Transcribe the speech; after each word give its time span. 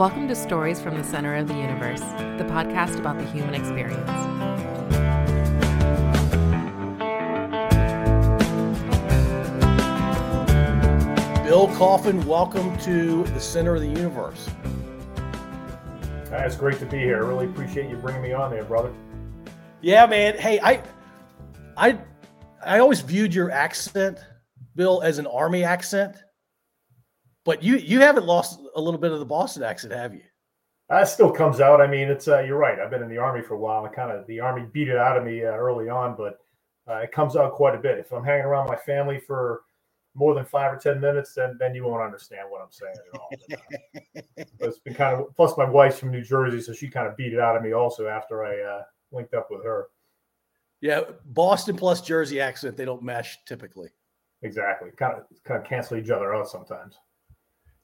Welcome 0.00 0.28
to 0.28 0.34
Stories 0.34 0.80
from 0.80 0.96
the 0.96 1.04
Center 1.04 1.36
of 1.36 1.46
the 1.46 1.52
Universe, 1.52 2.00
the 2.00 2.46
podcast 2.48 2.98
about 2.98 3.18
the 3.18 3.24
human 3.26 3.52
experience. 3.52 4.00
Bill 11.44 11.68
Coffin, 11.76 12.26
welcome 12.26 12.78
to 12.78 13.24
the 13.24 13.40
Center 13.40 13.74
of 13.74 13.82
the 13.82 13.88
Universe. 13.88 14.48
It's 16.32 16.56
great 16.56 16.78
to 16.78 16.86
be 16.86 16.96
here. 16.96 17.22
I 17.22 17.28
really 17.28 17.44
appreciate 17.44 17.90
you 17.90 17.96
bringing 17.96 18.22
me 18.22 18.32
on 18.32 18.50
there, 18.50 18.64
brother. 18.64 18.94
Yeah, 19.82 20.06
man. 20.06 20.38
Hey, 20.38 20.60
I, 20.60 20.82
I, 21.76 21.98
I 22.64 22.78
always 22.78 23.02
viewed 23.02 23.34
your 23.34 23.50
accent, 23.50 24.18
Bill, 24.74 25.02
as 25.02 25.18
an 25.18 25.26
army 25.26 25.62
accent, 25.62 26.16
but 27.50 27.64
you 27.64 27.78
you 27.78 27.98
haven't 27.98 28.26
lost 28.26 28.60
a 28.76 28.80
little 28.80 29.00
bit 29.00 29.10
of 29.10 29.18
the 29.18 29.26
Boston 29.26 29.64
accent, 29.64 29.92
have 29.92 30.14
you? 30.14 30.22
That 30.88 31.08
still 31.08 31.32
comes 31.32 31.60
out. 31.60 31.80
I 31.80 31.88
mean, 31.88 32.06
it's 32.06 32.28
uh, 32.28 32.38
you're 32.38 32.58
right. 32.58 32.78
I've 32.78 32.92
been 32.92 33.02
in 33.02 33.08
the 33.08 33.18
army 33.18 33.42
for 33.42 33.54
a 33.54 33.58
while. 33.58 33.84
and 33.84 33.92
kind 33.92 34.12
of 34.12 34.24
the 34.28 34.38
army 34.38 34.68
beat 34.72 34.86
it 34.86 34.96
out 34.96 35.16
of 35.18 35.24
me 35.24 35.44
uh, 35.44 35.48
early 35.48 35.88
on, 35.88 36.14
but 36.16 36.38
uh, 36.88 36.98
it 36.98 37.10
comes 37.10 37.34
out 37.34 37.54
quite 37.54 37.74
a 37.74 37.78
bit. 37.78 37.98
If 37.98 38.12
I'm 38.12 38.22
hanging 38.22 38.44
around 38.44 38.68
my 38.68 38.76
family 38.76 39.18
for 39.18 39.62
more 40.14 40.32
than 40.32 40.44
five 40.44 40.72
or 40.72 40.76
ten 40.76 41.00
minutes, 41.00 41.34
then 41.34 41.56
then 41.58 41.74
you 41.74 41.84
won't 41.84 42.04
understand 42.04 42.42
what 42.48 42.62
I'm 42.62 42.70
saying 42.70 42.94
at 43.12 43.18
all. 43.18 43.30
But, 44.22 44.24
uh, 44.62 44.68
it's 44.68 44.78
been 44.78 44.94
kind 44.94 45.20
of 45.20 45.34
plus 45.34 45.56
my 45.56 45.68
wife's 45.68 45.98
from 45.98 46.12
New 46.12 46.22
Jersey, 46.22 46.60
so 46.60 46.72
she 46.72 46.86
kind 46.86 47.08
of 47.08 47.16
beat 47.16 47.32
it 47.32 47.40
out 47.40 47.56
of 47.56 47.64
me 47.64 47.72
also 47.72 48.06
after 48.06 48.44
I 48.44 48.60
uh, 48.60 48.82
linked 49.10 49.34
up 49.34 49.48
with 49.50 49.64
her. 49.64 49.88
Yeah, 50.80 51.00
Boston 51.24 51.76
plus 51.76 52.00
Jersey 52.00 52.40
accent, 52.40 52.76
they 52.76 52.84
don't 52.84 53.02
mesh 53.02 53.38
typically. 53.44 53.88
Exactly. 54.42 54.90
Kind 54.96 55.14
of 55.14 55.24
kind 55.42 55.60
of 55.60 55.68
cancel 55.68 55.96
each 55.96 56.10
other 56.10 56.32
out 56.32 56.48
sometimes. 56.48 56.94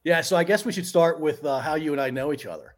Yeah, 0.06 0.20
so 0.20 0.36
I 0.36 0.44
guess 0.44 0.64
we 0.64 0.70
should 0.70 0.86
start 0.86 1.18
with 1.18 1.44
uh, 1.44 1.58
how 1.58 1.74
you 1.74 1.90
and 1.90 2.00
I 2.00 2.10
know 2.10 2.32
each 2.32 2.46
other. 2.46 2.76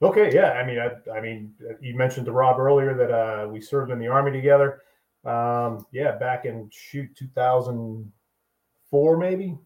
Okay, 0.00 0.32
yeah. 0.32 0.52
I 0.52 0.64
mean, 0.64 0.78
I, 0.78 0.92
I 1.10 1.20
mean, 1.20 1.52
you 1.80 1.96
mentioned 1.96 2.26
to 2.26 2.32
Rob 2.32 2.60
earlier 2.60 2.94
that 2.94 3.10
uh, 3.10 3.48
we 3.48 3.60
served 3.60 3.90
in 3.90 3.98
the 3.98 4.06
army 4.06 4.30
together. 4.30 4.82
Um, 5.24 5.84
yeah, 5.90 6.12
back 6.12 6.44
in 6.44 6.70
shoot 6.72 7.08
2004, 7.16 9.18
maybe. 9.18 9.58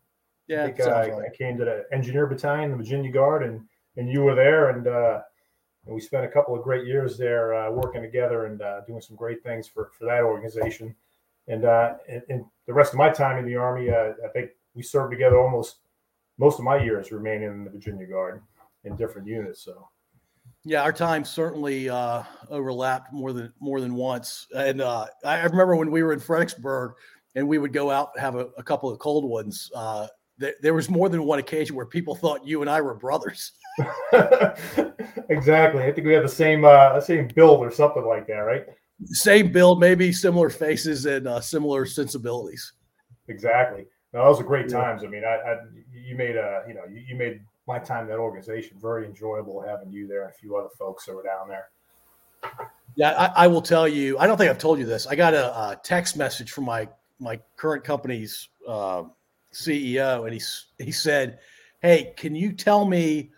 Yeah, 0.46 0.64
I, 0.64 0.72
think, 0.72 0.80
uh, 0.80 0.94
I 0.94 1.28
came 1.36 1.58
to 1.58 1.64
the 1.66 1.84
engineer 1.92 2.26
battalion, 2.26 2.70
the 2.70 2.78
Virginia 2.78 3.12
Guard, 3.12 3.42
and 3.42 3.60
and 3.98 4.08
you 4.08 4.22
were 4.22 4.34
there, 4.34 4.70
and, 4.70 4.86
uh, 4.86 5.20
and 5.84 5.94
we 5.94 6.00
spent 6.00 6.24
a 6.24 6.28
couple 6.28 6.56
of 6.56 6.64
great 6.64 6.86
years 6.86 7.18
there 7.18 7.52
uh, 7.52 7.70
working 7.70 8.00
together 8.00 8.46
and 8.46 8.62
uh, 8.62 8.80
doing 8.86 9.02
some 9.02 9.14
great 9.14 9.42
things 9.42 9.68
for 9.68 9.90
for 9.98 10.06
that 10.06 10.22
organization. 10.22 10.94
And, 11.48 11.66
uh, 11.66 11.96
and, 12.08 12.22
and 12.30 12.44
the 12.66 12.72
rest 12.72 12.94
of 12.94 12.98
my 12.98 13.10
time 13.10 13.36
in 13.36 13.44
the 13.44 13.56
army, 13.56 13.90
uh, 13.90 14.14
I 14.24 14.28
think 14.32 14.52
we 14.74 14.82
served 14.82 15.12
together 15.12 15.38
almost 15.38 15.80
most 16.38 16.58
of 16.58 16.64
my 16.64 16.82
years 16.82 17.12
remaining 17.12 17.48
in 17.48 17.64
the 17.64 17.70
Virginia 17.70 18.06
Guard 18.06 18.42
in 18.84 18.96
different 18.96 19.26
units. 19.26 19.64
So. 19.64 19.88
Yeah, 20.64 20.82
our 20.82 20.92
time 20.92 21.24
certainly 21.24 21.88
uh, 21.88 22.22
overlapped 22.48 23.12
more 23.12 23.32
than 23.32 23.52
more 23.60 23.80
than 23.80 23.94
once. 23.94 24.46
And 24.56 24.80
uh, 24.80 25.06
I 25.24 25.44
remember 25.44 25.76
when 25.76 25.90
we 25.90 26.02
were 26.02 26.12
in 26.12 26.20
Fredericksburg 26.20 26.92
and 27.34 27.46
we 27.46 27.58
would 27.58 27.72
go 27.72 27.90
out 27.90 28.12
and 28.14 28.22
have 28.22 28.36
a, 28.36 28.48
a 28.56 28.62
couple 28.62 28.90
of 28.90 28.98
cold 28.98 29.24
ones. 29.24 29.70
Uh, 29.74 30.06
th- 30.40 30.54
there 30.62 30.74
was 30.74 30.88
more 30.88 31.08
than 31.08 31.24
one 31.24 31.38
occasion 31.38 31.76
where 31.76 31.86
people 31.86 32.14
thought 32.14 32.46
you 32.46 32.62
and 32.62 32.70
I 32.70 32.80
were 32.80 32.94
brothers. 32.94 33.52
exactly. 35.28 35.82
I 35.82 35.92
think 35.92 36.06
we 36.06 36.14
had 36.14 36.24
the 36.24 36.28
same 36.28 36.64
uh, 36.64 36.98
same 37.00 37.28
build 37.34 37.60
or 37.60 37.70
something 37.70 38.04
like 38.04 38.26
that, 38.28 38.38
right? 38.38 38.64
Same 39.06 39.52
build, 39.52 39.80
maybe 39.80 40.12
similar 40.12 40.48
faces 40.48 41.04
and 41.04 41.26
uh, 41.26 41.40
similar 41.40 41.84
sensibilities. 41.84 42.72
Exactly. 43.28 43.86
No, 44.12 44.24
those 44.24 44.40
are 44.40 44.44
great 44.44 44.68
times. 44.68 45.02
I 45.02 45.08
mean, 45.08 45.24
I, 45.24 45.34
I 45.34 45.56
you 46.04 46.16
made 46.16 46.36
a 46.36 46.62
you 46.68 46.74
know 46.74 46.82
you, 46.90 47.02
you 47.08 47.16
made 47.16 47.40
my 47.66 47.78
time 47.78 48.02
in 48.02 48.08
that 48.08 48.18
organization 48.18 48.76
very 48.80 49.06
enjoyable 49.06 49.62
having 49.62 49.90
you 49.90 50.06
there 50.06 50.22
and 50.22 50.30
a 50.30 50.34
few 50.34 50.56
other 50.56 50.68
folks 50.78 51.06
that 51.06 51.14
were 51.14 51.22
down 51.22 51.48
there. 51.48 51.68
Yeah, 52.96 53.10
I, 53.10 53.44
I 53.44 53.46
will 53.46 53.62
tell 53.62 53.88
you. 53.88 54.18
I 54.18 54.26
don't 54.26 54.36
think 54.36 54.50
I've 54.50 54.58
told 54.58 54.78
you 54.78 54.84
this. 54.84 55.06
I 55.06 55.16
got 55.16 55.34
a, 55.34 55.46
a 55.46 55.80
text 55.82 56.16
message 56.16 56.52
from 56.52 56.64
my 56.64 56.88
my 57.18 57.40
current 57.56 57.84
company's 57.84 58.48
uh, 58.68 59.04
CEO, 59.52 60.24
and 60.24 60.32
he 60.32 60.84
he 60.84 60.92
said, 60.92 61.38
"Hey, 61.80 62.12
can 62.16 62.34
you 62.34 62.52
tell 62.52 62.84
me 62.84 63.30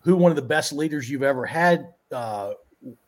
who 0.00 0.16
one 0.16 0.32
of 0.32 0.36
the 0.36 0.42
best 0.42 0.72
leaders 0.72 1.08
you've 1.08 1.22
ever 1.22 1.46
had 1.46 1.92
uh, 2.12 2.52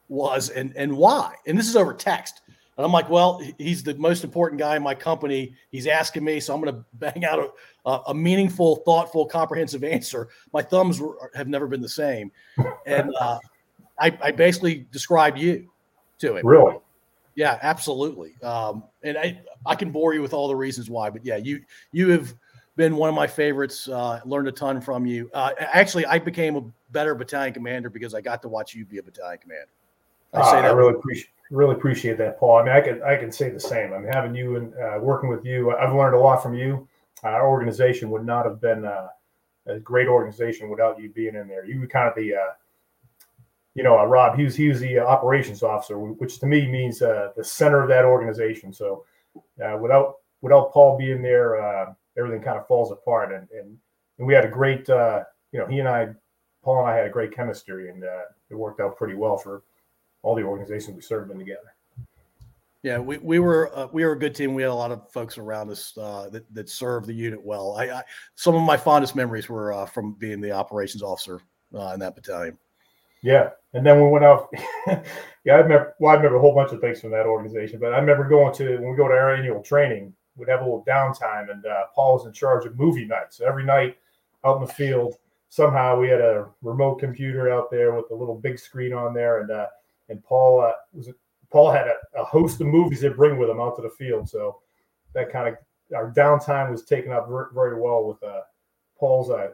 was, 0.08 0.48
and 0.48 0.75
and 0.76 0.96
why?" 0.96 1.34
And 1.46 1.58
this 1.58 1.69
is 1.69 1.76
over 1.76 1.92
text. 1.92 2.42
And 2.76 2.84
I'm 2.84 2.92
like, 2.92 3.08
well, 3.08 3.41
he's 3.58 3.82
the 3.82 3.94
most 3.94 4.22
important 4.22 4.58
guy 4.58 4.76
in 4.76 4.82
my 4.82 4.94
company. 4.94 5.54
He's 5.70 5.86
asking 5.86 6.25
me, 6.25 6.41
so 6.41 6.54
I'm 6.54 6.60
going 6.60 6.75
to 6.75 6.84
bang 6.92 7.25
out 7.25 7.38
a, 7.38 7.48
a, 7.86 8.14
meaningful, 8.14 8.76
thoughtful, 8.76 9.26
comprehensive 9.26 9.84
answer. 9.84 10.28
My 10.52 10.62
thumbs 10.62 11.00
were, 11.00 11.30
have 11.34 11.48
never 11.48 11.66
been 11.66 11.80
the 11.80 11.88
same, 11.88 12.32
and 12.86 13.14
uh, 13.20 13.38
I, 13.98 14.16
I, 14.20 14.30
basically 14.32 14.86
described 14.91 15.38
you 15.38 15.69
to 16.19 16.36
him. 16.36 16.46
Really? 16.46 16.76
Yeah, 17.36 17.58
absolutely. 17.62 18.34
Um, 18.42 18.82
and 19.02 19.16
I, 19.16 19.41
I 19.64 19.75
can 19.75 19.91
bore 19.91 20.14
you 20.14 20.22
with 20.22 20.32
all 20.32 20.48
the 20.48 20.56
reasons 20.56 20.91
why, 20.91 21.10
but 21.10 21.25
yeah, 21.25 21.36
you 21.36 21.60
you 21.92 22.10
have 22.10 22.34
been 22.76 22.96
one 22.96 23.08
of 23.08 23.14
my 23.14 23.26
favorites. 23.26 23.88
Uh, 23.88 24.20
learned 24.25 24.48
a 24.48 24.52
ton 24.52 24.80
from 24.80 25.06
you. 25.06 25.30
Uh, 25.32 25.52
actually, 25.58 26.06
I 26.06 26.19
became 26.19 26.56
a 26.56 26.62
better 26.91 27.14
battalion 27.14 27.54
commander 27.54 27.91
because 27.91 28.14
I 28.14 28.20
got 28.20 28.42
to 28.42 28.48
watch 28.48 28.75
you 28.75 28.84
be 28.84 28.98
a 28.98 29.02
battalion 29.02 29.38
commander. 29.38 29.69
I, 30.32 30.41
uh, 30.41 30.62
I 30.62 30.72
really 30.72 30.94
appreciate 30.94 31.30
really 31.50 31.75
appreciate 31.75 32.19
that, 32.19 32.38
Paul. 32.38 32.58
I 32.58 32.64
mean, 32.64 32.72
I 32.72 32.80
can 32.80 33.02
I 33.02 33.16
can 33.16 33.30
say 33.30 33.50
the 33.50 33.60
same. 33.60 33.92
I 33.92 33.98
mean, 33.98 34.12
having 34.12 34.34
you 34.34 34.56
and 34.56 34.75
uh, 34.75 34.98
working 35.00 35.28
with 35.28 35.44
you, 35.44 35.75
I've 35.76 35.94
learned 35.94 36.14
a 36.14 36.19
lot 36.19 36.42
from 36.42 36.54
you. 36.54 36.88
Our 37.22 37.49
organization 37.49 38.10
would 38.10 38.25
not 38.25 38.44
have 38.44 38.60
been 38.60 38.84
uh, 38.84 39.09
a 39.66 39.78
great 39.81 40.09
organization 40.09 40.69
without 40.69 41.00
you 41.00 41.09
being 41.09 41.34
in 41.34 41.49
there. 41.49 41.65
You 41.65 41.81
were 41.81 41.87
kind 41.87 42.09
of 42.09 42.15
the, 42.15 42.34
uh, 42.34 42.53
you 43.75 43.82
know, 43.82 43.99
uh, 43.99 44.04
Rob. 44.04 44.37
He 44.37 44.44
was 44.44 44.54
he 44.54 44.69
was 44.69 44.81
the 44.81 44.99
operations 44.99 45.62
officer, 45.62 45.99
which 45.99 46.38
to 46.41 46.47
me 46.47 46.71
means 46.71 47.03
uh, 47.03 47.31
the 47.37 47.44
center 47.44 47.82
of 47.82 47.88
that 47.88 48.05
organization. 48.05 48.72
So 48.72 49.05
uh, 49.65 49.78
without 49.78 50.16
without 50.41 50.72
Paul 50.72 50.99
being 50.99 51.22
there, 51.22 51.94
everything 52.16 52.43
kind 52.43 52.59
of 52.59 52.66
falls 52.66 52.93
apart. 52.93 53.32
And 53.32 53.49
and, 53.50 53.76
and 54.19 54.26
we 54.26 54.34
had 54.34 54.44
a 54.44 54.49
great, 54.49 54.88
you 54.88 55.60
know, 55.60 55.66
he 55.69 55.81
and 55.81 55.88
I, 55.88 56.09
Paul 56.62 56.81
and 56.81 56.88
I 56.88 56.97
had 56.97 57.06
a 57.06 57.10
great 57.10 57.34
chemistry, 57.34 57.91
and 57.91 58.03
it 58.50 58.55
worked 58.55 58.81
out 58.81 58.97
pretty 58.97 59.15
well 59.15 59.37
for 59.37 59.62
all 60.22 60.34
the 60.34 60.43
organizations 60.43 60.97
we 60.97 61.03
served 61.03 61.31
in 61.31 61.38
together. 61.38 61.75
Yeah, 62.86 63.00
we, 63.00 63.19
we 63.19 63.41
were 63.41 63.76
uh, 63.76 63.88
we 63.91 64.04
were 64.04 64.12
a 64.12 64.19
good 64.19 64.32
team. 64.32 64.54
We 64.54 64.62
had 64.62 64.70
a 64.70 64.74
lot 64.74 64.92
of 64.92 65.10
folks 65.10 65.38
around 65.38 65.70
us 65.70 65.92
uh, 65.98 66.28
that 66.30 66.44
that 66.54 66.69
served 66.69 67.08
the 67.08 67.12
unit 67.12 67.44
well. 67.44 67.74
I, 67.76 67.86
I, 67.86 68.02
some 68.36 68.54
of 68.54 68.62
my 68.62 68.76
fondest 68.76 69.16
memories 69.16 69.48
were 69.48 69.72
uh, 69.72 69.86
from 69.86 70.12
being 70.12 70.41
the 70.41 70.52
operations 70.52 71.02
officer 71.02 71.41
uh, 71.75 71.91
in 71.94 71.98
that 71.98 72.14
battalion. 72.14 72.56
Yeah, 73.22 73.50
and 73.75 73.84
then 73.84 74.00
we 74.00 74.08
went 74.08 74.25
out. 74.25 74.54
yeah, 74.86 75.54
I 75.54 75.56
remember. 75.56 75.96
Well, 75.98 76.12
I 76.12 76.14
remember 76.14 76.36
a 76.36 76.41
whole 76.41 76.54
bunch 76.54 76.70
of 76.70 76.80
things 76.80 77.00
from 77.00 77.10
that 77.10 77.26
organization. 77.26 77.80
But 77.80 77.92
I 77.92 77.98
remember 77.98 78.28
going 78.28 78.54
to 78.54 78.76
when 78.76 78.92
we 78.92 78.96
go 78.96 79.08
to 79.08 79.14
our 79.14 79.34
annual 79.34 79.64
training, 79.64 80.14
we'd 80.36 80.48
have 80.48 80.60
a 80.60 80.64
little 80.64 80.84
downtime, 80.86 81.50
and 81.50 81.66
uh, 81.66 81.86
Paul 81.92 82.14
was 82.14 82.26
in 82.26 82.32
charge 82.32 82.66
of 82.66 82.78
movie 82.78 83.04
night. 83.04 83.34
So 83.34 83.48
every 83.48 83.64
night 83.64 83.96
out 84.44 84.58
in 84.58 84.64
the 84.64 84.72
field, 84.72 85.16
somehow 85.48 85.98
we 85.98 86.08
had 86.08 86.20
a 86.20 86.46
remote 86.62 87.00
computer 87.00 87.52
out 87.52 87.69
there 87.69 87.92
with 87.96 88.12
a 88.12 88.14
little 88.14 88.36
big 88.36 88.60
screen 88.60 88.92
on 88.92 89.12
there, 89.12 89.41
and 89.41 89.50
uh, 89.50 89.66
and 90.08 90.22
Paul 90.22 90.72
was 90.92 91.08
Paul 91.52 91.70
had 91.70 91.86
a, 91.86 92.20
a, 92.20 92.24
host 92.24 92.60
of 92.60 92.66
movies 92.66 93.00
they 93.00 93.08
bring 93.08 93.38
with 93.38 93.48
him 93.48 93.60
out 93.60 93.76
to 93.76 93.82
the 93.82 93.90
field. 93.90 94.28
So 94.28 94.60
that 95.14 95.30
kind 95.30 95.48
of 95.48 95.56
our 95.94 96.12
downtime 96.12 96.70
was 96.70 96.84
taken 96.84 97.12
up 97.12 97.28
very, 97.28 97.46
very 97.54 97.80
well 97.80 98.04
with 98.04 98.22
uh, 98.22 98.40
Paul's 98.98 99.30
uh, 99.30 99.48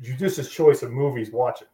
judicious 0.00 0.50
choice 0.50 0.82
of 0.82 0.92
movies 0.92 1.30
watching. 1.32 1.68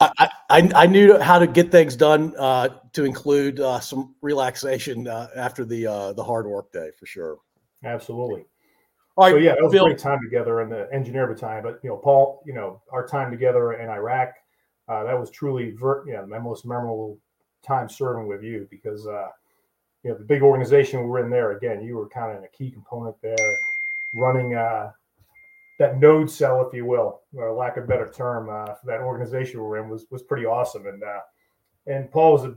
I, 0.00 0.28
I, 0.50 0.70
I 0.74 0.86
knew 0.86 1.18
how 1.18 1.38
to 1.38 1.46
get 1.46 1.70
things 1.70 1.96
done 1.96 2.34
uh, 2.38 2.68
to 2.92 3.04
include 3.04 3.60
uh, 3.60 3.80
some 3.80 4.14
relaxation 4.20 5.08
uh, 5.08 5.28
after 5.34 5.64
the 5.64 5.86
uh, 5.86 6.12
the 6.12 6.22
hard 6.22 6.46
work 6.46 6.70
day 6.72 6.90
for 6.98 7.06
sure. 7.06 7.38
Absolutely. 7.84 8.44
All 9.16 9.24
right, 9.24 9.32
so 9.32 9.38
yeah, 9.38 9.54
that 9.54 9.62
was 9.62 9.72
Bill. 9.72 9.86
a 9.86 9.88
great 9.88 9.98
time 9.98 10.18
together 10.22 10.60
in 10.60 10.68
the 10.68 10.88
engineer 10.92 11.26
battalion. 11.26 11.62
But 11.62 11.80
you 11.82 11.88
know, 11.88 11.96
Paul, 11.96 12.42
you 12.44 12.52
know, 12.52 12.82
our 12.92 13.06
time 13.06 13.30
together 13.30 13.72
in 13.74 13.88
Iraq, 13.88 14.34
uh, 14.88 15.04
that 15.04 15.18
was 15.18 15.30
truly, 15.30 15.70
ver- 15.70 16.04
you 16.06 16.12
know, 16.12 16.26
my 16.26 16.38
most 16.38 16.66
memorable 16.66 17.18
time 17.66 17.88
serving 17.88 18.26
with 18.26 18.42
you 18.42 18.66
because 18.70 19.06
uh, 19.06 19.28
you 20.02 20.10
know 20.10 20.18
the 20.18 20.24
big 20.24 20.42
organization 20.42 21.00
we 21.00 21.06
were 21.06 21.24
in 21.24 21.30
there. 21.30 21.52
Again, 21.52 21.82
you 21.82 21.96
were 21.96 22.08
kind 22.08 22.36
of 22.36 22.44
a 22.44 22.48
key 22.48 22.70
component 22.70 23.16
there, 23.22 23.36
running 24.14 24.54
uh, 24.54 24.90
that 25.78 25.98
node 25.98 26.30
cell, 26.30 26.66
if 26.66 26.74
you 26.74 26.84
will, 26.84 27.20
or 27.34 27.52
lack 27.52 27.76
of 27.76 27.86
better 27.86 28.08
term, 28.08 28.48
uh, 28.48 28.74
for 28.74 28.86
that 28.86 29.00
organization 29.00 29.60
we 29.60 29.66
were 29.66 29.78
in 29.78 29.88
was 29.88 30.06
was 30.10 30.22
pretty 30.22 30.46
awesome. 30.46 30.86
And 30.86 31.02
uh, 31.02 31.20
and 31.86 32.10
Paul 32.10 32.32
was 32.32 32.44
a 32.44 32.54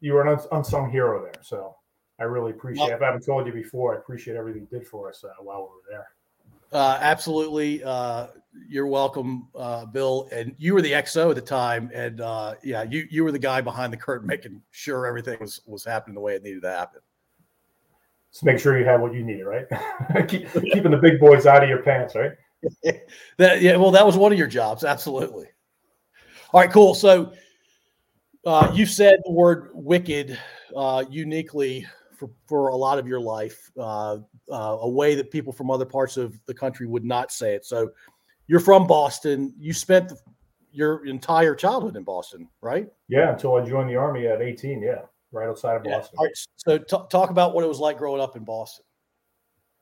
you 0.00 0.12
were 0.12 0.26
an 0.26 0.38
unsung 0.52 0.90
hero 0.90 1.22
there. 1.22 1.42
So 1.42 1.76
I 2.20 2.24
really 2.24 2.50
appreciate. 2.52 2.86
Well, 2.86 2.96
if 2.96 3.02
I 3.02 3.06
haven't 3.06 3.24
told 3.24 3.46
you 3.46 3.52
before, 3.52 3.94
I 3.94 3.98
appreciate 3.98 4.36
everything 4.36 4.66
you 4.70 4.78
did 4.78 4.86
for 4.86 5.08
us 5.08 5.24
uh, 5.24 5.42
while 5.42 5.60
we 5.60 5.64
were 5.64 5.90
there. 5.90 6.08
Uh, 6.74 6.98
absolutely. 7.00 7.82
Uh, 7.84 8.26
you're 8.68 8.88
welcome, 8.88 9.48
uh, 9.54 9.86
Bill. 9.86 10.28
And 10.32 10.54
you 10.58 10.74
were 10.74 10.82
the 10.82 10.92
XO 10.92 11.30
at 11.30 11.36
the 11.36 11.40
time, 11.40 11.90
and 11.94 12.20
uh, 12.20 12.56
yeah, 12.64 12.82
you 12.82 13.06
you 13.10 13.22
were 13.22 13.32
the 13.32 13.38
guy 13.38 13.60
behind 13.60 13.92
the 13.92 13.96
curtain, 13.96 14.26
making 14.26 14.60
sure 14.72 15.06
everything 15.06 15.38
was 15.40 15.60
was 15.66 15.84
happening 15.84 16.14
the 16.14 16.20
way 16.20 16.34
it 16.34 16.42
needed 16.42 16.62
to 16.62 16.70
happen. 16.70 17.00
Just 18.32 18.44
make 18.44 18.58
sure 18.58 18.76
you 18.76 18.84
have 18.84 19.00
what 19.00 19.14
you 19.14 19.24
need, 19.24 19.42
right? 19.42 19.66
Keep, 20.28 20.52
keeping 20.52 20.90
the 20.90 20.98
big 21.00 21.20
boys 21.20 21.46
out 21.46 21.62
of 21.62 21.68
your 21.68 21.82
pants, 21.82 22.16
right? 22.16 22.32
that 23.36 23.62
yeah, 23.62 23.76
well, 23.76 23.92
that 23.92 24.04
was 24.04 24.16
one 24.16 24.32
of 24.32 24.38
your 24.38 24.48
jobs, 24.48 24.82
absolutely. 24.82 25.46
All 26.52 26.60
right, 26.60 26.70
cool. 26.70 26.94
So 26.94 27.32
uh, 28.44 28.72
you 28.74 28.86
said 28.86 29.20
the 29.24 29.30
word 29.30 29.70
wicked 29.72 30.36
uh, 30.74 31.04
uniquely 31.08 31.86
for, 32.24 32.30
for 32.46 32.68
a 32.68 32.76
lot 32.76 32.98
of 32.98 33.06
your 33.06 33.20
life, 33.20 33.70
uh, 33.78 34.18
uh, 34.50 34.78
a 34.80 34.88
way 34.88 35.14
that 35.14 35.30
people 35.30 35.52
from 35.52 35.70
other 35.70 35.84
parts 35.84 36.16
of 36.16 36.38
the 36.46 36.54
country 36.54 36.86
would 36.86 37.04
not 37.04 37.32
say 37.32 37.54
it. 37.54 37.64
So 37.64 37.90
you're 38.46 38.60
from 38.60 38.86
Boston. 38.86 39.54
You 39.58 39.72
spent 39.72 40.08
the, 40.08 40.18
your 40.72 41.06
entire 41.06 41.54
childhood 41.54 41.96
in 41.96 42.04
Boston, 42.04 42.48
right? 42.60 42.88
Yeah, 43.08 43.32
until 43.32 43.56
I 43.56 43.64
joined 43.64 43.90
the 43.90 43.96
army 43.96 44.26
at 44.26 44.42
18. 44.42 44.82
Yeah, 44.82 45.02
right 45.32 45.48
outside 45.48 45.76
of 45.76 45.84
Boston. 45.84 46.14
Yeah. 46.14 46.18
All 46.18 46.26
right. 46.26 46.34
So 46.56 46.78
t- 46.78 47.06
talk 47.10 47.30
about 47.30 47.54
what 47.54 47.64
it 47.64 47.68
was 47.68 47.78
like 47.78 47.98
growing 47.98 48.20
up 48.20 48.36
in 48.36 48.44
Boston. 48.44 48.84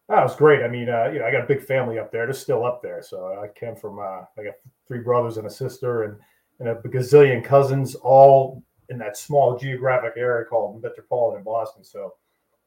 That 0.09 0.19
oh, 0.19 0.23
was 0.25 0.37
great. 0.37 0.63
I 0.63 0.69
mean, 0.69 0.89
uh, 0.89 1.11
you 1.13 1.21
know, 1.21 1.25
I 1.25 1.33
got 1.33 1.45
a 1.45 1.47
big 1.47 1.63
family 1.63 1.99
up 1.99 2.13
there. 2.13 2.27
They're 2.27 2.35
still 2.35 2.65
up 2.65 2.83
there. 2.83 3.03
So 3.03 3.41
I 3.43 3.49
came 3.59 3.77
from, 3.77 3.99
uh, 3.99 4.23
I 4.39 4.45
got 4.45 4.55
three 4.87 4.99
brothers 4.99 5.39
and 5.39 5.47
a 5.47 5.51
sister 5.51 6.03
and, 6.05 6.17
and 6.61 6.69
a 6.69 6.75
gazillion 6.89 7.43
cousins, 7.43 7.95
all 7.95 8.63
in 8.91 8.99
that 8.99 9.17
small 9.17 9.59
geographic 9.59 10.13
area 10.17 10.45
called 10.45 10.83
Metropolitan 10.83 11.43
Boston. 11.43 11.83
So, 11.83 12.15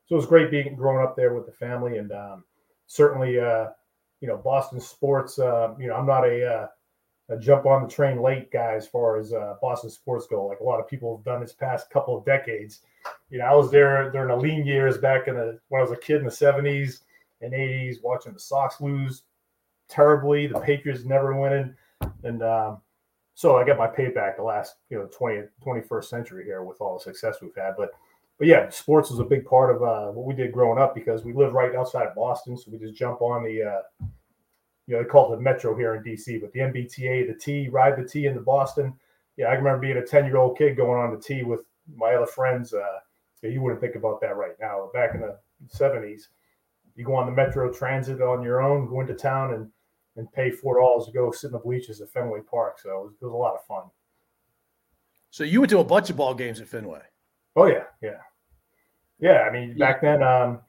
so 0.06 0.16
it 0.16 0.18
was 0.18 0.26
great 0.26 0.52
being 0.52 0.76
growing 0.76 1.06
up 1.06 1.16
there 1.16 1.34
with 1.34 1.46
the 1.46 1.52
family, 1.52 1.98
and 1.98 2.12
um, 2.12 2.44
certainly, 2.86 3.40
uh, 3.40 3.68
you 4.22 4.28
know, 4.28 4.38
Boston 4.38 4.80
sports. 4.80 5.40
Uh, 5.40 5.74
you 5.80 5.88
know, 5.88 5.96
I'm 5.96 6.06
not 6.06 6.26
a, 6.26 6.46
uh, 6.46 6.68
a, 7.30 7.38
jump 7.40 7.66
on 7.66 7.84
the 7.84 7.90
train 7.90 8.22
late 8.22 8.52
guy 8.52 8.74
as 8.74 8.88
far 8.88 9.18
as 9.18 9.34
uh, 9.34 9.56
Boston 9.62 9.90
sports 9.90 10.28
go. 10.28 10.46
Like 10.46 10.60
a 10.60 10.64
lot 10.64 10.80
of 10.80 10.88
people 10.88 11.18
have 11.18 11.26
done 11.26 11.42
this 11.42 11.54
past 11.54 11.90
couple 11.90 12.16
of 12.16 12.26
decades. 12.26 12.82
You 13.30 13.40
know, 13.40 13.46
I 13.46 13.56
was 13.56 13.72
there 13.72 14.12
during 14.12 14.28
the 14.28 14.36
lean 14.36 14.66
years 14.66 14.98
back 14.98 15.28
in 15.28 15.36
the 15.36 15.60
when 15.70 15.80
I 15.80 15.84
was 15.84 15.92
a 15.92 15.98
kid 15.98 16.18
in 16.18 16.26
the 16.26 16.32
'70s 16.32 17.02
and 17.42 17.54
80s, 17.54 17.98
watching 18.04 18.34
the 18.34 18.40
Sox 18.40 18.80
lose 18.80 19.24
terribly, 19.88 20.48
the 20.48 20.60
Patriots 20.60 21.04
never 21.04 21.40
winning, 21.40 21.76
and 22.24 22.44
um, 22.44 22.82
so 23.34 23.58
I 23.58 23.66
got 23.66 23.78
my 23.78 23.88
payback 23.88 24.38
the 24.38 24.44
last 24.44 24.76
you 24.90 24.98
know 24.98 25.08
20th 25.08 25.50
21st 25.66 26.06
century 26.06 26.44
here 26.46 26.64
with 26.64 26.80
all 26.80 26.98
the 26.98 27.04
success 27.04 27.38
we've 27.42 27.56
had. 27.56 27.74
But 27.76 27.92
but 28.38 28.48
yeah, 28.48 28.70
sports 28.70 29.10
was 29.10 29.20
a 29.20 29.24
big 29.24 29.46
part 29.46 29.76
of 29.76 29.82
uh, 29.82 30.12
what 30.12 30.26
we 30.26 30.34
did 30.34 30.52
growing 30.52 30.82
up 30.82 30.94
because 30.94 31.24
we 31.24 31.34
live 31.34 31.54
right 31.54 31.76
outside 31.76 32.08
of 32.08 32.16
Boston, 32.16 32.58
so 32.58 32.70
we 32.72 32.78
just 32.78 32.96
jump 32.96 33.22
on 33.22 33.44
the 33.44 33.64
uh, 33.64 34.06
you 34.88 34.96
know 34.96 35.04
they 35.04 35.10
call 35.10 35.32
it 35.32 35.36
the 35.36 35.42
Metro 35.42 35.76
here 35.76 35.96
in 35.96 36.04
DC, 36.04 36.42
but 36.42 36.52
the 36.52 36.60
MBTA, 36.60 37.28
the 37.28 37.38
T, 37.40 37.70
ride 37.70 37.98
the 37.98 38.08
T 38.08 38.26
into 38.26 38.42
Boston. 38.42 38.94
Yeah, 39.38 39.48
I 39.48 39.54
remember 39.54 39.80
being 39.80 39.98
a 39.98 40.06
10 40.06 40.26
year 40.26 40.38
old 40.38 40.58
kid 40.58 40.78
going 40.78 41.02
on 41.02 41.14
the 41.16 41.22
T 41.22 41.44
with 41.44 41.62
my 41.96 42.14
other 42.14 42.26
friends. 42.26 42.74
Uh, 42.74 43.00
you 43.42 43.62
wouldn't 43.62 43.82
think 43.82 43.96
about 43.96 44.22
that 44.22 44.38
right 44.38 44.56
now. 44.60 44.90
Back 44.94 45.14
in 45.14 45.22
the 45.22 45.38
70s, 45.68 46.28
you 46.96 47.06
go 47.06 47.14
on 47.14 47.28
the 47.28 47.32
Metro 47.32 47.72
Transit 47.72 48.22
on 48.22 48.42
your 48.42 48.62
own, 48.62 48.88
go 48.88 49.02
into 49.02 49.14
town, 49.14 49.54
and 49.54 49.70
and 50.18 50.32
pay 50.32 50.50
four 50.50 50.80
dollars 50.80 51.06
to 51.06 51.12
go 51.12 51.32
sit 51.32 51.48
in 51.48 51.54
the 51.54 51.60
bleachers 51.60 52.02
at 52.02 52.10
Fenway 52.10 52.40
Park. 52.50 52.80
So 52.80 52.90
it 52.90 53.04
was, 53.04 53.14
it 53.22 53.26
was, 53.26 53.34
a 53.34 53.38
lot 53.38 53.56
of 53.56 53.66
fun. 53.66 53.84
So 55.30 55.44
you 55.44 55.60
went 55.60 55.70
to 55.72 55.80
a 55.80 55.84
bunch 55.84 56.10
of 56.10 56.16
ball 56.16 56.34
games 56.34 56.62
at 56.62 56.68
Fenway. 56.68 57.02
Oh 57.56 57.66
yeah, 57.66 57.84
yeah, 58.02 58.20
yeah. 59.20 59.42
I 59.42 59.52
mean, 59.52 59.78
back 59.78 60.02
then, 60.02 60.22
um, 60.22 60.60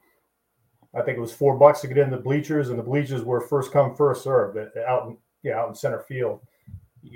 I 0.94 1.02
think 1.02 1.18
it 1.18 1.20
was 1.20 1.32
four 1.32 1.56
bucks 1.58 1.80
to 1.80 1.88
get 1.88 1.98
in 1.98 2.10
the 2.10 2.16
bleachers, 2.16 2.70
and 2.70 2.78
the 2.78 2.82
bleachers 2.82 3.22
were 3.22 3.40
first 3.40 3.72
come, 3.72 3.94
first 3.94 4.22
served 4.22 4.58
out 4.86 5.08
in 5.08 5.16
yeah 5.42 5.58
out 5.58 5.68
in 5.68 5.74
center 5.74 6.00
field. 6.00 6.40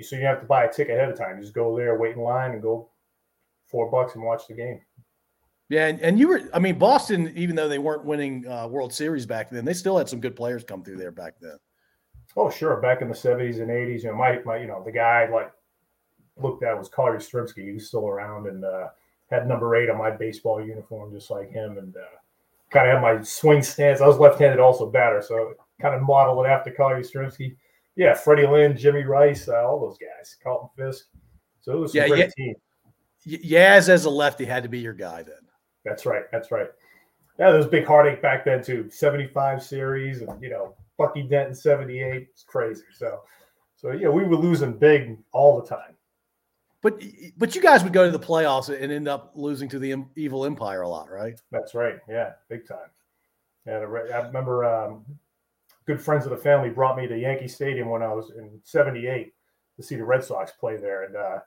So 0.01 0.15
you 0.15 0.23
have 0.23 0.39
to 0.39 0.45
buy 0.45 0.65
a 0.65 0.71
ticket 0.71 0.95
ahead 0.95 1.09
of 1.09 1.17
time. 1.17 1.37
You 1.37 1.41
just 1.41 1.53
go 1.53 1.75
there, 1.75 1.97
wait 1.97 2.15
in 2.15 2.21
line, 2.21 2.51
and 2.51 2.61
go 2.61 2.89
four 3.67 3.89
bucks 3.89 4.15
and 4.15 4.23
watch 4.23 4.47
the 4.47 4.53
game. 4.53 4.81
Yeah, 5.71 5.87
and, 5.87 6.01
and 6.01 6.19
you 6.19 6.27
were, 6.27 6.41
I 6.53 6.59
mean, 6.59 6.77
Boston, 6.77 7.31
even 7.33 7.55
though 7.55 7.69
they 7.69 7.79
weren't 7.79 8.03
winning 8.03 8.45
uh, 8.45 8.67
World 8.67 8.93
Series 8.93 9.25
back 9.25 9.49
then, 9.49 9.63
they 9.63 9.73
still 9.73 9.97
had 9.97 10.09
some 10.09 10.19
good 10.19 10.35
players 10.35 10.65
come 10.65 10.83
through 10.83 10.97
there 10.97 11.11
back 11.11 11.35
then. 11.39 11.57
Oh, 12.35 12.49
sure. 12.49 12.75
Back 12.81 13.01
in 13.01 13.07
the 13.07 13.13
70s 13.13 13.61
and 13.61 13.69
80s, 13.69 14.03
you 14.03 14.09
know, 14.09 14.15
my, 14.15 14.39
my 14.43 14.57
you 14.57 14.67
know, 14.67 14.83
the 14.83 14.91
guy 14.91 15.29
like 15.29 15.49
looked 16.35 16.63
at 16.63 16.77
was 16.77 16.89
Carl 16.89 17.17
Yastrzemski. 17.17 17.63
He 17.63 17.71
was 17.71 17.87
still 17.87 18.05
around 18.05 18.47
and 18.47 18.65
uh, 18.65 18.87
had 19.31 19.47
number 19.47 19.75
eight 19.75 19.89
on 19.89 19.97
my 19.97 20.11
baseball 20.11 20.63
uniform, 20.63 21.13
just 21.13 21.31
like 21.31 21.49
him. 21.51 21.77
And 21.77 21.95
uh, 21.95 22.17
kind 22.71 22.89
of 22.89 22.95
had 22.95 23.01
my 23.01 23.21
swing 23.23 23.61
stance. 23.63 24.01
I 24.01 24.07
was 24.07 24.17
left 24.17 24.39
handed 24.39 24.59
also 24.59 24.89
batter. 24.89 25.21
So 25.21 25.53
kind 25.81 25.95
of 25.95 26.01
modeled 26.01 26.45
it 26.45 26.49
after 26.49 26.71
Carl 26.71 26.99
Yastrzemski. 26.99 27.55
Yeah, 27.95 28.13
Freddie 28.13 28.47
Lynn, 28.47 28.77
Jimmy 28.77 29.03
Rice, 29.03 29.49
uh, 29.49 29.67
all 29.67 29.79
those 29.79 29.97
guys, 29.97 30.37
Carlton 30.41 30.69
Fisk. 30.77 31.07
So 31.59 31.73
it 31.73 31.79
was 31.79 31.93
a 31.93 31.97
yeah, 31.97 32.07
great 32.07 32.31
yeah, 32.37 32.45
team. 32.45 32.55
Yaz 33.27 33.89
as 33.89 34.05
a 34.05 34.09
lefty 34.09 34.45
had 34.45 34.63
to 34.63 34.69
be 34.69 34.79
your 34.79 34.93
guy 34.93 35.23
then. 35.23 35.35
That's 35.85 36.05
right. 36.05 36.23
That's 36.31 36.51
right. 36.51 36.67
Yeah, 37.37 37.49
there 37.49 37.57
was 37.57 37.67
big 37.67 37.85
heartache 37.85 38.21
back 38.21 38.45
then 38.45 38.63
too. 38.63 38.89
75 38.89 39.61
series 39.61 40.21
and 40.21 40.41
you 40.41 40.49
know, 40.49 40.75
Bucky 40.97 41.23
Dent 41.23 41.49
in 41.49 41.55
78. 41.55 42.27
It's 42.31 42.43
crazy. 42.43 42.83
So, 42.93 43.21
so 43.75 43.91
yeah, 43.91 44.09
we 44.09 44.23
were 44.23 44.37
losing 44.37 44.73
big 44.77 45.17
all 45.31 45.59
the 45.59 45.67
time. 45.67 45.90
But 46.81 47.01
but 47.37 47.55
you 47.55 47.61
guys 47.61 47.83
would 47.83 47.93
go 47.93 48.05
to 48.05 48.11
the 48.11 48.23
playoffs 48.23 48.69
and 48.69 48.91
end 48.91 49.07
up 49.07 49.31
losing 49.35 49.69
to 49.69 49.79
the 49.79 50.03
evil 50.15 50.45
empire 50.45 50.81
a 50.81 50.89
lot, 50.89 51.11
right? 51.11 51.39
That's 51.51 51.75
right. 51.75 51.99
Yeah, 52.09 52.33
big 52.49 52.67
time. 52.67 52.89
Yeah, 53.67 53.73
I 53.73 54.25
remember 54.25 54.65
um, 54.65 55.05
good 55.85 56.01
friends 56.01 56.25
of 56.25 56.31
the 56.31 56.37
family 56.37 56.69
brought 56.69 56.97
me 56.97 57.07
to 57.07 57.17
Yankee 57.17 57.47
Stadium 57.47 57.89
when 57.89 58.01
I 58.01 58.11
was 58.11 58.31
in 58.31 58.59
'78 58.63 59.31
to 59.77 59.83
see 59.83 59.95
the 59.95 60.03
Red 60.03 60.23
Sox 60.23 60.51
play 60.59 60.77
there, 60.77 61.03
and 61.03 61.15
uh, 61.15 61.39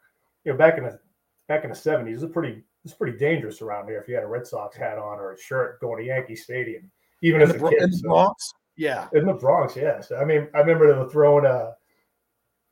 you 0.44 0.52
know 0.52 0.58
back 0.58 0.78
in 0.78 0.84
the 0.84 1.00
back 1.48 1.64
in 1.64 1.70
the 1.70 1.76
'70s, 1.76 2.08
it 2.08 2.20
was 2.20 2.30
pretty 2.30 2.62
it's 2.84 2.94
pretty 2.94 3.18
dangerous 3.18 3.60
around 3.60 3.88
here 3.88 4.00
if 4.00 4.06
you 4.06 4.14
had 4.14 4.22
a 4.22 4.28
Red 4.28 4.46
Sox 4.46 4.76
hat 4.76 4.98
on 4.98 5.18
or 5.18 5.32
a 5.32 5.40
shirt 5.40 5.80
going 5.80 5.98
to 5.98 6.06
Yankee 6.06 6.36
Stadium, 6.36 6.88
even 7.22 7.40
in 7.40 7.50
as 7.50 7.56
the, 7.56 7.66
a 7.66 7.70
kid. 7.70 7.82
In 7.82 7.90
the 7.90 8.02
Bronx, 8.02 8.52
yeah. 8.76 9.08
In 9.12 9.26
the 9.26 9.32
Bronx, 9.32 9.74
yes. 9.74 10.12
I 10.16 10.24
mean, 10.24 10.46
I 10.54 10.58
remember 10.58 10.94
them 10.94 11.08
throwing 11.08 11.44
uh 11.44 11.72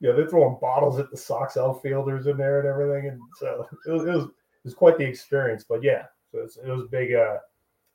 you 0.03 0.09
know, 0.09 0.17
they're 0.17 0.27
throwing 0.27 0.59
bottles 0.61 0.99
at 0.99 1.11
the 1.13 1.17
Sox 1.17 1.57
outfielders 1.57 2.27
in 2.27 2.37
there 2.37 2.59
and 2.59 2.69
everything. 2.69 3.09
And 3.11 3.21
so 3.39 3.69
it 3.87 3.91
was, 3.91 4.03
it 4.03 4.11
was, 4.11 4.25
it 4.25 4.65
was 4.65 4.75
quite 4.75 4.99
the 4.99 5.05
experience. 5.05 5.65
But 5.67 5.83
yeah, 5.83 6.07
so 6.33 6.41
it 6.41 6.69
was 6.69 6.89
big, 6.91 7.15
uh, 7.15 7.37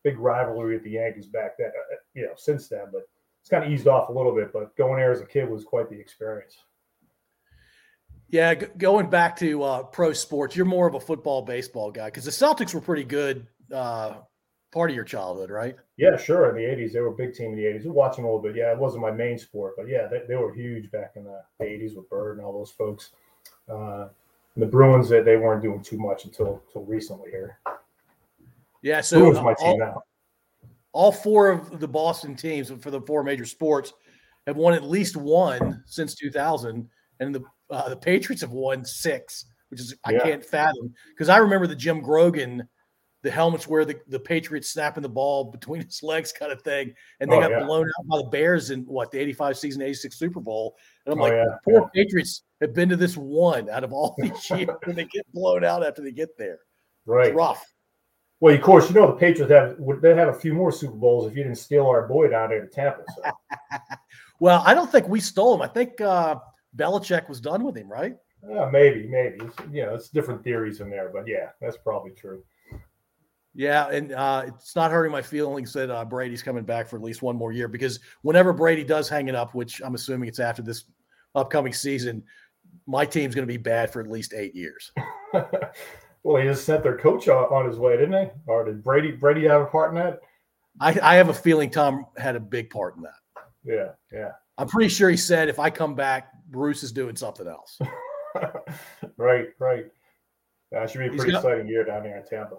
big 0.03 0.17
rivalry 0.17 0.75
with 0.75 0.83
the 0.85 0.91
Yankees 0.91 1.27
back 1.27 1.57
then, 1.59 1.67
uh, 1.67 1.95
you 2.13 2.23
know, 2.23 2.31
since 2.37 2.69
then. 2.69 2.85
But 2.93 3.09
it's 3.41 3.49
kind 3.49 3.65
of 3.65 3.71
eased 3.71 3.87
off 3.87 4.07
a 4.07 4.13
little 4.13 4.33
bit. 4.33 4.53
But 4.53 4.75
going 4.77 4.99
there 4.99 5.11
as 5.11 5.19
a 5.19 5.25
kid 5.25 5.49
was 5.49 5.65
quite 5.65 5.89
the 5.89 5.99
experience. 5.99 6.57
Yeah, 8.29 8.55
g- 8.55 8.67
going 8.77 9.09
back 9.09 9.35
to 9.39 9.63
uh, 9.63 9.83
pro 9.83 10.13
sports, 10.13 10.55
you're 10.55 10.65
more 10.65 10.87
of 10.87 10.95
a 10.95 11.01
football, 11.01 11.41
baseball 11.41 11.91
guy 11.91 12.05
because 12.05 12.23
the 12.23 12.31
Celtics 12.31 12.73
were 12.73 12.81
pretty 12.81 13.03
good 13.03 13.47
uh, 13.73 14.15
part 14.77 14.91
of 14.91 14.95
your 14.95 15.05
childhood, 15.05 15.49
right? 15.49 15.75
Yeah, 15.97 16.15
sure. 16.17 16.49
In 16.49 16.55
the 16.55 16.61
'80s, 16.61 16.93
they 16.93 16.99
were 16.99 17.07
a 17.07 17.11
big 17.11 17.33
team 17.33 17.53
in 17.53 17.55
the 17.55 17.63
'80s. 17.63 17.85
Watching 17.87 18.25
a 18.25 18.27
little 18.27 18.39
bit, 18.39 18.55
yeah, 18.55 18.71
it 18.71 18.77
wasn't 18.77 19.01
my 19.01 19.09
main 19.09 19.39
sport, 19.39 19.73
but 19.75 19.87
yeah, 19.87 20.05
they, 20.05 20.21
they 20.27 20.35
were 20.35 20.53
huge 20.53 20.91
back 20.91 21.13
in 21.15 21.23
the 21.23 21.41
'80s 21.59 21.95
with 21.95 22.07
Bird 22.11 22.37
and 22.37 22.45
all 22.45 22.53
those 22.53 22.69
folks. 22.69 23.09
Uh, 23.67 24.09
the 24.55 24.67
Bruins, 24.67 25.09
that 25.09 25.25
they 25.25 25.35
weren't 25.35 25.63
doing 25.63 25.81
too 25.81 25.97
much 25.97 26.25
until 26.25 26.61
until 26.67 26.83
recently 26.85 27.31
here. 27.31 27.57
Yeah, 28.83 29.01
so 29.01 29.19
Bruins 29.19 29.41
my 29.41 29.55
team 29.55 29.67
all, 29.67 29.77
now. 29.79 30.03
All 30.91 31.11
four 31.11 31.49
of 31.49 31.79
the 31.79 31.87
Boston 31.87 32.35
teams 32.35 32.71
for 32.79 32.91
the 32.91 33.01
four 33.01 33.23
major 33.23 33.45
sports 33.45 33.93
have 34.45 34.57
won 34.57 34.75
at 34.75 34.83
least 34.83 35.17
one 35.17 35.81
since 35.87 36.13
2000, 36.13 36.87
and 37.19 37.33
the 37.33 37.43
uh, 37.71 37.89
the 37.89 37.97
Patriots 37.97 38.41
have 38.41 38.51
won 38.51 38.85
six, 38.85 39.45
which 39.69 39.79
is 39.79 39.95
I 40.05 40.11
yeah. 40.11 40.19
can't 40.19 40.45
fathom 40.45 40.93
because 41.15 41.29
I 41.29 41.37
remember 41.37 41.65
the 41.65 41.75
Jim 41.75 41.99
Grogan 41.99 42.69
the 43.23 43.31
helmets 43.31 43.67
where 43.67 43.85
the, 43.85 43.99
the 44.07 44.19
Patriots 44.19 44.69
snapping 44.69 45.03
the 45.03 45.09
ball 45.09 45.45
between 45.45 45.81
his 45.85 46.03
legs 46.03 46.31
kind 46.31 46.51
of 46.51 46.61
thing. 46.61 46.93
And 47.19 47.31
they 47.31 47.35
oh, 47.35 47.41
got 47.41 47.51
yeah. 47.51 47.63
blown 47.63 47.87
out 47.87 48.07
by 48.07 48.17
the 48.17 48.29
Bears 48.29 48.69
in 48.69 48.81
what 48.83 49.11
the 49.11 49.19
85 49.19 49.57
season, 49.57 49.81
86 49.81 50.17
Super 50.17 50.39
Bowl. 50.39 50.75
And 51.05 51.13
I'm 51.13 51.19
oh, 51.19 51.23
like, 51.23 51.33
yeah. 51.33 51.45
poor 51.63 51.89
yeah. 51.93 52.03
Patriots 52.03 52.43
have 52.61 52.73
been 52.73 52.89
to 52.89 52.95
this 52.95 53.17
one 53.17 53.69
out 53.69 53.83
of 53.83 53.93
all 53.93 54.15
these 54.19 54.49
years 54.49 54.69
and 54.83 54.95
they 54.95 55.05
get 55.05 55.31
blown 55.33 55.63
out 55.63 55.85
after 55.85 56.01
they 56.01 56.11
get 56.11 56.37
there. 56.37 56.59
Right. 57.05 57.27
It's 57.27 57.35
rough. 57.35 57.65
Well, 58.39 58.53
of 58.53 58.61
course, 58.61 58.87
you 58.87 58.93
know 58.93 59.07
the 59.07 59.13
Patriots 59.13 59.51
have 59.51 59.77
they 59.99 60.15
have 60.15 60.27
a 60.27 60.33
few 60.33 60.53
more 60.53 60.71
Super 60.71 60.93
Bowls 60.93 61.25
if 61.25 61.35
you 61.35 61.41
didn't 61.41 61.57
steal 61.57 61.87
our 61.87 62.07
boy 62.07 62.27
down 62.27 62.49
there 62.49 62.61
to 62.61 62.67
Tampa. 62.67 63.01
So. 63.15 63.31
well, 64.39 64.61
I 64.63 64.75
don't 64.75 64.91
think 64.91 65.07
we 65.07 65.19
stole 65.19 65.55
him. 65.55 65.63
I 65.63 65.67
think 65.67 65.99
uh, 66.01 66.35
Belichick 66.75 67.27
was 67.27 67.41
done 67.41 67.63
with 67.63 67.75
him, 67.75 67.91
right? 67.91 68.15
Uh, 68.43 68.69
maybe, 68.71 69.07
maybe. 69.07 69.37
It's, 69.41 69.55
you 69.71 69.83
know, 69.83 69.95
it's 69.95 70.09
different 70.09 70.43
theories 70.43 70.81
in 70.81 70.89
there, 70.91 71.09
but 71.11 71.27
yeah, 71.27 71.49
that's 71.59 71.77
probably 71.77 72.11
true. 72.11 72.43
Yeah, 73.57 73.89
and 73.89 74.11
uh, 74.11 74.43
it's 74.45 74.75
not 74.75 74.91
hurting 74.91 75.11
my 75.11 75.23
feelings 75.23 75.73
that 75.73 75.89
uh, 75.89 76.05
Brady's 76.05 76.43
coming 76.43 76.63
back 76.63 76.87
for 76.87 76.95
at 76.95 77.01
least 77.01 77.23
one 77.23 77.35
more 77.35 77.51
year 77.51 77.67
because 77.67 77.99
whenever 78.21 78.53
Brady 78.53 78.83
does 78.83 79.09
hang 79.09 79.29
it 79.29 79.35
up, 79.35 79.55
which 79.55 79.81
I'm 79.83 79.95
assuming 79.95 80.29
it's 80.29 80.39
after 80.39 80.61
this 80.61 80.83
upcoming 81.33 81.73
season, 81.73 82.23
my 82.85 83.03
team's 83.03 83.33
going 83.33 83.47
to 83.47 83.51
be 83.51 83.57
bad 83.57 83.91
for 83.91 83.99
at 83.99 84.11
least 84.11 84.35
eight 84.35 84.53
years. 84.53 84.91
well, 85.33 86.39
he 86.39 86.43
just 86.43 86.65
sent 86.65 86.83
their 86.83 86.99
coach 86.99 87.27
on 87.29 87.67
his 87.67 87.79
way, 87.79 87.97
didn't 87.97 88.27
he? 88.27 88.31
Or 88.45 88.63
did 88.63 88.83
Brady 88.83 89.13
Brady 89.13 89.47
have 89.47 89.61
a 89.61 89.65
part 89.65 89.89
in 89.89 89.95
that? 89.95 90.19
I, 90.79 90.95
I 91.01 91.15
have 91.15 91.29
a 91.29 91.33
feeling 91.33 91.71
Tom 91.71 92.05
had 92.15 92.35
a 92.35 92.39
big 92.39 92.69
part 92.69 92.95
in 92.95 93.01
that. 93.01 93.41
Yeah, 93.63 93.93
yeah. 94.13 94.33
I'm 94.59 94.67
pretty 94.67 94.89
sure 94.89 95.09
he 95.09 95.17
said 95.17 95.49
if 95.49 95.57
I 95.57 95.71
come 95.71 95.95
back, 95.95 96.31
Bruce 96.51 96.83
is 96.83 96.91
doing 96.91 97.15
something 97.15 97.47
else. 97.47 97.79
right, 99.17 99.47
right. 99.57 99.85
That 100.71 100.91
should 100.91 100.99
be 100.99 101.07
a 101.07 101.09
pretty 101.09 101.31
got, 101.31 101.43
exciting 101.43 101.67
year 101.67 101.83
down 101.83 102.03
here 102.03 102.17
in 102.17 102.23
Tampa. 102.23 102.57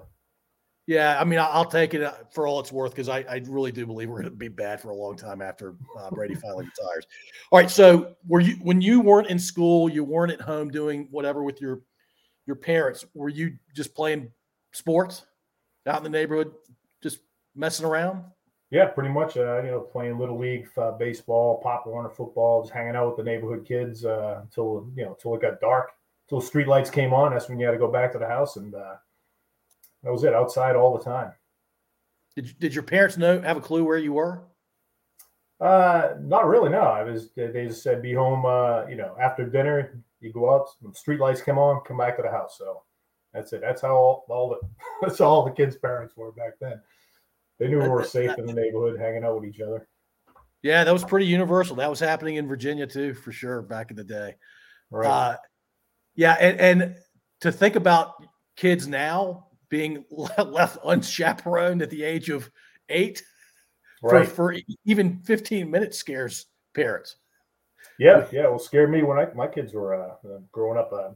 Yeah, 0.88 1.20
I 1.20 1.24
mean, 1.24 1.38
I'll 1.38 1.66
take 1.66 1.92
it 1.92 2.02
uh, 2.02 2.14
for 2.32 2.46
all 2.46 2.60
it's 2.60 2.72
worth 2.72 2.92
because 2.92 3.10
I, 3.10 3.18
I, 3.28 3.42
really 3.46 3.70
do 3.70 3.84
believe 3.84 4.08
we're 4.08 4.22
going 4.22 4.32
to 4.32 4.36
be 4.38 4.48
bad 4.48 4.80
for 4.80 4.88
a 4.88 4.94
long 4.94 5.18
time 5.18 5.42
after 5.42 5.76
uh, 5.98 6.08
Brady 6.08 6.34
finally 6.42 6.64
retires. 6.64 7.06
All 7.50 7.58
right, 7.58 7.70
so 7.70 8.16
were 8.26 8.40
you 8.40 8.54
when 8.62 8.80
you 8.80 9.02
weren't 9.02 9.26
in 9.26 9.38
school, 9.38 9.90
you 9.90 10.02
weren't 10.02 10.32
at 10.32 10.40
home 10.40 10.70
doing 10.70 11.06
whatever 11.10 11.42
with 11.42 11.60
your 11.60 11.82
your 12.46 12.56
parents? 12.56 13.04
Were 13.12 13.28
you 13.28 13.58
just 13.76 13.94
playing 13.94 14.30
sports 14.72 15.26
out 15.86 15.98
in 15.98 16.04
the 16.04 16.08
neighborhood, 16.08 16.52
just 17.02 17.18
messing 17.54 17.84
around? 17.84 18.24
Yeah, 18.70 18.86
pretty 18.86 19.10
much. 19.10 19.36
Uh, 19.36 19.60
you 19.62 19.70
know, 19.70 19.80
playing 19.80 20.18
little 20.18 20.38
league 20.38 20.70
uh, 20.78 20.92
baseball, 20.92 21.60
pop 21.62 21.86
Warner 21.86 22.08
football, 22.08 22.62
just 22.62 22.72
hanging 22.72 22.96
out 22.96 23.08
with 23.08 23.18
the 23.18 23.30
neighborhood 23.30 23.66
kids 23.66 24.06
uh, 24.06 24.38
until 24.40 24.90
you 24.96 25.04
know 25.04 25.10
until 25.10 25.34
it 25.34 25.42
got 25.42 25.60
dark, 25.60 25.90
until 26.26 26.40
street 26.40 26.66
lights 26.66 26.88
came 26.88 27.12
on. 27.12 27.32
That's 27.32 27.50
when 27.50 27.58
you 27.58 27.66
had 27.66 27.72
to 27.72 27.78
go 27.78 27.92
back 27.92 28.10
to 28.12 28.18
the 28.18 28.26
house 28.26 28.56
and 28.56 28.74
uh, 28.74 28.94
that 30.08 30.12
was 30.12 30.24
it. 30.24 30.32
Outside 30.32 30.74
all 30.74 30.96
the 30.96 31.04
time. 31.04 31.32
Did 32.34 32.58
Did 32.58 32.74
your 32.74 32.82
parents 32.82 33.18
know 33.18 33.42
have 33.42 33.58
a 33.58 33.60
clue 33.60 33.84
where 33.84 33.98
you 33.98 34.14
were? 34.14 34.42
Uh, 35.60 36.14
not 36.20 36.46
really. 36.46 36.70
No, 36.70 36.80
I 36.80 37.02
was. 37.02 37.28
They 37.36 37.66
just 37.66 37.82
said 37.82 38.00
be 38.00 38.14
home. 38.14 38.46
Uh, 38.46 38.86
you 38.86 38.96
know, 38.96 39.14
after 39.20 39.44
dinner, 39.44 40.02
you 40.20 40.32
go 40.32 40.54
out. 40.54 40.68
Street 40.94 41.20
lights 41.20 41.42
come 41.42 41.58
on, 41.58 41.82
come 41.86 41.98
back 41.98 42.16
to 42.16 42.22
the 42.22 42.30
house. 42.30 42.56
So 42.56 42.84
that's 43.34 43.52
it. 43.52 43.60
That's 43.60 43.82
how 43.82 43.94
all, 43.94 44.24
all 44.30 44.48
the 44.48 44.66
that's 45.06 45.20
all 45.20 45.44
the 45.44 45.50
kids' 45.50 45.76
parents 45.76 46.16
were 46.16 46.32
back 46.32 46.54
then. 46.58 46.80
They 47.58 47.68
knew 47.68 47.80
we 47.82 47.88
were 47.88 48.04
safe 48.04 48.30
in 48.38 48.46
the 48.46 48.54
neighborhood, 48.54 48.98
hanging 48.98 49.24
out 49.24 49.38
with 49.38 49.50
each 49.50 49.60
other. 49.60 49.86
Yeah, 50.62 50.84
that 50.84 50.92
was 50.92 51.04
pretty 51.04 51.26
universal. 51.26 51.76
That 51.76 51.90
was 51.90 52.00
happening 52.00 52.36
in 52.36 52.48
Virginia 52.48 52.86
too, 52.86 53.12
for 53.12 53.30
sure, 53.30 53.60
back 53.60 53.90
in 53.90 53.96
the 53.98 54.04
day. 54.04 54.36
Right. 54.90 55.06
Uh, 55.06 55.36
yeah, 56.14 56.32
and 56.40 56.58
and 56.58 56.96
to 57.42 57.52
think 57.52 57.76
about 57.76 58.14
kids 58.56 58.88
now 58.88 59.47
being 59.68 60.04
left 60.10 60.78
unchaperoned 60.84 61.82
at 61.82 61.90
the 61.90 62.02
age 62.02 62.30
of 62.30 62.50
eight 62.88 63.22
right. 64.02 64.26
for, 64.26 64.34
for 64.34 64.56
even 64.84 65.20
15 65.20 65.70
minutes 65.70 65.98
scares 65.98 66.46
parents. 66.74 67.16
Yeah, 67.98 68.26
yeah. 68.32 68.42
Well, 68.42 68.58
scared 68.58 68.90
me 68.90 69.02
when 69.02 69.18
I 69.18 69.26
my 69.34 69.46
kids 69.46 69.74
were 69.74 69.94
uh, 69.94 70.14
uh, 70.24 70.38
growing 70.52 70.78
up. 70.78 70.92
Uh, 70.92 71.10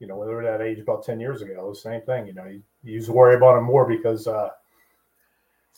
you 0.00 0.08
know, 0.08 0.16
when 0.16 0.28
they 0.28 0.34
were 0.34 0.42
that 0.42 0.60
age, 0.60 0.80
about 0.80 1.04
ten 1.04 1.20
years 1.20 1.42
ago, 1.42 1.70
the 1.70 1.78
same 1.78 2.02
thing. 2.02 2.26
You 2.26 2.34
know, 2.34 2.46
you, 2.46 2.62
you 2.82 2.94
used 2.94 3.06
to 3.06 3.12
worry 3.12 3.36
about 3.36 3.54
them 3.54 3.64
more 3.64 3.86
because 3.86 4.26
uh, 4.26 4.48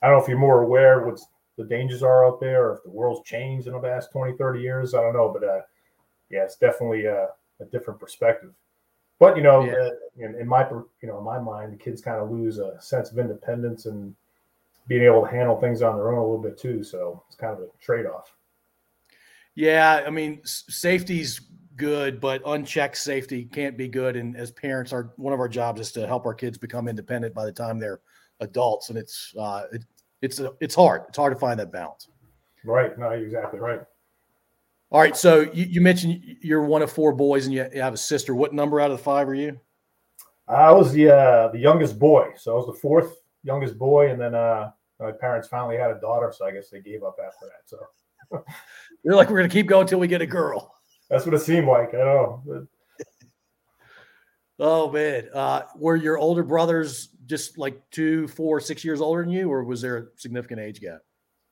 I 0.03 0.07
don't 0.07 0.17
know 0.17 0.23
if 0.23 0.29
you're 0.29 0.39
more 0.39 0.63
aware 0.63 1.05
what 1.05 1.21
the 1.59 1.65
dangers 1.65 2.03
are 2.03 2.27
out 2.27 2.41
there, 2.41 2.69
or 2.69 2.77
if 2.77 2.83
the 2.85 2.91
world's 2.91 3.29
changed 3.29 3.67
in 3.67 3.75
the 3.75 3.79
last 3.79 4.11
20, 4.13 4.37
30 4.37 4.61
years. 4.61 4.95
I 4.95 5.03
don't 5.03 5.15
know, 5.15 5.31
but 5.33 5.47
uh, 5.47 5.61
yeah, 6.31 6.45
it's 6.45 6.57
definitely 6.57 7.07
uh, 7.07 7.27
a 7.61 7.65
different 7.71 8.01
perspective. 8.01 8.53
But 9.19 9.37
you 9.37 9.43
know, 9.43 9.65
yeah. 9.65 9.73
uh, 9.73 9.91
in, 10.19 10.35
in, 10.41 10.49
my 10.49 10.69
you 10.69 11.09
know 11.09 11.19
in 11.19 11.25
my 11.25 11.39
mind, 11.39 11.73
the 11.73 11.77
kids 11.77 12.03
kind 12.03 12.21
of 12.21 12.31
lose 12.31 12.59
a 12.59 12.81
sense 12.81 13.11
of 13.11 13.19
independence 13.19 13.87
and 13.87 14.15
being 14.89 15.03
able 15.03 15.23
to 15.23 15.31
handle 15.31 15.59
things 15.61 15.83
on 15.83 15.97
their 15.97 16.13
own 16.13 16.19
a 16.19 16.23
little 16.23 16.43
bit 16.43 16.59
too. 16.59 16.85
So 16.85 17.23
it's 17.27 17.37
kind 17.37 17.53
of 17.53 17.61
a 17.61 17.69
trade 17.81 18.07
off. 18.07 18.35
Yeah, 19.55 20.05
I 20.07 20.11
mean, 20.11 20.43
safety's 20.45 21.41
good, 21.77 22.21
but 22.21 22.43
unchecked 22.45 22.99
safety 22.99 23.45
can't 23.45 23.77
be 23.77 23.89
good. 23.89 24.17
And 24.17 24.37
as 24.37 24.51
parents, 24.51 24.93
our 24.93 25.13
one 25.17 25.33
of 25.33 25.41
our 25.41 25.49
jobs 25.49 25.81
is 25.81 25.93
to 25.93 26.07
help 26.07 26.27
our 26.27 26.35
kids 26.35 26.59
become 26.59 26.89
independent 26.89 27.35
by 27.35 27.47
the 27.47 27.53
time 27.53 27.79
they're 27.79 28.01
adults, 28.41 28.91
and 28.91 28.99
it's 28.99 29.35
uh, 29.39 29.65
it, 29.73 29.85
it's 30.21 30.41
it's 30.61 30.75
hard. 30.75 31.03
It's 31.09 31.17
hard 31.17 31.33
to 31.33 31.39
find 31.39 31.59
that 31.59 31.73
balance. 31.73 32.09
Right. 32.65 32.99
No, 32.99 33.11
exactly 33.11 33.61
right. 33.61 33.81
All 34.97 35.03
right. 35.03 35.15
So 35.15 35.43
you, 35.53 35.67
you, 35.67 35.81
mentioned 35.83 36.39
you're 36.41 36.63
one 36.63 36.81
of 36.81 36.91
four 36.91 37.13
boys 37.13 37.45
and 37.45 37.55
you 37.55 37.69
have 37.75 37.93
a 37.93 37.99
sister. 37.99 38.35
What 38.35 38.55
number 38.55 38.81
out 38.81 38.91
of 38.91 38.97
the 38.97 39.05
five 39.05 39.29
are 39.29 39.35
you? 39.35 39.61
I 40.49 40.73
was 40.73 40.91
the 40.91 41.15
uh, 41.15 41.49
the 41.49 41.59
youngest 41.59 41.99
boy. 41.99 42.31
So 42.39 42.53
I 42.53 42.57
was 42.57 42.65
the 42.65 42.81
fourth 42.81 43.15
youngest 43.43 43.77
boy, 43.77 44.09
and 44.09 44.19
then 44.19 44.35
uh, 44.35 44.71
my 44.99 45.13
parents 45.13 45.49
finally 45.49 45.77
had 45.77 45.91
a 45.91 46.01
daughter, 46.01 46.33
so 46.35 46.47
I 46.47 46.51
guess 46.51 46.71
they 46.71 46.81
gave 46.81 47.03
up 47.03 47.19
after 47.23 47.45
that. 47.45 47.67
So 47.67 48.43
you're 49.05 49.15
like, 49.15 49.29
we're 49.29 49.37
gonna 49.37 49.51
keep 49.51 49.67
going 49.67 49.83
until 49.83 49.99
we 49.99 50.09
get 50.09 50.23
a 50.23 50.27
girl. 50.27 50.75
That's 51.11 51.27
what 51.27 51.35
it 51.35 51.41
seemed 51.41 51.69
like. 51.69 51.91
I 51.91 51.99
don't 51.99 52.47
know. 52.47 52.67
oh 54.61 54.91
man, 54.91 55.29
uh, 55.35 55.65
were 55.77 55.97
your 55.97 56.17
older 56.17 56.43
brothers 56.43 57.11
just 57.27 57.59
like 57.59 57.83
two, 57.91 58.29
four, 58.29 58.61
six 58.61 58.83
years 58.83 59.03
older 59.03 59.21
than 59.21 59.31
you, 59.31 59.53
or 59.53 59.63
was 59.63 59.83
there 59.83 59.97
a 59.99 60.07
significant 60.17 60.59
age 60.59 60.81
gap? 60.81 61.03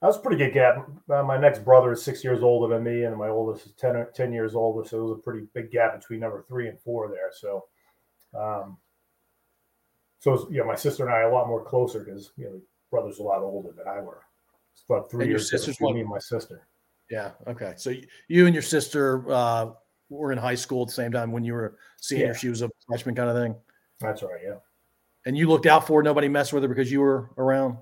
That 0.04 0.08
was 0.08 0.16
a 0.18 0.20
pretty 0.20 0.36
good 0.36 0.52
gap. 0.52 0.86
Uh, 1.08 1.22
my 1.22 1.38
next 1.38 1.64
brother 1.64 1.92
is 1.92 2.02
six 2.02 2.22
years 2.22 2.42
older 2.42 2.74
than 2.74 2.84
me, 2.84 3.04
and 3.04 3.16
my 3.16 3.30
oldest 3.30 3.64
is 3.64 3.72
10, 3.72 4.08
10 4.14 4.32
years 4.34 4.54
older. 4.54 4.86
So 4.86 4.98
it 4.98 5.02
was 5.02 5.18
a 5.18 5.22
pretty 5.22 5.46
big 5.54 5.70
gap 5.70 5.98
between 5.98 6.20
number 6.20 6.44
three 6.46 6.68
and 6.68 6.78
four 6.78 7.08
there. 7.08 7.30
So, 7.32 7.64
um, 8.38 8.76
so 10.20 10.46
you 10.50 10.62
my 10.62 10.74
sister 10.74 11.06
and 11.06 11.14
I 11.14 11.20
are 11.20 11.30
a 11.30 11.34
lot 11.34 11.48
more 11.48 11.64
closer 11.64 12.00
because 12.00 12.32
you 12.36 12.44
know, 12.44 12.60
brother's 12.90 13.18
a 13.18 13.22
lot 13.22 13.40
older 13.40 13.70
than 13.72 13.88
I 13.88 14.02
were. 14.02 14.20
It's 14.74 14.84
about 14.86 15.10
three 15.10 15.22
and 15.22 15.30
years 15.30 15.50
between 15.50 15.94
me 15.94 16.00
and 16.02 16.10
my 16.10 16.18
sister. 16.18 16.68
Yeah. 17.10 17.30
Okay. 17.46 17.72
So 17.78 17.94
you 18.28 18.44
and 18.44 18.54
your 18.54 18.62
sister 18.62 19.24
uh, 19.32 19.70
were 20.10 20.32
in 20.32 20.38
high 20.38 20.54
school 20.54 20.82
at 20.82 20.88
the 20.88 20.94
same 20.94 21.12
time 21.12 21.32
when 21.32 21.44
you 21.44 21.54
were 21.54 21.78
senior. 21.98 22.26
Yeah. 22.26 22.32
She 22.34 22.50
was 22.50 22.60
a 22.60 22.68
freshman, 22.86 23.14
kind 23.14 23.30
of 23.30 23.36
thing. 23.36 23.54
That's 24.00 24.22
right. 24.22 24.42
Yeah. 24.44 24.56
And 25.24 25.34
you 25.34 25.48
looked 25.48 25.64
out 25.64 25.86
for 25.86 26.00
her. 26.00 26.02
Nobody 26.02 26.28
messed 26.28 26.52
with 26.52 26.62
her 26.62 26.68
because 26.68 26.92
you 26.92 27.00
were 27.00 27.30
around. 27.38 27.78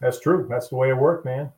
That's 0.00 0.20
true. 0.20 0.46
That's 0.48 0.68
the 0.68 0.76
way 0.76 0.90
it 0.90 0.96
worked, 0.96 1.24
man. 1.24 1.50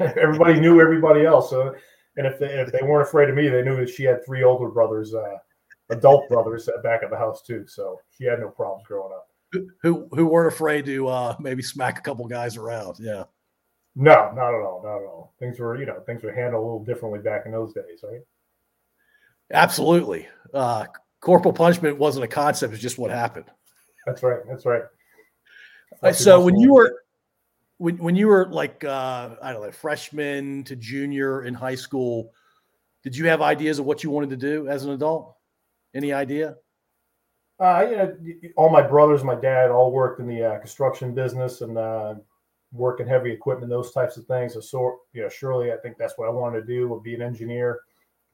everybody 0.00 0.60
knew 0.60 0.80
everybody 0.80 1.24
else. 1.24 1.50
So, 1.50 1.74
and 2.16 2.26
if 2.26 2.38
they, 2.38 2.46
if 2.46 2.72
they 2.72 2.82
weren't 2.82 3.08
afraid 3.08 3.28
of 3.28 3.36
me, 3.36 3.48
they 3.48 3.62
knew 3.62 3.76
that 3.76 3.88
she 3.88 4.04
had 4.04 4.24
three 4.24 4.42
older 4.42 4.68
brothers, 4.68 5.14
uh, 5.14 5.36
adult 5.90 6.28
brothers, 6.28 6.68
back 6.82 7.02
at 7.02 7.10
the 7.10 7.16
house 7.16 7.42
too. 7.42 7.66
So 7.66 8.00
she 8.16 8.24
had 8.24 8.40
no 8.40 8.48
problems 8.48 8.84
growing 8.86 9.12
up. 9.12 9.28
Who 9.82 10.08
who 10.12 10.26
weren't 10.26 10.52
afraid 10.52 10.86
to 10.86 11.08
uh, 11.08 11.36
maybe 11.38 11.62
smack 11.62 11.98
a 11.98 12.02
couple 12.02 12.26
guys 12.26 12.56
around? 12.56 12.96
Yeah. 12.98 13.24
No, 13.94 14.32
not 14.34 14.54
at 14.54 14.62
all. 14.62 14.80
Not 14.82 14.96
at 14.96 15.06
all. 15.06 15.34
Things 15.38 15.58
were, 15.58 15.78
you 15.78 15.84
know, 15.84 16.00
things 16.06 16.22
were 16.22 16.32
handled 16.32 16.62
a 16.62 16.64
little 16.64 16.84
differently 16.84 17.20
back 17.20 17.42
in 17.44 17.52
those 17.52 17.74
days, 17.74 18.02
right? 18.02 18.22
Absolutely. 19.52 20.26
Uh, 20.54 20.86
corporal 21.20 21.52
punishment 21.52 21.98
wasn't 21.98 22.24
a 22.24 22.28
concept; 22.28 22.72
it's 22.72 22.82
just 22.82 22.98
what 22.98 23.10
happened. 23.10 23.44
That's 24.06 24.22
right. 24.22 24.40
That's 24.48 24.64
right. 24.64 24.82
so 26.14 26.40
when 26.40 26.58
you 26.58 26.72
were 26.72 27.01
when 27.82 27.98
when 27.98 28.14
you 28.14 28.28
were 28.28 28.46
like 28.46 28.84
uh, 28.84 29.30
I 29.42 29.52
don't 29.52 29.62
know 29.62 29.72
freshman 29.72 30.62
to 30.64 30.76
junior 30.76 31.42
in 31.42 31.52
high 31.52 31.74
school, 31.74 32.32
did 33.02 33.16
you 33.16 33.26
have 33.26 33.42
ideas 33.42 33.80
of 33.80 33.86
what 33.86 34.04
you 34.04 34.10
wanted 34.10 34.30
to 34.30 34.36
do 34.36 34.68
as 34.68 34.84
an 34.84 34.92
adult? 34.92 35.34
Any 35.92 36.12
idea? 36.12 36.54
Uh, 37.58 37.86
you 37.90 37.96
know, 37.96 38.16
all 38.56 38.70
my 38.70 38.82
brothers, 38.82 39.24
my 39.24 39.34
dad, 39.34 39.70
all 39.70 39.90
worked 39.90 40.20
in 40.20 40.28
the 40.28 40.44
uh, 40.44 40.58
construction 40.60 41.12
business 41.12 41.60
and 41.60 41.76
uh, 41.76 42.14
working 42.72 43.06
heavy 43.06 43.32
equipment, 43.32 43.68
those 43.68 43.92
types 43.92 44.16
of 44.16 44.26
things. 44.26 44.54
So, 44.54 44.60
so, 44.60 45.00
you 45.12 45.22
know, 45.22 45.28
surely 45.28 45.72
I 45.72 45.76
think 45.76 45.98
that's 45.98 46.16
what 46.16 46.28
I 46.28 46.30
wanted 46.30 46.60
to 46.60 46.66
do 46.66 46.88
would 46.88 47.02
be 47.02 47.14
an 47.14 47.22
engineer. 47.22 47.80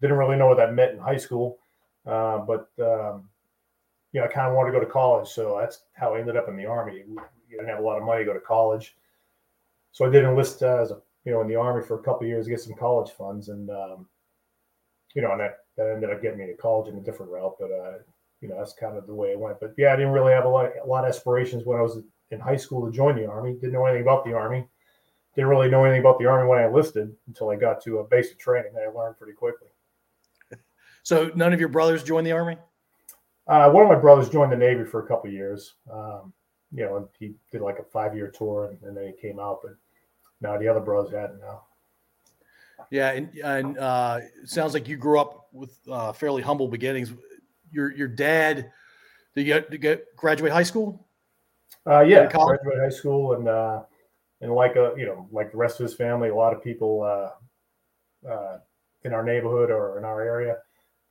Didn't 0.02 0.18
really 0.18 0.36
know 0.36 0.46
what 0.46 0.58
that 0.58 0.74
meant 0.74 0.92
in 0.92 0.98
high 0.98 1.16
school, 1.16 1.58
uh, 2.06 2.38
but 2.38 2.68
um, 2.80 3.28
you 4.12 4.20
know, 4.20 4.26
I 4.26 4.28
kind 4.28 4.48
of 4.48 4.54
wanted 4.54 4.72
to 4.72 4.78
go 4.78 4.84
to 4.84 4.90
college. 4.90 5.28
So 5.28 5.56
that's 5.58 5.84
how 5.94 6.14
I 6.14 6.20
ended 6.20 6.36
up 6.36 6.48
in 6.48 6.56
the 6.56 6.66
army. 6.66 7.02
You 7.06 7.18
didn't 7.50 7.68
have 7.68 7.78
a 7.78 7.82
lot 7.82 7.96
of 7.96 8.04
money 8.04 8.20
to 8.20 8.26
go 8.26 8.34
to 8.34 8.40
college 8.40 8.94
so 9.92 10.06
I 10.06 10.10
did 10.10 10.24
enlist 10.24 10.62
uh, 10.62 10.80
as 10.82 10.90
a 10.90 11.00
you 11.24 11.32
know 11.32 11.40
in 11.40 11.48
the 11.48 11.56
army 11.56 11.84
for 11.84 11.98
a 11.98 12.02
couple 12.02 12.26
years 12.26 12.46
to 12.46 12.50
get 12.50 12.60
some 12.60 12.74
college 12.74 13.10
funds, 13.12 13.48
and 13.48 13.70
um, 13.70 14.08
you 15.14 15.22
know, 15.22 15.32
and 15.32 15.40
that, 15.40 15.58
that 15.76 15.90
ended 15.90 16.10
up 16.10 16.22
getting 16.22 16.38
me 16.38 16.46
to 16.46 16.54
college 16.54 16.88
in 16.88 16.98
a 16.98 17.02
different 17.02 17.32
route. 17.32 17.56
But 17.58 17.70
uh, 17.70 17.98
you 18.40 18.48
know, 18.48 18.56
that's 18.58 18.74
kind 18.74 18.96
of 18.96 19.06
the 19.06 19.14
way 19.14 19.28
it 19.28 19.38
went. 19.38 19.60
But 19.60 19.74
yeah, 19.76 19.92
I 19.92 19.96
didn't 19.96 20.12
really 20.12 20.32
have 20.32 20.44
a 20.44 20.48
lot 20.48 20.70
a 20.82 20.86
lot 20.86 21.04
of 21.04 21.10
aspirations 21.10 21.64
when 21.64 21.78
I 21.78 21.82
was 21.82 21.98
in 22.30 22.40
high 22.40 22.56
school 22.56 22.86
to 22.86 22.96
join 22.96 23.16
the 23.16 23.26
army. 23.26 23.54
Didn't 23.54 23.72
know 23.72 23.86
anything 23.86 24.02
about 24.02 24.24
the 24.24 24.34
army. 24.34 24.66
Didn't 25.34 25.50
really 25.50 25.70
know 25.70 25.84
anything 25.84 26.00
about 26.00 26.18
the 26.18 26.26
army 26.26 26.48
when 26.48 26.58
I 26.58 26.66
enlisted 26.66 27.14
until 27.26 27.50
I 27.50 27.56
got 27.56 27.82
to 27.84 27.98
a 27.98 28.04
basic 28.04 28.38
training. 28.38 28.72
I 28.76 28.88
learned 28.90 29.18
pretty 29.18 29.34
quickly. 29.34 29.68
So 31.04 31.30
none 31.34 31.54
of 31.54 31.60
your 31.60 31.70
brothers 31.70 32.02
joined 32.02 32.26
the 32.26 32.32
army. 32.32 32.58
Uh, 33.46 33.70
one 33.70 33.82
of 33.82 33.88
my 33.88 33.98
brothers 33.98 34.28
joined 34.28 34.52
the 34.52 34.56
Navy 34.56 34.84
for 34.84 35.02
a 35.02 35.06
couple 35.06 35.30
years. 35.30 35.76
Um, 35.90 36.34
you 36.72 36.84
know, 36.84 37.08
he 37.18 37.34
did 37.50 37.60
like 37.60 37.78
a 37.78 37.84
five 37.84 38.14
year 38.14 38.28
tour 38.28 38.66
and, 38.66 38.82
and, 38.82 38.96
then 38.96 39.06
he 39.06 39.20
came 39.20 39.38
out. 39.38 39.60
But 39.62 39.76
now 40.40 40.58
the 40.58 40.68
other 40.68 40.80
brothers 40.80 41.12
hadn't 41.12 41.40
now. 41.40 41.62
Yeah, 42.90 43.10
and 43.10 43.30
and 43.44 43.78
uh, 43.78 44.20
it 44.42 44.48
sounds 44.48 44.72
like 44.74 44.86
you 44.86 44.96
grew 44.96 45.18
up 45.18 45.48
with 45.52 45.78
uh, 45.90 46.12
fairly 46.12 46.42
humble 46.42 46.68
beginnings. 46.68 47.12
Your 47.70 47.92
your 47.92 48.08
dad 48.08 48.70
did 49.38 49.46
you, 49.46 49.54
get, 49.54 49.70
did 49.70 49.72
you 49.74 49.78
get 49.78 50.16
graduate 50.16 50.50
high 50.50 50.64
school? 50.64 51.06
Uh, 51.86 52.00
yeah, 52.00 52.26
graduate 52.26 52.78
high 52.80 52.88
school, 52.88 53.34
and 53.34 53.46
uh, 53.46 53.82
and 54.40 54.52
like 54.52 54.74
a 54.74 54.86
uh, 54.86 54.94
you 54.96 55.06
know 55.06 55.28
like 55.30 55.52
the 55.52 55.56
rest 55.56 55.78
of 55.78 55.84
his 55.84 55.94
family, 55.94 56.28
a 56.28 56.34
lot 56.34 56.52
of 56.52 56.62
people 56.62 57.02
uh, 57.02 58.28
uh, 58.28 58.58
in 59.04 59.12
our 59.12 59.22
neighborhood 59.22 59.70
or 59.70 59.96
in 59.96 60.04
our 60.04 60.22
area 60.22 60.56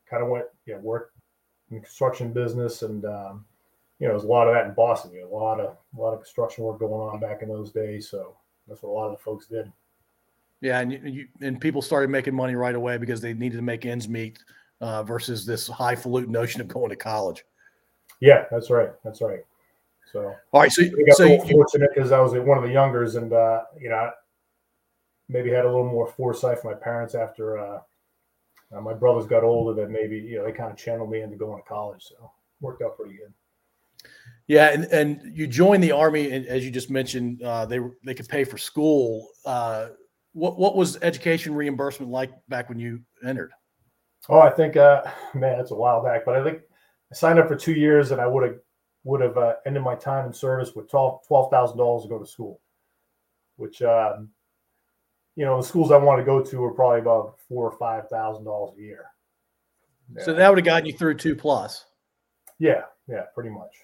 kind 0.09 0.21
of 0.21 0.29
went 0.29 0.45
you 0.65 0.73
know 0.73 0.79
worked 0.81 1.15
in 1.71 1.79
construction 1.79 2.33
business 2.33 2.81
and 2.81 3.05
um, 3.05 3.45
you 3.99 4.07
know, 4.07 4.13
there's 4.13 4.23
a 4.23 4.27
lot 4.27 4.47
of 4.47 4.53
that 4.53 4.67
in 4.67 4.73
Boston. 4.73 5.11
You 5.11 5.21
know, 5.21 5.27
a 5.27 5.37
lot 5.37 5.59
of 5.59 5.77
a 5.97 6.01
lot 6.01 6.13
of 6.13 6.19
construction 6.19 6.63
work 6.63 6.79
going 6.79 6.93
on 6.93 7.19
back 7.19 7.41
in 7.41 7.49
those 7.49 7.71
days. 7.71 8.09
So 8.09 8.35
that's 8.67 8.83
what 8.83 8.89
a 8.89 8.93
lot 8.93 9.07
of 9.07 9.17
the 9.17 9.23
folks 9.23 9.47
did. 9.47 9.71
Yeah, 10.61 10.79
and 10.79 10.91
you, 10.91 11.27
and 11.41 11.61
people 11.61 11.81
started 11.81 12.09
making 12.09 12.35
money 12.35 12.55
right 12.55 12.75
away 12.75 12.97
because 12.97 13.21
they 13.21 13.33
needed 13.33 13.57
to 13.57 13.61
make 13.61 13.85
ends 13.85 14.07
meet 14.07 14.39
uh, 14.81 15.03
versus 15.03 15.45
this 15.45 15.67
highfalutin 15.67 16.31
notion 16.31 16.61
of 16.61 16.67
going 16.67 16.89
to 16.89 16.95
college. 16.95 17.45
Yeah, 18.19 18.45
that's 18.49 18.69
right. 18.69 18.89
That's 19.03 19.21
right. 19.21 19.45
So 20.11 20.33
all 20.51 20.61
right, 20.61 20.71
so 20.71 20.83
I 20.83 21.03
got 21.05 21.17
so 21.17 21.25
you, 21.25 21.41
fortunate 21.41 21.89
because 21.93 22.11
I 22.11 22.19
was 22.19 22.33
one 22.33 22.57
of 22.57 22.63
the 22.63 22.71
youngers, 22.71 23.15
and 23.15 23.33
uh, 23.33 23.63
you 23.79 23.89
know, 23.89 24.11
maybe 25.27 25.49
had 25.49 25.65
a 25.65 25.67
little 25.67 25.89
more 25.89 26.07
foresight 26.07 26.59
from 26.59 26.71
my 26.71 26.77
parents 26.77 27.13
after 27.13 27.57
uh, 27.57 27.79
uh, 28.73 28.81
my 28.81 28.93
brothers 28.93 29.27
got 29.27 29.43
older. 29.43 29.79
That 29.79 29.91
maybe 29.91 30.17
you 30.17 30.37
know 30.37 30.45
they 30.45 30.53
kind 30.53 30.71
of 30.71 30.77
channeled 30.77 31.11
me 31.11 31.21
into 31.21 31.35
going 31.35 31.61
to 31.61 31.67
college, 31.67 32.03
so 32.03 32.31
worked 32.61 32.81
out 32.81 32.95
pretty 32.95 33.15
good. 33.15 33.33
Yeah, 34.47 34.71
and, 34.71 34.85
and 34.85 35.37
you 35.37 35.45
joined 35.45 35.83
the 35.83 35.91
army, 35.91 36.31
and 36.31 36.45
as 36.45 36.63
you 36.63 36.71
just 36.71 36.89
mentioned, 36.89 37.41
uh, 37.43 37.65
they 37.65 37.79
they 38.05 38.13
could 38.13 38.29
pay 38.29 38.43
for 38.45 38.57
school. 38.57 39.27
Uh, 39.45 39.89
what 40.31 40.57
what 40.57 40.75
was 40.75 40.97
education 41.01 41.53
reimbursement 41.53 42.11
like 42.11 42.31
back 42.47 42.69
when 42.69 42.79
you 42.79 43.01
entered? 43.25 43.51
Oh, 44.29 44.39
I 44.39 44.49
think, 44.49 44.75
uh, 44.75 45.03
man, 45.33 45.59
it's 45.59 45.71
a 45.71 45.75
while 45.75 46.03
back, 46.03 46.25
but 46.25 46.35
I 46.35 46.43
think 46.43 46.61
I 47.11 47.15
signed 47.15 47.39
up 47.39 47.47
for 47.47 47.55
two 47.55 47.73
years, 47.73 48.11
and 48.11 48.21
I 48.21 48.27
would 48.27 48.43
have 48.43 48.59
would 49.03 49.21
have 49.21 49.37
uh, 49.37 49.55
ended 49.65 49.83
my 49.83 49.95
time 49.95 50.27
in 50.27 50.33
service 50.33 50.75
with 50.75 50.89
twelve 50.89 51.25
twelve 51.27 51.51
thousand 51.51 51.77
dollars 51.77 52.03
to 52.03 52.09
go 52.09 52.19
to 52.19 52.25
school, 52.25 52.61
which 53.57 53.81
um, 53.81 54.29
you 55.35 55.45
know 55.45 55.61
the 55.61 55.67
schools 55.67 55.91
I 55.91 55.97
wanted 55.97 56.21
to 56.21 56.25
go 56.25 56.41
to 56.41 56.57
were 56.59 56.73
probably 56.73 56.99
about 56.99 57.35
four 57.49 57.69
or 57.69 57.77
five 57.77 58.07
thousand 58.09 58.45
dollars 58.45 58.77
a 58.77 58.81
year. 58.81 59.05
So 60.23 60.33
that 60.33 60.47
would 60.47 60.57
have 60.57 60.65
gotten 60.65 60.85
you 60.85 60.93
through 60.93 61.15
two 61.15 61.35
plus. 61.35 61.85
yeah, 62.59 62.83
yeah, 63.09 63.23
pretty 63.35 63.49
much. 63.49 63.75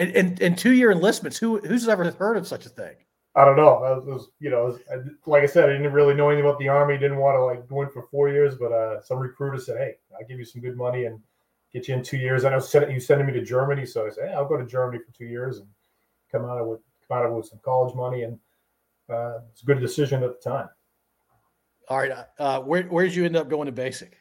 And 0.00 0.16
and, 0.16 0.40
and 0.40 0.58
two 0.58 0.72
year 0.72 0.90
enlistments. 0.90 1.36
Who 1.36 1.58
who's 1.58 1.86
ever 1.86 2.10
heard 2.10 2.38
of 2.38 2.48
such 2.48 2.64
a 2.64 2.70
thing? 2.70 2.96
I 3.36 3.44
don't 3.44 3.56
know. 3.56 3.84
I 3.84 3.92
was, 3.92 4.06
was 4.06 4.28
you 4.40 4.50
know, 4.50 4.76
I, 4.90 4.96
like 5.26 5.42
I 5.42 5.46
said, 5.46 5.68
I 5.68 5.72
didn't 5.72 5.92
really 5.92 6.14
know 6.14 6.30
anything 6.30 6.44
about 6.44 6.58
the 6.58 6.68
army. 6.68 6.98
Didn't 6.98 7.18
want 7.18 7.36
to 7.36 7.44
like 7.44 7.68
go 7.68 7.82
in 7.82 7.90
for 7.90 8.08
four 8.10 8.28
years, 8.28 8.56
but 8.56 8.72
uh, 8.72 9.02
some 9.02 9.18
recruiter 9.18 9.58
said, 9.58 9.76
"Hey, 9.76 9.96
I'll 10.18 10.26
give 10.26 10.38
you 10.38 10.44
some 10.44 10.62
good 10.62 10.76
money 10.76 11.04
and 11.04 11.20
get 11.70 11.86
you 11.86 11.94
in 11.94 12.02
two 12.02 12.16
years." 12.16 12.44
And 12.44 12.54
I 12.54 12.56
know 12.56 12.64
send, 12.64 12.90
you 12.90 12.98
sending 12.98 13.26
me 13.26 13.34
to 13.34 13.44
Germany, 13.44 13.84
so 13.84 14.06
I 14.06 14.10
said, 14.10 14.28
"Hey, 14.28 14.34
I'll 14.34 14.48
go 14.48 14.56
to 14.56 14.66
Germany 14.66 15.02
for 15.04 15.16
two 15.16 15.26
years 15.26 15.58
and 15.58 15.68
come 16.32 16.44
out 16.44 16.58
of 16.58 16.66
with 16.66 16.80
come 17.06 17.18
out 17.18 17.26
of 17.26 17.32
with 17.32 17.46
some 17.46 17.60
college 17.62 17.94
money." 17.94 18.22
And 18.22 18.38
uh, 19.08 19.40
it's 19.52 19.62
a 19.62 19.66
good 19.66 19.80
decision 19.80 20.24
at 20.24 20.42
the 20.42 20.50
time. 20.50 20.68
All 21.88 21.98
right, 21.98 22.12
uh, 22.38 22.60
where 22.60 22.84
where 22.84 23.04
did 23.04 23.14
you 23.14 23.26
end 23.26 23.36
up 23.36 23.50
going 23.50 23.66
to 23.66 23.72
basic? 23.72 24.16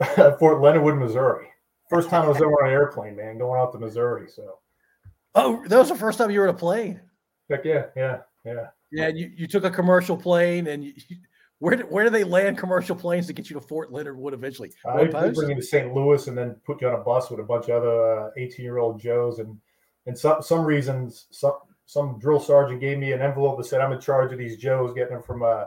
Fort 0.38 0.60
Leonard 0.60 0.84
Wood, 0.84 0.96
Missouri. 0.96 1.48
First 1.90 2.08
time 2.08 2.22
I 2.22 2.28
was 2.28 2.38
ever 2.38 2.50
on 2.50 2.68
an 2.68 2.72
airplane, 2.72 3.16
man, 3.16 3.38
going 3.38 3.60
out 3.60 3.72
to 3.72 3.78
Missouri. 3.78 4.28
So, 4.28 4.58
Oh, 5.34 5.64
that 5.66 5.78
was 5.78 5.88
the 5.88 5.96
first 5.96 6.18
time 6.18 6.30
you 6.30 6.40
were 6.40 6.48
in 6.48 6.54
a 6.54 6.58
plane. 6.58 7.00
heck 7.50 7.64
yeah, 7.64 7.86
yeah, 7.96 8.18
yeah. 8.44 8.68
Yeah, 8.92 9.08
you, 9.08 9.32
you 9.34 9.48
took 9.48 9.64
a 9.64 9.70
commercial 9.70 10.16
plane, 10.16 10.68
and 10.68 10.84
you, 10.84 10.92
where 11.58 11.76
did, 11.76 11.90
where 11.90 12.04
do 12.04 12.10
they 12.10 12.22
land 12.22 12.56
commercial 12.56 12.94
planes 12.94 13.26
to 13.26 13.32
get 13.32 13.50
you 13.50 13.54
to 13.54 13.60
Fort 13.60 13.90
Leonard 13.90 14.16
Wood 14.16 14.34
eventually? 14.34 14.72
Uh, 14.84 14.98
they, 14.98 15.30
bring 15.30 15.50
you 15.50 15.56
to 15.56 15.62
St. 15.62 15.92
Louis 15.92 16.28
and 16.28 16.38
then 16.38 16.56
put 16.64 16.80
you 16.80 16.88
on 16.88 16.94
a 16.94 17.02
bus 17.02 17.30
with 17.30 17.40
a 17.40 17.44
bunch 17.44 17.68
of 17.68 17.82
other 17.82 18.30
eighteen-year-old 18.36 19.00
Joes, 19.00 19.40
and 19.40 19.58
and 20.06 20.16
some 20.16 20.42
some 20.42 20.64
reasons 20.64 21.26
some 21.30 21.54
some 21.86 22.18
drill 22.20 22.38
sergeant 22.38 22.80
gave 22.80 22.98
me 22.98 23.12
an 23.12 23.20
envelope 23.20 23.56
that 23.58 23.64
said 23.64 23.80
I'm 23.80 23.92
in 23.92 24.00
charge 24.00 24.32
of 24.32 24.38
these 24.38 24.56
Joes, 24.56 24.94
getting 24.94 25.14
them 25.14 25.22
from 25.22 25.42
uh, 25.42 25.64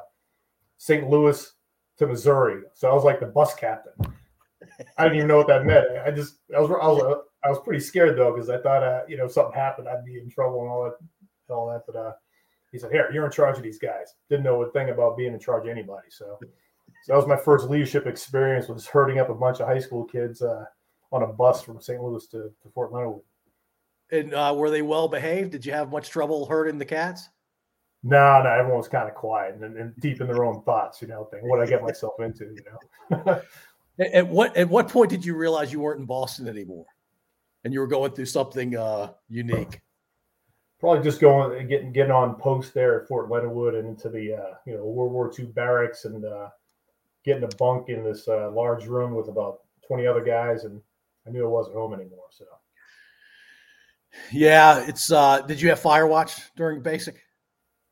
St. 0.78 1.10
Louis 1.10 1.52
to 1.98 2.08
Missouri. 2.08 2.62
So 2.74 2.90
I 2.90 2.94
was 2.94 3.04
like 3.04 3.20
the 3.20 3.26
bus 3.26 3.54
captain. 3.56 3.94
I 4.98 5.04
didn't 5.04 5.18
even 5.18 5.28
know 5.28 5.38
what 5.38 5.48
that 5.48 5.66
meant. 5.66 5.86
I 6.06 6.12
just 6.12 6.38
I 6.56 6.60
was 6.60 6.70
I 6.70 6.88
was 6.88 7.24
I 7.44 7.50
was 7.50 7.60
pretty 7.64 7.80
scared 7.80 8.18
though 8.18 8.34
because 8.34 8.50
I 8.50 8.58
thought 8.60 8.84
uh, 8.84 9.02
you 9.08 9.18
know 9.18 9.26
if 9.26 9.32
something 9.32 9.54
happened 9.54 9.88
I'd 9.88 10.06
be 10.06 10.20
in 10.20 10.30
trouble 10.30 10.62
and 10.62 10.70
all 10.70 10.84
that 10.84 10.96
and 11.00 11.56
all 11.56 11.68
that. 11.72 11.84
But 11.86 11.96
uh, 11.96 12.14
he 12.72 12.78
said, 12.78 12.92
"Here, 12.92 13.10
you're 13.14 13.26
in 13.26 13.32
charge 13.32 13.58
of 13.58 13.64
these 13.64 13.80
guys." 13.80 14.14
Didn't 14.30 14.44
know 14.44 14.62
a 14.62 14.72
thing 14.72 14.90
about 14.90 15.18
being 15.18 15.34
in 15.34 15.40
charge 15.40 15.64
of 15.64 15.70
anybody. 15.70 16.08
So, 16.10 16.38
so 16.42 17.14
that 17.14 17.16
was 17.16 17.28
my 17.28 17.38
first 17.38 17.70
leadership 17.70 18.06
experience. 18.06 18.68
Was 18.68 18.88
herding 18.88 19.20
up 19.20 19.30
a 19.30 19.36
bunch 19.36 19.60
of 19.60 19.68
high 19.68 19.80
school 19.80 20.06
kids 20.06 20.42
uh, 20.42 20.66
on 21.12 21.24
a 21.24 21.28
bus 21.28 21.62
from 21.62 21.82
St. 21.82 22.02
Louis 22.02 22.26
to, 22.28 22.52
to 22.62 22.70
Fort 22.74 22.92
Leonard. 22.92 23.22
And 24.12 24.34
uh, 24.34 24.54
were 24.56 24.70
they 24.70 24.82
well 24.82 25.08
behaved? 25.08 25.52
Did 25.52 25.66
you 25.66 25.74
have 25.74 25.92
much 25.92 26.10
trouble 26.10 26.46
herding 26.46 26.78
the 26.78 26.86
cats? 26.86 27.30
No, 28.04 28.42
no, 28.42 28.50
everyone 28.50 28.78
was 28.78 28.88
kind 28.88 29.10
of 29.10 29.16
quiet 29.16 29.56
and, 29.56 29.76
and 29.76 29.94
deep 30.00 30.22
in 30.22 30.28
their 30.28 30.46
own 30.46 30.62
thoughts. 30.64 31.02
You 31.02 31.08
know, 31.08 31.26
thing 31.26 31.42
what 31.44 31.60
I 31.60 31.66
get 31.66 31.82
myself 31.82 32.14
into. 32.20 32.46
You 32.46 32.64
know. 32.66 33.42
At, 34.00 34.12
at 34.14 34.28
what 34.28 34.56
at 34.56 34.70
what 34.70 34.90
point 34.90 35.10
did 35.10 35.26
you 35.26 35.36
realize 35.36 35.72
you 35.72 35.80
weren't 35.80 36.00
in 36.00 36.06
Boston 36.06 36.48
anymore, 36.48 36.86
and 37.64 37.74
you 37.74 37.80
were 37.80 37.88
going 37.88 38.12
through 38.12 38.26
something 38.26 38.76
uh, 38.76 39.14
unique? 39.28 39.82
Probably 40.80 41.04
just 41.04 41.20
going 41.20 41.60
and 41.60 41.68
getting 41.68 41.92
getting 41.92 42.12
on 42.12 42.36
post 42.36 42.74
there 42.74 43.02
at 43.02 43.08
Fort 43.08 43.30
Leonard 43.30 43.52
Wood 43.52 43.76
and 43.76 43.88
into 43.88 44.10
the 44.10 44.34
uh, 44.34 44.54
you 44.66 44.76
know 44.76 44.86
World 44.86 45.12
War 45.12 45.32
II 45.38 45.46
barracks 45.48 46.06
and 46.06 46.24
uh, 46.24 46.50
getting 47.26 47.44
a 47.44 47.56
bunk 47.58 47.90
in 47.90 48.04
this 48.04 48.28
uh, 48.28 48.52
large 48.52 48.86
room 48.86 49.16
with 49.16 49.28
about 49.28 49.62
twenty 49.86 50.06
other 50.06 50.24
guys, 50.24 50.66
and 50.66 50.80
I 51.26 51.32
knew 51.32 51.46
I 51.46 51.50
wasn't 51.50 51.76
home 51.76 51.94
anymore. 51.94 52.28
So 52.30 52.46
Yeah, 54.32 54.86
it's. 54.88 55.12
uh 55.12 55.42
Did 55.42 55.60
you 55.60 55.70
have 55.70 55.80
fire 55.80 56.06
watch 56.06 56.54
during 56.56 56.82
basic? 56.82 57.24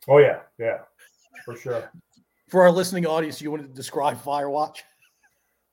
oh 0.08 0.19
yeah, 0.19 0.41
yeah, 0.60 0.79
for 1.43 1.56
sure. 1.58 1.91
For 2.49 2.62
our 2.62 2.71
listening 2.71 3.08
audience, 3.08 3.41
you 3.41 3.49
want 3.49 3.63
to 3.63 3.69
describe 3.69 4.21
Firewatch? 4.21 4.82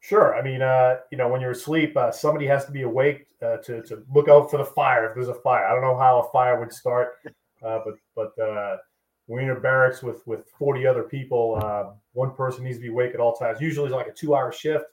Sure. 0.03 0.35
I 0.35 0.43
mean, 0.43 0.63
uh, 0.63 0.97
you 1.13 1.17
know, 1.17 1.29
when 1.29 1.41
you're 1.41 1.53
asleep, 1.53 1.97
uh, 1.97 2.11
somebody 2.11 2.45
has 2.49 2.65
to 2.65 2.73
be 2.73 2.83
awake 2.83 3.29
uh, 3.41 3.59
to 3.59 3.83
to 3.85 4.03
look 4.13 4.29
out 4.29 4.51
for 4.51 4.57
the 4.57 4.65
fire 4.65 5.09
if 5.09 5.15
there's 5.15 5.29
a 5.29 5.35
fire. 5.35 5.65
I 5.65 5.73
don't 5.73 5.81
know 5.81 5.97
how 5.97 6.21
a 6.21 6.33
fire 6.33 6.59
would 6.59 6.73
start, 6.73 7.19
uh, 7.65 7.79
but 7.85 7.95
but 8.17 8.37
uh, 8.43 8.79
when 9.27 9.45
you're 9.45 9.53
in 9.53 9.59
a 9.59 9.61
barracks 9.61 10.03
with 10.03 10.27
with 10.27 10.49
40 10.59 10.89
other 10.89 11.05
people, 11.05 11.57
uh, 11.63 11.93
one 12.15 12.35
person 12.35 12.65
needs 12.65 12.79
to 12.79 12.83
be 12.83 12.89
awake 12.89 13.15
at 13.15 13.21
all 13.21 13.37
times. 13.37 13.61
Usually, 13.61 13.87
it's 13.87 13.95
like 13.95 14.09
a 14.09 14.13
two 14.13 14.35
hour 14.35 14.51
shift, 14.51 14.87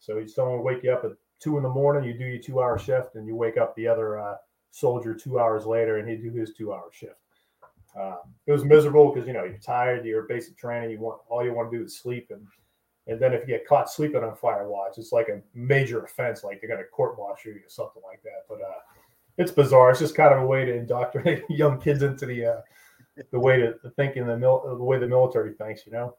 so 0.00 0.18
you 0.18 0.26
someone 0.26 0.64
wake 0.64 0.82
you 0.82 0.90
up 0.90 1.04
at 1.04 1.12
two 1.38 1.58
in 1.58 1.62
the 1.62 1.68
morning. 1.68 2.02
You 2.02 2.18
do 2.18 2.24
your 2.24 2.42
two 2.42 2.60
hour 2.60 2.76
shift, 2.76 3.14
and 3.14 3.24
you 3.24 3.36
wake 3.36 3.58
up 3.58 3.76
the 3.76 3.86
other 3.86 4.36
soldier 4.72 5.14
two 5.14 5.38
hours 5.38 5.64
later, 5.64 5.98
and 5.98 6.08
he 6.08 6.16
do 6.16 6.32
his 6.32 6.54
two 6.54 6.72
hour 6.72 6.90
shift. 6.90 7.20
Um, 7.96 8.18
it 8.48 8.52
was 8.52 8.64
miserable 8.64 9.12
because 9.12 9.28
you 9.28 9.32
know 9.32 9.44
you're 9.44 9.58
tired, 9.58 10.04
you're 10.04 10.26
basic 10.26 10.58
training, 10.58 10.90
you 10.90 10.98
want 10.98 11.20
all 11.28 11.44
you 11.44 11.54
want 11.54 11.70
to 11.70 11.78
do 11.78 11.84
is 11.84 11.96
sleep, 11.96 12.26
and 12.30 12.44
and 13.06 13.20
then 13.20 13.32
if 13.32 13.42
you 13.42 13.46
get 13.46 13.66
caught 13.66 13.90
sleeping 13.90 14.24
on 14.24 14.34
fire 14.36 14.68
watch, 14.68 14.98
it's 14.98 15.12
like 15.12 15.28
a 15.28 15.40
major 15.54 16.04
offense, 16.04 16.42
like 16.42 16.60
they're 16.60 16.68
going 16.68 16.82
to 16.82 16.88
court 16.88 17.16
martial 17.18 17.52
you 17.52 17.58
or 17.58 17.68
something 17.68 18.02
like 18.04 18.22
that. 18.24 18.44
But 18.48 18.60
uh, 18.60 18.80
it's 19.38 19.52
bizarre. 19.52 19.90
It's 19.90 20.00
just 20.00 20.14
kind 20.14 20.34
of 20.34 20.42
a 20.42 20.46
way 20.46 20.64
to 20.64 20.74
indoctrinate 20.74 21.44
young 21.48 21.80
kids 21.80 22.02
into 22.02 22.26
the 22.26 22.44
uh, 22.46 22.60
the 23.30 23.38
way 23.38 23.58
to, 23.58 23.74
to 23.78 23.90
think 23.90 24.16
in 24.16 24.26
the 24.26 24.36
mil- 24.36 24.76
the 24.76 24.84
way 24.84 24.98
the 24.98 25.06
military 25.08 25.54
thinks. 25.54 25.86
You 25.86 25.92
know. 25.92 26.16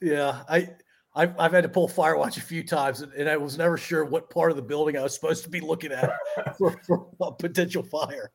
Yeah, 0.00 0.42
I. 0.48 0.70
I've, 1.12 1.36
I've 1.40 1.50
had 1.50 1.64
to 1.64 1.68
pull 1.68 1.88
Firewatch 1.88 2.36
a 2.36 2.40
few 2.40 2.62
times, 2.62 3.00
and, 3.00 3.12
and 3.14 3.28
I 3.28 3.36
was 3.36 3.58
never 3.58 3.76
sure 3.76 4.04
what 4.04 4.30
part 4.30 4.52
of 4.52 4.56
the 4.56 4.62
building 4.62 4.96
I 4.96 5.02
was 5.02 5.12
supposed 5.12 5.42
to 5.42 5.50
be 5.50 5.58
looking 5.58 5.90
at 5.90 6.08
for, 6.56 6.80
for 6.86 7.08
a 7.20 7.32
potential 7.32 7.82
fire. 7.82 8.30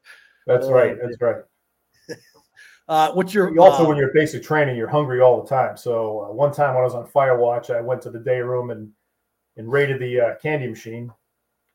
That's 0.46 0.66
Oh, 0.66 0.74
right. 0.74 0.98
That's 1.02 1.16
right. 1.22 1.38
Uh, 2.88 3.12
what's 3.14 3.34
your 3.34 3.54
You 3.54 3.64
also, 3.64 3.84
uh, 3.84 3.88
when 3.88 3.98
you're 3.98 4.14
basic 4.14 4.44
training, 4.44 4.78
you're 4.78 4.88
hungry 4.88 5.20
all 5.20 5.42
the 5.42 5.50
time. 5.50 5.76
So 5.76 6.28
uh, 6.30 6.34
one 6.34 6.54
time 6.54 6.76
when 6.76 6.82
I 6.82 6.86
was 6.86 6.94
on 6.94 7.08
fire 7.08 7.38
watch, 7.38 7.70
I 7.70 7.82
went 7.82 8.02
to 8.04 8.12
the 8.12 8.20
day 8.20 8.40
room 8.42 8.70
and 8.70 8.92
and 9.58 9.72
raided 9.72 10.00
the 10.00 10.20
uh, 10.20 10.36
candy 10.42 10.68
machine, 10.68 11.12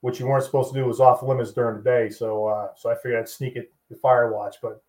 which 0.02 0.20
you 0.20 0.26
weren't 0.26 0.44
supposed 0.44 0.72
to 0.72 0.78
do. 0.78 0.84
It 0.84 0.88
was 0.88 1.00
off 1.00 1.22
limits 1.22 1.52
during 1.52 1.78
the 1.78 1.82
day. 1.82 2.10
So 2.10 2.46
uh, 2.46 2.68
so 2.76 2.90
I 2.90 2.94
figured 2.94 3.18
I'd 3.18 3.28
sneak 3.28 3.56
it 3.56 3.72
to 3.88 3.96
fire 3.96 4.32
watch, 4.32 4.56
but 4.62 4.82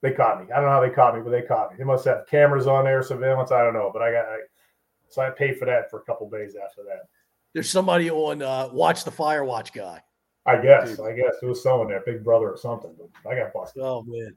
they 0.00 0.12
caught 0.12 0.40
me. 0.40 0.50
I 0.52 0.56
don't 0.56 0.66
know 0.66 0.70
how 0.70 0.80
they 0.80 0.90
caught 0.90 1.16
me, 1.16 1.22
but 1.22 1.30
they 1.30 1.42
caught 1.42 1.72
me. 1.72 1.78
They 1.78 1.84
must 1.84 2.04
have 2.04 2.26
cameras 2.28 2.68
on 2.68 2.84
there, 2.84 3.02
surveillance. 3.02 3.50
I 3.50 3.64
don't 3.64 3.74
know, 3.74 3.90
but 3.92 4.02
I 4.02 4.12
got 4.12 4.26
I, 4.26 4.38
so 5.08 5.22
I 5.22 5.30
paid 5.30 5.58
for 5.58 5.64
that 5.64 5.90
for 5.90 6.00
a 6.00 6.04
couple 6.04 6.30
days 6.30 6.54
after 6.54 6.82
that. 6.84 7.08
there's 7.52 7.70
somebody 7.70 8.10
on 8.10 8.42
uh, 8.42 8.68
Watch 8.72 9.04
the 9.04 9.10
Fire 9.10 9.44
Watch 9.44 9.72
guy. 9.72 10.02
I 10.46 10.56
guess 10.62 11.00
I 11.00 11.12
guess 11.12 11.34
it 11.42 11.46
was 11.46 11.62
someone 11.62 11.88
there, 11.88 12.02
Big 12.06 12.22
Brother 12.22 12.48
or 12.50 12.56
something. 12.56 12.94
But 12.96 13.30
I 13.30 13.34
got 13.34 13.52
busted. 13.52 13.82
Oh 13.82 14.02
man, 14.06 14.36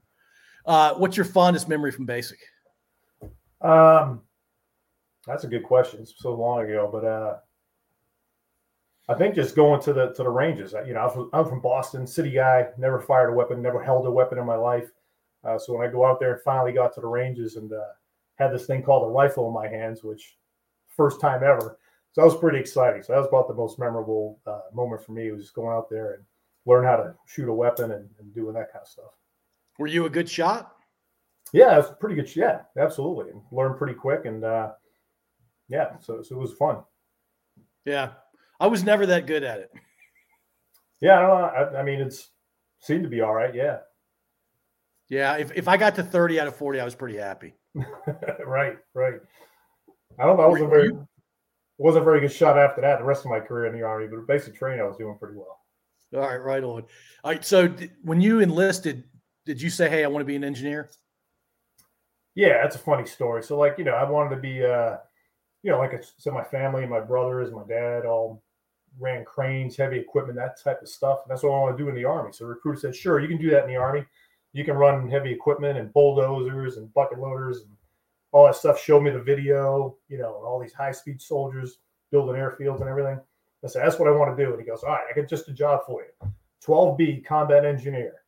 uh, 0.66 0.94
what's 0.94 1.16
your 1.16 1.26
fondest 1.26 1.68
memory 1.68 1.90
from 1.90 2.06
basic? 2.06 2.38
Um, 3.60 4.22
that's 5.26 5.44
a 5.44 5.48
good 5.48 5.62
question. 5.62 6.00
It's 6.00 6.14
so 6.16 6.34
long 6.34 6.64
ago, 6.64 6.88
but 6.92 7.04
uh, 7.04 7.36
I 9.08 9.14
think 9.14 9.34
just 9.34 9.54
going 9.54 9.80
to 9.82 9.92
the 9.92 10.12
to 10.14 10.22
the 10.22 10.30
ranges. 10.30 10.74
You 10.86 10.94
know, 10.94 11.30
I'm 11.32 11.44
from 11.44 11.60
Boston, 11.60 12.06
city 12.06 12.30
guy. 12.30 12.68
Never 12.78 13.00
fired 13.00 13.30
a 13.30 13.34
weapon, 13.34 13.62
never 13.62 13.82
held 13.82 14.06
a 14.06 14.10
weapon 14.10 14.38
in 14.38 14.46
my 14.46 14.56
life. 14.56 14.90
Uh, 15.44 15.58
so 15.58 15.76
when 15.76 15.86
I 15.86 15.90
go 15.90 16.04
out 16.04 16.20
there 16.20 16.34
and 16.34 16.42
finally 16.42 16.72
got 16.72 16.94
to 16.94 17.00
the 17.00 17.06
ranges 17.06 17.56
and 17.56 17.72
uh, 17.72 17.82
had 18.36 18.52
this 18.52 18.66
thing 18.66 18.82
called 18.82 19.08
a 19.08 19.12
rifle 19.12 19.48
in 19.48 19.54
my 19.54 19.68
hands, 19.68 20.04
which 20.04 20.36
first 20.88 21.20
time 21.20 21.42
ever. 21.42 21.78
So 22.12 22.20
that 22.20 22.26
was 22.26 22.36
pretty 22.36 22.58
exciting. 22.58 23.02
So 23.02 23.12
that 23.12 23.18
was 23.18 23.28
about 23.28 23.48
the 23.48 23.54
most 23.54 23.78
memorable 23.78 24.38
uh, 24.46 24.60
moment 24.72 25.04
for 25.04 25.12
me. 25.12 25.30
Was 25.30 25.42
just 25.42 25.54
going 25.54 25.74
out 25.76 25.88
there 25.90 26.14
and 26.14 26.24
learn 26.66 26.84
how 26.84 26.96
to 26.96 27.14
shoot 27.26 27.48
a 27.48 27.52
weapon 27.52 27.92
and, 27.92 28.08
and 28.20 28.34
doing 28.34 28.54
that 28.54 28.72
kind 28.72 28.82
of 28.82 28.88
stuff. 28.88 29.12
Were 29.78 29.86
you 29.86 30.06
a 30.06 30.10
good 30.10 30.28
shot? 30.28 30.74
Yeah, 31.52 31.78
it's 31.78 31.88
pretty 32.00 32.14
good. 32.14 32.34
Yeah, 32.34 32.60
absolutely. 32.78 33.30
And 33.30 33.42
learned 33.50 33.76
pretty 33.78 33.94
quick, 33.94 34.24
and 34.24 34.44
uh, 34.44 34.72
yeah, 35.68 35.98
so, 36.00 36.22
so 36.22 36.36
it 36.36 36.38
was 36.38 36.52
fun. 36.54 36.78
Yeah, 37.84 38.10
I 38.60 38.66
was 38.68 38.84
never 38.84 39.06
that 39.06 39.26
good 39.26 39.42
at 39.42 39.58
it. 39.60 39.70
Yeah, 41.00 41.18
I 41.18 41.20
don't 41.20 41.28
know. 41.30 41.44
I, 41.44 41.80
I 41.80 41.82
mean, 41.82 42.00
it's 42.00 42.30
seemed 42.80 43.02
to 43.02 43.08
be 43.08 43.20
all 43.20 43.34
right. 43.34 43.54
Yeah, 43.54 43.78
Yeah, 45.08 45.36
if, 45.36 45.52
if 45.54 45.68
I 45.68 45.76
got 45.76 45.94
to 45.96 46.02
30 46.02 46.40
out 46.40 46.46
of 46.48 46.56
40, 46.56 46.80
I 46.80 46.84
was 46.84 46.94
pretty 46.94 47.18
happy. 47.18 47.54
right, 48.46 48.76
right. 48.94 49.14
I 50.18 50.24
don't 50.24 50.36
know. 50.36 50.44
I 50.44 50.46
wasn't 50.46 50.70
very 50.70 50.88
you- 50.88 51.06
wasn't 51.78 52.04
very 52.04 52.20
good 52.20 52.30
shot 52.32 52.56
after 52.58 52.80
that. 52.82 52.98
The 53.00 53.04
rest 53.04 53.24
of 53.24 53.30
my 53.30 53.40
career 53.40 53.66
in 53.66 53.72
the 53.78 53.82
army, 53.84 54.06
but 54.08 54.26
basic 54.26 54.54
training, 54.54 54.80
I 54.80 54.84
was 54.86 54.96
doing 54.96 55.16
pretty 55.18 55.36
well. 55.36 55.58
All 56.14 56.20
right, 56.28 56.36
right 56.36 56.62
on. 56.62 56.82
All 57.24 57.32
right. 57.32 57.44
So 57.44 57.66
d- 57.66 57.90
when 58.02 58.20
you 58.20 58.38
enlisted, 58.40 59.04
did 59.44 59.60
you 59.60 59.70
say, 59.70 59.88
"Hey, 59.88 60.04
I 60.04 60.08
want 60.08 60.22
to 60.22 60.26
be 60.26 60.36
an 60.36 60.44
engineer"? 60.44 60.90
Yeah, 62.34 62.62
that's 62.62 62.76
a 62.76 62.78
funny 62.78 63.06
story. 63.06 63.42
So, 63.42 63.58
like, 63.58 63.76
you 63.76 63.84
know, 63.84 63.94
I 63.94 64.08
wanted 64.08 64.34
to 64.36 64.40
be, 64.40 64.64
uh, 64.64 64.96
you 65.62 65.70
know, 65.70 65.78
like 65.78 65.92
I 65.92 66.00
said, 66.16 66.32
my 66.32 66.44
family, 66.44 66.86
my 66.86 67.00
brothers, 67.00 67.52
my 67.52 67.64
dad, 67.68 68.06
all 68.06 68.42
ran 68.98 69.24
cranes, 69.24 69.76
heavy 69.76 69.98
equipment, 69.98 70.36
that 70.36 70.62
type 70.62 70.80
of 70.80 70.88
stuff. 70.88 71.20
And 71.22 71.30
that's 71.30 71.42
what 71.42 71.50
I 71.50 71.60
want 71.60 71.76
to 71.76 71.82
do 71.82 71.88
in 71.88 71.94
the 71.94 72.04
army. 72.04 72.32
So, 72.32 72.44
the 72.44 72.50
recruiter 72.50 72.80
said, 72.80 72.96
"Sure, 72.96 73.20
you 73.20 73.28
can 73.28 73.38
do 73.38 73.50
that 73.50 73.64
in 73.64 73.70
the 73.70 73.76
army. 73.76 74.04
You 74.52 74.64
can 74.64 74.76
run 74.76 75.10
heavy 75.10 75.32
equipment 75.32 75.78
and 75.78 75.92
bulldozers 75.92 76.76
and 76.76 76.92
bucket 76.94 77.18
loaders 77.18 77.62
and 77.62 77.76
all 78.32 78.46
that 78.46 78.56
stuff." 78.56 78.78
Showed 78.78 79.02
me 79.02 79.10
the 79.10 79.20
video, 79.20 79.96
you 80.08 80.18
know, 80.18 80.34
all 80.34 80.58
these 80.58 80.72
high 80.74 80.92
speed 80.92 81.20
soldiers 81.20 81.78
building 82.10 82.36
airfields 82.36 82.80
and 82.80 82.88
everything. 82.88 83.20
I 83.64 83.66
said, 83.68 83.84
"That's 83.84 83.98
what 83.98 84.08
I 84.08 84.12
want 84.12 84.36
to 84.36 84.44
do." 84.44 84.52
And 84.52 84.60
he 84.60 84.66
goes, 84.66 84.82
"All 84.82 84.90
right, 84.90 85.04
I 85.10 85.14
got 85.14 85.28
just 85.28 85.48
a 85.48 85.52
job 85.52 85.84
for 85.86 86.02
you, 86.02 86.32
12B 86.60 87.20
combat 87.22 87.64
engineer." 87.64 88.21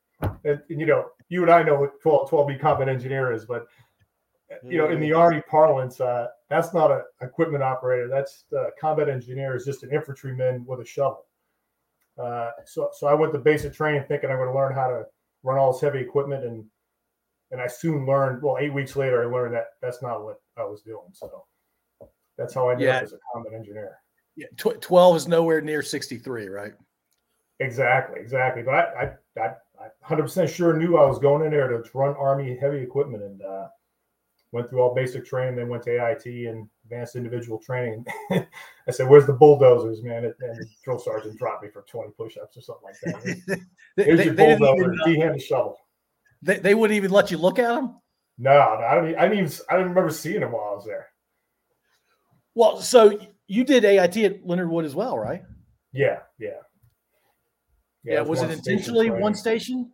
And, 0.45 0.61
and, 0.69 0.81
you 0.81 0.87
know, 0.87 1.07
you 1.29 1.43
and 1.43 1.51
I 1.51 1.63
know 1.63 1.77
what 1.77 2.01
12, 2.01 2.31
12B 2.31 2.61
combat 2.61 2.89
engineer 2.89 3.33
is, 3.33 3.45
but 3.45 3.67
you 4.63 4.79
know, 4.79 4.91
in 4.91 5.01
the 5.01 5.13
Army 5.13 5.43
parlance, 5.49 6.01
uh, 6.01 6.29
that's 6.49 6.73
not 6.75 6.91
an 6.91 7.03
equipment 7.23 7.63
operator. 7.63 8.09
That's 8.09 8.45
the 8.51 8.71
combat 8.81 9.09
engineer 9.09 9.57
is 9.57 9.65
just 9.65 9.83
an 9.83 9.93
infantryman 9.93 10.65
with 10.67 10.81
a 10.81 10.85
shovel. 10.85 11.27
Uh, 12.23 12.51
so, 12.65 12.91
so 12.93 13.07
I 13.09 13.15
went 13.15 13.33
to 13.33 13.39
basic 13.39 13.73
training 13.73 14.05
thinking 14.07 14.31
I'm 14.31 14.37
going 14.37 14.49
to 14.49 14.55
learn 14.55 14.75
how 14.75 14.89
to 14.89 15.05
run 15.43 15.59
all 15.59 15.73
this 15.73 15.81
heavy 15.81 15.99
equipment, 16.01 16.45
and 16.45 16.65
and 17.51 17.61
I 17.61 17.67
soon 17.67 18.07
learned. 18.07 18.43
Well, 18.43 18.59
eight 18.61 18.73
weeks 18.73 18.95
later, 18.95 19.23
I 19.23 19.27
learned 19.27 19.55
that 19.55 19.67
that's 19.83 20.03
not 20.03 20.25
what 20.25 20.37
I 20.57 20.65
was 20.65 20.83
doing. 20.83 21.09
So 21.13 21.45
that's 22.39 22.55
how 22.55 22.69
I 22.69 22.73
ended 22.73 22.87
Yeah. 22.87 22.99
up 22.99 23.03
as 23.03 23.13
a 23.13 23.19
combat 23.33 23.53
engineer. 23.55 23.99
Yeah, 24.37 24.47
tw- 24.57 24.81
twelve 24.81 25.17
is 25.17 25.27
nowhere 25.27 25.61
near 25.61 25.83
sixty-three, 25.83 26.49
right? 26.49 26.75
Exactly, 27.61 28.21
exactly. 28.21 28.63
But 28.63 28.75
I, 28.75 29.17
I, 29.37 29.43
I 29.43 29.55
100% 30.07 30.49
sure 30.49 30.77
knew 30.77 30.97
I 30.97 31.07
was 31.07 31.19
going 31.19 31.45
in 31.45 31.51
there 31.51 31.69
to 31.69 31.83
run 31.99 32.15
Army 32.17 32.57
heavy 32.61 32.79
equipment 32.79 33.23
and 33.23 33.43
uh, 33.43 33.69
went 34.53 34.69
through 34.71 34.81
all 34.81 34.95
basic 34.95 35.25
training, 35.27 35.57
then 35.57 35.69
went 35.69 35.83
to 35.85 35.91
AIT 35.97 36.27
and 36.27 36.69
advanced 36.85 37.17
individual 37.17 37.59
training. 37.59 38.05
I 38.31 38.91
said, 38.91 39.09
"Where's 39.09 39.27
the 39.27 39.33
bulldozers, 39.33 40.03
man?" 40.03 40.25
And 40.25 40.35
the 40.41 40.67
drill 40.85 40.99
sergeant 40.99 41.39
dropped 41.39 41.63
me 41.65 41.71
for 41.71 41.83
20 41.83 42.11
push-ups 42.13 42.57
or 42.57 42.61
something 42.61 42.85
like 42.85 43.01
that. 43.47 43.61
They, 43.97 44.05
Here's 44.05 44.19
they- 44.19 44.25
your 44.27 44.35
they 44.35 44.57
bulldozer, 44.57 44.85
even, 44.93 45.01
uh, 45.01 45.05
D-handle 45.07 45.39
shovel. 45.39 45.79
they, 46.43 46.59
they 46.59 46.75
wouldn't 46.75 46.97
even 46.97 47.11
let 47.13 47.31
you 47.31 47.39
look 47.39 47.59
at 47.61 47.69
them. 47.75 47.97
No, 48.39 48.51
no, 48.53 48.85
I 48.87 48.95
don't. 48.97 49.11
e- 49.11 49.15
I 49.17 49.29
didn't 49.29 49.45
even. 49.45 49.53
I 49.71 49.75
didn't 49.75 49.91
remember 49.91 50.11
seeing 50.11 50.41
them 50.41 50.51
while 50.53 50.71
I 50.73 50.75
was 50.75 50.85
there. 50.85 51.07
Well, 52.57 52.81
so 52.81 53.19
you 53.47 53.65
did 53.65 53.85
AIT 53.85 54.17
at 54.19 54.47
Leonard 54.47 54.69
Wood 54.71 54.85
as 54.85 54.95
well, 54.95 55.19
right? 55.19 55.43
Yeah, 55.93 56.21
yeah. 56.39 56.59
Yeah. 58.05 58.21
it's 58.21 58.29
was 58.29 58.43
it 58.43 58.49
one 58.49 58.57
station 58.57 58.73
intentionally 58.73 59.11
one 59.11 59.35
station? 59.35 59.91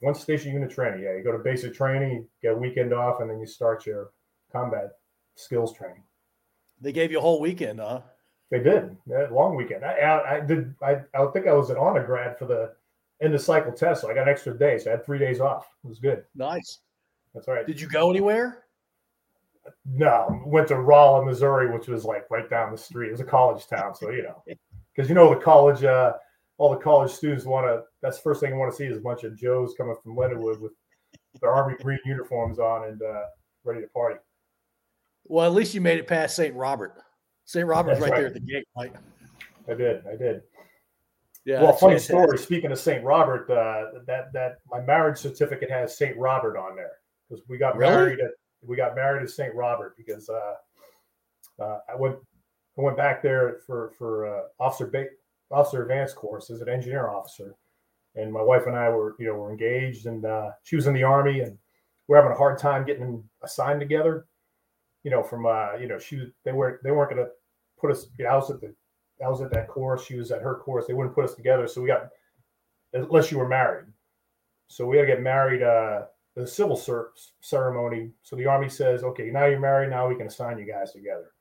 one 0.00 0.14
station 0.14 0.52
unit 0.52 0.70
training? 0.70 1.02
Yeah, 1.02 1.16
you 1.16 1.22
go 1.22 1.32
to 1.32 1.38
basic 1.38 1.74
training, 1.74 2.26
get 2.42 2.52
a 2.52 2.56
weekend 2.56 2.92
off, 2.92 3.20
and 3.20 3.30
then 3.30 3.38
you 3.38 3.46
start 3.46 3.86
your 3.86 4.10
combat 4.52 4.92
skills 5.36 5.74
training. 5.74 6.02
They 6.80 6.92
gave 6.92 7.12
you 7.12 7.18
a 7.18 7.22
whole 7.22 7.40
weekend, 7.40 7.80
huh? 7.80 8.00
They 8.50 8.60
did. 8.60 8.96
Yeah, 9.06 9.26
long 9.30 9.54
weekend. 9.54 9.84
I, 9.84 9.92
I, 9.92 10.36
I 10.36 10.40
did. 10.40 10.74
I, 10.82 10.96
I 11.14 11.26
think 11.26 11.46
I 11.46 11.52
was 11.52 11.70
an 11.70 11.76
honor 11.76 12.04
grad 12.04 12.38
for 12.38 12.46
the 12.46 12.72
end 13.22 13.34
of 13.34 13.40
cycle 13.40 13.72
test, 13.72 14.00
so 14.00 14.10
I 14.10 14.14
got 14.14 14.22
an 14.22 14.28
extra 14.28 14.58
day. 14.58 14.78
So 14.78 14.90
I 14.90 14.92
had 14.92 15.04
three 15.04 15.18
days 15.18 15.40
off. 15.40 15.68
It 15.84 15.88
was 15.88 15.98
good. 15.98 16.24
Nice. 16.34 16.80
That's 17.34 17.46
all 17.46 17.54
right. 17.54 17.66
Did 17.66 17.80
you 17.80 17.88
go 17.88 18.10
anywhere? 18.10 18.64
No, 19.84 20.42
went 20.46 20.68
to 20.68 20.76
Rolla, 20.76 21.24
Missouri, 21.24 21.70
which 21.70 21.86
was 21.86 22.04
like 22.04 22.28
right 22.30 22.48
down 22.48 22.72
the 22.72 22.78
street. 22.78 23.08
It 23.08 23.12
was 23.12 23.20
a 23.20 23.24
college 23.24 23.66
town, 23.66 23.94
so 23.94 24.10
you 24.10 24.22
know, 24.22 24.42
because 24.94 25.08
you 25.08 25.14
know 25.14 25.32
the 25.32 25.40
college, 25.40 25.84
uh, 25.84 26.14
all 26.60 26.68
the 26.68 26.76
college 26.76 27.10
students 27.10 27.46
want 27.46 27.66
to. 27.66 27.82
That's 28.02 28.18
the 28.18 28.22
first 28.22 28.40
thing 28.40 28.50
they 28.50 28.56
want 28.56 28.70
to 28.70 28.76
see 28.76 28.84
is 28.84 28.98
a 28.98 29.00
bunch 29.00 29.24
of 29.24 29.34
Joes 29.34 29.72
coming 29.78 29.96
from 30.02 30.14
Leonard 30.14 30.40
Wood 30.40 30.60
with 30.60 30.72
their 31.40 31.50
army 31.50 31.74
green 31.80 31.98
uniforms 32.04 32.58
on 32.58 32.84
and 32.84 33.00
uh, 33.00 33.22
ready 33.64 33.80
to 33.80 33.86
party. 33.88 34.16
Well, 35.24 35.46
at 35.46 35.54
least 35.54 35.72
you 35.72 35.80
made 35.80 35.98
it 35.98 36.06
past 36.06 36.36
St. 36.36 36.54
Robert. 36.54 36.92
St. 37.46 37.66
Robert's 37.66 37.98
right, 37.98 38.10
right. 38.10 38.18
there 38.18 38.26
at 38.26 38.34
the 38.34 38.40
gate, 38.40 38.68
right? 38.76 38.92
I 39.70 39.74
did. 39.74 40.06
I 40.06 40.16
did. 40.16 40.42
Yeah. 41.46 41.62
well, 41.62 41.72
funny 41.72 41.94
fantastic. 41.94 42.14
story. 42.14 42.38
Speaking 42.38 42.72
of 42.72 42.78
Saint 42.78 43.02
Robert, 43.02 43.50
uh, 43.50 44.00
that 44.06 44.30
that 44.34 44.58
my 44.70 44.82
marriage 44.82 45.16
certificate 45.16 45.70
has 45.70 45.96
Saint 45.96 46.14
Robert 46.18 46.58
on 46.58 46.76
there 46.76 46.98
because 47.28 47.42
we 47.48 47.56
got 47.56 47.74
Really? 47.78 47.90
married 47.90 48.20
at 48.20 48.32
we 48.62 48.76
got 48.76 48.94
married 48.94 49.22
at 49.22 49.30
Saint 49.30 49.54
Robert 49.54 49.96
because 49.96 50.28
uh, 50.28 50.54
uh, 51.58 51.78
I 51.90 51.96
went 51.96 52.16
I 52.78 52.82
went 52.82 52.98
back 52.98 53.22
there 53.22 53.60
for 53.66 53.92
for 53.96 54.26
uh, 54.26 54.42
officer 54.58 54.86
ba- 54.86 55.08
officer 55.50 55.82
advanced 55.82 56.16
course 56.16 56.50
as 56.50 56.60
an 56.60 56.68
engineer 56.68 57.08
officer, 57.08 57.54
and 58.14 58.32
my 58.32 58.42
wife 58.42 58.66
and 58.66 58.76
I 58.76 58.88
were 58.88 59.16
you 59.18 59.26
know 59.26 59.34
were 59.34 59.50
engaged, 59.50 60.06
and 60.06 60.24
uh, 60.24 60.50
she 60.62 60.76
was 60.76 60.86
in 60.86 60.94
the 60.94 61.02
army, 61.02 61.40
and 61.40 61.58
we're 62.08 62.16
having 62.16 62.32
a 62.32 62.38
hard 62.38 62.58
time 62.58 62.84
getting 62.84 63.22
assigned 63.42 63.80
together. 63.80 64.26
You 65.02 65.10
know, 65.10 65.22
from 65.22 65.46
uh, 65.46 65.74
you 65.80 65.88
know 65.88 65.98
she 65.98 66.32
they 66.44 66.52
weren't 66.52 66.82
they 66.82 66.90
weren't 66.90 67.10
going 67.10 67.24
to 67.24 67.30
put 67.78 67.90
us. 67.90 68.06
I 68.20 68.34
was 68.36 68.50
at 68.50 68.60
the 68.60 68.74
I 69.24 69.28
was 69.28 69.40
at 69.42 69.52
that 69.52 69.68
course. 69.68 70.04
She 70.04 70.16
was 70.16 70.30
at 70.30 70.42
her 70.42 70.56
course. 70.56 70.86
They 70.86 70.94
wouldn't 70.94 71.14
put 71.14 71.24
us 71.24 71.34
together. 71.34 71.66
So 71.66 71.82
we 71.82 71.88
got, 71.88 72.08
unless 72.92 73.30
you 73.30 73.38
were 73.38 73.48
married. 73.48 73.86
So 74.68 74.86
we 74.86 74.96
had 74.96 75.06
to 75.06 75.14
get 75.14 75.22
married, 75.22 75.62
uh, 75.62 76.02
the 76.36 76.46
civil 76.46 76.76
cer- 76.76 77.10
ceremony. 77.40 78.12
So 78.22 78.36
the 78.36 78.46
army 78.46 78.68
says, 78.68 79.02
okay, 79.02 79.30
now 79.30 79.46
you're 79.46 79.60
married. 79.60 79.90
Now 79.90 80.08
we 80.08 80.14
can 80.14 80.28
assign 80.28 80.58
you 80.58 80.64
guys 80.64 80.92
together. 80.92 81.32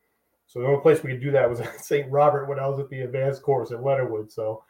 So 0.50 0.60
the 0.60 0.66
only 0.66 0.82
place 0.82 1.04
we 1.04 1.12
could 1.12 1.22
do 1.22 1.32
that 1.32 1.48
was 1.48 1.60
at 1.62 1.80
St. 1.80 2.12
Robert 2.12 2.48
when 2.50 2.60
I 2.60 2.68
was 2.68 2.80
at 2.80 2.90
the 2.90 3.02
advanced 3.02 3.44
course 3.44 3.72
at 3.72 3.84
Leonard 3.84 4.12
Wood. 4.12 4.32
So 4.32 4.64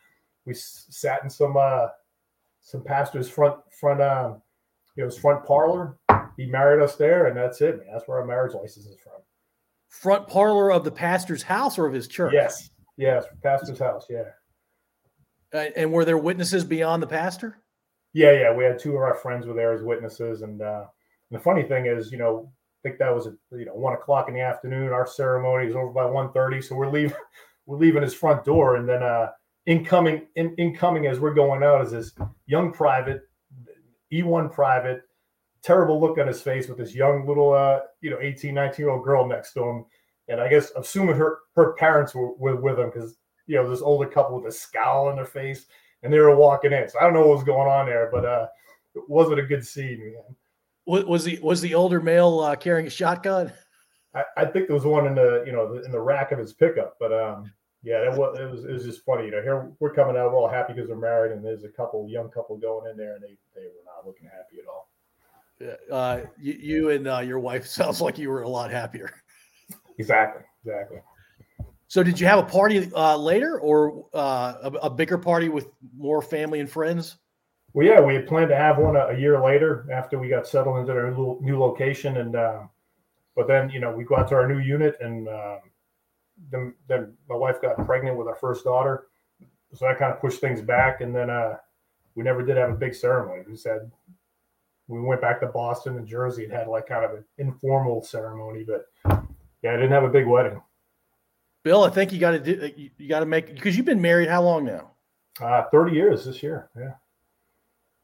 we 0.46 0.54
sat 0.54 1.24
in 1.24 1.30
some, 1.30 1.56
uh, 1.58 1.88
some 2.62 2.84
pastor's 2.84 3.30
front, 3.30 3.56
front, 3.80 4.02
um, 4.02 4.42
you 4.96 5.04
know, 5.04 5.10
his 5.10 5.18
front 5.18 5.46
parlor. 5.46 5.98
He 6.36 6.46
married 6.46 6.84
us 6.84 6.96
there, 6.96 7.28
and 7.28 7.38
that's 7.38 7.62
it, 7.62 7.80
man. 7.80 7.88
That's 7.94 8.08
where 8.08 8.20
our 8.20 8.26
marriage 8.26 8.54
license 8.54 8.86
is 8.86 8.98
from. 9.02 9.14
Front 9.88 10.28
parlor 10.28 10.72
of 10.72 10.84
the 10.84 10.92
pastor's 10.92 11.44
house 11.44 11.80
or 11.80 11.86
of 11.86 11.94
his 11.94 12.08
church? 12.08 12.34
Yes, 12.34 12.70
yes, 12.98 13.26
pastor's 13.42 13.80
house. 13.80 14.06
Yeah. 14.10 14.24
Uh, 15.54 15.66
and 15.76 15.92
were 15.92 16.06
there 16.06 16.18
witnesses 16.18 16.64
beyond 16.64 17.02
the 17.02 17.08
pastor? 17.08 17.58
Yeah, 18.14 18.34
yeah, 18.34 18.54
we 18.54 18.66
had 18.66 18.80
two 18.80 18.92
of 18.92 19.02
our 19.02 19.16
friends 19.16 19.48
were 19.48 19.54
there 19.54 19.74
as 19.74 19.82
witnesses, 19.82 20.42
and 20.42 20.62
uh, 20.62 20.86
the 21.32 21.40
funny 21.40 21.64
thing 21.64 21.86
is, 21.86 22.12
you 22.12 22.18
know, 22.18 22.52
think 22.84 22.98
that 23.00 23.14
was 23.14 23.28
at 23.28 23.34
you 23.52 23.66
know 23.66 23.76
one 23.76 23.94
o'clock 23.94 24.28
in 24.28 24.34
the 24.34 24.42
afternoon. 24.42 24.92
Our 24.92 25.08
ceremony 25.08 25.68
is 25.68 25.76
over 25.76 25.92
by 25.92 26.04
1.30, 26.04 26.64
so 26.64 26.76
we're 26.76 26.90
leaving, 26.90 27.16
we're 27.66 27.78
leaving 27.78 28.04
his 28.04 28.14
front 28.14 28.46
door, 28.46 28.78
and 28.78 28.88
then 28.88 29.04
uh, 29.04 29.30
incoming, 29.66 30.28
in, 30.36 30.56
incoming 30.58 31.08
as 31.08 31.20
we're 31.20 31.34
going 31.34 31.64
out 31.64 31.86
is 31.86 31.92
this 31.92 32.14
young 32.46 32.72
private, 32.72 33.22
E1 34.12 34.52
private, 34.52 35.02
terrible 35.62 36.00
look 36.00 36.18
on 36.18 36.28
his 36.28 36.42
face 36.42 36.68
with 36.68 36.78
this 36.78 36.96
young 36.96 37.28
little, 37.28 37.54
uh, 37.54 37.80
you 38.02 38.10
know, 38.10 38.20
18, 38.20 38.54
19 38.54 38.86
year 38.86 38.92
old 38.92 39.04
girl 39.04 39.28
next 39.28 39.54
to 39.54 39.64
him, 39.64 39.86
and 40.28 40.40
I 40.40 40.48
guess 40.48 40.72
assuming 40.76 41.16
her 41.16 41.40
her 41.56 41.74
parents 41.74 42.16
were, 42.16 42.34
were 42.36 42.56
with 42.56 42.80
him 42.80 42.92
because 42.94 43.18
you 43.48 43.56
know 43.56 43.70
this 43.70 43.82
older 43.82 44.10
couple 44.10 44.40
with 44.40 44.54
a 44.54 44.56
scowl 44.56 45.08
on 45.08 45.16
their 45.16 45.26
face 45.26 45.66
and 46.04 46.14
they 46.14 46.20
were 46.20 46.36
walking 46.36 46.72
in. 46.72 46.88
So 46.88 47.00
I 47.00 47.04
don't 47.04 47.14
know 47.14 47.28
what 47.28 47.38
was 47.38 47.44
going 47.44 47.68
on 47.68 47.88
there, 47.88 48.10
but 48.12 48.26
uh, 48.26 48.48
it 48.96 49.04
wasn't 49.08 49.40
a 49.40 49.46
good 49.46 49.66
scene, 49.66 50.00
man. 50.00 50.36
Was, 50.90 51.06
was 51.06 51.24
the 51.24 51.40
was 51.44 51.62
the 51.62 51.76
older 51.76 52.02
male 52.02 52.40
uh, 52.40 52.56
carrying 52.56 52.88
a 52.88 52.90
shotgun? 52.90 53.54
I, 54.16 54.24
I 54.38 54.46
think 54.46 54.66
there 54.66 54.74
was 54.74 54.86
one 54.86 55.06
in 55.06 55.14
the 55.14 55.44
you 55.46 55.52
know 55.52 55.80
in 55.86 55.92
the 55.92 56.02
rack 56.02 56.32
of 56.32 56.40
his 56.40 56.52
pickup, 56.52 56.96
but 57.00 57.14
um, 57.14 57.52
yeah, 57.84 58.12
it 58.12 58.18
was 58.18 58.40
it 58.40 58.50
was 58.50 58.66
it 58.66 58.72
was 58.72 58.86
just 58.86 59.06
funny. 59.06 59.26
You 59.26 59.32
know, 59.32 59.42
here 59.44 59.72
we're 59.80 59.94
coming 59.94 60.18
out, 60.18 60.32
we're 60.32 60.40
all 60.40 60.50
happy 60.50 60.74
because 60.74 60.90
we're 60.90 60.96
married, 60.96 61.32
and 61.32 61.46
there's 61.46 61.64
a 61.64 61.70
couple 61.70 62.10
young 62.10 62.32
couple 62.32 62.58
going 62.58 62.90
in 62.90 62.98
there, 62.98 63.14
and 63.14 63.22
they 63.22 63.38
they 63.54 63.68
were 63.68 63.86
not 63.86 64.04
looking 64.08 64.26
happy 64.26 64.58
at 64.60 64.68
all. 64.68 64.90
Yeah, 65.62 65.96
Uh, 65.96 66.22
you, 66.40 66.54
you 66.54 66.90
and 66.90 67.08
uh, 67.08 67.20
your 67.20 67.38
wife 67.38 67.68
sounds 67.80 68.02
like 68.02 68.18
you 68.18 68.30
were 68.30 68.42
a 68.42 68.50
lot 68.50 68.72
happier. 68.72 69.12
Exactly, 70.00 70.42
exactly. 70.66 71.02
So, 71.88 72.02
did 72.02 72.20
you 72.20 72.26
have 72.26 72.40
a 72.40 72.44
party 72.44 72.92
uh, 72.96 73.16
later, 73.16 73.60
or 73.60 74.08
uh, 74.16 74.56
a, 74.64 74.72
a 74.84 74.90
bigger 74.90 75.20
party 75.20 75.50
with 75.50 75.68
more 75.96 76.24
family 76.24 76.62
and 76.62 76.70
friends? 76.70 77.18
Well, 77.74 77.86
yeah, 77.86 78.00
we 78.02 78.16
had 78.16 78.28
planned 78.28 78.50
to 78.50 78.56
have 78.56 78.78
one 78.78 78.96
a, 78.96 79.08
a 79.08 79.18
year 79.18 79.42
later 79.42 79.86
after 79.92 80.18
we 80.18 80.28
got 80.28 80.48
settled 80.48 80.80
into 80.80 80.92
our 80.92 81.12
new, 81.12 81.38
new 81.42 81.60
location, 81.60 82.18
and 82.18 82.36
uh, 82.36 82.62
but 83.36 83.48
then 83.48 83.70
you 83.70 83.80
know 83.80 83.92
we 83.92 84.04
got 84.04 84.28
to 84.30 84.36
our 84.36 84.48
new 84.48 84.60
unit, 84.60 84.96
and 85.02 85.28
um, 85.28 85.60
then 86.52 86.74
then 86.88 87.14
my 87.30 87.36
wife 87.36 87.62
got 87.62 87.86
pregnant 87.86 88.18
with 88.18 88.28
our 88.28 88.36
first 88.36 88.64
daughter, 88.64 89.08
so 89.74 89.86
that 89.86 90.00
kind 90.00 90.12
of 90.12 90.20
pushed 90.20 90.42
things 90.42 90.62
back, 90.62 91.02
and 91.02 91.16
then 91.16 91.30
uh, 91.30 91.56
we 92.16 92.24
never 92.24 92.44
did 92.44 92.58
have 92.58 92.72
a 92.72 92.76
big 92.76 92.96
ceremony. 92.96 93.44
We 93.48 93.56
said 93.56 93.92
we 94.88 95.00
went 95.00 95.22
back 95.22 95.40
to 95.42 95.48
Boston 95.48 95.98
and 95.98 96.08
Jersey 96.08 96.46
and 96.46 96.54
had 96.54 96.68
like 96.68 96.88
kind 96.88 97.06
of 97.06 97.12
an 97.12 97.24
informal 97.38 98.02
ceremony, 98.02 98.66
but 98.66 98.88
yeah, 99.62 99.74
I 99.74 99.76
didn't 99.76 99.92
have 99.92 100.04
a 100.04 100.10
big 100.10 100.26
wedding. 100.26 100.62
Bill, 101.64 101.84
I 101.84 101.90
think 101.90 102.12
you 102.12 102.20
got 102.20 102.32
to 102.32 102.40
do. 102.40 102.72
You, 102.76 102.90
you 102.98 103.08
got 103.08 103.20
to 103.20 103.26
make 103.26 103.54
because 103.54 103.78
you've 103.78 103.86
been 103.86 104.02
married 104.02 104.30
how 104.30 104.42
long 104.42 104.66
now? 104.66 104.92
Uh, 105.40 105.64
Thirty 105.72 105.96
years 105.96 106.26
this 106.26 106.42
year, 106.42 106.70
yeah, 106.76 106.94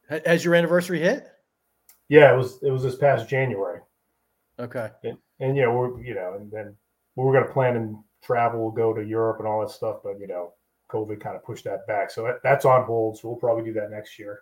Has 0.10 0.46
your 0.46 0.56
anniversary 0.56 1.00
hit? 1.00 1.28
yeah. 2.10 2.34
It 2.34 2.38
was 2.38 2.62
it 2.64 2.72
was 2.72 2.84
this 2.84 2.96
past 2.96 3.30
January. 3.30 3.82
Okay. 4.60 4.90
and, 5.04 5.18
and 5.40 5.58
you 5.58 5.64
know 5.64 5.74
we're 5.74 6.02
you 6.02 6.16
know 6.16 6.36
and 6.40 6.50
then 6.52 6.76
we 7.16 7.24
were 7.26 7.34
going 7.34 7.46
to 7.46 7.52
plan 7.52 7.76
and 7.76 7.98
travel 8.24 8.72
go 8.72 8.94
to 8.94 9.04
europe 9.04 9.40
and 9.40 9.48
all 9.48 9.60
that 9.60 9.70
stuff 9.70 9.98
but 10.04 10.18
you 10.20 10.28
know 10.28 10.54
COVID 10.92 11.20
kind 11.20 11.36
of 11.36 11.44
pushed 11.44 11.64
that 11.66 11.86
back. 11.88 12.12
So 12.12 12.24
that, 12.24 12.42
that's 12.44 12.66
on 12.66 12.86
hold. 12.86 13.18
So 13.18 13.30
we'll 13.30 13.38
probably 13.38 13.64
do 13.64 13.74
that 13.74 13.92
next 13.92 14.20
year. 14.20 14.40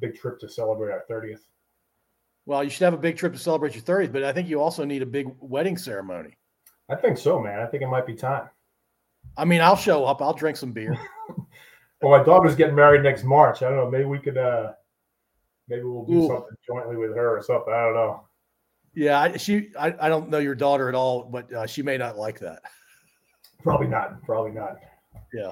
Big 0.00 0.16
trip 0.16 0.38
to 0.40 0.48
celebrate 0.48 0.92
our 0.92 1.04
30th. 1.10 1.40
Well, 2.46 2.62
you 2.62 2.70
should 2.70 2.84
have 2.84 2.94
a 2.94 2.98
big 2.98 3.16
trip 3.16 3.32
to 3.32 3.38
celebrate 3.38 3.74
your 3.74 3.84
30th, 3.84 4.12
but 4.12 4.24
I 4.24 4.32
think 4.32 4.48
you 4.48 4.60
also 4.60 4.84
need 4.84 5.02
a 5.02 5.06
big 5.06 5.28
wedding 5.40 5.78
ceremony. 5.78 6.36
I 6.90 6.96
think 6.96 7.16
so, 7.16 7.40
man. 7.40 7.60
I 7.60 7.66
think 7.66 7.82
it 7.82 7.88
might 7.88 8.06
be 8.06 8.14
time. 8.14 8.50
I 9.38 9.46
mean, 9.46 9.62
I'll 9.62 9.76
show 9.76 10.04
up. 10.04 10.20
I'll 10.20 10.34
drink 10.34 10.58
some 10.58 10.72
beer. 10.72 10.98
well, 12.02 12.18
my 12.18 12.22
daughter's 12.22 12.54
getting 12.54 12.74
married 12.74 13.02
next 13.02 13.24
March. 13.24 13.62
I 13.62 13.70
don't 13.70 13.76
know. 13.76 13.90
Maybe 13.90 14.04
we 14.04 14.18
could, 14.18 14.36
uh, 14.36 14.72
maybe 15.68 15.82
we'll 15.82 16.04
do 16.04 16.24
Ooh. 16.24 16.28
something 16.28 16.56
jointly 16.66 16.96
with 16.96 17.16
her 17.16 17.38
or 17.38 17.42
something. 17.42 17.72
I 17.72 17.82
don't 17.82 17.94
know. 17.94 18.24
Yeah, 18.94 19.20
I, 19.20 19.36
she. 19.36 19.70
I, 19.78 19.94
I 19.98 20.08
don't 20.08 20.30
know 20.30 20.38
your 20.38 20.54
daughter 20.54 20.88
at 20.88 20.94
all, 20.94 21.24
but 21.24 21.52
uh, 21.52 21.66
she 21.66 21.82
may 21.82 21.98
not 21.98 22.16
like 22.16 22.38
that. 22.40 22.62
Probably 23.62 23.88
not. 23.88 24.22
Probably 24.22 24.52
not. 24.52 24.76
Yeah. 25.32 25.50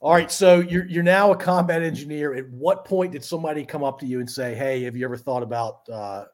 All 0.00 0.12
right, 0.12 0.30
so 0.30 0.60
you're 0.60 0.84
you're 0.86 1.02
now 1.02 1.32
a 1.32 1.36
combat 1.36 1.82
engineer. 1.82 2.34
At 2.34 2.48
what 2.50 2.84
point 2.84 3.12
did 3.12 3.24
somebody 3.24 3.64
come 3.64 3.82
up 3.82 3.98
to 4.00 4.06
you 4.06 4.20
and 4.20 4.30
say, 4.30 4.54
"Hey, 4.54 4.84
have 4.84 4.94
you 4.94 5.04
ever 5.04 5.16
thought 5.16 5.42
about 5.42 5.88
uh, 5.90 6.24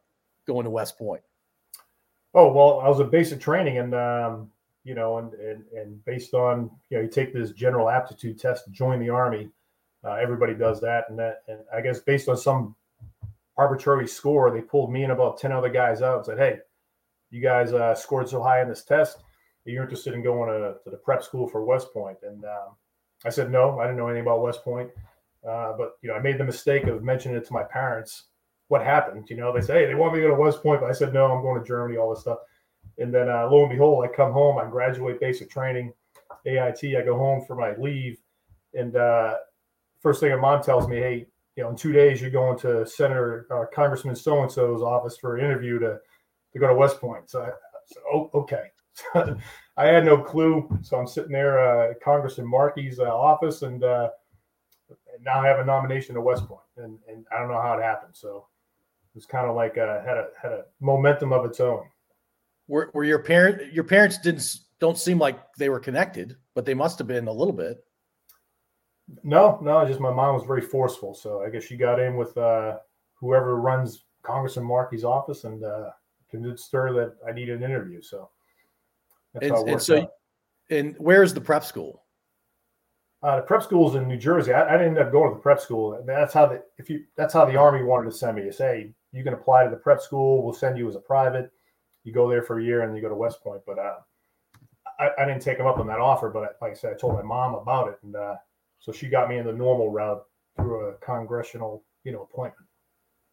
going 0.47 0.65
to 0.65 0.71
West 0.71 0.99
Point?" 0.99 1.23
Oh 2.35 2.53
well, 2.53 2.81
I 2.81 2.89
was 2.89 3.01
in 3.01 3.09
basic 3.09 3.41
training, 3.41 3.79
and 3.79 3.95
um, 3.95 4.51
you 4.85 4.95
know, 4.95 5.19
and, 5.19 5.33
and 5.35 5.65
and 5.75 6.05
based 6.05 6.35
on 6.35 6.71
you 6.91 6.99
know, 6.99 7.05
you 7.05 7.09
take 7.09 7.33
this 7.33 7.53
general 7.53 7.89
aptitude 7.89 8.39
test 8.39 8.65
to 8.65 8.71
join 8.71 8.99
the 8.99 9.09
army. 9.09 9.49
Uh, 10.05 10.15
everybody 10.15 10.55
does 10.55 10.81
that, 10.81 11.05
and 11.09 11.19
that, 11.19 11.43
and 11.49 11.61
I 11.75 11.81
guess 11.81 12.01
based 12.01 12.29
on 12.29 12.37
some 12.37 12.75
arbitrary 13.57 14.09
score, 14.09 14.51
they 14.51 14.61
pulled 14.61 14.93
me 14.93 15.05
and 15.05 15.13
about 15.13 15.39
ten 15.39 15.53
other 15.53 15.69
guys 15.69 16.03
out 16.03 16.17
and 16.19 16.27
said, 16.27 16.39
"Hey, 16.39 16.59
you 17.31 17.41
guys 17.41 17.73
uh, 17.73 17.95
scored 17.95 18.29
so 18.29 18.43
high 18.43 18.63
in 18.63 18.69
this 18.69 18.85
test, 18.85 19.23
you're 19.65 19.83
interested 19.83 20.15
in 20.15 20.23
going 20.23 20.49
to, 20.49 20.75
to 20.83 20.91
the 20.91 20.97
prep 20.97 21.23
school 21.23 21.47
for 21.47 21.65
West 21.65 21.93
Point?" 21.93 22.19
And 22.23 22.45
um, 22.45 22.77
I 23.25 23.31
said, 23.31 23.51
"No, 23.51 23.79
I 23.79 23.85
didn't 23.85 23.99
know 23.99 24.09
anything 24.09 24.27
about 24.27 24.43
West 24.43 24.65
Point." 24.65 24.91
Uh, 25.49 25.73
but 25.77 25.93
you 26.03 26.09
know, 26.09 26.15
I 26.15 26.21
made 26.21 26.39
the 26.39 26.45
mistake 26.45 26.85
of 26.85 27.03
mentioning 27.03 27.37
it 27.37 27.47
to 27.47 27.53
my 27.53 27.65
parents. 27.65 28.25
What 28.69 28.83
happened? 28.83 29.29
You 29.29 29.37
know, 29.37 29.53
they 29.53 29.61
say, 29.61 29.81
"Hey, 29.81 29.87
they 29.87 29.95
want 29.95 30.15
me 30.15 30.21
to 30.21 30.29
go 30.29 30.35
to 30.35 30.41
West 30.41 30.63
Point," 30.63 30.81
but 30.81 30.91
I 30.91 30.93
said, 30.93 31.13
"No, 31.13 31.31
I'm 31.31 31.43
going 31.43 31.61
to 31.61 31.67
Germany." 31.67 31.97
All 31.97 32.11
this 32.11 32.23
stuff, 32.23 32.39
and 32.99 33.15
then 33.15 33.29
uh, 33.29 33.49
lo 33.49 33.63
and 33.63 33.71
behold, 33.71 34.05
I 34.05 34.09
come 34.09 34.33
home. 34.33 34.59
I 34.59 34.69
graduate 34.69 35.21
basic 35.21 35.49
training, 35.49 35.93
AIT. 36.47 36.97
I 36.97 37.03
go 37.03 37.17
home 37.17 37.45
for 37.47 37.55
my 37.55 37.77
leave, 37.77 38.19
and 38.75 38.97
uh, 38.97 39.37
first 40.03 40.21
thing 40.21 40.39
mom 40.41 40.63
tells 40.63 40.89
me, 40.89 40.97
"Hey, 40.97 41.27
you 41.57 41.63
know, 41.63 41.71
in 41.71 41.77
two 41.77 41.93
days 41.93 42.21
you're 42.21 42.31
going 42.31 42.59
to 42.61 42.87
Senator 42.87 43.47
uh, 43.51 43.65
Congressman 43.75 44.17
so 44.17 44.43
and 44.43 44.51
so's 44.51 44.83
office 44.83 45.17
for 45.17 45.37
an 45.37 45.45
interview 45.45 45.79
to 45.79 45.99
to 46.53 46.59
go 46.59 46.69
to 46.69 46.75
West 46.75 47.01
Point." 47.01 47.31
So, 47.31 47.43
I, 47.43 47.51
so 47.87 48.01
oh, 48.13 48.31
okay. 48.35 48.65
I 49.77 49.87
had 49.87 50.05
no 50.05 50.19
clue. 50.19 50.69
So 50.83 50.99
I'm 50.99 51.07
sitting 51.07 51.33
there 51.33 51.59
uh, 51.59 51.91
at 51.93 52.01
Congressman 52.03 52.47
Markey's 52.47 52.99
uh, 52.99 53.05
office, 53.05 53.63
and, 53.63 53.83
uh, 53.83 54.11
now 55.23 55.41
I 55.41 55.47
have 55.47 55.61
a 55.61 55.65
nomination 55.65 56.15
to 56.15 56.21
West 56.21 56.47
Point, 56.47 56.61
and 56.77 56.99
and 57.09 57.25
I 57.33 57.39
don't 57.39 57.49
know 57.49 57.61
how 57.61 57.79
it 57.79 57.83
happened. 57.83 58.15
So 58.15 58.47
it 59.15 59.17
was 59.17 59.27
kind 59.27 59.49
of 59.49 59.55
like 59.55 59.79
uh, 59.79 60.03
had 60.03 60.17
a 60.17 60.29
had 60.41 60.53
a 60.53 60.65
momentum 60.81 61.33
of 61.33 61.45
its 61.45 61.61
own. 61.61 61.85
Were, 62.69 62.91
were 62.95 63.05
your 63.05 63.19
parent 63.19 63.73
your 63.73 63.85
parents 63.85 64.19
didn't 64.19 64.57
don't 64.79 64.99
seem 64.99 65.19
like 65.19 65.39
they 65.59 65.69
were 65.69 65.81
connected, 65.81 66.37
but 66.55 66.65
they 66.65 66.75
must 66.75 66.99
have 66.99 67.07
been 67.07 67.29
a 67.29 67.33
little 67.33 67.53
bit. 67.53 67.85
No, 69.23 69.59
no, 69.63 69.87
just 69.87 70.01
my 70.01 70.13
mom 70.13 70.35
was 70.35 70.45
very 70.45 70.61
forceful. 70.63 71.15
So 71.15 71.43
I 71.43 71.51
guess 71.51 71.65
she 71.65 71.77
got 71.77 72.01
in 72.01 72.17
with 72.17 72.37
uh, 72.37 72.79
whoever 73.15 73.57
runs 73.61 74.05
Congressman 74.23 74.67
Markey's 74.67 75.05
office 75.05 75.45
and 75.45 75.63
uh, 75.65 75.91
convinced 76.31 76.73
her 76.73 76.93
that 76.95 77.17
I 77.27 77.33
needed 77.33 77.59
an 77.59 77.65
interview. 77.65 78.01
So 78.01 78.31
that's 79.35 79.47
And, 79.47 79.53
how 79.53 79.59
it 79.59 79.65
and 79.65 79.73
worked 79.73 79.83
so, 79.85 80.03
out. 80.03 80.11
and 80.71 80.95
where's 80.99 81.35
the 81.35 81.41
prep 81.41 81.65
school? 81.65 82.03
Uh, 83.23 83.37
the 83.37 83.43
prep 83.43 83.63
school's 83.63 83.95
in 83.95 84.09
New 84.09 84.17
Jersey. 84.17 84.53
I, 84.53 84.75
I 84.75 84.79
didn't 84.79 84.97
end 84.97 85.07
up 85.07 85.13
going 85.13 85.31
to 85.31 85.37
the 85.37 85.43
prep 85.43 85.61
school. 85.61 86.03
That's 86.05 86.35
how 86.35 86.47
the 86.47 86.65
if 86.79 86.91
you 86.91 87.05
that's 87.17 87.33
how 87.33 87.45
the 87.45 87.57
army 87.57 87.85
wanted 87.85 88.11
to 88.11 88.17
send 88.17 88.37
me. 88.37 88.45
You 88.45 88.53
say 88.53 88.93
you 89.13 89.23
can 89.23 89.35
apply 89.35 89.65
to 89.65 89.71
the 89.71 89.77
prep 89.77 90.01
school. 90.01 90.43
We'll 90.43 90.55
send 90.55 90.77
you 90.77 90.89
as 90.89 90.97
a 90.97 91.01
private. 91.01 91.53
You 92.03 92.13
go 92.13 92.29
there 92.29 92.43
for 92.43 92.59
a 92.59 92.65
year 92.65 92.83
and 92.83 92.97
you 92.97 93.03
go 93.03 93.09
to 93.09 93.15
West 93.15 93.41
Point. 93.41 93.63
But 93.65 93.79
uh, 93.79 93.99
I, 94.99 95.11
I 95.19 95.25
didn't 95.25 95.43
take 95.43 95.57
them 95.57 95.69
up 95.69 95.79
on 95.79 95.87
that 95.87 96.01
offer. 96.01 96.31
But 96.31 96.57
like 96.61 96.73
I 96.73 96.75
said, 96.75 96.95
I 96.95 96.97
told 96.99 97.15
my 97.15 97.23
mom 97.23 97.55
about 97.55 97.89
it, 97.89 97.99
and 98.03 98.17
uh, 98.17 98.35
so 98.83 98.91
she 98.93 99.09
got 99.09 99.29
me 99.29 99.39
in 99.39 99.47
the 99.47 99.53
normal 99.53 99.91
route 99.91 100.23
through 100.57 100.89
a 100.89 100.95
congressional, 100.95 101.85
you 102.05 102.13
know, 102.13 102.23
appointment. 102.31 102.67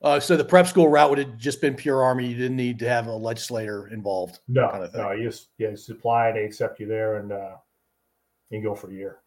Uh, 0.01 0.19
so 0.19 0.37
the 0.37 0.45
prep 0.45 0.67
school 0.67 0.87
route 0.87 1.09
would 1.09 1.17
have 1.19 1.37
just 1.37 1.59
been 1.59 1.75
pure 1.75 2.01
army. 2.01 2.27
You 2.27 2.37
didn't 2.37 2.55
need 2.55 2.79
to 2.79 2.87
have 2.87 3.07
a 3.07 3.11
legislator 3.11 3.87
involved. 3.87 4.39
No, 4.47 4.69
Kind 4.69 4.83
of 4.85 4.91
thing. 4.93 5.01
no, 5.01 5.11
you 5.11 5.23
just 5.29 5.49
yeah, 5.57 5.71
just 5.71 5.89
apply. 5.89 6.31
They 6.31 6.45
accept 6.45 6.79
you 6.79 6.87
there, 6.87 7.17
and 7.17 7.31
uh, 7.33 7.55
you 8.49 8.59
can 8.59 8.63
go 8.63 8.75
for 8.75 8.89
a 8.89 8.93
year. 8.93 9.17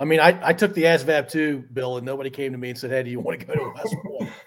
I 0.00 0.04
mean, 0.04 0.18
I, 0.20 0.48
I 0.48 0.52
took 0.52 0.74
the 0.74 0.82
ASVAB 0.82 1.30
too, 1.30 1.64
Bill, 1.72 1.96
and 1.96 2.04
nobody 2.04 2.28
came 2.28 2.52
to 2.52 2.58
me 2.58 2.70
and 2.70 2.78
said, 2.78 2.90
"Hey, 2.90 3.04
do 3.04 3.10
you 3.10 3.20
want 3.20 3.40
to 3.40 3.46
go 3.46 3.54
to 3.54 3.72
West 3.74 3.96
Point?" 4.04 4.30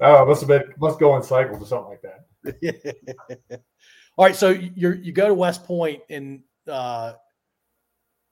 Oh, 0.00 0.26
must 0.26 0.40
have 0.42 0.48
been 0.48 0.64
must 0.78 0.98
go 0.98 1.16
in 1.16 1.22
cycles 1.22 1.62
or 1.62 1.66
something 1.66 1.88
like 1.88 2.02
that. 2.02 3.60
All 4.18 4.24
right, 4.26 4.36
so 4.36 4.50
you 4.50 4.92
you 4.92 5.12
go 5.12 5.28
to 5.28 5.34
West 5.34 5.64
Point, 5.64 6.02
and 6.10 6.42
uh, 6.68 7.12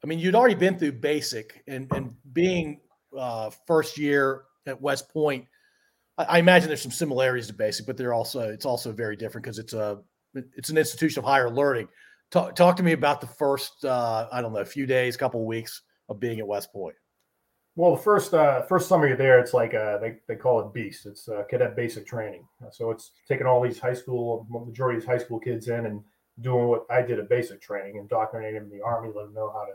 I 0.04 0.06
mean, 0.06 0.18
you'd 0.18 0.34
already 0.34 0.54
been 0.54 0.78
through 0.78 0.92
basic, 0.92 1.64
and 1.66 1.90
and 1.94 2.14
being 2.34 2.80
uh, 3.18 3.48
first 3.66 3.96
year 3.96 4.42
at 4.66 4.78
West 4.78 5.08
Point, 5.08 5.46
I, 6.18 6.24
I 6.24 6.38
imagine 6.40 6.68
there's 6.68 6.82
some 6.82 6.90
similarities 6.90 7.46
to 7.46 7.54
basic, 7.54 7.86
but 7.86 7.96
they're 7.96 8.12
also 8.12 8.40
it's 8.40 8.66
also 8.66 8.92
very 8.92 9.16
different 9.16 9.44
because 9.44 9.58
it's 9.58 9.72
a 9.72 10.02
it's 10.34 10.68
an 10.68 10.76
institution 10.76 11.20
of 11.20 11.24
higher 11.24 11.50
learning. 11.50 11.88
Talk, 12.30 12.54
talk 12.54 12.76
to 12.76 12.82
me 12.82 12.92
about 12.92 13.22
the 13.22 13.26
first 13.26 13.82
uh, 13.82 14.28
I 14.30 14.42
don't 14.42 14.52
know, 14.52 14.58
a 14.58 14.66
few 14.66 14.84
days, 14.84 15.16
couple 15.16 15.40
of 15.40 15.46
weeks 15.46 15.80
of 16.10 16.20
being 16.20 16.38
at 16.38 16.46
West 16.46 16.70
Point. 16.70 16.96
Well, 17.74 17.96
the 17.96 18.02
first 18.02 18.34
uh, 18.34 18.60
first 18.66 18.88
summer 18.88 19.08
you're 19.08 19.16
there, 19.16 19.38
it's 19.38 19.54
like 19.54 19.72
uh, 19.72 19.96
they 19.98 20.16
they 20.28 20.36
call 20.36 20.60
it 20.60 20.74
Beast. 20.74 21.06
It's 21.06 21.30
uh, 21.30 21.44
cadet 21.48 21.76
basic 21.76 22.06
training. 22.06 22.44
So 22.72 22.90
it's 22.90 23.12
taking 23.26 23.46
all 23.46 23.62
these 23.62 23.78
high 23.78 23.94
school, 23.94 24.46
majority 24.50 24.98
of 24.98 25.06
high 25.06 25.16
school 25.16 25.40
kids 25.40 25.68
in 25.68 25.86
and 25.86 26.02
doing 26.42 26.66
what 26.66 26.84
I 26.90 27.00
did 27.00 27.18
at 27.20 27.30
basic 27.30 27.62
training, 27.62 27.96
indoctrinating 27.96 28.56
them 28.56 28.64
in 28.64 28.78
the 28.78 28.84
army, 28.84 29.08
let 29.14 29.26
them 29.26 29.34
know 29.34 29.50
how 29.50 29.64
to 29.64 29.72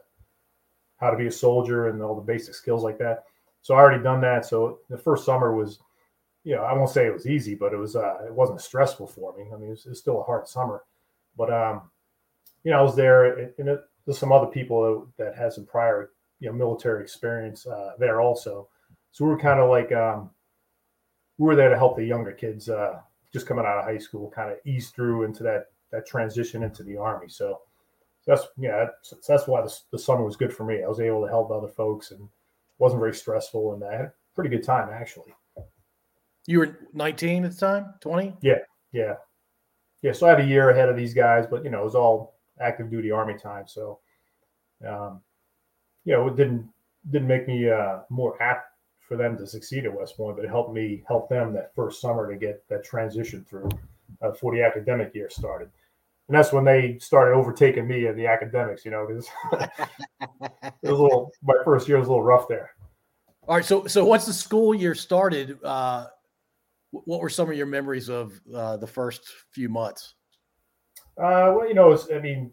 how 0.99 1.09
to 1.09 1.17
be 1.17 1.27
a 1.27 1.31
soldier 1.31 1.87
and 1.87 2.01
all 2.01 2.15
the 2.15 2.21
basic 2.21 2.53
skills 2.53 2.83
like 2.83 2.97
that. 2.99 3.23
So 3.61 3.75
I 3.75 3.79
already 3.79 4.03
done 4.03 4.21
that. 4.21 4.45
So 4.45 4.79
the 4.89 4.97
first 4.97 5.25
summer 5.25 5.55
was, 5.55 5.79
you 6.43 6.55
know, 6.55 6.63
I 6.63 6.73
won't 6.73 6.89
say 6.89 7.05
it 7.05 7.13
was 7.13 7.27
easy, 7.27 7.55
but 7.55 7.73
it 7.73 7.77
was 7.77 7.95
uh, 7.95 8.19
it 8.25 8.33
wasn't 8.33 8.61
stressful 8.61 9.07
for 9.07 9.35
me. 9.37 9.45
I 9.53 9.57
mean, 9.57 9.71
it's 9.71 9.85
it 9.85 9.95
still 9.95 10.21
a 10.21 10.23
hard 10.23 10.47
summer, 10.47 10.83
but 11.37 11.51
um, 11.51 11.81
you 12.63 12.71
know, 12.71 12.79
I 12.79 12.81
was 12.81 12.95
there, 12.95 13.37
and, 13.39 13.53
and 13.57 13.69
it, 13.69 13.81
there's 14.05 14.17
some 14.17 14.31
other 14.31 14.47
people 14.47 15.07
that 15.17 15.35
had 15.35 15.53
some 15.53 15.65
prior 15.65 16.11
you 16.39 16.49
know 16.49 16.55
military 16.55 17.03
experience 17.03 17.67
uh, 17.67 17.93
there 17.99 18.21
also. 18.21 18.69
So 19.11 19.25
we 19.25 19.31
were 19.31 19.39
kind 19.39 19.59
of 19.59 19.69
like 19.69 19.91
um, 19.91 20.29
we 21.37 21.45
were 21.45 21.55
there 21.55 21.69
to 21.69 21.77
help 21.77 21.97
the 21.97 22.05
younger 22.05 22.31
kids 22.31 22.69
uh, 22.69 22.99
just 23.31 23.47
coming 23.47 23.65
out 23.65 23.77
of 23.77 23.85
high 23.85 23.97
school, 23.97 24.31
kind 24.33 24.51
of 24.51 24.57
ease 24.65 24.89
through 24.89 25.23
into 25.23 25.43
that 25.43 25.67
that 25.91 26.07
transition 26.07 26.63
into 26.63 26.83
the 26.83 26.97
army. 26.97 27.27
So 27.27 27.59
that's 28.25 28.47
yeah, 28.57 28.85
that's, 28.85 29.27
that's 29.27 29.47
why 29.47 29.61
the, 29.61 29.75
the 29.91 29.99
summer 29.99 30.23
was 30.23 30.35
good 30.35 30.53
for 30.53 30.63
me. 30.63 30.83
I 30.83 30.87
was 30.87 30.99
able 30.99 31.21
to 31.23 31.29
help 31.29 31.51
other 31.51 31.67
folks 31.67 32.11
and 32.11 32.27
wasn't 32.77 33.01
very 33.01 33.13
stressful, 33.13 33.73
and 33.73 33.83
I 33.83 33.91
had 33.91 34.05
a 34.05 34.13
pretty 34.35 34.49
good 34.49 34.63
time 34.63 34.89
actually. 34.91 35.33
You 36.47 36.59
were 36.59 36.79
19 36.93 37.45
at 37.45 37.51
the 37.51 37.57
time, 37.57 37.93
20. 37.99 38.37
Yeah, 38.41 38.55
yeah. 38.91 39.15
Yeah. 40.01 40.13
So 40.13 40.25
I 40.25 40.31
had 40.31 40.39
a 40.39 40.45
year 40.45 40.69
ahead 40.69 40.89
of 40.89 40.97
these 40.97 41.13
guys, 41.13 41.45
but 41.49 41.63
you 41.63 41.69
know 41.69 41.81
it 41.81 41.85
was 41.85 41.95
all 41.95 42.35
active 42.59 42.89
duty 42.89 43.11
army 43.11 43.35
time. 43.37 43.67
So, 43.67 43.99
um, 44.87 45.21
you 46.05 46.13
know, 46.13 46.27
it 46.27 46.35
didn't 46.35 46.69
didn't 47.11 47.27
make 47.27 47.47
me 47.47 47.69
uh, 47.69 47.99
more 48.09 48.41
apt 48.41 48.73
for 48.99 49.17
them 49.17 49.37
to 49.37 49.47
succeed 49.47 49.85
at 49.85 49.93
West 49.93 50.17
Point, 50.17 50.35
but 50.35 50.45
it 50.45 50.49
helped 50.49 50.73
me 50.73 51.03
help 51.07 51.29
them 51.29 51.53
that 51.53 51.73
first 51.75 52.01
summer 52.01 52.31
to 52.31 52.37
get 52.37 52.67
that 52.69 52.83
transition 52.83 53.43
through 53.49 53.69
uh, 54.21 54.29
before 54.29 54.53
the 54.53 54.63
academic 54.63 55.13
year 55.15 55.29
started. 55.29 55.69
And 56.29 56.37
that's 56.37 56.53
when 56.53 56.63
they 56.63 56.99
started 56.99 57.33
overtaking 57.33 57.87
me 57.87 58.05
in 58.05 58.15
the 58.15 58.27
academics, 58.27 58.85
you 58.85 58.91
know, 58.91 59.07
because 59.07 59.27
it 60.21 60.79
was 60.83 60.99
a 60.99 61.01
little. 61.01 61.31
My 61.41 61.55
first 61.65 61.87
year 61.87 61.97
was 61.97 62.07
a 62.07 62.11
little 62.11 62.23
rough 62.23 62.47
there. 62.47 62.75
All 63.47 63.55
right. 63.55 63.65
So, 63.65 63.87
so 63.87 64.05
once 64.05 64.27
the 64.27 64.33
school 64.33 64.75
year 64.75 64.93
started, 64.93 65.57
uh, 65.63 66.05
what 66.91 67.19
were 67.19 67.29
some 67.29 67.49
of 67.49 67.57
your 67.57 67.65
memories 67.65 68.09
of 68.09 68.39
uh, 68.53 68.77
the 68.77 68.85
first 68.85 69.27
few 69.49 69.69
months? 69.69 70.13
Uh, 71.17 71.51
well, 71.57 71.67
you 71.67 71.73
know, 71.73 71.93
it's, 71.93 72.11
I 72.11 72.19
mean, 72.19 72.51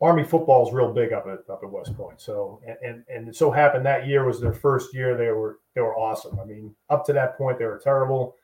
Army 0.00 0.24
football 0.24 0.66
is 0.66 0.72
real 0.72 0.90
big 0.90 1.12
up 1.12 1.26
at 1.26 1.40
up 1.52 1.60
at 1.62 1.70
West 1.70 1.94
Point. 1.94 2.18
So, 2.18 2.62
and, 2.66 2.76
and 2.82 3.04
and 3.14 3.28
it 3.28 3.36
so 3.36 3.50
happened 3.50 3.84
that 3.84 4.06
year 4.06 4.24
was 4.24 4.40
their 4.40 4.54
first 4.54 4.94
year. 4.94 5.18
They 5.18 5.28
were 5.28 5.60
they 5.74 5.82
were 5.82 5.98
awesome. 5.98 6.40
I 6.40 6.44
mean, 6.46 6.74
up 6.88 7.04
to 7.06 7.12
that 7.12 7.36
point 7.36 7.58
they 7.58 7.66
were 7.66 7.78
terrible, 7.78 8.36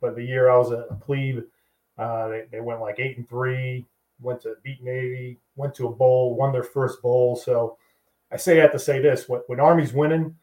but 0.00 0.16
the 0.16 0.24
year 0.24 0.50
I 0.50 0.58
was 0.58 0.72
a 0.72 0.98
plebe, 1.00 1.44
uh, 1.98 2.28
they 2.28 2.44
they 2.50 2.60
went 2.60 2.80
like 2.80 2.98
eight 2.98 3.16
and 3.16 3.28
three. 3.28 3.84
Went 4.20 4.40
to 4.42 4.54
beat 4.62 4.82
Navy. 4.82 5.38
Went 5.56 5.74
to 5.76 5.88
a 5.88 5.92
bowl. 5.92 6.36
Won 6.36 6.52
their 6.52 6.62
first 6.62 7.02
bowl. 7.02 7.36
So, 7.36 7.76
I 8.32 8.36
say 8.36 8.56
that 8.56 8.72
to 8.72 8.78
say 8.78 9.00
this: 9.00 9.28
when, 9.28 9.40
when 9.46 9.60
Army's 9.60 9.92
winning, 9.92 10.34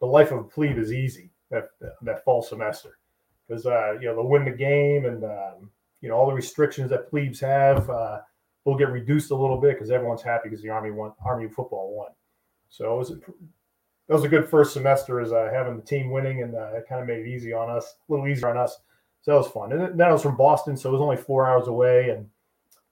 the 0.00 0.06
life 0.06 0.30
of 0.30 0.38
a 0.38 0.44
plebe 0.44 0.78
is 0.78 0.92
easy. 0.92 1.30
That 1.50 1.70
that 2.02 2.24
fall 2.24 2.42
semester, 2.42 2.98
because 3.46 3.66
uh, 3.66 3.94
you 3.94 4.06
know 4.06 4.14
they'll 4.16 4.28
win 4.28 4.44
the 4.44 4.50
game 4.50 5.04
and. 5.04 5.24
Um, 5.24 5.70
you 6.00 6.08
know 6.08 6.14
all 6.14 6.28
the 6.28 6.32
restrictions 6.32 6.90
that 6.90 7.10
plebes 7.10 7.40
have 7.40 7.88
uh, 7.90 8.20
will 8.64 8.76
get 8.76 8.90
reduced 8.90 9.30
a 9.30 9.34
little 9.34 9.60
bit 9.60 9.74
because 9.74 9.90
everyone's 9.90 10.22
happy 10.22 10.48
because 10.48 10.62
the 10.62 10.68
army 10.68 10.90
won 10.90 11.12
army 11.24 11.48
football 11.48 11.94
won 11.94 12.10
So 12.68 12.94
it 12.94 12.98
was 12.98 13.08
that 13.10 14.14
was 14.14 14.24
a 14.24 14.28
good 14.28 14.48
first 14.48 14.72
semester 14.72 15.20
as 15.20 15.32
uh, 15.32 15.50
having 15.52 15.76
the 15.76 15.82
team 15.82 16.10
winning, 16.10 16.42
and 16.42 16.54
uh, 16.54 16.70
it 16.74 16.86
kind 16.88 17.02
of 17.02 17.06
made 17.06 17.26
it 17.26 17.28
easy 17.28 17.52
on 17.52 17.68
us, 17.68 17.96
a 18.08 18.12
little 18.12 18.26
easier 18.26 18.48
on 18.48 18.56
us. 18.56 18.78
So 19.22 19.32
that 19.32 19.38
was 19.38 19.48
fun. 19.48 19.72
And 19.72 19.98
then 19.98 20.08
I 20.08 20.12
was 20.12 20.22
from 20.22 20.36
Boston, 20.36 20.76
so 20.76 20.88
it 20.88 20.92
was 20.92 21.00
only 21.00 21.16
four 21.16 21.46
hours 21.46 21.68
away, 21.68 22.10
and 22.10 22.26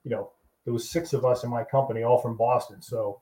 you 0.05 0.11
know 0.11 0.33
there 0.65 0.73
was 0.73 0.91
six 0.91 1.13
of 1.13 1.25
us 1.25 1.45
in 1.45 1.51
my 1.51 1.65
company, 1.65 2.03
all 2.03 2.19
from 2.19 2.37
Boston. 2.37 2.83
So 2.83 3.21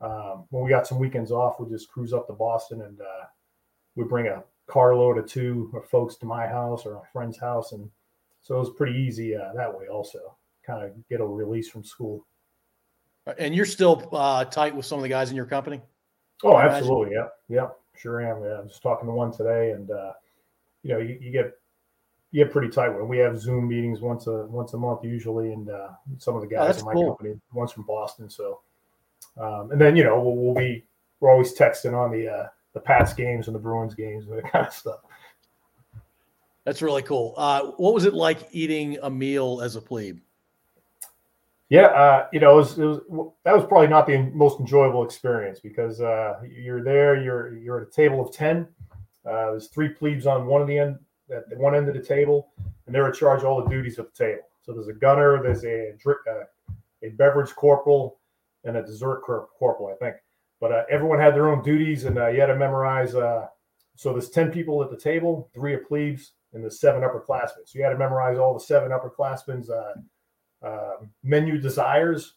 um, 0.00 0.44
when 0.50 0.64
we 0.64 0.70
got 0.70 0.86
some 0.86 0.98
weekends 0.98 1.30
off, 1.30 1.60
we'd 1.60 1.70
just 1.70 1.88
cruise 1.88 2.12
up 2.12 2.26
to 2.26 2.32
Boston, 2.32 2.82
and 2.82 3.00
uh, 3.00 3.26
we 3.94 4.04
bring 4.04 4.26
a 4.26 4.42
carload 4.66 5.18
of 5.18 5.26
two 5.26 5.70
or 5.72 5.82
folks 5.82 6.16
to 6.16 6.26
my 6.26 6.46
house 6.46 6.86
or 6.86 6.94
a 6.94 7.02
friend's 7.12 7.38
house, 7.38 7.72
and 7.72 7.88
so 8.42 8.56
it 8.56 8.60
was 8.60 8.70
pretty 8.76 8.98
easy 8.98 9.36
uh, 9.36 9.52
that 9.54 9.76
way. 9.76 9.86
Also, 9.88 10.36
kind 10.66 10.84
of 10.84 11.08
get 11.08 11.20
a 11.20 11.26
release 11.26 11.68
from 11.68 11.84
school. 11.84 12.26
And 13.38 13.54
you're 13.54 13.66
still 13.66 14.08
uh, 14.12 14.44
tight 14.44 14.74
with 14.74 14.86
some 14.86 14.98
of 14.98 15.02
the 15.02 15.08
guys 15.08 15.30
in 15.30 15.36
your 15.36 15.46
company. 15.46 15.80
Oh, 16.44 16.56
absolutely. 16.58 17.14
Yeah. 17.14 17.28
Yeah. 17.48 17.68
Sure 17.96 18.20
am. 18.20 18.42
Yeah. 18.42 18.60
I'm 18.60 18.68
just 18.68 18.82
talking 18.82 19.08
to 19.08 19.14
one 19.14 19.32
today 19.32 19.70
and, 19.70 19.90
uh, 19.90 20.12
you 20.82 20.92
know, 20.92 20.98
you, 20.98 21.18
you 21.20 21.32
get, 21.32 21.52
get 22.32 22.50
pretty 22.50 22.68
tight 22.68 22.88
when 22.88 23.08
we 23.08 23.18
have 23.18 23.38
Zoom 23.38 23.68
meetings 23.68 24.00
once 24.00 24.26
a, 24.26 24.46
once 24.46 24.74
a 24.74 24.78
month 24.78 25.04
usually. 25.04 25.52
And, 25.52 25.70
uh, 25.70 25.88
some 26.18 26.34
of 26.34 26.42
the 26.42 26.48
guys 26.48 26.76
oh, 26.76 26.80
in 26.80 26.84
my 26.86 26.92
cool. 26.92 27.14
company, 27.14 27.40
one's 27.52 27.72
from 27.72 27.84
Boston. 27.84 28.28
So, 28.28 28.60
um, 29.38 29.70
and 29.70 29.80
then, 29.80 29.96
you 29.96 30.04
know, 30.04 30.20
we'll, 30.20 30.36
we'll 30.36 30.54
be, 30.54 30.84
we're 31.20 31.30
always 31.30 31.56
texting 31.56 31.94
on 31.94 32.10
the, 32.10 32.28
uh, 32.28 32.46
the 32.74 32.80
Pats 32.80 33.14
games 33.14 33.48
and 33.48 33.54
the 33.54 33.60
Bruins 33.60 33.94
games 33.94 34.26
and 34.26 34.36
that 34.36 34.52
kind 34.52 34.66
of 34.66 34.72
stuff. 34.72 35.00
That's 36.64 36.82
really 36.82 37.02
cool. 37.02 37.32
Uh, 37.36 37.62
what 37.76 37.94
was 37.94 38.04
it 38.04 38.12
like 38.12 38.48
eating 38.50 38.98
a 39.02 39.08
meal 39.08 39.60
as 39.62 39.76
a 39.76 39.80
plebe? 39.80 40.18
Yeah, 41.68 41.86
uh, 41.86 42.26
you 42.32 42.38
know, 42.38 42.52
it 42.52 42.56
was, 42.56 42.78
it 42.78 42.84
was, 42.84 43.32
that 43.44 43.54
was 43.54 43.64
probably 43.66 43.88
not 43.88 44.06
the 44.06 44.18
most 44.34 44.60
enjoyable 44.60 45.04
experience 45.04 45.58
because 45.58 46.00
uh, 46.00 46.34
you're 46.48 46.82
there, 46.82 47.20
you're 47.20 47.56
you're 47.56 47.80
at 47.80 47.88
a 47.88 47.90
table 47.90 48.20
of 48.20 48.32
ten. 48.32 48.68
Uh, 49.24 49.50
there's 49.50 49.66
three 49.66 49.88
plebes 49.88 50.26
on 50.26 50.46
one 50.46 50.62
of 50.62 50.68
the 50.68 50.78
end 50.78 50.98
at 51.34 51.48
the 51.48 51.56
one 51.56 51.74
end 51.74 51.88
of 51.88 51.94
the 51.94 52.02
table, 52.02 52.48
and 52.86 52.94
they're 52.94 53.06
in 53.06 53.12
charge 53.12 53.40
of 53.40 53.46
all 53.46 53.62
the 53.62 53.70
duties 53.70 53.98
of 53.98 54.06
the 54.06 54.24
table. 54.24 54.42
So 54.62 54.72
there's 54.72 54.88
a 54.88 54.92
gunner, 54.92 55.42
there's 55.42 55.64
a 55.64 55.94
uh, 56.06 56.44
a 57.02 57.10
beverage 57.10 57.54
corporal, 57.54 58.18
and 58.64 58.76
a 58.76 58.82
dessert 58.82 59.22
corporal, 59.22 59.88
I 59.88 59.96
think. 60.04 60.16
But 60.60 60.72
uh, 60.72 60.82
everyone 60.90 61.20
had 61.20 61.34
their 61.34 61.48
own 61.48 61.62
duties, 61.62 62.04
and 62.04 62.18
uh, 62.18 62.28
you 62.28 62.40
had 62.40 62.46
to 62.46 62.56
memorize. 62.56 63.12
so 63.12 64.12
there's 64.12 64.30
ten 64.30 64.50
people 64.50 64.82
at 64.82 64.90
the 64.90 64.96
table, 64.96 65.50
three 65.54 65.74
are 65.74 65.78
plebes, 65.78 66.32
and 66.52 66.62
there's 66.62 66.80
seven 66.80 67.02
upperclassmen. 67.02 67.66
So 67.66 67.78
you 67.78 67.84
had 67.84 67.90
to 67.90 67.98
memorize 67.98 68.38
all 68.38 68.54
the 68.54 68.60
seven 68.60 68.90
upperclassmen's 68.90 69.70
um, 70.62 71.10
menu 71.22 71.58
desires, 71.58 72.34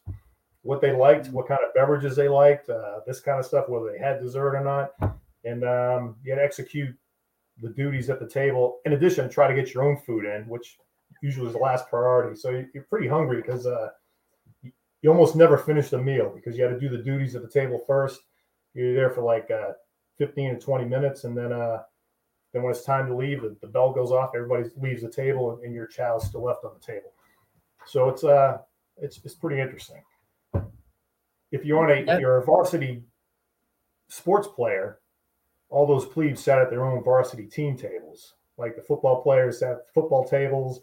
what 0.62 0.82
they 0.82 0.92
liked, 0.92 1.30
what 1.30 1.48
kind 1.48 1.62
of 1.66 1.74
beverages 1.74 2.16
they 2.16 2.28
liked, 2.28 2.70
uh, 2.70 3.00
this 3.08 3.22
kind 3.22 3.40
of 3.40 3.46
stuff, 3.46 3.70
whether 3.70 3.92
they 3.92 3.98
had 3.98 4.20
dessert 4.20 4.56
or 4.56 4.64
not. 4.64 5.18
And 5.46 5.64
um, 5.64 6.18
you 6.24 6.32
had 6.32 6.40
to 6.40 6.44
execute 6.44 6.96
the 7.62 7.70
duties 7.70 8.10
at 8.10 8.20
the 8.20 8.28
table. 8.28 8.80
In 8.86 8.94
addition, 8.94 9.30
try 9.30 9.48
to 9.48 9.56
get 9.56 9.74
your 9.74 9.84
own 9.84 9.98
food 9.98 10.26
in, 10.26 10.44
which 10.48 10.78
usually 11.22 11.48
is 11.48 11.54
the 11.54 11.60
last 11.60 11.90
priority. 11.90 12.36
So 12.36 12.50
you're 12.74 12.84
pretty 12.84 13.08
hungry 13.08 13.42
because 13.42 13.66
uh, 13.66 13.90
you 14.64 15.10
almost 15.10 15.36
never 15.36 15.58
finish 15.58 15.90
the 15.90 15.98
meal 15.98 16.32
because 16.34 16.58
you 16.58 16.64
had 16.64 16.72
to 16.72 16.80
do 16.80 16.90
the 16.90 17.04
duties 17.04 17.36
at 17.36 17.42
the 17.42 17.50
table 17.50 17.80
first. 17.86 18.22
You're 18.74 18.94
there 18.94 19.10
for 19.10 19.22
like 19.22 19.50
uh, 19.52 19.74
15 20.18 20.56
to 20.56 20.60
20 20.60 20.86
minutes, 20.86 21.24
and 21.24 21.38
then 21.38 21.52
uh, 21.52 21.80
then 22.54 22.64
when 22.64 22.72
it's 22.72 22.84
time 22.84 23.08
to 23.08 23.16
leave, 23.16 23.42
the, 23.42 23.56
the 23.62 23.68
bell 23.68 23.92
goes 23.92 24.12
off. 24.12 24.32
Everybody 24.36 24.70
leaves 24.78 25.02
the 25.02 25.10
table, 25.10 25.60
and 25.64 25.74
your 25.74 25.88
chow's 25.88 26.26
still 26.28 26.44
left 26.44 26.64
on 26.66 26.72
the 26.74 26.86
table. 26.86 27.14
So 27.86 28.10
it's 28.10 28.24
uh 28.24 28.60
it's 28.98 29.20
it's 29.24 29.36
pretty 29.36 29.62
interesting. 29.62 30.04
If 31.52 31.66
you're 31.66 31.84
on 31.84 31.90
a 31.92 32.12
if 32.12 32.20
you're 32.20 32.38
a 32.38 32.46
varsity 32.46 33.04
sports 34.10 34.48
player, 34.48 35.00
all 35.70 35.86
those 35.86 36.06
plebes 36.06 36.44
sat 36.44 36.60
at 36.60 36.70
their 36.70 36.86
own 36.86 37.04
varsity 37.04 37.46
team 37.46 37.78
tables. 37.78 38.36
Like 38.58 38.76
the 38.76 38.82
football 38.82 39.22
players 39.22 39.60
sat 39.60 39.72
at 39.72 39.94
football 39.94 40.28
tables, 40.28 40.82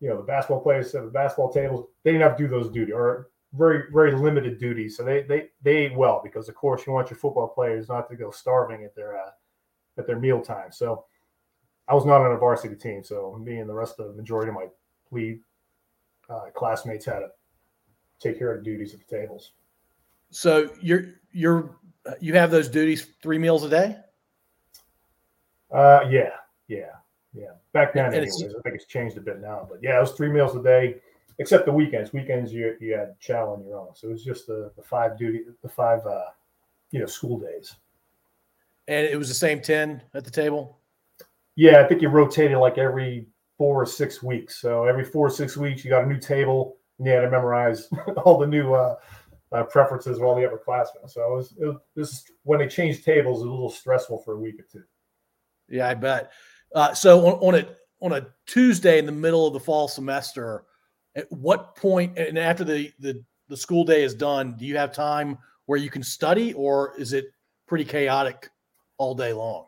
you 0.00 0.08
know, 0.08 0.16
the 0.16 0.22
basketball 0.24 0.60
players 0.60 0.90
sat 0.90 1.00
at 1.00 1.04
the 1.04 1.10
basketball 1.10 1.52
tables. 1.52 1.86
They 2.02 2.12
didn't 2.12 2.28
have 2.28 2.36
to 2.36 2.42
do 2.42 2.48
those 2.48 2.70
duties 2.70 2.94
or 2.94 3.30
very, 3.52 3.84
very 3.92 4.12
limited 4.12 4.58
duties. 4.58 4.96
So 4.96 5.04
they 5.04 5.22
they 5.22 5.48
they 5.62 5.76
ate 5.76 5.96
well 5.96 6.20
because 6.24 6.48
of 6.48 6.54
course 6.54 6.86
you 6.86 6.92
want 6.92 7.10
your 7.10 7.18
football 7.18 7.48
players 7.48 7.88
not 7.88 8.08
to 8.08 8.16
go 8.16 8.30
starving 8.30 8.84
at 8.84 8.96
their 8.96 9.16
uh, 9.16 9.30
at 9.98 10.06
their 10.06 10.18
meal 10.18 10.40
time. 10.40 10.72
So 10.72 11.04
I 11.88 11.94
was 11.94 12.04
not 12.04 12.22
on 12.22 12.32
a 12.32 12.36
varsity 12.36 12.74
team, 12.74 13.04
so 13.04 13.38
me 13.42 13.58
and 13.58 13.68
the 13.68 13.74
rest 13.74 14.00
of 14.00 14.08
the 14.08 14.14
majority 14.14 14.48
of 14.48 14.54
my 14.54 14.66
plebe 15.08 15.40
uh, 16.30 16.50
classmates 16.54 17.04
had 17.04 17.20
to 17.20 17.28
take 18.18 18.38
care 18.38 18.52
of 18.52 18.58
the 18.58 18.64
duties 18.64 18.94
at 18.94 19.06
the 19.06 19.16
tables. 19.16 19.52
So 20.30 20.70
you're 20.80 21.14
you're 21.32 21.76
you 22.20 22.34
have 22.34 22.50
those 22.50 22.68
duties 22.68 23.06
three 23.22 23.38
meals 23.38 23.64
a 23.64 23.68
day. 23.68 23.96
Uh, 25.72 26.00
yeah, 26.10 26.30
yeah, 26.68 26.90
yeah. 27.34 27.52
Back 27.72 27.94
then, 27.94 28.12
anyways, 28.12 28.42
I 28.42 28.60
think 28.62 28.74
it's 28.74 28.86
changed 28.86 29.16
a 29.16 29.20
bit 29.20 29.40
now, 29.40 29.66
but 29.68 29.78
yeah, 29.82 29.96
it 29.96 30.00
was 30.00 30.12
three 30.12 30.28
meals 30.28 30.54
a 30.54 30.62
day, 30.62 30.96
except 31.38 31.64
the 31.64 31.72
weekends. 31.72 32.12
Weekends 32.12 32.52
you 32.52 32.76
you 32.80 32.92
had 32.94 33.18
chow 33.20 33.52
on 33.52 33.64
your 33.64 33.78
own, 33.78 33.94
so 33.94 34.08
it 34.08 34.12
was 34.12 34.24
just 34.24 34.46
the, 34.46 34.70
the 34.76 34.82
five 34.82 35.18
duty, 35.18 35.40
the 35.62 35.68
five 35.68 36.06
uh, 36.06 36.24
you 36.90 37.00
know, 37.00 37.06
school 37.06 37.38
days. 37.38 37.74
And 38.88 39.06
it 39.06 39.16
was 39.16 39.28
the 39.28 39.34
same 39.34 39.60
ten 39.60 40.02
at 40.14 40.24
the 40.24 40.30
table. 40.30 40.78
Yeah, 41.56 41.80
I 41.80 41.88
think 41.88 42.02
you 42.02 42.08
rotated 42.08 42.58
like 42.58 42.78
every 42.78 43.26
four 43.58 43.82
or 43.82 43.86
six 43.86 44.22
weeks. 44.22 44.60
So 44.60 44.84
every 44.84 45.04
four 45.04 45.26
or 45.26 45.30
six 45.30 45.56
weeks, 45.56 45.84
you 45.84 45.90
got 45.90 46.04
a 46.04 46.06
new 46.06 46.18
table, 46.18 46.76
and 46.98 47.06
you 47.06 47.12
had 47.12 47.20
to 47.20 47.30
memorize 47.30 47.88
all 48.24 48.38
the 48.38 48.46
new 48.46 48.74
uh, 48.74 48.96
uh, 49.52 49.64
preferences 49.64 50.18
of 50.18 50.24
all 50.24 50.34
the 50.34 50.42
upperclassmen. 50.42 51.08
So 51.08 51.22
it 51.22 51.36
was, 51.36 51.54
it 51.60 51.66
was, 51.66 51.76
this 51.94 52.24
when 52.42 52.58
they 52.58 52.68
changed 52.68 53.04
tables, 53.04 53.40
it 53.40 53.44
was 53.44 53.50
a 53.50 53.52
little 53.52 53.70
stressful 53.70 54.18
for 54.18 54.34
a 54.34 54.38
week 54.38 54.58
or 54.58 54.66
two. 54.70 54.84
Yeah, 55.68 55.88
I 55.88 55.94
bet. 55.94 56.32
Uh, 56.74 56.94
so 56.94 57.26
on, 57.26 57.54
on 57.54 57.60
a 57.60 57.68
on 58.00 58.12
a 58.12 58.26
Tuesday 58.46 58.98
in 58.98 59.06
the 59.06 59.12
middle 59.12 59.46
of 59.46 59.52
the 59.52 59.60
fall 59.60 59.88
semester, 59.88 60.64
at 61.14 61.30
what 61.30 61.76
point 61.76 62.18
and 62.18 62.38
after 62.38 62.64
the 62.64 62.92
the 62.98 63.22
the 63.48 63.56
school 63.56 63.84
day 63.84 64.02
is 64.02 64.14
done, 64.14 64.56
do 64.58 64.64
you 64.64 64.76
have 64.76 64.92
time 64.92 65.38
where 65.66 65.78
you 65.78 65.90
can 65.90 66.02
study, 66.02 66.52
or 66.54 66.94
is 66.98 67.12
it 67.12 67.26
pretty 67.66 67.84
chaotic 67.84 68.48
all 68.98 69.14
day 69.14 69.32
long? 69.32 69.66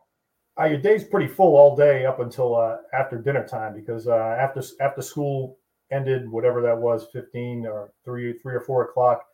uh, 0.60 0.64
your 0.64 0.78
day's 0.78 1.04
pretty 1.04 1.26
full 1.26 1.56
all 1.56 1.74
day 1.76 2.06
up 2.06 2.20
until 2.20 2.54
uh, 2.56 2.76
after 2.92 3.18
dinner 3.18 3.46
time 3.46 3.74
because 3.74 4.06
uh, 4.06 4.36
after 4.38 4.62
after 4.80 5.02
school 5.02 5.58
ended, 5.90 6.28
whatever 6.30 6.60
that 6.62 6.76
was, 6.76 7.06
fifteen 7.12 7.66
or 7.66 7.92
three 8.04 8.38
three 8.38 8.54
or 8.54 8.60
four 8.60 8.84
o'clock, 8.84 9.24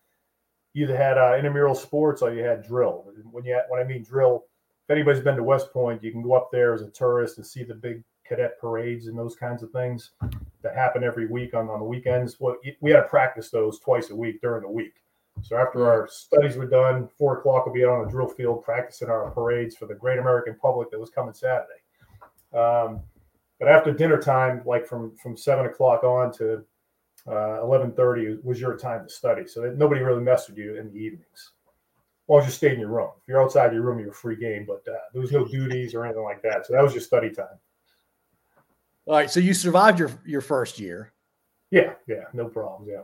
you 0.72 0.84
either 0.84 0.96
had 0.96 1.18
uh, 1.18 1.34
intramural 1.36 1.74
sports 1.74 2.22
or 2.22 2.32
you 2.32 2.42
had 2.42 2.66
drill. 2.66 3.12
When 3.30 3.44
you 3.44 3.54
had, 3.54 3.64
when 3.68 3.80
I 3.80 3.84
mean 3.84 4.02
drill, 4.02 4.44
if 4.90 4.96
anybody's 4.96 5.22
been 5.22 5.36
to 5.36 5.44
West 5.44 5.72
Point, 5.72 6.02
you 6.02 6.10
can 6.10 6.20
go 6.20 6.34
up 6.34 6.48
there 6.50 6.74
as 6.74 6.82
a 6.82 6.90
tourist 6.90 7.36
and 7.36 7.46
see 7.46 7.62
the 7.62 7.76
big 7.76 8.02
cadet 8.26 8.58
parades 8.60 9.06
and 9.06 9.16
those 9.16 9.36
kinds 9.36 9.62
of 9.62 9.70
things 9.70 10.10
that 10.62 10.74
happen 10.74 11.04
every 11.04 11.28
week 11.28 11.54
on, 11.54 11.68
on 11.70 11.78
the 11.78 11.84
weekends. 11.84 12.40
Well, 12.40 12.56
we 12.80 12.90
had 12.90 13.02
to 13.02 13.08
practice 13.08 13.50
those 13.50 13.78
twice 13.78 14.10
a 14.10 14.16
week 14.16 14.40
during 14.40 14.62
the 14.62 14.68
week. 14.68 14.94
So 15.42 15.56
after 15.56 15.88
our 15.88 16.08
studies 16.08 16.56
were 16.56 16.66
done, 16.66 17.08
four 17.16 17.38
o'clock 17.38 17.66
we'll 17.66 17.74
be 17.76 17.84
out 17.84 17.90
on 17.90 18.04
the 18.04 18.10
drill 18.10 18.26
field 18.26 18.64
practicing 18.64 19.08
our 19.08 19.30
parades 19.30 19.76
for 19.76 19.86
the 19.86 19.94
great 19.94 20.18
American 20.18 20.56
public 20.60 20.90
that 20.90 20.98
was 20.98 21.10
coming 21.10 21.34
Saturday. 21.34 21.68
Um, 22.52 23.00
but 23.60 23.68
after 23.68 23.92
dinner 23.92 24.20
time, 24.20 24.60
like 24.66 24.88
from 24.88 25.14
from 25.18 25.36
seven 25.36 25.66
o'clock 25.66 26.02
on 26.02 26.32
to 26.32 26.64
uh, 27.28 27.62
eleven 27.62 27.92
thirty, 27.92 28.38
was 28.42 28.60
your 28.60 28.76
time 28.76 29.04
to 29.04 29.08
study. 29.08 29.46
So 29.46 29.60
that 29.60 29.78
nobody 29.78 30.00
really 30.00 30.22
messed 30.22 30.48
with 30.48 30.58
you 30.58 30.76
in 30.76 30.90
the 30.90 30.98
evenings. 30.98 31.52
As 32.38 32.44
you 32.44 32.52
stayed 32.52 32.74
in 32.74 32.80
your 32.80 32.90
room. 32.90 33.10
If 33.20 33.28
you're 33.28 33.42
outside 33.42 33.72
your 33.72 33.82
room, 33.82 33.98
you're 33.98 34.12
free 34.12 34.36
game. 34.36 34.64
But 34.64 34.84
uh, 34.88 34.98
there 35.12 35.20
was 35.20 35.32
no 35.32 35.44
duties 35.44 35.94
or 35.94 36.04
anything 36.04 36.22
like 36.22 36.42
that. 36.42 36.66
So 36.66 36.74
that 36.74 36.82
was 36.82 36.92
your 36.92 37.02
study 37.02 37.30
time. 37.30 37.58
All 39.06 39.14
right. 39.14 39.30
So 39.30 39.40
you 39.40 39.52
survived 39.52 39.98
your 39.98 40.10
your 40.24 40.40
first 40.40 40.78
year. 40.78 41.12
Yeah. 41.70 41.94
Yeah. 42.06 42.24
No 42.32 42.46
problems. 42.46 42.88
Yeah. 42.88 43.02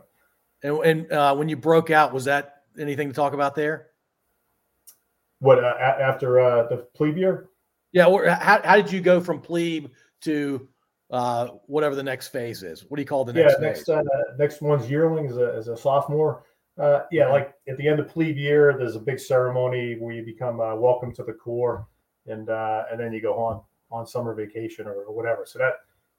And, 0.63 0.79
and 0.85 1.11
uh, 1.11 1.35
when 1.35 1.49
you 1.49 1.57
broke 1.57 1.91
out, 1.91 2.13
was 2.13 2.25
that 2.25 2.63
anything 2.79 3.09
to 3.09 3.13
talk 3.13 3.33
about 3.33 3.53
there? 3.53 3.87
What 5.39 5.63
uh, 5.63 5.75
after 5.77 6.39
uh, 6.39 6.67
the 6.67 6.77
plebe 6.95 7.17
year? 7.17 7.49
Yeah. 7.91 8.05
Or 8.05 8.29
how, 8.29 8.61
how 8.63 8.75
did 8.77 8.91
you 8.91 9.01
go 9.01 9.19
from 9.19 9.41
plebe 9.41 9.87
to 10.21 10.67
uh, 11.11 11.47
whatever 11.65 11.95
the 11.95 12.03
next 12.03 12.29
phase 12.29 12.63
is? 12.63 12.85
What 12.87 12.95
do 12.95 13.01
you 13.01 13.07
call 13.07 13.25
the 13.25 13.33
next? 13.33 13.55
Yeah, 13.59 13.67
next 13.67 13.89
uh, 13.89 14.03
next 14.37 14.61
one's 14.61 14.89
yearling 14.89 15.27
as 15.27 15.37
a, 15.37 15.53
as 15.53 15.67
a 15.67 15.75
sophomore. 15.75 16.43
Uh, 16.79 17.01
yeah, 17.11 17.27
like 17.29 17.53
at 17.67 17.77
the 17.77 17.87
end 17.87 17.99
of 17.99 18.07
plebe 18.07 18.37
year, 18.37 18.75
there's 18.77 18.95
a 18.95 18.99
big 18.99 19.19
ceremony 19.19 19.95
where 19.99 20.13
you 20.13 20.23
become 20.23 20.59
uh, 20.59 20.75
welcome 20.75 21.11
to 21.13 21.23
the 21.23 21.33
corps, 21.33 21.87
and 22.27 22.49
uh, 22.49 22.83
and 22.91 22.99
then 22.99 23.11
you 23.11 23.21
go 23.21 23.33
on 23.33 23.61
on 23.89 24.05
summer 24.05 24.35
vacation 24.35 24.85
or, 24.85 24.93
or, 24.93 25.15
whatever. 25.15 25.45
So 25.45 25.57
that 25.59 25.73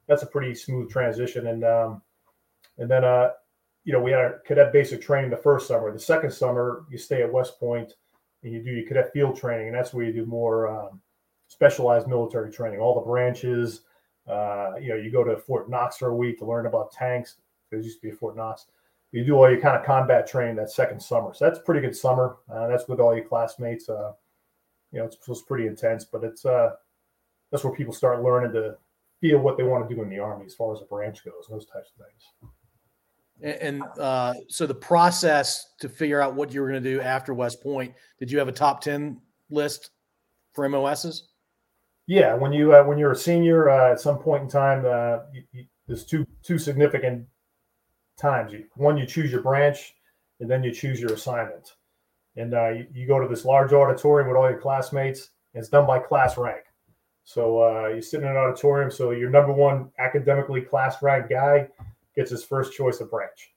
that's 0.08 0.22
a 0.22 0.26
pretty 0.26 0.54
smooth 0.54 0.90
transition, 0.90 1.46
and 1.46 1.64
um, 1.64 2.02
and 2.78 2.90
then 2.90 3.04
uh, 3.04 3.30
you 3.88 3.94
know, 3.94 4.00
we 4.00 4.10
had 4.10 4.20
a 4.20 4.38
cadet 4.44 4.70
basic 4.70 5.00
training 5.00 5.30
the 5.30 5.36
first 5.38 5.66
summer. 5.66 5.90
The 5.90 5.98
second 5.98 6.30
summer, 6.30 6.84
you 6.90 6.98
stay 6.98 7.22
at 7.22 7.32
West 7.32 7.58
Point 7.58 7.94
and 8.42 8.52
you 8.52 8.62
do 8.62 8.70
your 8.70 8.86
cadet 8.86 9.12
field 9.14 9.34
training, 9.34 9.68
and 9.68 9.74
that's 9.74 9.94
where 9.94 10.04
you 10.04 10.12
do 10.12 10.26
more 10.26 10.68
um, 10.68 11.00
specialized 11.46 12.06
military 12.06 12.52
training. 12.52 12.80
All 12.80 12.94
the 12.94 13.06
branches, 13.06 13.80
uh, 14.28 14.72
you 14.78 14.90
know, 14.90 14.96
you 14.96 15.10
go 15.10 15.24
to 15.24 15.38
Fort 15.38 15.70
Knox 15.70 15.96
for 15.96 16.08
a 16.08 16.14
week 16.14 16.38
to 16.38 16.44
learn 16.44 16.66
about 16.66 16.92
tanks. 16.92 17.36
There 17.70 17.80
used 17.80 18.02
to 18.02 18.06
be 18.06 18.12
a 18.12 18.14
Fort 18.14 18.36
Knox, 18.36 18.66
you 19.12 19.24
do 19.24 19.36
all 19.36 19.50
your 19.50 19.60
kind 19.60 19.76
of 19.76 19.84
combat 19.84 20.26
training 20.26 20.56
that 20.56 20.70
second 20.70 21.00
summer. 21.00 21.32
So 21.34 21.46
that's 21.46 21.60
pretty 21.60 21.80
good 21.80 21.96
summer. 21.96 22.36
Uh, 22.52 22.66
that's 22.68 22.88
with 22.88 23.00
all 23.00 23.14
your 23.14 23.24
classmates. 23.24 23.88
Uh, 23.88 24.12
you 24.92 24.98
know, 24.98 25.06
it's, 25.06 25.16
it's 25.26 25.42
pretty 25.42 25.66
intense, 25.66 26.04
but 26.04 26.24
it's 26.24 26.44
uh, 26.44 26.70
that's 27.50 27.64
where 27.64 27.72
people 27.72 27.92
start 27.92 28.22
learning 28.22 28.52
to 28.52 28.76
feel 29.20 29.38
what 29.38 29.56
they 29.56 29.64
want 29.64 29.88
to 29.88 29.94
do 29.94 30.02
in 30.02 30.08
the 30.08 30.18
army 30.18 30.46
as 30.46 30.54
far 30.54 30.74
as 30.74 30.80
a 30.80 30.84
branch 30.84 31.24
goes, 31.24 31.46
those 31.48 31.66
types 31.66 31.90
of 31.98 32.06
things. 32.06 33.60
And, 33.60 33.82
uh, 34.00 34.34
so 34.48 34.66
the 34.66 34.74
process 34.74 35.74
to 35.78 35.88
figure 35.88 36.20
out 36.20 36.34
what 36.34 36.52
you 36.52 36.60
were 36.60 36.68
going 36.68 36.82
to 36.82 36.94
do 36.94 37.00
after 37.00 37.32
West 37.34 37.62
Point, 37.62 37.94
did 38.18 38.32
you 38.32 38.38
have 38.38 38.48
a 38.48 38.52
top 38.52 38.80
ten 38.80 39.20
list 39.48 39.90
for 40.54 40.68
MOSs? 40.68 41.28
Yeah, 42.08 42.34
when 42.34 42.52
you 42.52 42.74
uh, 42.74 42.82
when 42.82 42.98
you're 42.98 43.12
a 43.12 43.16
senior 43.16 43.70
uh, 43.70 43.92
at 43.92 44.00
some 44.00 44.18
point 44.18 44.42
in 44.42 44.48
time, 44.48 44.84
uh, 44.84 45.24
you, 45.32 45.42
you, 45.52 45.64
there's 45.86 46.04
two 46.04 46.26
two 46.42 46.58
significant 46.58 47.26
times. 48.18 48.52
You, 48.52 48.64
one, 48.74 48.98
you 48.98 49.06
choose 49.06 49.30
your 49.30 49.42
branch, 49.42 49.94
and 50.40 50.50
then 50.50 50.62
you 50.62 50.72
choose 50.72 51.00
your 51.00 51.12
assignment. 51.12 51.74
And 52.36 52.54
uh, 52.54 52.70
you, 52.70 52.86
you, 52.92 53.06
go 53.06 53.18
to 53.18 53.26
this 53.26 53.44
large 53.44 53.72
auditorium 53.72 54.28
with 54.28 54.36
all 54.36 54.48
your 54.48 54.60
classmates. 54.60 55.30
And 55.54 55.60
it's 55.60 55.70
done 55.70 55.86
by 55.86 55.98
class 55.98 56.36
rank. 56.36 56.64
So 57.24 57.62
uh, 57.62 57.88
you 57.88 58.00
sit 58.00 58.22
in 58.22 58.28
an 58.28 58.36
auditorium. 58.36 58.90
So 58.90 59.10
your 59.10 59.30
number 59.30 59.52
one 59.52 59.90
academically 59.98 60.60
class 60.60 61.02
rank 61.02 61.28
guy 61.28 61.68
gets 62.14 62.30
his 62.30 62.44
first 62.44 62.72
choice 62.72 63.00
of 63.00 63.10
branch, 63.10 63.52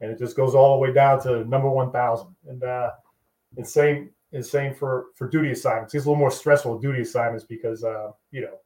and 0.00 0.10
it 0.10 0.18
just 0.18 0.36
goes 0.36 0.54
all 0.54 0.76
the 0.76 0.80
way 0.80 0.92
down 0.92 1.20
to 1.22 1.44
number 1.44 1.68
one 1.68 1.90
thousand. 1.90 2.34
And 2.46 2.62
uh, 2.62 2.90
and 3.56 3.66
same 3.66 4.10
is 4.30 4.48
same 4.48 4.72
for 4.72 5.06
for 5.14 5.28
duty 5.28 5.50
assignments. 5.50 5.94
It's 5.94 6.04
a 6.04 6.08
little 6.08 6.20
more 6.20 6.30
stressful 6.30 6.78
duty 6.78 7.00
assignments 7.00 7.44
because 7.44 7.82
uh, 7.82 8.12
you 8.30 8.42
know 8.42 8.58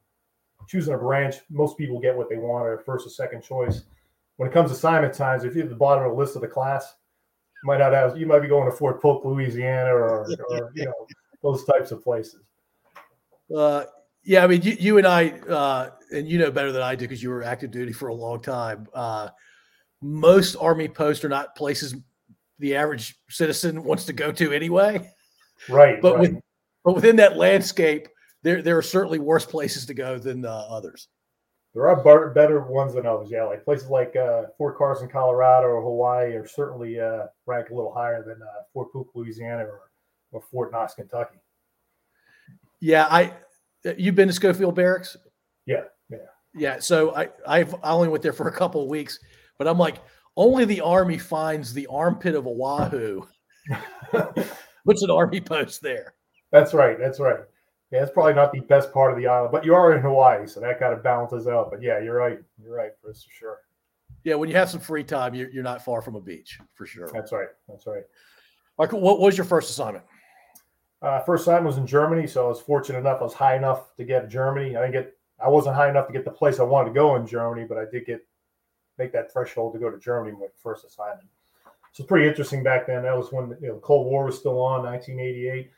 choosing 0.67 0.93
a 0.93 0.97
branch, 0.97 1.37
most 1.49 1.77
people 1.77 1.99
get 1.99 2.15
what 2.15 2.29
they 2.29 2.37
want 2.37 2.65
or 2.65 2.77
first 2.77 3.07
or 3.07 3.09
second 3.09 3.41
choice. 3.43 3.83
When 4.37 4.49
it 4.49 4.53
comes 4.53 4.71
to 4.71 4.75
assignment 4.75 5.13
times, 5.13 5.43
if 5.43 5.55
you're 5.55 5.63
at 5.63 5.69
the 5.69 5.75
bottom 5.75 6.03
of 6.03 6.11
the 6.11 6.17
list 6.17 6.35
of 6.35 6.41
the 6.41 6.47
class, 6.47 6.95
you 7.63 7.67
might 7.67 7.77
not 7.77 7.93
have 7.93 8.17
you 8.17 8.25
might 8.25 8.39
be 8.39 8.47
going 8.47 8.69
to 8.69 8.75
Fort 8.75 9.01
Polk, 9.01 9.23
Louisiana, 9.25 9.93
or, 9.93 10.27
or 10.49 10.71
you 10.73 10.85
know 10.85 11.07
those 11.41 11.63
types 11.65 11.91
of 11.91 12.03
places. 12.03 12.41
Uh, 13.55 13.83
yeah, 14.23 14.43
I 14.43 14.47
mean, 14.47 14.61
you, 14.61 14.75
you 14.79 14.97
and 14.97 15.05
I, 15.05 15.29
uh, 15.49 15.89
and 16.11 16.27
you 16.27 16.39
know 16.39 16.49
better 16.49 16.71
than 16.71 16.81
I 16.81 16.95
do 16.95 17.05
because 17.05 17.21
you 17.21 17.29
were 17.29 17.43
active 17.43 17.71
duty 17.71 17.93
for 17.93 18.07
a 18.07 18.13
long 18.13 18.41
time. 18.41 18.87
Uh, 18.93 19.29
most 20.01 20.55
army 20.55 20.87
posts 20.87 21.23
are 21.23 21.29
not 21.29 21.55
places 21.55 21.95
the 22.59 22.75
average 22.75 23.17
citizen 23.29 23.83
wants 23.83 24.05
to 24.05 24.13
go 24.13 24.31
to 24.31 24.53
anyway. 24.53 25.09
Right. 25.67 26.01
But 26.01 26.15
right. 26.15 26.21
With, 26.21 26.41
but 26.83 26.95
within 26.95 27.15
that 27.17 27.37
landscape, 27.37 28.07
there 28.41 28.61
there 28.61 28.77
are 28.77 28.83
certainly 28.83 29.19
worse 29.19 29.45
places 29.45 29.85
to 29.87 29.93
go 29.93 30.17
than 30.17 30.45
uh, 30.45 30.65
others. 30.69 31.07
There 31.73 31.87
are 31.87 32.29
better 32.29 32.61
ones 32.61 32.93
than 32.93 33.07
others. 33.07 33.29
Yeah, 33.31 33.45
like 33.45 33.65
places 33.65 33.89
like 33.89 34.15
uh, 34.15 34.43
Fort 34.57 34.77
Carson, 34.77 35.09
Colorado, 35.09 35.67
or 35.67 35.81
Hawaii 35.81 36.35
are 36.35 36.47
certainly 36.47 36.99
uh, 36.99 37.25
ranked 37.47 37.71
a 37.71 37.75
little 37.75 37.93
higher 37.93 38.23
than 38.23 38.41
uh, 38.41 38.61
Fort 38.71 38.93
Polk, 38.93 39.09
Louisiana, 39.15 39.63
or, 39.63 39.81
or 40.31 40.41
Fort 40.51 40.71
Knox, 40.71 40.93
Kentucky. 40.93 41.39
Yeah, 42.79 43.07
I 43.09 43.33
You've 43.97 44.15
been 44.15 44.27
to 44.27 44.33
Schofield 44.33 44.75
Barracks? 44.75 45.17
Yeah, 45.65 45.83
yeah, 46.09 46.17
yeah. 46.55 46.79
So 46.79 47.15
I 47.15 47.29
I've 47.45 47.73
I 47.83 47.91
only 47.91 48.07
went 48.07 48.23
there 48.23 48.33
for 48.33 48.47
a 48.47 48.51
couple 48.51 48.81
of 48.81 48.87
weeks, 48.87 49.19
but 49.57 49.67
I'm 49.67 49.77
like, 49.77 49.97
only 50.37 50.65
the 50.65 50.81
army 50.81 51.17
finds 51.17 51.73
the 51.73 51.87
armpit 51.87 52.35
of 52.35 52.47
Oahu. 52.47 53.25
What's 54.83 55.03
an 55.03 55.11
army 55.11 55.41
post 55.41 55.81
there. 55.81 56.13
That's 56.51 56.73
right. 56.73 56.97
That's 56.99 57.19
right. 57.19 57.39
Yeah, 57.93 58.01
it's 58.01 58.11
probably 58.11 58.33
not 58.33 58.51
the 58.51 58.61
best 58.61 58.91
part 58.91 59.11
of 59.11 59.19
the 59.19 59.27
island, 59.27 59.51
but 59.51 59.63
you 59.63 59.75
are 59.75 59.93
in 59.93 60.01
Hawaii, 60.01 60.47
so 60.47 60.59
that 60.59 60.79
kind 60.79 60.93
of 60.93 61.03
balances 61.03 61.47
out. 61.47 61.69
But 61.69 61.79
yeah, 61.79 61.99
you're 61.99 62.15
right. 62.15 62.39
You're 62.59 62.73
right, 62.73 62.89
for 62.99 63.13
sure. 63.13 63.59
Yeah, 64.23 64.33
when 64.33 64.49
you 64.49 64.55
have 64.55 64.71
some 64.71 64.79
free 64.79 65.03
time, 65.03 65.35
you're, 65.35 65.51
you're 65.51 65.63
not 65.63 65.85
far 65.85 66.01
from 66.01 66.15
a 66.15 66.19
beach 66.19 66.57
for 66.73 66.87
sure. 66.87 67.07
That's 67.13 67.31
right. 67.31 67.49
That's 67.69 67.85
right. 67.85 68.01
Michael, 68.79 68.99
what 68.99 69.19
was 69.19 69.37
your 69.37 69.45
first 69.45 69.69
assignment? 69.69 70.03
Uh, 71.03 71.19
first 71.19 71.45
time 71.45 71.65
was 71.65 71.77
in 71.77 71.85
Germany, 71.85 72.25
so 72.25 72.45
I 72.45 72.47
was 72.47 72.59
fortunate 72.59 72.97
enough. 72.97 73.19
I 73.21 73.25
was 73.25 73.35
high 73.35 73.55
enough 73.57 73.95
to 73.97 74.03
get 74.03 74.21
to 74.21 74.27
Germany. 74.27 74.75
I 74.75 74.81
didn't 74.81 74.93
get. 74.93 75.13
I 75.39 75.47
wasn't 75.47 75.75
high 75.75 75.89
enough 75.89 76.07
to 76.07 76.13
get 76.13 76.25
the 76.25 76.31
place 76.31 76.59
I 76.59 76.63
wanted 76.63 76.89
to 76.89 76.95
go 76.95 77.15
in 77.15 77.27
Germany, 77.27 77.67
but 77.69 77.77
I 77.77 77.85
did 77.91 78.07
get 78.07 78.25
make 78.97 79.13
that 79.13 79.31
threshold 79.31 79.73
to 79.73 79.79
go 79.79 79.91
to 79.91 79.99
Germany 79.99 80.35
with 80.35 80.49
first 80.63 80.83
assignment. 80.83 81.27
So 81.91 82.01
it's 82.01 82.07
pretty 82.07 82.27
interesting 82.27 82.63
back 82.63 82.87
then. 82.87 83.03
That 83.03 83.15
was 83.15 83.31
when 83.31 83.55
you 83.61 83.67
know, 83.67 83.75
the 83.75 83.81
Cold 83.81 84.07
War 84.07 84.25
was 84.25 84.39
still 84.39 84.59
on, 84.59 84.81
1988. 84.81 85.69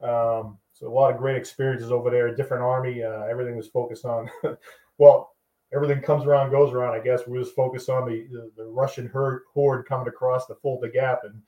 Um, 0.00 0.58
so 0.78 0.86
a 0.86 0.92
lot 0.92 1.10
of 1.10 1.16
great 1.16 1.36
experiences 1.36 1.90
over 1.90 2.10
there. 2.10 2.34
Different 2.34 2.62
army. 2.62 3.02
Uh, 3.02 3.22
everything 3.22 3.56
was 3.56 3.66
focused 3.66 4.04
on. 4.04 4.28
well, 4.98 5.34
everything 5.74 6.02
comes 6.02 6.26
around, 6.26 6.50
goes 6.50 6.70
around. 6.70 6.94
I 6.94 7.02
guess 7.02 7.26
we 7.26 7.38
was 7.38 7.50
focused 7.50 7.88
on 7.88 8.06
the, 8.06 8.26
the, 8.30 8.50
the 8.58 8.64
Russian 8.64 9.08
horde, 9.08 9.42
horde 9.54 9.86
coming 9.86 10.06
across 10.06 10.46
to 10.46 10.54
Fulda 10.56 10.90
Gap, 10.90 11.20
and 11.24 11.40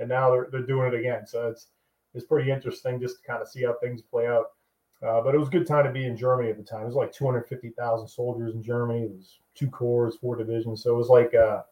and 0.00 0.08
now 0.08 0.32
they're 0.32 0.48
they're 0.50 0.66
doing 0.66 0.92
it 0.92 0.98
again. 0.98 1.28
So 1.28 1.48
it's 1.48 1.68
it's 2.12 2.26
pretty 2.26 2.50
interesting 2.50 3.00
just 3.00 3.18
to 3.18 3.26
kind 3.26 3.40
of 3.40 3.46
see 3.46 3.62
how 3.62 3.74
things 3.74 4.02
play 4.02 4.26
out. 4.26 4.46
Uh, 5.00 5.20
but 5.20 5.34
it 5.34 5.38
was 5.38 5.48
a 5.48 5.52
good 5.52 5.66
time 5.66 5.84
to 5.84 5.92
be 5.92 6.06
in 6.06 6.16
Germany 6.16 6.50
at 6.50 6.56
the 6.56 6.62
time. 6.64 6.82
It 6.82 6.86
was 6.86 6.94
like 6.94 7.12
250,000 7.12 8.06
soldiers 8.06 8.54
in 8.54 8.62
Germany. 8.62 9.02
It 9.02 9.10
was 9.10 9.40
two 9.54 9.68
corps, 9.68 10.12
four 10.20 10.36
divisions. 10.36 10.82
So 10.82 10.94
it 10.94 10.96
was 10.96 11.08
like, 11.08 11.34
uh, 11.34 11.62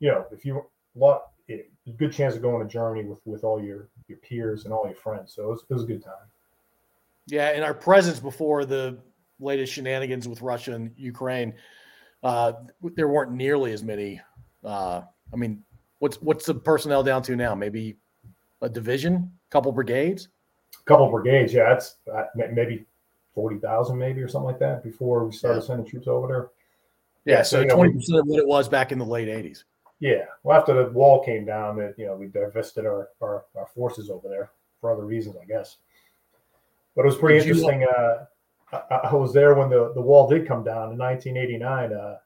you 0.00 0.10
know, 0.10 0.26
if 0.32 0.44
you 0.44 0.64
lot, 0.94 1.22
it, 1.48 1.70
good 1.96 2.12
chance 2.12 2.34
of 2.36 2.42
going 2.42 2.64
to 2.64 2.72
Germany 2.72 3.08
with 3.08 3.20
with 3.24 3.42
all 3.42 3.60
your 3.60 3.88
your 4.10 4.18
peers 4.18 4.64
and 4.64 4.74
all 4.74 4.84
your 4.84 4.94
friends. 4.94 5.32
So 5.32 5.44
it 5.44 5.48
was, 5.48 5.64
it 5.70 5.72
was 5.72 5.84
a 5.84 5.86
good 5.86 6.04
time. 6.04 6.28
Yeah, 7.26 7.48
and 7.50 7.64
our 7.64 7.72
presence 7.72 8.20
before 8.20 8.66
the 8.66 8.98
latest 9.38 9.72
shenanigans 9.72 10.28
with 10.28 10.42
Russia 10.42 10.74
and 10.74 10.90
Ukraine, 10.96 11.54
uh, 12.22 12.52
there 12.96 13.08
weren't 13.08 13.32
nearly 13.32 13.72
as 13.72 13.82
many. 13.82 14.20
Uh, 14.62 15.02
I 15.32 15.36
mean, 15.36 15.62
what's 16.00 16.20
what's 16.20 16.44
the 16.44 16.54
personnel 16.54 17.02
down 17.02 17.22
to 17.22 17.36
now? 17.36 17.54
Maybe 17.54 17.96
a 18.60 18.68
division, 18.68 19.30
couple 19.48 19.72
brigades. 19.72 20.28
A 20.78 20.84
couple 20.84 21.08
brigades, 21.10 21.54
yeah. 21.54 21.70
That's 21.70 21.96
uh, 22.12 22.24
maybe 22.34 22.84
forty 23.34 23.58
thousand, 23.58 23.96
maybe 23.96 24.20
or 24.20 24.28
something 24.28 24.48
like 24.48 24.58
that. 24.58 24.82
Before 24.82 25.24
we 25.24 25.32
started 25.32 25.60
yeah. 25.60 25.66
sending 25.66 25.86
troops 25.86 26.08
over 26.08 26.26
there. 26.26 26.48
Yeah, 27.24 27.36
yeah 27.36 27.42
so 27.42 27.64
twenty 27.64 27.92
percent 27.92 28.18
of 28.18 28.26
what 28.26 28.40
it 28.40 28.46
was 28.46 28.68
back 28.68 28.92
in 28.92 28.98
the 28.98 29.04
late 29.04 29.28
eighties. 29.28 29.64
Yeah, 30.00 30.24
well, 30.42 30.58
after 30.58 30.72
the 30.72 30.90
wall 30.90 31.22
came 31.22 31.44
down, 31.44 31.76
that 31.76 31.94
you 31.98 32.06
know 32.06 32.16
we 32.16 32.26
divested 32.26 32.86
our, 32.86 33.10
our, 33.20 33.44
our 33.54 33.66
forces 33.74 34.10
over 34.10 34.28
there 34.28 34.50
for 34.80 34.90
other 34.90 35.04
reasons, 35.04 35.36
I 35.40 35.44
guess. 35.44 35.76
But 36.96 37.02
it 37.02 37.06
was 37.06 37.18
pretty 37.18 37.38
did 37.38 37.48
interesting. 37.48 37.82
You... 37.82 37.88
Uh, 37.88 38.24
I, 38.72 38.94
I, 38.94 39.14
was 39.14 39.32
there 39.34 39.54
when 39.54 39.68
the, 39.68 39.92
the 39.94 40.00
wall 40.00 40.28
did 40.28 40.48
come 40.48 40.64
down 40.64 40.92
in 40.92 40.98
1989. 40.98 41.92
Uh, 41.92 42.16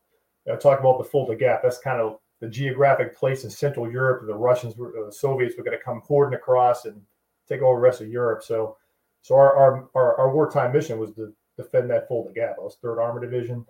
I 0.52 0.56
talk 0.56 0.78
about 0.78 0.98
the 0.98 1.04
Fulda 1.04 1.34
Gap. 1.34 1.62
That's 1.62 1.78
kind 1.78 2.00
of 2.00 2.18
the 2.40 2.48
geographic 2.48 3.16
place 3.16 3.44
in 3.44 3.50
Central 3.50 3.90
Europe. 3.90 4.26
The 4.26 4.34
Russians, 4.34 4.76
were, 4.76 4.92
the 5.06 5.12
Soviets, 5.12 5.56
were 5.56 5.64
going 5.64 5.76
to 5.76 5.82
come 5.82 6.02
hording 6.06 6.36
across 6.36 6.84
and 6.84 7.00
take 7.48 7.62
over 7.62 7.78
the 7.78 7.82
rest 7.82 8.00
of 8.00 8.08
Europe. 8.08 8.42
So, 8.42 8.76
so 9.22 9.34
our 9.34 9.56
our, 9.56 9.88
our, 9.94 10.20
our 10.20 10.34
wartime 10.34 10.72
mission 10.72 10.98
was 10.98 11.12
to 11.14 11.32
defend 11.56 11.90
that 11.90 12.06
Fulda 12.08 12.32
Gap. 12.32 12.56
I 12.58 12.62
was 12.62 12.76
Third 12.80 13.00
Armor 13.00 13.20
Division, 13.20 13.64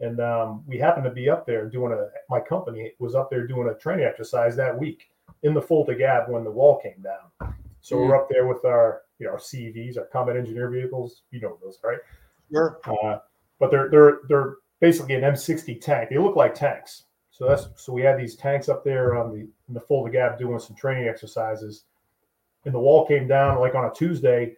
and 0.00 0.20
um, 0.20 0.62
we 0.66 0.78
happened 0.78 1.04
to 1.04 1.10
be 1.10 1.28
up 1.28 1.46
there 1.46 1.68
doing 1.68 1.92
a. 1.92 2.08
My 2.28 2.40
company 2.40 2.92
was 2.98 3.14
up 3.14 3.30
there 3.30 3.46
doing 3.46 3.68
a 3.68 3.74
training 3.74 4.06
exercise 4.06 4.56
that 4.56 4.78
week 4.78 5.10
in 5.42 5.54
the 5.54 5.62
Fulda 5.62 5.94
Gap 5.94 6.28
when 6.28 6.44
the 6.44 6.50
wall 6.50 6.80
came 6.82 7.02
down. 7.02 7.54
So 7.82 7.96
mm. 7.96 8.08
we're 8.08 8.16
up 8.16 8.28
there 8.28 8.46
with 8.46 8.64
our 8.64 9.02
you 9.18 9.26
know 9.26 9.32
our 9.32 9.38
CEVs, 9.38 9.98
our 9.98 10.06
combat 10.06 10.36
engineer 10.36 10.70
vehicles. 10.70 11.22
You 11.30 11.40
know 11.40 11.58
those, 11.62 11.78
right? 11.84 11.98
Sure. 12.50 12.80
Uh, 12.84 13.18
but 13.58 13.70
they're 13.70 13.90
they're 13.90 14.20
they're 14.28 14.56
basically 14.80 15.14
an 15.14 15.22
M60 15.22 15.80
tank. 15.80 16.08
They 16.10 16.18
look 16.18 16.36
like 16.36 16.54
tanks. 16.54 17.04
So 17.30 17.46
that's 17.46 17.68
so 17.76 17.92
we 17.92 18.02
had 18.02 18.18
these 18.18 18.36
tanks 18.36 18.68
up 18.68 18.84
there 18.84 19.16
on 19.16 19.30
the 19.30 19.40
in 19.40 19.74
the 19.74 19.80
Fulda 19.80 20.10
Gap 20.10 20.38
doing 20.38 20.58
some 20.58 20.76
training 20.76 21.08
exercises, 21.08 21.84
and 22.64 22.74
the 22.74 22.80
wall 22.80 23.06
came 23.06 23.28
down 23.28 23.60
like 23.60 23.74
on 23.74 23.84
a 23.84 23.92
Tuesday, 23.92 24.56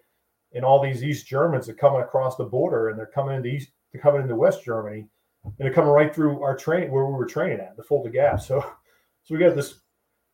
and 0.55 0.65
all 0.65 0.81
these 0.81 1.03
East 1.03 1.27
Germans 1.27 1.69
are 1.69 1.75
coming 1.75 2.01
across 2.01 2.37
the 2.37 2.45
border 2.45 2.89
and 2.89 2.99
they're 2.99 3.07
coming 3.07 3.37
into 3.37 3.49
East, 3.49 3.71
they're 3.93 4.03
coming 4.03 4.23
into 4.23 4.37
West 4.37 4.65
Germany, 4.65 5.07
and 5.45 5.55
they're 5.59 5.73
coming 5.73 5.91
right 5.91 6.15
through 6.15 6.43
our 6.43 6.57
train 6.57 6.91
where 6.91 7.07
we 7.07 7.13
were 7.13 7.27
training 7.27 7.61
at 7.61 7.77
the 7.77 7.83
Fulda 7.83 8.11
Gap. 8.11 8.41
So, 8.41 8.61
so 9.23 9.35
we 9.35 9.39
got 9.39 9.55
this. 9.55 9.81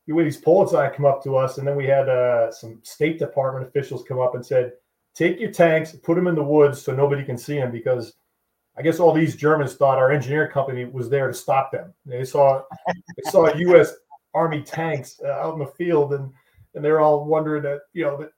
We 0.06 0.16
had 0.16 0.26
these 0.26 0.40
Polizei 0.40 0.94
come 0.94 1.04
up 1.04 1.22
to 1.24 1.36
us, 1.36 1.58
and 1.58 1.68
then 1.68 1.76
we 1.76 1.86
had 1.86 2.08
uh, 2.08 2.50
some 2.50 2.80
State 2.82 3.18
Department 3.18 3.66
officials 3.66 4.04
come 4.08 4.18
up 4.18 4.34
and 4.34 4.44
said, 4.44 4.72
"Take 5.14 5.38
your 5.38 5.50
tanks, 5.50 5.92
put 5.92 6.14
them 6.14 6.28
in 6.28 6.34
the 6.34 6.42
woods 6.42 6.80
so 6.80 6.94
nobody 6.94 7.24
can 7.24 7.38
see 7.38 7.56
them 7.56 7.70
because." 7.70 8.14
I 8.76 8.82
guess 8.82 9.00
all 9.00 9.12
these 9.12 9.34
Germans 9.34 9.74
thought 9.74 9.98
our 9.98 10.12
engineering 10.12 10.52
company 10.52 10.84
was 10.84 11.10
there 11.10 11.26
to 11.26 11.34
stop 11.34 11.72
them. 11.72 11.92
They 12.06 12.24
saw 12.24 12.62
they 12.86 13.28
saw 13.28 13.52
U.S. 13.56 13.92
Army 14.34 14.62
tanks 14.62 15.20
uh, 15.24 15.32
out 15.32 15.54
in 15.54 15.58
the 15.58 15.66
field, 15.66 16.12
and 16.12 16.30
and 16.74 16.84
they're 16.84 17.00
all 17.00 17.24
wondering 17.24 17.64
that 17.64 17.80
you 17.92 18.04
know 18.04 18.16
that 18.18 18.30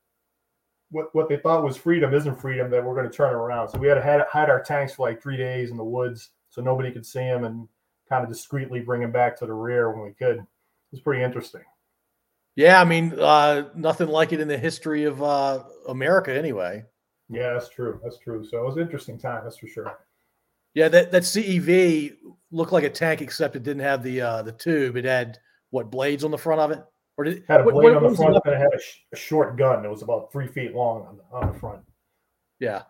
what 0.90 1.14
what 1.14 1.28
they 1.28 1.36
thought 1.36 1.62
was 1.62 1.76
freedom 1.76 2.14
isn't 2.14 2.40
freedom. 2.40 2.70
That 2.70 2.82
we're 2.82 2.94
going 2.94 3.10
to 3.10 3.14
turn 3.14 3.34
around. 3.34 3.68
So 3.68 3.78
we 3.78 3.86
had 3.86 4.02
to 4.02 4.26
hide 4.30 4.48
our 4.48 4.62
tanks 4.62 4.94
for 4.94 5.06
like 5.06 5.22
three 5.22 5.36
days 5.36 5.70
in 5.70 5.76
the 5.76 5.84
woods 5.84 6.30
so 6.50 6.60
nobody 6.62 6.90
could 6.92 7.06
see 7.06 7.20
him 7.20 7.44
and 7.44 7.66
kind 8.08 8.22
of 8.24 8.28
discreetly 8.30 8.80
bring 8.80 9.02
him 9.02 9.12
back 9.12 9.38
to 9.38 9.46
the 9.46 9.52
rear 9.52 9.90
when 9.92 10.04
we 10.04 10.12
could. 10.12 10.38
It 10.38 10.46
was 10.92 11.00
pretty 11.00 11.22
interesting. 11.22 11.62
Yeah, 12.56 12.80
I 12.80 12.84
mean, 12.84 13.14
uh, 13.18 13.68
nothing 13.74 14.08
like 14.08 14.32
it 14.32 14.40
in 14.40 14.48
the 14.48 14.58
history 14.58 15.04
of 15.04 15.22
uh, 15.22 15.62
America, 15.88 16.36
anyway. 16.36 16.84
Yeah, 17.28 17.52
that's 17.52 17.68
true. 17.68 18.00
That's 18.02 18.18
true. 18.18 18.44
So 18.44 18.58
it 18.58 18.64
was 18.64 18.76
an 18.76 18.82
interesting 18.82 19.18
time, 19.18 19.44
that's 19.44 19.56
for 19.58 19.68
sure. 19.68 19.98
Yeah, 20.74 20.88
that 20.88 21.10
that 21.12 21.22
CEV 21.22 22.16
looked 22.50 22.72
like 22.72 22.84
a 22.84 22.90
tank, 22.90 23.22
except 23.22 23.56
it 23.56 23.62
didn't 23.62 23.82
have 23.82 24.02
the 24.02 24.20
uh, 24.20 24.42
the 24.42 24.52
tube. 24.52 24.96
It 24.96 25.04
had 25.04 25.38
what 25.70 25.90
blades 25.90 26.24
on 26.24 26.30
the 26.32 26.38
front 26.38 26.60
of 26.60 26.70
it, 26.72 26.84
or 27.16 27.24
did 27.24 27.44
had 27.48 27.60
a 27.60 27.64
blade 27.64 27.74
what- 27.74 27.96
on 27.96 28.02
what 28.02 28.10
the 28.10 28.16
front 28.16 28.40
and 28.44 28.54
it 28.54 28.58
had 28.58 28.74
a, 28.74 28.80
sh- 28.80 28.98
a 29.12 29.16
short 29.16 29.56
gun 29.56 29.82
that 29.82 29.90
was 29.90 30.02
about 30.02 30.30
three 30.32 30.46
feet 30.48 30.74
long 30.74 31.06
on 31.06 31.16
the, 31.16 31.22
on 31.36 31.52
the 31.52 31.58
front. 31.58 31.80
Yeah, 32.60 32.82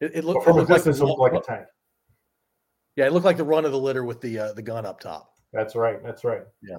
it, 0.00 0.12
it 0.16 0.24
looked, 0.24 0.46
it 0.46 0.52
looked 0.52 0.70
like 0.70 0.86
it 0.86 0.98
looked 0.98 1.20
like 1.20 1.32
a 1.34 1.40
tank. 1.46 1.66
Yeah, 2.96 3.06
it 3.06 3.12
looked 3.12 3.26
like 3.26 3.36
the 3.36 3.44
run 3.44 3.64
of 3.64 3.72
the 3.72 3.78
litter 3.78 4.04
with 4.04 4.20
the 4.20 4.38
uh, 4.38 4.52
the 4.54 4.62
gun 4.62 4.86
up 4.86 5.00
top. 5.00 5.32
That's 5.52 5.76
right. 5.76 6.02
That's 6.02 6.24
right. 6.24 6.42
Yeah. 6.62 6.76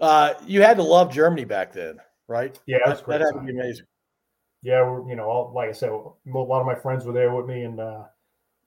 Uh, 0.00 0.34
you 0.46 0.62
had 0.62 0.76
to 0.76 0.82
love 0.82 1.12
Germany 1.12 1.44
back 1.44 1.72
then, 1.72 1.98
right? 2.28 2.58
Yeah, 2.66 2.78
that's 2.86 3.00
that, 3.00 3.04
great. 3.04 3.18
that 3.18 3.32
had 3.32 3.40
to 3.40 3.46
be 3.46 3.58
amazing. 3.58 3.86
yeah, 4.62 4.82
we're, 4.82 5.08
you 5.08 5.16
know, 5.16 5.24
all, 5.24 5.52
like 5.54 5.68
I 5.68 5.72
said, 5.72 5.90
a 5.90 6.38
lot 6.38 6.60
of 6.60 6.66
my 6.66 6.74
friends 6.74 7.04
were 7.04 7.12
there 7.12 7.34
with 7.34 7.46
me, 7.46 7.62
and 7.62 7.80
uh, 7.80 8.04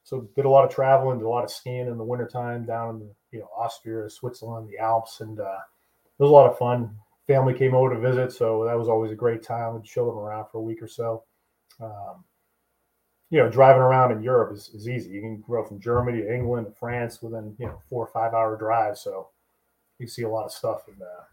so 0.04 0.28
did 0.36 0.46
a 0.46 0.50
lot 0.50 0.66
of 0.66 0.72
traveling, 0.72 1.20
did 1.20 1.26
a 1.26 1.30
lot 1.30 1.44
of 1.44 1.52
skiing 1.52 1.88
in 1.88 1.98
the 1.98 2.04
wintertime 2.04 2.66
down 2.66 3.02
in 3.02 3.10
you 3.32 3.40
know 3.40 3.50
Austria, 3.56 4.10
Switzerland, 4.10 4.68
the 4.70 4.80
Alps, 4.80 5.22
and 5.22 5.40
uh, 5.40 5.60
it 6.06 6.24
was 6.24 6.30
a 6.30 6.34
lot 6.34 6.50
of 6.50 6.58
fun. 6.58 6.96
Family 7.28 7.54
came 7.54 7.76
over 7.76 7.94
to 7.94 8.00
visit, 8.00 8.32
so 8.32 8.66
that 8.66 8.78
was 8.78 8.90
always 8.90 9.12
a 9.12 9.16
great 9.16 9.44
time. 9.44 9.76
We'd 9.76 9.88
show 9.88 10.06
them 10.08 10.18
around 10.18 10.46
for 10.52 10.58
a 10.58 10.64
week 10.64 10.82
or 10.82 10.88
so. 10.88 11.24
Um, 11.80 12.24
you 13.30 13.40
know, 13.40 13.50
driving 13.50 13.82
around 13.82 14.12
in 14.12 14.24
Europe 14.24 14.54
is, 14.54 14.70
is 14.74 14.90
easy. 14.90 15.12
You 15.12 15.22
can 15.22 15.44
go 15.48 15.64
from 15.64 15.80
Germany 15.80 16.22
to 16.22 16.34
England 16.34 16.68
to 16.68 16.74
France 16.74 17.22
within 17.22 17.56
you 17.60 17.68
know 17.68 17.82
four 17.90 18.06
or 18.06 18.12
five 18.12 18.34
hour 18.34 18.58
drive, 18.58 18.98
so 18.98 19.30
you 20.00 20.08
see 20.08 20.24
a 20.24 20.30
lot 20.30 20.46
of 20.46 20.52
stuff, 20.52 20.88
and 20.88 21.02
uh, 21.02 21.24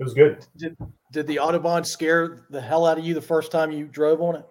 it 0.00 0.04
was 0.04 0.14
good. 0.14 0.44
Did 0.56 0.76
did 1.12 1.26
the 1.26 1.36
Autobahn 1.36 1.86
scare 1.86 2.46
the 2.50 2.60
hell 2.60 2.86
out 2.86 2.98
of 2.98 3.04
you 3.04 3.14
the 3.14 3.20
first 3.20 3.52
time 3.52 3.70
you 3.70 3.86
drove 3.86 4.20
on 4.20 4.36
it? 4.36 4.46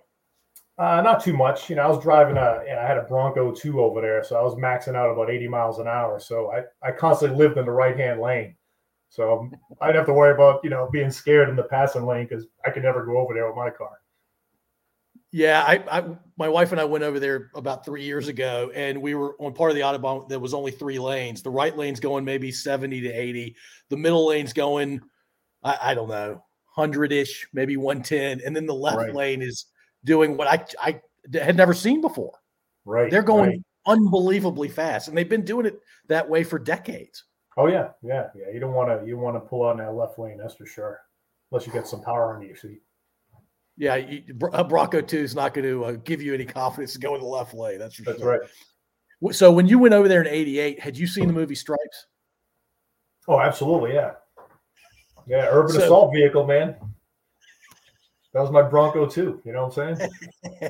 Uh, 0.78 1.02
not 1.02 1.24
too 1.24 1.34
much. 1.34 1.70
You 1.70 1.76
know, 1.76 1.82
I 1.82 1.88
was 1.88 2.02
driving 2.04 2.38
a, 2.38 2.64
and 2.70 2.80
I 2.80 2.88
had 2.88 2.98
a 2.98 3.04
Bronco 3.04 3.52
2 3.52 3.82
over 3.82 4.00
there, 4.00 4.24
so 4.24 4.38
I 4.38 4.44
was 4.44 4.54
maxing 4.56 4.96
out 4.96 5.10
about 5.10 5.32
80 5.32 5.48
miles 5.48 5.80
an 5.80 5.88
hour. 5.88 6.20
So 6.20 6.52
I, 6.52 6.88
I 6.88 6.92
constantly 6.92 7.36
lived 7.36 7.58
in 7.58 7.66
the 7.66 7.72
right 7.72 7.98
hand 7.98 8.22
lane. 8.22 8.56
So 9.10 9.50
I'd 9.82 9.96
have 9.96 10.06
to 10.06 10.14
worry 10.14 10.34
about, 10.34 10.60
you 10.64 10.70
know, 10.70 10.88
being 10.92 11.10
scared 11.10 11.50
in 11.50 11.56
the 11.56 11.64
passing 11.64 12.06
lane 12.06 12.28
because 12.28 12.46
I 12.64 12.70
could 12.70 12.84
never 12.84 13.04
go 13.06 13.18
over 13.18 13.34
there 13.34 13.48
with 13.48 13.56
my 13.56 13.72
car. 13.72 13.98
Yeah, 15.38 15.64
I, 15.68 16.00
I, 16.00 16.04
my 16.36 16.50
wife 16.50 16.72
and 16.72 16.82
I 16.82 16.86
went 16.86 17.04
over 17.04 17.20
there 17.20 17.52
about 17.54 17.86
three 17.86 18.04
years 18.04 18.28
ago, 18.28 18.72
and 18.74 19.00
we 19.00 19.14
were 19.14 19.36
on 19.40 19.54
part 19.54 19.70
of 19.70 19.76
the 19.76 19.84
autobahn 19.84 20.28
that 20.30 20.40
was 20.40 20.56
only 20.56 20.72
three 20.72 20.98
lanes. 20.98 21.44
The 21.44 21.52
right 21.52 21.78
lane's 21.78 22.00
going 22.00 22.26
maybe 22.26 22.52
seventy 22.52 23.02
to 23.02 23.10
eighty. 23.12 23.56
The 23.90 23.98
middle 23.98 24.26
lane's 24.26 24.52
going, 24.52 25.00
I, 25.62 25.78
I 25.80 25.94
don't 25.94 26.10
know, 26.10 26.44
hundred 26.66 27.12
ish, 27.12 27.46
maybe 27.54 27.78
one 27.78 28.02
ten, 28.02 28.42
and 28.44 28.56
then 28.56 28.66
the 28.66 28.74
left 28.74 28.98
Right. 28.98 29.14
lane 29.14 29.44
is 29.44 29.68
doing 30.06 30.38
what 30.38 30.48
I 30.48 30.66
I 30.82 31.02
had 31.40 31.56
never 31.56 31.76
seen 31.76 32.02
before. 32.02 32.34
Right. 32.84 33.12
They're 33.12 33.22
going 33.22 33.50
right. 33.52 33.62
unbelievably 33.86 34.70
fast, 34.70 35.08
and 35.08 35.16
they've 35.16 35.30
been 35.30 35.46
doing 35.46 35.68
it 35.68 35.80
that 36.08 36.28
way 36.28 36.44
for 36.44 36.58
decades. 36.58 37.26
Oh 37.58 37.68
yeah, 37.68 37.90
yeah, 38.02 38.30
yeah. 38.36 38.52
You 38.52 38.60
don't 38.60 38.74
want 38.74 38.90
to, 38.90 39.06
you 39.08 39.20
want 39.20 39.36
to 39.36 39.42
pull 39.42 39.68
out 39.68 39.80
in 39.80 39.86
that 39.86 39.94
left 39.94 40.18
lane, 40.18 40.40
that's 40.40 40.56
for 40.56 40.66
sure. 40.66 41.00
Unless 41.52 41.68
you 41.68 41.74
get 41.74 41.86
some 41.86 42.02
power 42.02 42.34
under 42.34 42.48
your 42.48 42.56
seat. 42.56 42.82
Yeah, 43.78 43.96
you, 43.96 44.24
a 44.54 44.64
Bronco 44.64 45.02
Two 45.02 45.20
is 45.20 45.36
not 45.36 45.54
going 45.54 45.66
to 45.66 45.86
uh, 45.86 45.92
give 46.04 46.22
you 46.22 46.34
any 46.34 46.46
confidence 46.46 46.94
to 46.94 47.00
go 47.00 47.14
in 47.14 47.22
the 47.22 47.28
left 47.28 47.54
lane. 47.54 47.78
That's 47.78 47.98
That's 47.98 48.20
sure. 48.20 48.40
right. 49.22 49.36
So 49.36 49.52
when 49.52 49.68
you 49.68 49.78
went 49.78 49.94
over 49.94 50.08
there 50.08 50.22
in 50.22 50.28
'88, 50.28 50.80
had 50.80 50.98
you 50.98 51.06
seen 51.06 51.28
the 51.28 51.34
movie 51.34 51.56
Stripes? 51.56 52.08
Oh, 53.28 53.40
absolutely, 53.40 53.94
yeah. 53.94 54.14
Yeah, 55.28 55.48
urban 55.50 55.74
So- 55.74 55.84
assault 55.84 56.14
vehicle, 56.14 56.46
man. 56.48 56.76
That 58.34 58.42
was 58.42 58.52
my 58.52 58.62
Bronco 58.62 59.08
too. 59.08 59.42
You 59.46 59.54
know 59.54 59.68
what 59.68 59.78
I'm 59.78 59.96
saying? 59.98 60.70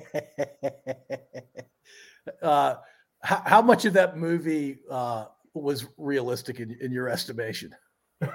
uh, 2.41 2.76
how, 3.22 3.41
how 3.45 3.62
much 3.62 3.86
of 3.86 3.93
that 3.93 4.18
movie 4.18 4.80
uh, 4.89 5.26
was 5.53 5.86
realistic 5.97 6.60
in, 6.60 6.78
in 6.82 6.91
your 6.91 7.10
estimation? 7.10 7.76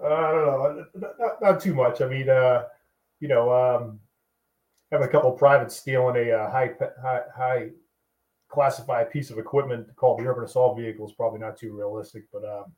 Uh, 0.00 0.06
I 0.14 0.30
don't 0.30 0.46
know, 0.46 0.84
not, 0.94 1.10
not, 1.18 1.42
not 1.42 1.60
too 1.60 1.74
much. 1.74 2.00
I 2.00 2.06
mean, 2.06 2.28
uh, 2.30 2.66
you 3.20 3.28
know, 3.28 3.52
um, 3.52 4.00
having 4.90 5.06
a 5.06 5.10
couple 5.10 5.30
privates 5.32 5.76
stealing 5.76 6.16
a 6.16 6.32
uh, 6.32 6.50
high, 6.50 6.70
high 7.02 7.22
high 7.36 7.68
classified 8.48 9.10
piece 9.10 9.30
of 9.30 9.38
equipment 9.38 9.86
called 9.96 10.18
the 10.18 10.26
urban 10.26 10.44
assault 10.44 10.78
vehicle 10.78 11.06
is 11.06 11.12
probably 11.12 11.38
not 11.38 11.58
too 11.58 11.76
realistic. 11.76 12.24
But 12.32 12.44
um, 12.44 12.72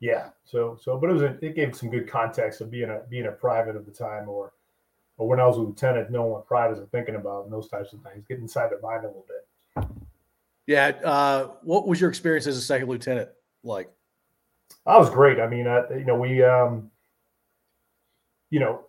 yeah, 0.00 0.30
so 0.44 0.78
so, 0.80 0.98
but 0.98 1.10
it 1.10 1.12
was 1.12 1.22
a, 1.22 1.44
it 1.44 1.54
gave 1.54 1.76
some 1.76 1.90
good 1.90 2.08
context 2.08 2.60
of 2.60 2.70
being 2.70 2.90
a 2.90 3.02
being 3.08 3.26
a 3.26 3.32
private 3.32 3.76
at 3.76 3.84
the 3.84 3.92
time, 3.92 4.28
or 4.28 4.52
or 5.18 5.28
when 5.28 5.40
I 5.40 5.46
was 5.46 5.56
a 5.56 5.60
lieutenant, 5.60 6.10
knowing 6.10 6.30
what 6.30 6.46
privates 6.46 6.80
are 6.80 6.86
thinking 6.86 7.16
about 7.16 7.44
and 7.44 7.52
those 7.52 7.68
types 7.68 7.92
of 7.92 8.00
things, 8.02 8.24
get 8.26 8.38
inside 8.38 8.70
their 8.70 8.80
mind 8.80 9.04
a 9.04 9.08
little 9.08 9.26
bit. 9.28 9.86
Yeah. 10.66 10.88
Uh, 11.04 11.48
what 11.62 11.86
was 11.86 12.00
your 12.00 12.08
experience 12.08 12.46
as 12.46 12.56
a 12.56 12.62
second 12.62 12.88
lieutenant 12.88 13.28
like? 13.62 13.90
That 14.86 14.98
was 14.98 15.10
great. 15.10 15.38
I 15.38 15.46
mean, 15.46 15.66
uh, 15.66 15.84
you 15.90 16.04
know, 16.04 16.16
we, 16.16 16.42
um, 16.42 16.90
you 18.50 18.58
know, 18.58 18.84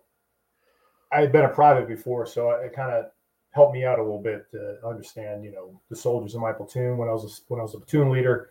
I 1.14 1.20
had 1.20 1.32
been 1.32 1.44
a 1.44 1.48
private 1.48 1.86
before, 1.86 2.26
so 2.26 2.50
it 2.50 2.72
kind 2.74 2.92
of 2.92 3.06
helped 3.50 3.72
me 3.72 3.84
out 3.84 3.98
a 4.00 4.02
little 4.02 4.20
bit 4.20 4.50
to 4.50 4.78
understand, 4.84 5.44
you 5.44 5.52
know, 5.52 5.80
the 5.88 5.96
soldiers 5.96 6.34
in 6.34 6.40
my 6.40 6.52
platoon 6.52 6.96
when 6.96 7.08
I 7.08 7.12
was 7.12 7.24
a, 7.24 7.52
when 7.52 7.60
I 7.60 7.62
was 7.62 7.74
a 7.74 7.78
platoon 7.78 8.10
leader. 8.10 8.50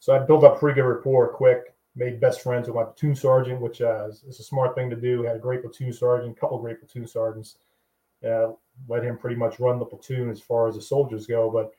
So 0.00 0.14
I 0.14 0.18
built 0.20 0.44
up 0.44 0.58
pretty 0.58 0.80
good 0.80 0.88
rapport 0.88 1.28
quick. 1.28 1.74
Made 1.96 2.20
best 2.20 2.42
friends 2.42 2.66
with 2.66 2.76
my 2.76 2.84
platoon 2.84 3.14
sergeant, 3.14 3.60
which 3.60 3.82
uh, 3.82 4.06
is, 4.08 4.22
is 4.22 4.40
a 4.40 4.44
smart 4.44 4.74
thing 4.74 4.88
to 4.88 4.96
do. 4.96 5.22
Had 5.22 5.36
a 5.36 5.40
great 5.40 5.62
platoon 5.62 5.92
sergeant, 5.92 6.36
a 6.36 6.40
couple 6.40 6.58
great 6.58 6.78
platoon 6.78 7.06
sergeants. 7.06 7.56
Uh, 8.26 8.52
let 8.88 9.04
him 9.04 9.18
pretty 9.18 9.36
much 9.36 9.60
run 9.60 9.78
the 9.78 9.84
platoon 9.84 10.30
as 10.30 10.40
far 10.40 10.68
as 10.68 10.76
the 10.76 10.82
soldiers 10.82 11.26
go. 11.26 11.50
But 11.50 11.72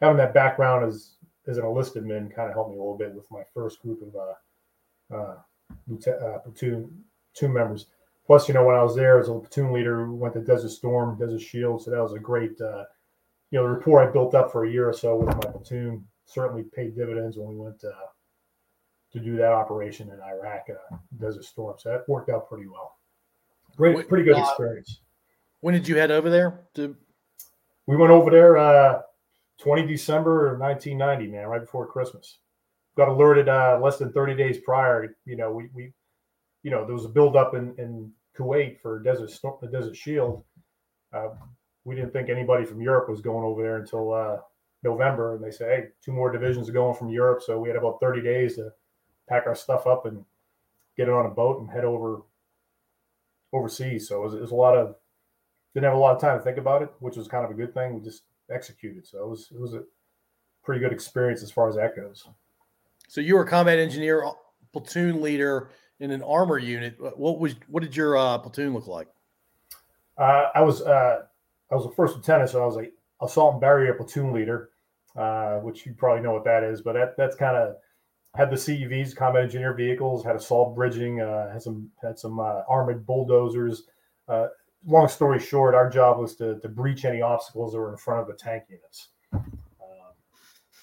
having 0.00 0.16
that 0.16 0.34
background 0.34 0.86
as 0.86 1.16
as 1.46 1.58
an 1.58 1.64
enlisted 1.64 2.04
man 2.04 2.30
kind 2.34 2.48
of 2.48 2.54
helped 2.54 2.70
me 2.70 2.76
a 2.76 2.80
little 2.80 2.96
bit 2.96 3.14
with 3.14 3.30
my 3.30 3.42
first 3.54 3.80
group 3.80 4.02
of 4.02 4.16
uh, 4.16 5.14
uh, 5.14 6.10
uh, 6.10 6.38
platoon 6.38 7.04
two 7.34 7.48
members. 7.48 7.86
Plus, 8.28 8.46
you 8.46 8.52
know, 8.52 8.62
when 8.62 8.76
I 8.76 8.82
was 8.82 8.94
there 8.94 9.18
as 9.18 9.30
a 9.30 9.32
platoon 9.32 9.72
leader, 9.72 10.06
we 10.06 10.18
went 10.18 10.34
to 10.34 10.40
Desert 10.40 10.68
Storm, 10.68 11.18
Desert 11.18 11.40
Shield, 11.40 11.82
so 11.82 11.90
that 11.90 12.02
was 12.02 12.12
a 12.12 12.18
great, 12.18 12.60
uh, 12.60 12.84
you 13.50 13.58
know, 13.58 13.62
the 13.62 13.70
rapport 13.70 14.06
I 14.06 14.12
built 14.12 14.34
up 14.34 14.52
for 14.52 14.66
a 14.66 14.70
year 14.70 14.86
or 14.86 14.92
so 14.92 15.16
with 15.16 15.34
my 15.34 15.50
platoon 15.50 16.04
certainly 16.26 16.62
paid 16.62 16.94
dividends 16.94 17.38
when 17.38 17.48
we 17.48 17.56
went 17.56 17.82
uh, 17.82 18.06
to 19.12 19.18
do 19.18 19.34
that 19.38 19.52
operation 19.52 20.10
in 20.10 20.20
Iraq, 20.20 20.66
uh, 20.68 20.96
Desert 21.18 21.44
Storm. 21.44 21.76
So 21.78 21.88
that 21.88 22.06
worked 22.06 22.28
out 22.28 22.50
pretty 22.50 22.66
well. 22.66 22.98
Great, 23.76 24.06
pretty 24.10 24.24
good 24.24 24.36
uh, 24.36 24.42
experience. 24.42 25.00
When 25.60 25.72
did 25.72 25.88
you 25.88 25.96
head 25.96 26.10
over 26.10 26.28
there? 26.28 26.66
To 26.74 26.94
We 27.86 27.96
went 27.96 28.12
over 28.12 28.30
there 28.30 28.58
uh, 28.58 29.00
20 29.62 29.86
December 29.86 30.52
of 30.52 30.60
1990, 30.60 31.32
man, 31.32 31.46
right 31.46 31.62
before 31.62 31.86
Christmas. 31.86 32.40
Got 32.94 33.08
alerted 33.08 33.48
uh, 33.48 33.80
less 33.82 33.96
than 33.96 34.12
30 34.12 34.36
days 34.36 34.58
prior. 34.58 35.16
You 35.24 35.36
know, 35.36 35.50
we, 35.50 35.70
we 35.72 35.92
you 36.62 36.70
know, 36.70 36.84
there 36.84 36.94
was 36.94 37.06
a 37.06 37.08
buildup 37.08 37.54
in, 37.54 37.74
in 37.78 38.12
Kuwait 38.38 38.80
for 38.80 39.00
Desert 39.00 39.30
Storm, 39.30 39.56
the 39.60 39.68
Desert 39.68 39.96
Shield. 39.96 40.44
Uh, 41.12 41.30
we 41.84 41.94
didn't 41.94 42.12
think 42.12 42.28
anybody 42.28 42.64
from 42.64 42.80
Europe 42.80 43.08
was 43.08 43.20
going 43.20 43.44
over 43.44 43.62
there 43.62 43.76
until 43.76 44.12
uh, 44.12 44.38
November, 44.82 45.34
and 45.34 45.44
they 45.44 45.50
said, 45.50 45.68
"Hey, 45.68 45.88
two 46.04 46.12
more 46.12 46.30
divisions 46.30 46.68
are 46.68 46.72
going 46.72 46.94
from 46.94 47.10
Europe." 47.10 47.42
So 47.42 47.58
we 47.58 47.68
had 47.68 47.76
about 47.76 47.98
30 48.00 48.22
days 48.22 48.56
to 48.56 48.72
pack 49.28 49.46
our 49.46 49.54
stuff 49.54 49.86
up 49.86 50.06
and 50.06 50.24
get 50.96 51.08
it 51.08 51.14
on 51.14 51.26
a 51.26 51.30
boat 51.30 51.60
and 51.60 51.70
head 51.70 51.84
over 51.84 52.22
overseas. 53.52 54.08
So 54.08 54.22
it 54.22 54.24
was, 54.24 54.34
it 54.34 54.40
was 54.40 54.50
a 54.50 54.56
lot 54.56 54.76
of 54.76 54.96
didn't 55.74 55.84
have 55.84 55.94
a 55.94 56.00
lot 56.00 56.14
of 56.14 56.20
time 56.20 56.38
to 56.38 56.44
think 56.44 56.58
about 56.58 56.82
it, 56.82 56.90
which 57.00 57.16
was 57.16 57.28
kind 57.28 57.44
of 57.44 57.50
a 57.50 57.54
good 57.54 57.72
thing. 57.72 57.94
We 57.94 58.00
just 58.00 58.24
executed. 58.50 59.06
So 59.06 59.18
it 59.18 59.28
was 59.28 59.48
it 59.50 59.60
was 59.60 59.74
a 59.74 59.82
pretty 60.64 60.80
good 60.80 60.92
experience 60.92 61.42
as 61.42 61.50
far 61.50 61.68
as 61.68 61.76
that 61.76 61.96
goes. 61.96 62.26
so 63.08 63.20
you 63.20 63.36
were 63.36 63.44
combat 63.44 63.78
engineer, 63.78 64.30
platoon 64.72 65.22
leader 65.22 65.70
in 66.00 66.10
an 66.10 66.22
armor 66.22 66.58
unit. 66.58 66.96
What 67.16 67.38
was 67.38 67.54
what 67.68 67.82
did 67.82 67.96
your 67.96 68.16
uh, 68.16 68.38
platoon 68.38 68.74
look 68.74 68.86
like? 68.86 69.08
Uh, 70.16 70.46
I 70.54 70.60
was 70.62 70.82
uh, 70.82 71.22
I 71.70 71.74
was 71.74 71.86
a 71.86 71.90
first 71.90 72.16
lieutenant, 72.16 72.50
so 72.50 72.62
I 72.62 72.66
was 72.66 72.76
a 72.76 73.24
assault 73.24 73.54
and 73.54 73.60
barrier 73.60 73.94
platoon 73.94 74.32
leader, 74.32 74.70
uh, 75.16 75.58
which 75.58 75.86
you 75.86 75.94
probably 75.94 76.22
know 76.22 76.32
what 76.32 76.44
that 76.44 76.62
is. 76.62 76.82
But 76.82 76.94
that, 76.94 77.16
that's 77.16 77.36
kind 77.36 77.56
of 77.56 77.76
had 78.34 78.50
the 78.50 78.56
CEVs, 78.56 79.16
combat 79.16 79.42
engineer 79.44 79.74
vehicles, 79.74 80.24
had 80.24 80.36
assault 80.36 80.74
bridging, 80.74 81.20
uh, 81.20 81.52
had 81.52 81.62
some 81.62 81.90
had 82.02 82.18
some 82.18 82.38
uh, 82.38 82.62
armored 82.68 83.06
bulldozers. 83.06 83.84
Long 84.86 85.08
story 85.08 85.40
short, 85.40 85.74
our 85.74 85.90
job 85.90 86.18
was 86.18 86.36
to, 86.36 86.60
to 86.60 86.68
breach 86.68 87.04
any 87.04 87.20
obstacles 87.20 87.72
that 87.72 87.78
were 87.78 87.90
in 87.90 87.96
front 87.96 88.20
of 88.20 88.28
the 88.28 88.34
tank 88.34 88.62
units. 88.68 89.08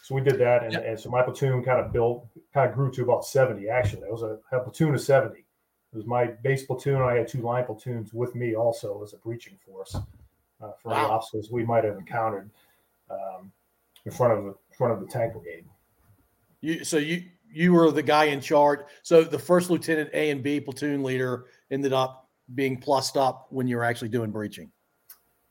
So 0.06 0.14
we 0.14 0.22
did 0.22 0.38
that, 0.38 0.64
and, 0.64 0.74
Yeah. 0.74 0.82
and 0.82 0.99
so 0.99 1.10
my 1.10 1.24
platoon 1.24 1.64
kind 1.64 1.84
of 1.84 1.91
built, 1.91 2.28
kind 2.53 2.70
of 2.70 2.76
grew 2.76 2.91
to 2.91 3.01
about 3.01 3.26
seventy. 3.26 3.70
Actually, 3.70 4.03
it 4.03 4.12
was 4.12 4.22
a, 4.22 4.38
a 4.51 4.60
platoon 4.60 4.93
of 4.93 5.01
seventy. 5.01 5.39
It 5.39 5.95
was 5.95 6.06
my 6.06 6.28
base 6.28 6.64
platoon. 6.64 7.01
I 7.01 7.16
had 7.16 7.28
two 7.28 7.41
line 7.41 7.66
platoons 7.66 8.14
with 8.14 8.36
me 8.36 8.56
also 8.56 9.01
as 9.01 9.14
a 9.14 9.18
breaching 9.18 9.58
force 9.66 9.95
uh, 9.95 10.72
for 10.80 10.93
any 10.93 11.01
obstacles 11.01 11.49
we 11.49 11.66
might 11.66 11.84
have 11.86 11.97
encountered 11.97 12.51
um, 13.10 13.51
in 14.06 14.12
front 14.12 14.34
of 14.34 14.43
the 14.43 14.49
in 14.51 14.76
front 14.78 14.93
of 14.93 14.99
the 14.99 15.08
tank 15.08 15.34
brigade. 15.34 15.66
You 16.62 16.84
so 16.84 16.97
you 16.97 17.24
you 17.51 17.74
were 17.74 17.89
the 17.89 18.03
guy 18.03 18.26
in 18.26 18.41
charge. 18.41 18.82
So 19.01 19.24
the 19.24 19.39
first 19.39 19.72
lieutenant 19.72 20.12
A 20.14 20.30
and 20.30 20.43
B 20.43 20.60
platoon 20.60 21.01
leader 21.01 21.45
ended 21.72 21.93
up 21.93 22.30
being 22.53 22.78
plussed 22.80 23.18
up 23.18 23.47
when 23.49 23.68
you 23.68 23.76
were 23.78 23.84
actually 23.84 24.10
doing 24.10 24.30
breaching. 24.30 24.70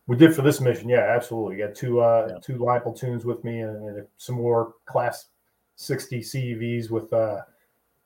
We 0.06 0.16
did 0.16 0.34
for 0.34 0.42
this 0.42 0.60
mission, 0.60 0.88
yeah, 0.88 1.06
absolutely. 1.16 1.56
Got 1.56 1.74
two 1.74 2.00
uh, 2.00 2.28
Yeah. 2.30 2.38
two 2.42 2.58
line 2.58 2.80
platoons 2.82 3.24
with 3.24 3.42
me, 3.44 3.60
and, 3.60 3.76
and 3.88 4.06
some 4.18 4.36
more 4.36 4.74
class 4.86 5.28
60 5.76 6.20
CEVs 6.20 6.90
with, 6.90 7.12
uh, 7.12 7.40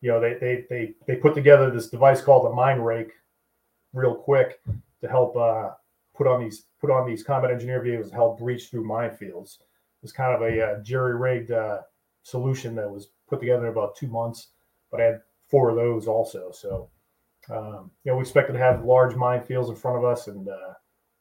you 0.01 0.11
know, 0.11 0.20
they, 0.20 0.34
they, 0.34 0.64
they, 0.70 0.94
they 1.07 1.16
put 1.16 1.34
together 1.34 1.70
this 1.70 1.88
device 1.88 2.20
called 2.22 2.51
a 2.51 2.55
mine 2.55 2.80
rake 2.80 3.12
real 3.92 4.14
quick 4.14 4.61
to 5.01 5.09
help 5.09 5.36
uh, 5.36 5.70
put 6.14 6.26
on 6.26 6.40
these 6.40 6.66
put 6.80 6.90
on 6.90 7.07
these 7.07 7.24
combat 7.24 7.51
engineer 7.51 7.82
vehicles 7.82 8.11
to 8.11 8.14
help 8.14 8.38
breach 8.38 8.68
through 8.70 8.86
minefields. 8.86 9.59
It's 10.05 10.12
kind 10.12 10.32
of 10.34 10.42
a 10.42 10.64
uh, 10.64 10.82
jerry 10.82 11.16
rigged 11.16 11.51
uh, 11.51 11.80
solution 12.22 12.76
that 12.76 12.88
was 12.88 13.09
put 13.28 13.40
together 13.40 13.66
in 13.66 13.72
about 13.72 13.96
two 13.96 14.07
months, 14.07 14.49
but 14.92 15.01
I 15.01 15.05
had 15.05 15.20
four 15.49 15.70
of 15.70 15.76
those 15.76 16.07
also. 16.07 16.53
So, 16.53 16.88
um, 17.51 17.90
you 18.05 18.12
know, 18.12 18.16
we 18.16 18.22
expected 18.22 18.53
to 18.53 18.59
have 18.61 18.84
large 18.84 19.14
minefields 19.14 19.68
in 19.68 19.74
front 19.74 19.99
of 19.99 20.05
us, 20.05 20.28
and 20.28 20.49
uh, 20.49 20.74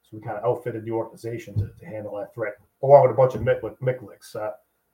so 0.10 0.18
we 0.18 0.24
kind 0.24 0.38
of 0.38 0.46
outfitted 0.46 0.86
the 0.86 0.92
organization 0.92 1.54
to, 1.56 1.70
to 1.80 1.86
handle 1.86 2.16
that 2.18 2.34
threat, 2.34 2.54
along 2.82 3.04
with 3.04 3.12
a 3.12 3.16
bunch 3.16 3.36
of 3.36 3.42
MICLICs, 3.42 4.36
uh, 4.36 4.52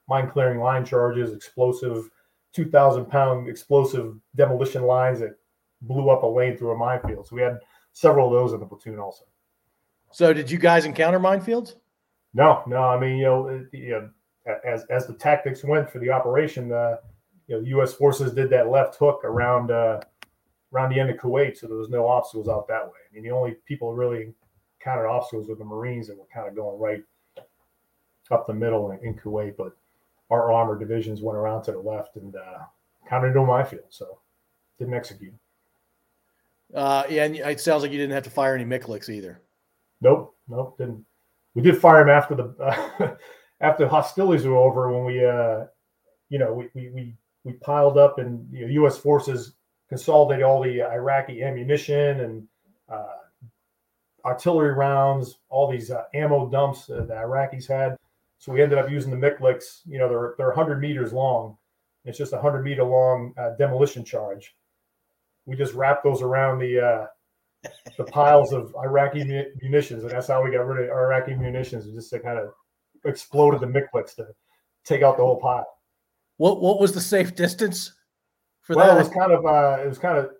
mine 0.08 0.28
clearing 0.28 0.58
line 0.58 0.84
charges, 0.84 1.32
explosive, 1.32 2.10
2,000 2.52 3.06
pound 3.06 3.48
explosive 3.48 4.16
demolition 4.36 4.82
lines 4.82 5.20
that 5.20 5.36
blew 5.82 6.10
up 6.10 6.22
a 6.22 6.26
lane 6.26 6.56
through 6.56 6.72
a 6.72 6.76
minefield. 6.76 7.26
So 7.26 7.36
we 7.36 7.42
had 7.42 7.58
several 7.92 8.26
of 8.26 8.32
those 8.32 8.52
in 8.52 8.60
the 8.60 8.66
platoon 8.66 8.98
also. 8.98 9.24
So 10.10 10.32
did 10.32 10.50
you 10.50 10.58
guys 10.58 10.84
encounter 10.84 11.20
minefields? 11.20 11.74
No, 12.32 12.62
no. 12.66 12.78
I 12.78 12.98
mean, 12.98 13.18
you 13.18 13.24
know, 13.24 13.66
you 13.72 13.90
know 13.90 14.10
as 14.64 14.84
as 14.84 15.06
the 15.06 15.14
tactics 15.14 15.64
went 15.64 15.90
for 15.90 15.98
the 15.98 16.10
operation, 16.10 16.72
uh, 16.72 16.96
you 17.46 17.56
know, 17.56 17.66
U.S. 17.78 17.94
forces 17.94 18.32
did 18.32 18.50
that 18.50 18.68
left 18.68 18.96
hook 18.96 19.20
around 19.24 19.70
uh, 19.70 20.00
around 20.72 20.90
the 20.90 21.00
end 21.00 21.10
of 21.10 21.16
Kuwait, 21.16 21.56
so 21.56 21.66
there 21.66 21.76
was 21.76 21.88
no 21.88 22.06
obstacles 22.06 22.48
out 22.48 22.68
that 22.68 22.84
way. 22.84 22.98
I 23.08 23.14
mean, 23.14 23.24
the 23.24 23.30
only 23.30 23.56
people 23.64 23.94
really 23.94 24.32
encountered 24.84 25.08
obstacles 25.08 25.48
with 25.48 25.58
the 25.58 25.64
Marines 25.64 26.08
that 26.08 26.18
were 26.18 26.26
kind 26.32 26.48
of 26.48 26.54
going 26.54 26.78
right 26.78 27.02
up 28.30 28.46
the 28.46 28.54
middle 28.54 28.90
in, 28.90 28.98
in 29.00 29.14
Kuwait, 29.14 29.56
but 29.56 29.76
our 30.30 30.52
armored 30.52 30.80
divisions 30.80 31.20
went 31.20 31.36
around 31.36 31.62
to 31.64 31.72
the 31.72 31.78
left 31.78 32.16
and 32.16 32.34
uh, 32.36 32.58
countered 33.08 33.34
my 33.34 33.62
field, 33.62 33.84
so 33.90 34.18
didn't 34.78 34.94
execute. 34.94 35.34
Uh, 36.74 37.04
yeah, 37.08 37.24
and 37.24 37.36
it 37.36 37.60
sounds 37.60 37.82
like 37.82 37.92
you 37.92 37.98
didn't 37.98 38.14
have 38.14 38.24
to 38.24 38.30
fire 38.30 38.54
any 38.54 38.64
MICLICs 38.64 39.08
either. 39.08 39.40
Nope, 40.00 40.34
nope, 40.48 40.76
didn't. 40.78 41.04
We 41.54 41.62
did 41.62 41.78
fire 41.78 42.00
them 42.00 42.08
after 42.08 42.34
the 42.34 42.54
uh, 42.60 43.14
after 43.60 43.86
hostilities 43.86 44.44
were 44.44 44.56
over 44.56 44.90
when 44.92 45.04
we, 45.04 45.24
uh, 45.24 45.66
you 46.30 46.38
know, 46.38 46.52
we 46.52 46.68
we 46.74 46.90
we, 46.90 47.14
we 47.44 47.52
piled 47.52 47.96
up 47.96 48.18
and 48.18 48.46
you 48.52 48.62
know, 48.62 48.72
U.S. 48.72 48.98
forces 48.98 49.52
consolidated 49.88 50.44
all 50.44 50.62
the 50.62 50.82
Iraqi 50.82 51.42
ammunition 51.44 52.20
and 52.20 52.48
uh, 52.88 53.23
artillery 54.24 54.72
rounds, 54.72 55.38
all 55.48 55.70
these 55.70 55.90
uh, 55.90 56.04
ammo 56.14 56.48
dumps 56.48 56.86
that 56.86 57.08
the 57.08 57.14
Iraqis 57.14 57.68
had. 57.68 57.96
So 58.38 58.52
we 58.52 58.62
ended 58.62 58.78
up 58.78 58.90
using 58.90 59.10
the 59.10 59.16
MICLICs. 59.16 59.82
You 59.86 59.98
know, 59.98 60.08
they're 60.08 60.34
they're 60.36 60.48
100 60.48 60.80
meters 60.80 61.12
long. 61.12 61.56
It's 62.04 62.18
just 62.18 62.32
a 62.32 62.36
100 62.36 62.62
meter 62.62 62.84
long 62.84 63.32
uh, 63.38 63.50
demolition 63.58 64.04
charge. 64.04 64.54
We 65.46 65.56
just 65.56 65.74
wrapped 65.74 66.04
those 66.04 66.22
around 66.22 66.58
the 66.58 66.80
uh, 66.80 67.06
the 67.96 68.04
piles 68.04 68.52
of 68.52 68.74
Iraqi 68.82 69.24
munitions, 69.62 70.02
and 70.02 70.12
that's 70.12 70.28
how 70.28 70.42
we 70.42 70.50
got 70.50 70.66
rid 70.66 70.84
of 70.84 70.90
Iraqi 70.90 71.34
munitions. 71.34 71.86
And 71.86 71.94
just 71.94 72.10
to 72.10 72.20
kind 72.20 72.38
of 72.38 72.52
exploded 73.04 73.60
the 73.60 73.66
MICLICs 73.66 74.16
to 74.16 74.26
take 74.84 75.02
out 75.02 75.16
the 75.16 75.22
whole 75.22 75.40
pile. 75.40 75.66
What 76.36 76.60
what 76.60 76.80
was 76.80 76.92
the 76.92 77.00
safe 77.00 77.34
distance 77.34 77.92
for 78.62 78.76
well, 78.76 78.88
that? 78.88 78.96
It 78.96 78.98
was 78.98 79.08
kind 79.08 79.32
of 79.32 79.46
uh, 79.46 79.82
it 79.82 79.88
was 79.88 79.98
kind 79.98 80.18
of 80.18 80.30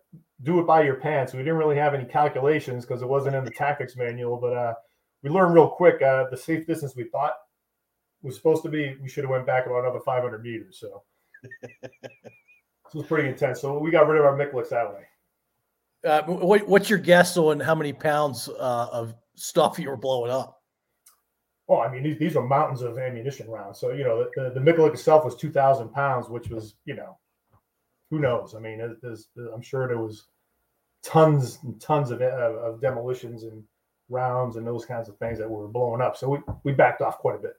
do 0.43 0.61
it 0.61 0.67
by 0.67 0.83
your 0.83 0.97
pants. 0.97 1.33
We 1.33 1.41
didn't 1.41 1.57
really 1.57 1.77
have 1.77 1.95
any 1.95 2.05
calculations 2.05 2.85
because 2.85 3.03
it 3.03 3.09
wasn't 3.09 3.37
in 3.37 3.45
the 3.45 3.51
tactics 3.51 3.97
manual, 3.97 4.37
but 4.37 4.53
uh, 4.53 4.75
we 5.23 5.31
learned 5.31 5.55
real 5.55 5.69
quick 5.69 6.03
uh, 6.03 6.27
the 6.31 6.37
safe 6.37 6.67
distance 6.67 6.97
we 6.97 7.05
thought 7.05 7.35
was 8.23 8.37
supposed 8.37 8.63
to 8.65 8.69
be. 8.69 8.97
We 9.01 9.09
should 9.09 9.25
have 9.25 9.31
went 9.31 9.47
back 9.47 9.67
about 9.67 9.81
another 9.81 10.01
500 10.01 10.43
meters. 10.43 10.79
So 10.81 11.03
this 11.63 12.95
was 12.95 13.07
pretty 13.07 13.29
intense. 13.29 13.61
So 13.61 13.79
we 13.79 13.91
got 13.91 14.09
rid 14.09 14.19
of 14.19 14.27
our 14.27 14.37
MICLICs 14.37 14.71
that 14.71 14.93
way. 14.93 15.05
Uh, 16.05 16.23
what, 16.25 16.69
what's 16.69 16.91
your 16.91 16.99
guess 16.99 17.37
on 17.37 17.61
how 17.61 17.75
many 17.75 17.93
pounds 17.93 18.49
uh, 18.49 18.89
of 18.93 19.15
stuff 19.37 19.79
you 19.79 19.89
were 19.89 19.97
blowing 19.97 20.31
up? 20.31 20.61
Oh, 21.67 21.81
I 21.81 21.91
mean, 21.91 22.03
these, 22.03 22.19
these 22.19 22.37
are 22.37 22.47
mountains 22.47 22.83
of 22.83 22.99
ammunition 22.99 23.49
rounds. 23.49 23.79
So, 23.79 23.93
you 23.93 24.05
know, 24.05 24.27
the, 24.37 24.51
the, 24.51 24.61
the 24.61 24.61
MICLIC 24.61 24.93
itself 24.93 25.25
was 25.25 25.35
2,000 25.37 25.89
pounds, 25.91 26.29
which 26.29 26.51
was, 26.51 26.75
you 26.85 26.95
know, 26.95 27.17
who 28.15 28.21
knows? 28.21 28.55
I 28.55 28.61
mean, 28.61 28.97
there's, 29.03 29.29
I'm 29.53 29.61
sure 29.61 29.89
there 29.89 29.99
was 29.99 30.27
tons 31.03 31.59
and 31.65 31.81
tons 31.81 32.13
of, 32.13 32.23
of, 32.23 32.55
of 32.57 32.81
demolitions 32.81 33.43
and 33.43 33.65
rounds 34.09 34.55
and 34.55 34.65
those 34.65 34.87
kinds 34.87 35.09
of 35.09 35.17
things 35.19 35.39
that 35.39 35.51
were 35.51 35.67
blowing 35.67 36.01
up. 36.01 36.17
So 36.17 36.29
we, 36.29 36.39
we 36.63 36.73
backed 36.73 37.03
off 37.03 37.19
quite 37.19 37.35
a 37.35 37.41
bit. 37.41 37.55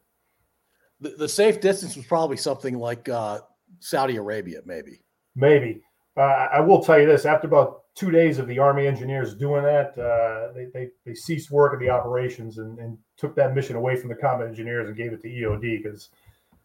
The, 1.01 1.09
the 1.09 1.29
safe 1.29 1.59
distance 1.59 1.97
was 1.97 2.05
probably 2.05 2.37
something 2.37 2.77
like 2.77 3.09
uh, 3.09 3.39
Saudi 3.79 4.15
Arabia, 4.15 4.61
maybe. 4.65 5.01
Maybe. 5.35 5.83
Uh, 6.15 6.47
I 6.53 6.61
will 6.61 6.81
tell 6.81 6.97
you 6.97 7.05
this: 7.05 7.25
after 7.25 7.47
about 7.47 7.81
two 7.93 8.09
days 8.11 8.39
of 8.39 8.47
the 8.47 8.57
Army 8.57 8.87
engineers 8.87 9.35
doing 9.35 9.63
that, 9.63 9.97
uh, 9.99 10.53
they, 10.53 10.67
they, 10.73 10.89
they 11.05 11.13
ceased 11.13 11.51
work 11.51 11.73
at 11.73 11.79
the 11.79 11.89
operations 11.89 12.59
and, 12.59 12.79
and, 12.79 12.97
took 13.17 13.35
that 13.35 13.55
mission 13.55 13.77
away 13.77 13.95
from 13.95 14.09
the 14.09 14.15
combat 14.15 14.47
engineers 14.47 14.89
and 14.89 14.97
gave 14.97 15.13
it 15.13 15.21
to 15.21 15.29
EOD 15.29 15.81
because 15.81 16.09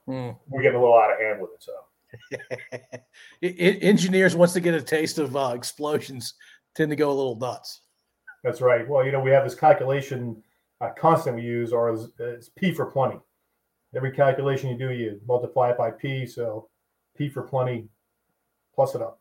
mm. 0.09 0.37
we're 0.49 0.63
getting 0.63 0.77
a 0.77 0.81
little 0.81 0.99
out 0.99 1.13
of 1.13 1.21
hand 1.21 1.41
with 1.41 1.51
it. 1.53 1.63
So, 1.63 1.73
engineers, 3.43 4.37
once 4.37 4.53
they 4.53 4.61
get 4.61 4.75
a 4.75 4.83
taste 4.83 5.19
of 5.19 5.37
uh, 5.37 5.53
explosions, 5.55 6.35
tend 6.75 6.91
to 6.91 6.97
go 6.97 7.11
a 7.11 7.13
little 7.13 7.37
nuts. 7.37 7.83
That's 8.43 8.61
right. 8.61 8.89
Well, 8.89 9.05
you 9.05 9.13
know, 9.13 9.21
we 9.21 9.31
have 9.31 9.45
this 9.45 9.55
calculation 9.55 10.43
uh, 10.81 10.91
constant 10.99 11.37
we 11.37 11.43
use, 11.43 11.73
or 11.73 11.97
it's 12.19 12.49
P 12.49 12.73
for 12.73 12.87
plenty. 12.87 13.19
Every 13.95 14.13
calculation 14.13 14.71
you 14.71 14.79
do, 14.79 14.93
you 14.93 15.21
multiply 15.27 15.71
it 15.71 15.79
by 15.79 15.91
P. 15.91 16.25
So, 16.27 16.69
P 17.17 17.29
for 17.29 17.43
plenty, 17.43 17.89
plus 18.75 18.95
it 18.95 19.03
up. 19.03 19.21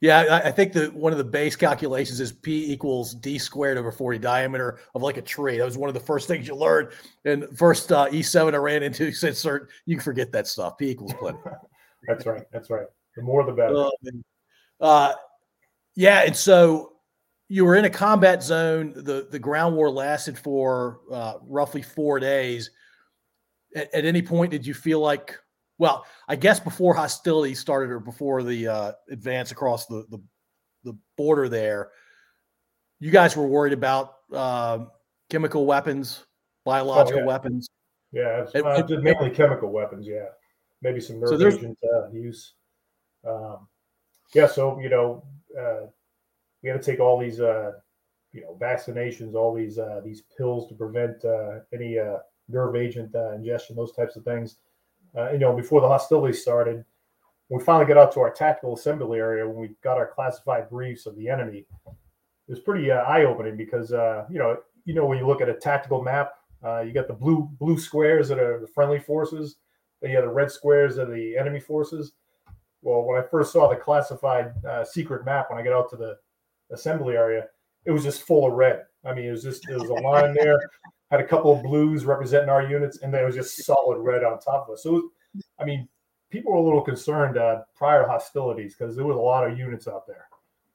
Yeah, 0.00 0.18
I, 0.18 0.48
I 0.48 0.52
think 0.52 0.72
that 0.74 0.94
one 0.94 1.12
of 1.12 1.18
the 1.18 1.24
base 1.24 1.56
calculations 1.56 2.20
is 2.20 2.32
P 2.32 2.70
equals 2.72 3.14
D 3.14 3.38
squared 3.38 3.78
over 3.78 3.90
40 3.90 4.18
diameter 4.18 4.78
of 4.94 5.02
like 5.02 5.16
a 5.16 5.22
tree. 5.22 5.58
That 5.58 5.64
was 5.64 5.78
one 5.78 5.88
of 5.88 5.94
the 5.94 6.00
first 6.00 6.28
things 6.28 6.46
you 6.46 6.54
learned. 6.54 6.90
And 7.24 7.46
first 7.56 7.90
uh, 7.90 8.08
E7 8.08 8.54
I 8.54 8.58
ran 8.58 8.82
into 8.82 9.10
said, 9.12 9.36
"Sir, 9.36 9.68
you 9.86 9.96
can 9.96 10.04
forget 10.04 10.30
that 10.32 10.46
stuff. 10.46 10.78
P 10.78 10.90
equals 10.90 11.14
plenty." 11.14 11.38
That's 12.06 12.26
right. 12.26 12.42
That's 12.52 12.70
right. 12.70 12.86
The 13.16 13.22
more 13.22 13.44
the 13.44 13.52
better. 13.52 13.74
Uh, 13.76 13.90
uh, 14.80 15.14
yeah, 15.96 16.22
and 16.24 16.36
so 16.36 16.92
you 17.48 17.64
were 17.64 17.74
in 17.74 17.84
a 17.84 17.90
combat 17.90 18.42
zone. 18.42 18.92
the 18.94 19.28
The 19.30 19.38
ground 19.38 19.76
war 19.76 19.90
lasted 19.90 20.38
for 20.38 21.00
uh, 21.12 21.34
roughly 21.42 21.82
four 21.82 22.20
days. 22.20 22.70
At, 23.74 23.92
at 23.94 24.04
any 24.04 24.22
point, 24.22 24.50
did 24.52 24.66
you 24.66 24.74
feel 24.74 25.00
like 25.00 25.38
well, 25.78 26.04
I 26.26 26.36
guess 26.36 26.58
before 26.60 26.92
hostilities 26.94 27.60
started 27.60 27.90
or 27.90 28.00
before 28.00 28.42
the 28.42 28.66
uh, 28.66 28.92
advance 29.10 29.52
across 29.52 29.86
the, 29.86 30.04
the, 30.10 30.18
the 30.84 30.98
border 31.16 31.48
there, 31.48 31.90
you 32.98 33.12
guys 33.12 33.36
were 33.36 33.46
worried 33.46 33.72
about 33.72 34.14
uh, 34.32 34.80
chemical 35.30 35.66
weapons, 35.66 36.24
biological 36.64 37.20
oh, 37.20 37.22
yeah. 37.22 37.26
weapons. 37.26 37.68
Yeah, 38.10 38.42
it's, 38.42 38.54
uh, 38.54 38.86
it, 38.88 39.02
mainly 39.02 39.30
chemical 39.30 39.70
weapons. 39.70 40.06
Yeah, 40.06 40.26
maybe 40.82 41.00
some 41.00 41.20
nerve 41.20 41.40
so 41.40 41.46
agent 41.46 41.78
uh, 41.94 42.08
use. 42.10 42.54
Um, 43.26 43.68
yeah, 44.34 44.46
so 44.46 44.78
you 44.80 44.88
know, 44.88 45.24
uh, 45.58 45.86
we 46.62 46.68
had 46.68 46.82
to 46.82 46.90
take 46.90 47.00
all 47.00 47.18
these, 47.18 47.40
uh, 47.40 47.72
you 48.32 48.42
know, 48.42 48.56
vaccinations, 48.60 49.34
all 49.34 49.54
these 49.54 49.78
these 50.04 50.22
pills 50.36 50.68
to 50.68 50.74
prevent 50.74 51.24
any 51.72 51.98
nerve 52.48 52.76
agent 52.76 53.14
ingestion, 53.14 53.76
those 53.76 53.92
types 53.92 54.16
of 54.16 54.24
things 54.24 54.56
uh, 55.16 55.30
you 55.32 55.38
know, 55.38 55.54
before 55.54 55.80
the 55.80 55.88
hostilities 55.88 56.42
started, 56.42 56.84
we 57.48 57.62
finally 57.62 57.86
got 57.86 57.96
out 57.96 58.12
to 58.12 58.20
our 58.20 58.30
tactical 58.30 58.74
assembly 58.74 59.18
area 59.18 59.46
when 59.46 59.56
we 59.56 59.70
got 59.82 59.96
our 59.96 60.06
classified 60.06 60.68
briefs 60.68 61.06
of 61.06 61.16
the 61.16 61.28
enemy. 61.28 61.64
It 61.86 62.52
was 62.52 62.60
pretty 62.60 62.90
uh, 62.90 63.02
eye-opening 63.02 63.56
because 63.56 63.92
uh, 63.92 64.26
you 64.30 64.38
know, 64.38 64.58
you 64.84 64.94
know, 64.94 65.06
when 65.06 65.18
you 65.18 65.26
look 65.26 65.40
at 65.40 65.48
a 65.48 65.54
tactical 65.54 66.02
map, 66.02 66.32
uh, 66.64 66.80
you 66.80 66.92
got 66.92 67.08
the 67.08 67.14
blue 67.14 67.48
blue 67.58 67.78
squares 67.78 68.28
that 68.28 68.38
are 68.38 68.60
the 68.60 68.66
friendly 68.66 68.98
forces, 68.98 69.56
then 70.00 70.10
you 70.10 70.16
have 70.16 70.24
the 70.24 70.32
red 70.32 70.50
squares 70.50 70.96
that 70.96 71.08
are 71.08 71.14
the 71.14 71.36
enemy 71.36 71.60
forces. 71.60 72.12
Well, 72.82 73.02
when 73.02 73.20
I 73.20 73.26
first 73.26 73.52
saw 73.52 73.68
the 73.68 73.76
classified 73.76 74.52
uh, 74.64 74.84
secret 74.84 75.24
map, 75.24 75.50
when 75.50 75.58
I 75.58 75.64
got 75.64 75.72
out 75.72 75.90
to 75.90 75.96
the 75.96 76.16
assembly 76.70 77.16
area, 77.16 77.46
it 77.84 77.90
was 77.90 78.04
just 78.04 78.22
full 78.22 78.46
of 78.46 78.52
red. 78.52 78.84
I 79.04 79.14
mean, 79.14 79.26
it 79.26 79.30
was 79.30 79.42
just 79.42 79.66
there 79.66 79.78
was 79.78 79.90
a 79.90 79.94
line 79.94 80.34
there 80.34 80.58
had 81.10 81.20
a 81.20 81.26
couple 81.26 81.52
of 81.52 81.62
blues 81.62 82.04
representing 82.04 82.50
our 82.50 82.62
units, 82.68 82.98
and 82.98 83.12
then 83.12 83.22
it 83.22 83.26
was 83.26 83.34
just 83.34 83.64
solid 83.64 83.98
red 83.98 84.24
on 84.24 84.38
top 84.38 84.68
of 84.68 84.74
us. 84.74 84.82
So, 84.82 84.92
was, 84.92 85.12
I 85.58 85.64
mean, 85.64 85.88
people 86.30 86.52
were 86.52 86.58
a 86.58 86.62
little 86.62 86.82
concerned 86.82 87.38
uh, 87.38 87.62
prior 87.74 88.06
hostilities 88.06 88.76
because 88.76 88.94
there 88.94 89.06
was 89.06 89.16
a 89.16 89.20
lot 89.20 89.50
of 89.50 89.58
units 89.58 89.88
out 89.88 90.06
there. 90.06 90.26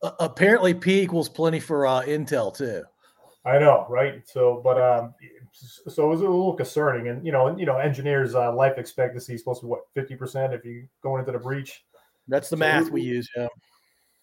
Uh, 0.01 0.11
apparently, 0.19 0.73
P 0.73 1.01
equals 1.01 1.29
plenty 1.29 1.59
for 1.59 1.85
uh, 1.85 2.01
intel 2.01 2.55
too. 2.55 2.83
I 3.45 3.59
know, 3.59 3.85
right? 3.89 4.27
So, 4.27 4.61
but 4.63 4.81
um, 4.81 5.13
so 5.53 6.05
it 6.05 6.09
was 6.09 6.21
a 6.21 6.23
little 6.23 6.53
concerning, 6.53 7.07
and 7.09 7.25
you 7.25 7.31
know, 7.31 7.55
you 7.55 7.65
know, 7.65 7.77
engineers' 7.77 8.35
uh, 8.35 8.53
life 8.53 8.77
expectancy 8.77 9.35
is 9.35 9.41
supposed 9.41 9.61
to 9.61 9.67
be 9.67 9.69
what 9.69 9.85
fifty 9.93 10.15
percent 10.15 10.53
if 10.53 10.65
you 10.65 10.87
go 11.01 11.17
into 11.17 11.31
the 11.31 11.39
breach. 11.39 11.85
That's 12.27 12.49
the 12.49 12.55
so 12.57 12.59
math 12.59 12.85
we, 12.85 13.01
we 13.01 13.01
use. 13.01 13.29
Yeah, 13.35 13.47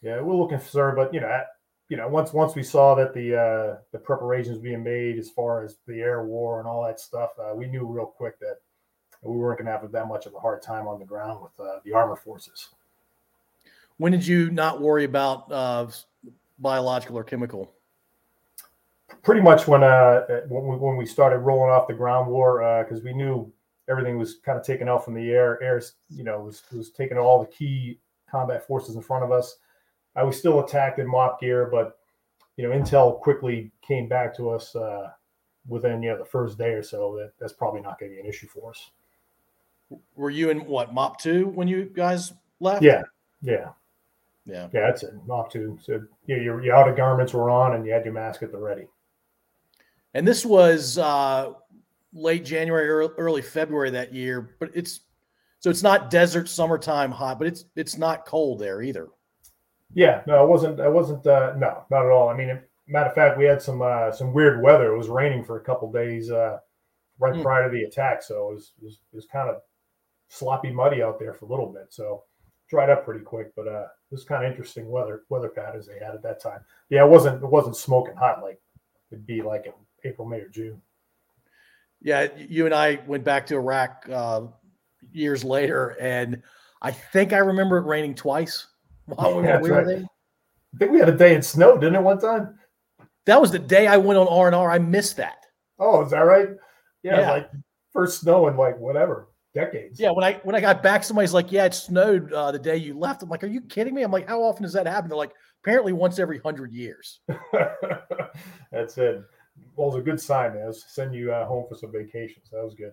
yeah, 0.03 0.17
we're 0.17 0.21
a 0.21 0.31
little 0.31 0.49
concerned, 0.49 0.97
but 0.97 1.15
you 1.15 1.21
know, 1.21 1.43
you 1.89 1.97
know, 1.97 2.09
once 2.09 2.33
once 2.33 2.55
we 2.55 2.63
saw 2.63 2.95
that 2.97 3.15
the 3.15 3.37
uh, 3.37 3.77
the 3.93 3.99
preparations 3.99 4.59
being 4.59 4.83
made 4.83 5.19
as 5.19 5.31
far 5.31 5.65
as 5.65 5.77
the 5.87 6.01
air 6.01 6.25
war 6.25 6.59
and 6.59 6.69
all 6.69 6.85
that 6.85 6.99
stuff, 6.99 7.31
uh, 7.39 7.55
we 7.55 7.67
knew 7.67 7.87
real 7.87 8.07
quick 8.07 8.39
that 8.41 8.57
we 9.23 9.37
weren't 9.37 9.59
going 9.59 9.67
to 9.67 9.73
have 9.73 9.93
that 9.93 10.09
much 10.09 10.27
of 10.27 10.35
a 10.35 10.41
hard 10.41 10.63
time 10.63 10.89
on 10.89 10.99
the 10.99 11.05
ground 11.05 11.43
with 11.43 11.53
uh, 11.61 11.79
the 11.85 11.93
armor 11.93 12.17
forces. 12.17 12.71
When 13.99 14.13
did 14.13 14.27
you 14.27 14.51
not 14.51 14.81
worry 14.81 15.05
about 15.05 15.53
uh, 15.53 15.87
biological 16.59 17.19
or 17.19 17.25
chemical? 17.25 17.71
Pretty 19.23 19.41
much 19.41 19.67
when 19.67 19.83
uh, 19.83 20.23
when 20.49 20.67
we, 20.67 20.77
when 20.77 20.97
we 20.97 21.07
started 21.07 21.39
rolling 21.39 21.71
off 21.71 21.89
the 21.89 21.95
ground 21.95 22.31
war 22.31 22.85
because 22.85 23.01
uh, 23.01 23.05
we 23.05 23.13
knew 23.13 23.53
everything 23.89 24.19
was 24.19 24.37
kind 24.45 24.59
of 24.59 24.65
taken 24.65 24.89
off 24.89 25.05
from 25.05 25.15
the 25.15 25.31
air. 25.31 25.63
Air, 25.63 25.83
you 26.09 26.25
know, 26.25 26.41
was 26.41 26.63
was 26.73 26.91
taking 26.91 27.19
all 27.19 27.41
the 27.41 27.51
key 27.51 27.99
combat 28.31 28.67
forces 28.67 28.97
in 28.97 29.03
front 29.03 29.25
of 29.25 29.33
us. 29.33 29.57
I 30.17 30.23
was 30.23 30.39
still 30.39 30.61
attacked 30.61 30.99
in 30.99 31.07
MOPP 31.07 31.41
gear, 31.41 31.69
but 31.71 31.99
you 32.57 32.69
know, 32.69 32.77
Intel 32.77 33.21
quickly 33.21 33.71
came 33.83 34.09
back 34.09 34.37
to 34.37 34.51
us 34.51 34.75
uh, 34.77 35.11
within 35.69 36.03
you 36.03 36.11
know 36.11 36.19
the 36.19 36.25
first 36.25 36.59
day 36.59 36.71
or 36.71 36.83
so. 36.83 37.17
That 37.17 37.33
that's 37.39 37.53
probably 37.53 37.81
not 37.81 37.99
going 37.99 38.13
to 38.13 38.17
be 38.17 38.21
an 38.21 38.27
issue 38.27 38.49
for 38.49 38.71
us. 38.71 38.91
Were 40.15 40.31
you 40.31 40.51
in 40.51 40.67
what 40.67 40.95
MOPP 40.95 41.19
two 41.19 41.47
when 41.49 41.69
you 41.69 41.85
guys 41.85 42.33
left? 42.61 42.83
Yeah, 42.83 43.03
yeah, 43.43 43.71
yeah, 44.45 44.69
yeah. 44.73 44.81
That's 44.87 45.03
it. 45.03 45.15
MOPP 45.27 45.51
two. 45.51 45.79
So 45.83 46.01
yeah, 46.27 46.37
your 46.37 46.63
your 46.63 46.75
outer 46.75 46.95
garments 46.95 47.35
were 47.35 47.51
on, 47.51 47.75
and 47.75 47.85
you 47.85 47.93
had 47.93 48.05
your 48.05 48.15
mask 48.15 48.43
at 48.43 48.53
the 48.53 48.59
ready. 48.59 48.87
And 50.15 50.27
this 50.27 50.45
was 50.45 50.99
uh, 50.99 51.53
late 52.13 52.45
January, 52.45 52.89
early 52.89 53.43
February 53.43 53.91
that 53.91 54.15
year. 54.15 54.57
But 54.59 54.71
it's 54.75 55.01
so 55.61 55.71
it's 55.71 55.83
not 55.83 56.11
desert 56.11 56.49
summertime 56.49 57.11
hot, 57.11 57.39
but 57.39 57.47
it's 57.47 57.65
it's 57.77 57.97
not 57.97 58.27
cold 58.27 58.59
there 58.59 58.83
either. 58.83 59.09
Yeah, 59.95 60.23
no, 60.27 60.45
it 60.45 60.49
wasn't. 60.49 60.81
It 60.81 60.93
wasn't. 60.93 61.27
Uh, 61.27 61.55
no, 61.57 61.85
not 61.91 62.07
at 62.07 62.11
all. 62.11 62.29
I 62.29 62.37
mean, 62.37 62.61
matter 62.87 63.09
of 63.09 63.15
fact, 63.15 63.39
we 63.39 63.45
had 63.45 63.63
some 63.63 63.83
uh, 63.83 64.11
some 64.11 64.33
weird 64.33 64.63
weather. 64.63 64.93
It 64.93 64.99
was 64.99 65.09
raining 65.09 65.45
for 65.45 65.59
a 65.59 65.65
couple 65.65 65.91
days 65.93 66.31
uh, 66.31 66.59
right 67.19 67.35
mm. 67.35 67.43
prior 67.43 67.71
to 67.71 67.77
the 67.77 67.85
attack, 67.85 68.23
so 68.23 68.51
it 68.51 68.55
was, 68.55 68.73
it 68.81 68.85
was, 68.85 68.95
it 69.13 69.17
was 69.17 69.27
kind 69.27 69.49
of 69.49 69.61
sloppy, 70.29 70.73
muddy 70.73 71.03
out 71.03 71.19
there 71.19 71.35
for 71.35 71.45
a 71.45 71.49
little 71.49 71.67
bit. 71.67 71.87
So 71.91 72.25
dried 72.69 72.89
up 72.89 73.05
pretty 73.05 73.25
quick, 73.25 73.53
but 73.57 73.67
uh, 73.67 73.83
it 73.83 74.13
was 74.13 74.25
kind 74.25 74.45
of 74.45 74.51
interesting 74.51 74.89
weather 74.89 75.25
weather 75.29 75.49
patterns 75.49 75.87
they 75.87 76.05
had 76.05 76.15
at 76.15 76.23
that 76.23 76.41
time. 76.41 76.61
Yeah, 76.89 77.05
it 77.05 77.11
wasn't 77.11 77.43
it 77.43 77.51
wasn't 77.51 77.77
smoking 77.77 78.17
hot 78.17 78.43
like 78.43 78.61
it'd 79.11 79.27
be 79.27 79.43
like 79.43 79.67
in 79.67 79.73
April, 80.05 80.27
May, 80.29 80.41
or 80.41 80.49
June. 80.49 80.81
Yeah, 82.03 82.29
you 82.37 82.65
and 82.65 82.75
I 82.75 83.01
went 83.07 83.25
back 83.25 83.47
to 83.47 83.57
Iraq 83.57 84.09
uh, 84.11 84.43
years 85.13 85.45
later, 85.45 85.97
and 86.01 86.43
I 86.81 86.93
think 86.93 87.33
I 87.33 87.39
remember 87.39 87.77
it 87.79 87.85
raining 87.85 88.15
twice 88.15 88.67
while 89.05 89.37
we, 89.37 89.45
yeah, 89.45 89.61
we 89.61 89.71
were 89.71 89.85
there. 89.85 90.05
I 90.75 90.79
think 90.79 90.93
we 90.93 90.99
had 90.99 91.09
a 91.09 91.17
day 91.17 91.35
it 91.35 91.45
snowed, 91.45 91.81
didn't 91.81 91.97
it? 91.97 92.03
One 92.03 92.19
time. 92.19 92.59
That 93.27 93.41
was 93.41 93.51
the 93.51 93.59
day 93.59 93.87
I 93.87 93.99
went 93.99 94.19
on 94.19 94.29
R 94.29 94.47
and 94.47 94.57
R. 94.57 94.71
I 94.71 94.79
missed 94.79 95.19
that. 95.19 95.45
Oh, 95.79 96.03
is 96.05 96.11
that 96.11 96.21
right? 96.21 96.49
Yeah, 97.03 97.21
yeah. 97.21 97.31
like 97.31 97.51
first 97.93 98.21
snow 98.21 98.49
in 98.49 98.57
like 98.57 98.79
whatever 98.79 99.29
decades. 99.53 100.01
Yeah, 100.01 100.11
when 100.11 100.25
I 100.25 100.41
when 100.43 100.55
I 100.55 100.61
got 100.61 100.83
back, 100.83 101.05
somebody's 101.05 101.35
like, 101.35 101.53
"Yeah, 101.53 101.67
it 101.67 101.75
snowed 101.75 102.33
uh, 102.33 102.51
the 102.51 102.59
day 102.59 102.77
you 102.77 102.99
left." 102.99 103.23
I'm 103.23 103.29
like, 103.29 103.45
"Are 103.45 103.49
you 103.49 103.61
kidding 103.61 103.95
me?" 103.95 104.03
I'm 104.03 104.11
like, 104.11 104.29
"How 104.29 104.43
often 104.43 104.63
does 104.63 104.73
that 104.73 104.87
happen?" 104.87 105.11
They're 105.11 105.19
like, 105.19 105.33
"Apparently 105.63 105.93
once 105.93 106.19
every 106.19 106.39
hundred 106.39 106.73
years." 106.73 107.21
That's 108.73 108.97
it 108.97 109.23
well, 109.77 109.89
it 109.89 109.93
was 109.93 110.01
a 110.01 110.05
good 110.05 110.21
sign. 110.21 110.55
Man. 110.55 110.73
send 110.73 111.15
you 111.15 111.33
uh, 111.33 111.47
home 111.47 111.67
for 111.69 111.75
some 111.75 111.93
vacations. 111.93 112.51
That 112.51 112.65
was 112.65 112.75
good. 112.75 112.93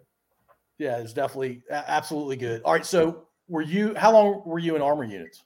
Yeah, 0.77 0.97
it's 0.97 1.13
definitely 1.13 1.63
absolutely 1.71 2.35
good. 2.35 2.61
All 2.63 2.73
right, 2.73 2.85
so 2.85 3.27
were 3.47 3.61
you? 3.61 3.95
How 3.95 4.11
long 4.11 4.43
were 4.45 4.59
you 4.59 4.75
in 4.75 4.81
armor 4.81 5.03
units? 5.03 5.43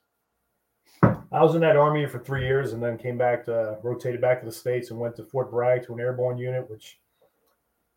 I 1.04 1.42
was 1.42 1.56
in 1.56 1.62
that 1.62 1.78
army 1.78 2.06
for 2.08 2.20
three 2.20 2.46
years, 2.46 2.74
and 2.74 2.84
then 2.84 2.98
came 2.98 3.18
back 3.18 3.46
to 3.46 3.78
rotated 3.82 4.20
back 4.20 4.42
to 4.42 4.46
the 4.46 4.52
states 4.52 4.92
and 4.92 5.00
went 5.00 5.16
to 5.16 5.24
Fort 5.24 5.50
Bragg 5.50 5.86
to 5.86 5.94
an 5.94 6.02
airborne 6.02 6.38
unit, 6.38 6.70
which 6.70 7.00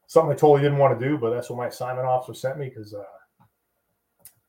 something 0.07 0.33
I 0.33 0.37
totally 0.37 0.63
didn't 0.63 0.79
want 0.79 0.99
to 0.99 1.05
do, 1.05 1.19
but 1.19 1.31
that's 1.31 1.51
what 1.51 1.57
my 1.57 1.67
assignment 1.67 2.07
officer 2.07 2.39
sent 2.39 2.59
me 2.59 2.69
because 2.69 2.95
uh, 2.95 3.03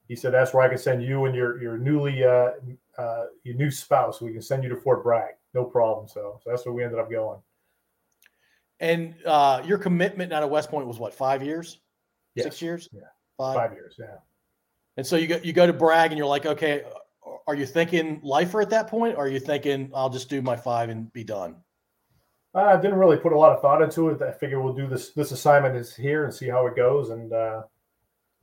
he 0.07 0.15
said 0.15 0.34
that's 0.34 0.53
where 0.53 0.63
I 0.63 0.69
can 0.69 0.78
send 0.78 1.03
you 1.03 1.26
and 1.26 1.36
your 1.36 1.61
your 1.61 1.78
newly 1.78 2.23
uh, 2.23 2.51
uh, 2.97 3.26
your 3.43 3.55
new 3.55 3.71
spouse. 3.71 4.21
We 4.21 4.32
can 4.32 4.41
send 4.41 4.63
you 4.63 4.69
to 4.69 4.78
Fort 4.78 5.03
Bragg, 5.03 5.34
no 5.53 5.63
problem. 5.63 6.07
So, 6.07 6.39
so 6.43 6.49
that's 6.49 6.65
where 6.65 6.73
we 6.73 6.84
ended 6.84 6.99
up 6.99 7.09
going. 7.09 7.39
And 8.80 9.15
uh, 9.26 9.61
your 9.65 9.78
commitment 9.78 10.34
out 10.34 10.43
of 10.43 10.49
West 10.49 10.69
Point 10.69 10.88
was 10.88 10.99
what, 10.99 11.13
five 11.13 11.43
years? 11.43 11.80
Yes. 12.36 12.45
Six 12.45 12.61
years? 12.61 12.89
Yeah. 12.91 13.01
Five. 13.38 13.55
Five 13.55 13.73
years, 13.73 13.95
yeah. 13.97 14.17
And 14.97 15.05
so 15.05 15.15
you 15.17 15.28
go 15.28 15.39
you 15.43 15.53
go 15.53 15.67
to 15.67 15.73
Bragg 15.73 16.11
and 16.11 16.17
you're 16.17 16.28
like, 16.28 16.45
okay, 16.45 16.84
are 17.47 17.55
you 17.55 17.65
thinking 17.65 18.19
lifer 18.23 18.61
at 18.61 18.69
that 18.69 18.88
point? 18.88 19.15
Or 19.17 19.26
are 19.26 19.30
you 19.30 19.39
thinking 19.39 19.91
I'll 19.93 20.09
just 20.09 20.30
do 20.30 20.41
my 20.41 20.55
five 20.55 20.89
and 20.89 21.11
be 21.11 21.23
done? 21.23 21.57
I 22.53 22.78
didn't 22.78 22.97
really 22.97 23.17
put 23.17 23.34
a 23.34 23.38
lot 23.38 23.51
of 23.51 23.61
thought 23.61 23.82
into 23.82 24.09
it. 24.09 24.21
I 24.21 24.32
figured 24.32 24.63
we'll 24.63 24.73
do 24.73 24.88
this 24.88 25.09
this 25.11 25.32
assignment 25.32 25.76
is 25.76 25.93
here 25.93 26.23
and 26.23 26.34
see 26.34 26.47
how 26.47 26.65
it 26.67 26.76
goes. 26.76 27.09
And 27.09 27.34
uh, 27.34 27.63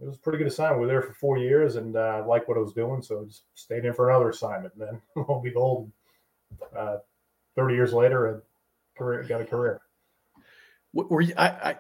it 0.00 0.06
was 0.06 0.16
a 0.16 0.20
pretty 0.20 0.38
good 0.38 0.46
assignment. 0.46 0.80
We 0.80 0.86
are 0.86 0.88
there 0.88 1.02
for 1.02 1.14
four 1.14 1.38
years 1.38 1.76
and 1.76 1.96
uh, 1.96 2.22
liked 2.26 2.48
what 2.48 2.58
I 2.58 2.60
was 2.60 2.74
doing, 2.74 3.00
so 3.00 3.22
I 3.22 3.24
just 3.24 3.44
stayed 3.54 3.86
in 3.86 3.94
for 3.94 4.10
another 4.10 4.28
assignment. 4.28 4.74
And 4.74 4.82
then 4.82 5.02
we'll 5.28 5.40
be 5.40 5.52
gold. 5.52 5.90
Uh, 6.76 6.98
Thirty 7.54 7.74
years 7.74 7.92
later, 7.92 8.26
a 8.26 8.40
career 8.96 9.22
got 9.24 9.42
a 9.42 9.44
career 9.44 9.82
were 10.92 11.20
you, 11.20 11.34
I, 11.36 11.46
I, 11.46 11.76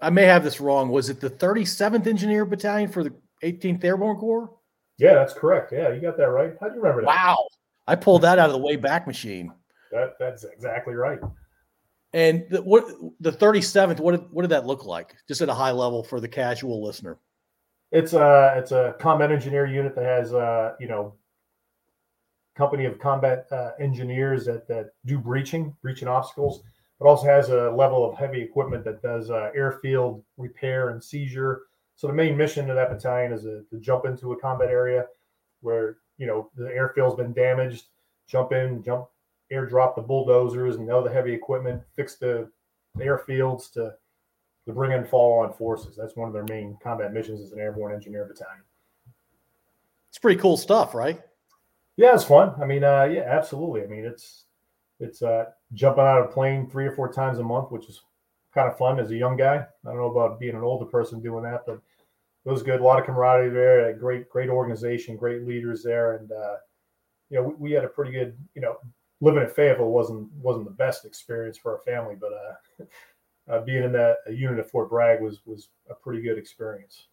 I 0.00 0.10
may 0.10 0.24
have 0.24 0.44
this 0.44 0.60
wrong. 0.60 0.90
Was 0.90 1.08
it 1.08 1.20
the 1.20 1.30
37th 1.30 2.06
Engineer 2.06 2.44
Battalion 2.44 2.90
for 2.90 3.04
the 3.04 3.14
18th 3.42 3.84
Airborne 3.84 4.16
Corps? 4.16 4.50
Yeah, 4.98 5.14
that's 5.14 5.34
correct. 5.34 5.72
Yeah, 5.72 5.92
you 5.92 6.00
got 6.00 6.16
that 6.16 6.28
right. 6.28 6.54
How 6.60 6.68
do 6.68 6.74
you 6.74 6.80
remember 6.80 7.02
that? 7.02 7.08
Wow, 7.08 7.48
I 7.86 7.96
pulled 7.96 8.22
that 8.22 8.38
out 8.38 8.46
of 8.46 8.52
the 8.52 8.58
way 8.58 8.76
back 8.76 9.06
machine. 9.06 9.52
That 9.92 10.14
that's 10.18 10.44
exactly 10.44 10.94
right. 10.94 11.18
And 12.12 12.46
the, 12.50 12.62
what 12.62 12.86
the 13.20 13.32
37th? 13.32 14.00
What 14.00 14.12
did 14.12 14.30
what 14.30 14.42
did 14.42 14.50
that 14.50 14.66
look 14.66 14.86
like? 14.86 15.14
Just 15.28 15.42
at 15.42 15.48
a 15.48 15.54
high 15.54 15.70
level 15.70 16.02
for 16.02 16.18
the 16.18 16.28
casual 16.28 16.82
listener. 16.82 17.18
It's 17.92 18.14
a 18.14 18.54
it's 18.56 18.72
a 18.72 18.96
combat 18.98 19.30
engineer 19.30 19.66
unit 19.66 19.94
that 19.94 20.04
has 20.04 20.32
uh 20.32 20.72
you 20.80 20.88
know 20.88 21.14
company 22.56 22.86
of 22.86 22.98
combat 22.98 23.46
uh, 23.52 23.72
engineers 23.78 24.46
that 24.46 24.66
that 24.66 24.92
do 25.04 25.18
breaching 25.18 25.76
breaching 25.82 26.08
obstacles 26.08 26.62
it 27.00 27.04
also 27.04 27.26
has 27.26 27.50
a 27.50 27.70
level 27.70 28.08
of 28.08 28.16
heavy 28.16 28.40
equipment 28.40 28.84
that 28.84 29.02
does 29.02 29.30
uh, 29.30 29.50
airfield 29.54 30.22
repair 30.36 30.90
and 30.90 31.02
seizure. 31.02 31.62
So 31.96 32.06
the 32.06 32.12
main 32.12 32.36
mission 32.36 32.70
of 32.70 32.76
that 32.76 32.90
battalion 32.90 33.32
is 33.32 33.44
a, 33.44 33.62
to 33.70 33.78
jump 33.80 34.06
into 34.06 34.32
a 34.32 34.40
combat 34.40 34.70
area 34.70 35.06
where 35.60 35.98
you 36.18 36.26
know 36.26 36.50
the 36.56 36.64
airfield's 36.64 37.16
been 37.16 37.32
damaged, 37.32 37.86
jump 38.26 38.52
in, 38.52 38.82
jump, 38.82 39.06
airdrop 39.52 39.94
the 39.94 40.02
bulldozers 40.02 40.76
and 40.76 40.90
other 40.90 41.12
heavy 41.12 41.32
equipment, 41.32 41.82
fix 41.94 42.16
the, 42.16 42.50
the 42.94 43.04
airfields 43.04 43.72
to 43.72 43.94
to 44.66 44.72
bring 44.72 44.92
in 44.92 45.04
follow-on 45.04 45.52
forces. 45.52 45.96
That's 45.96 46.16
one 46.16 46.26
of 46.26 46.34
their 46.34 46.44
main 46.44 46.76
combat 46.82 47.12
missions 47.12 47.40
as 47.40 47.52
an 47.52 47.60
airborne 47.60 47.94
engineer 47.94 48.24
battalion. 48.24 48.62
It's 50.08 50.18
pretty 50.18 50.40
cool 50.40 50.56
stuff, 50.56 50.94
right? 50.94 51.20
Yeah, 51.96 52.14
it's 52.14 52.24
fun. 52.24 52.54
I 52.60 52.66
mean, 52.66 52.82
uh, 52.82 53.04
yeah, 53.04 53.22
absolutely. 53.22 53.82
I 53.82 53.86
mean, 53.86 54.04
it's 54.04 54.45
it's 55.00 55.22
uh, 55.22 55.46
jumping 55.74 56.04
out 56.04 56.18
of 56.18 56.26
a 56.26 56.32
plane 56.32 56.68
three 56.68 56.86
or 56.86 56.92
four 56.92 57.12
times 57.12 57.38
a 57.38 57.42
month, 57.42 57.70
which 57.70 57.88
is 57.88 58.00
kind 58.54 58.68
of 58.68 58.78
fun 58.78 58.98
as 58.98 59.10
a 59.10 59.16
young 59.16 59.36
guy. 59.36 59.56
I 59.56 59.88
don't 59.88 59.96
know 59.96 60.10
about 60.10 60.40
being 60.40 60.54
an 60.54 60.62
older 60.62 60.86
person 60.86 61.20
doing 61.20 61.44
that, 61.44 61.64
but 61.66 61.80
it 62.44 62.50
was 62.50 62.62
good. 62.62 62.80
A 62.80 62.84
lot 62.84 62.98
of 62.98 63.04
camaraderie 63.04 63.50
there. 63.50 63.92
great, 63.94 64.28
great 64.30 64.48
organization, 64.48 65.16
great 65.16 65.46
leaders 65.46 65.82
there, 65.82 66.16
and 66.16 66.32
uh, 66.32 66.56
you 67.28 67.38
know 67.38 67.42
we, 67.42 67.54
we, 67.54 67.72
had 67.72 67.84
a 67.84 67.88
pretty 67.88 68.12
good. 68.12 68.36
You 68.54 68.62
know, 68.62 68.76
living 69.20 69.42
at 69.42 69.54
Fayetteville 69.54 69.90
wasn't 69.90 70.32
wasn't 70.34 70.64
the 70.64 70.70
best 70.70 71.04
experience 71.04 71.58
for 71.58 71.72
our 71.72 71.82
family, 71.82 72.14
but 72.18 72.30
uh, 72.32 72.84
uh, 73.52 73.60
being 73.64 73.84
in 73.84 73.92
that 73.92 74.18
unit 74.30 74.58
at 74.58 74.70
Fort 74.70 74.88
Bragg 74.88 75.20
was 75.20 75.40
was 75.44 75.68
a 75.90 75.94
pretty 75.94 76.22
good 76.22 76.38
experience. 76.38 77.08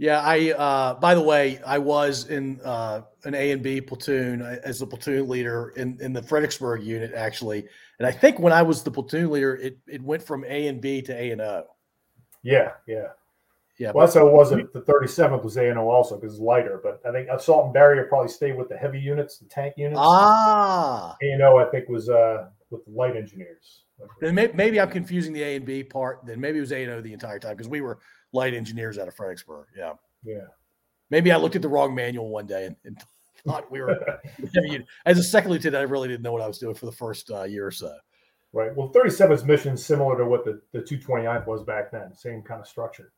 Yeah, 0.00 0.22
I. 0.24 0.52
Uh, 0.52 0.94
by 0.94 1.14
the 1.14 1.20
way, 1.20 1.60
I 1.64 1.76
was 1.76 2.26
in 2.28 2.58
uh, 2.64 3.02
an 3.24 3.34
A 3.34 3.50
and 3.50 3.62
B 3.62 3.82
platoon 3.82 4.40
uh, 4.40 4.56
as 4.64 4.78
the 4.78 4.86
platoon 4.86 5.28
leader 5.28 5.74
in, 5.76 5.98
in 6.00 6.14
the 6.14 6.22
Fredericksburg 6.22 6.82
unit, 6.82 7.12
actually. 7.12 7.66
And 7.98 8.06
I 8.06 8.10
think 8.10 8.38
when 8.38 8.50
I 8.50 8.62
was 8.62 8.82
the 8.82 8.90
platoon 8.90 9.30
leader, 9.30 9.56
it, 9.56 9.76
it 9.86 10.00
went 10.00 10.22
from 10.22 10.42
A 10.44 10.68
and 10.68 10.80
B 10.80 11.02
to 11.02 11.12
A 11.12 11.32
and 11.32 11.42
O. 11.42 11.64
Yeah, 12.42 12.70
yeah, 12.86 13.08
yeah. 13.78 13.92
Well, 13.94 14.06
that's 14.06 14.16
how 14.16 14.26
it 14.26 14.32
wasn't 14.32 14.72
the 14.72 14.80
37th 14.80 15.44
was 15.44 15.58
A 15.58 15.68
and 15.68 15.78
O 15.78 15.90
also 15.90 16.16
because 16.16 16.32
it's 16.32 16.40
lighter. 16.40 16.80
But 16.82 17.02
I 17.06 17.12
think 17.12 17.28
assault 17.28 17.66
and 17.66 17.74
barrier 17.74 18.04
probably 18.04 18.32
stayed 18.32 18.56
with 18.56 18.70
the 18.70 18.78
heavy 18.78 19.00
units, 19.00 19.36
the 19.36 19.50
tank 19.50 19.74
units. 19.76 20.00
Ah, 20.02 21.14
A 21.22 21.30
and 21.30 21.42
O 21.42 21.58
I 21.58 21.66
think 21.66 21.90
was 21.90 22.08
uh, 22.08 22.46
with 22.70 22.86
the 22.86 22.90
light 22.92 23.16
engineers. 23.16 23.82
Then 24.22 24.34
maybe 24.34 24.80
I'm 24.80 24.90
confusing 24.90 25.34
the 25.34 25.42
A 25.42 25.56
and 25.56 25.66
B 25.66 25.84
part. 25.84 26.20
Then 26.24 26.40
maybe 26.40 26.56
it 26.56 26.62
was 26.62 26.72
A 26.72 26.84
and 26.84 26.92
O 26.92 27.00
the 27.02 27.12
entire 27.12 27.38
time 27.38 27.54
because 27.54 27.68
we 27.68 27.82
were 27.82 27.98
light 28.32 28.54
engineers 28.54 28.98
out 28.98 29.08
of 29.08 29.14
Fredericksburg. 29.14 29.66
Yeah. 29.76 29.94
Yeah. 30.24 30.46
Maybe 31.10 31.32
I 31.32 31.36
looked 31.36 31.56
at 31.56 31.62
the 31.62 31.68
wrong 31.68 31.94
manual 31.94 32.28
one 32.28 32.46
day 32.46 32.66
and, 32.66 32.76
and 32.84 32.98
thought 33.46 33.70
we 33.70 33.80
were. 33.80 34.20
as 35.06 35.18
a 35.18 35.22
second 35.22 35.50
lieutenant, 35.50 35.80
I 35.80 35.90
really 35.90 36.08
didn't 36.08 36.22
know 36.22 36.32
what 36.32 36.42
I 36.42 36.46
was 36.46 36.58
doing 36.58 36.74
for 36.74 36.86
the 36.86 36.92
first 36.92 37.30
uh, 37.30 37.44
year 37.44 37.66
or 37.66 37.72
so. 37.72 37.94
Right. 38.52 38.74
Well, 38.74 38.90
37's 38.92 39.44
mission 39.44 39.74
is 39.74 39.84
similar 39.84 40.16
to 40.18 40.24
what 40.24 40.44
the, 40.44 40.60
the 40.72 40.80
229th 40.80 41.46
was 41.46 41.62
back 41.62 41.92
then, 41.92 42.14
same 42.14 42.42
kind 42.42 42.60
of 42.60 42.66
structure. 42.66 43.12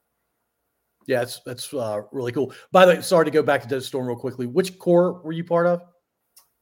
Yeah, 1.07 1.19
that's 1.21 1.41
that's 1.45 1.75
uh, 1.75 2.03
really 2.13 2.33
cool. 2.33 2.53
By 2.71 2.87
the 2.87 2.95
way, 2.95 3.01
sorry 3.01 3.25
to 3.25 3.31
go 3.31 3.43
back 3.43 3.63
to 3.63 3.69
Desert 3.69 3.87
Storm 3.87 4.07
real 4.07 4.17
quickly. 4.17 4.47
Which 4.47 4.79
corps 4.79 5.21
were 5.25 5.33
you 5.33 5.43
part 5.43 5.67
of? 5.67 5.83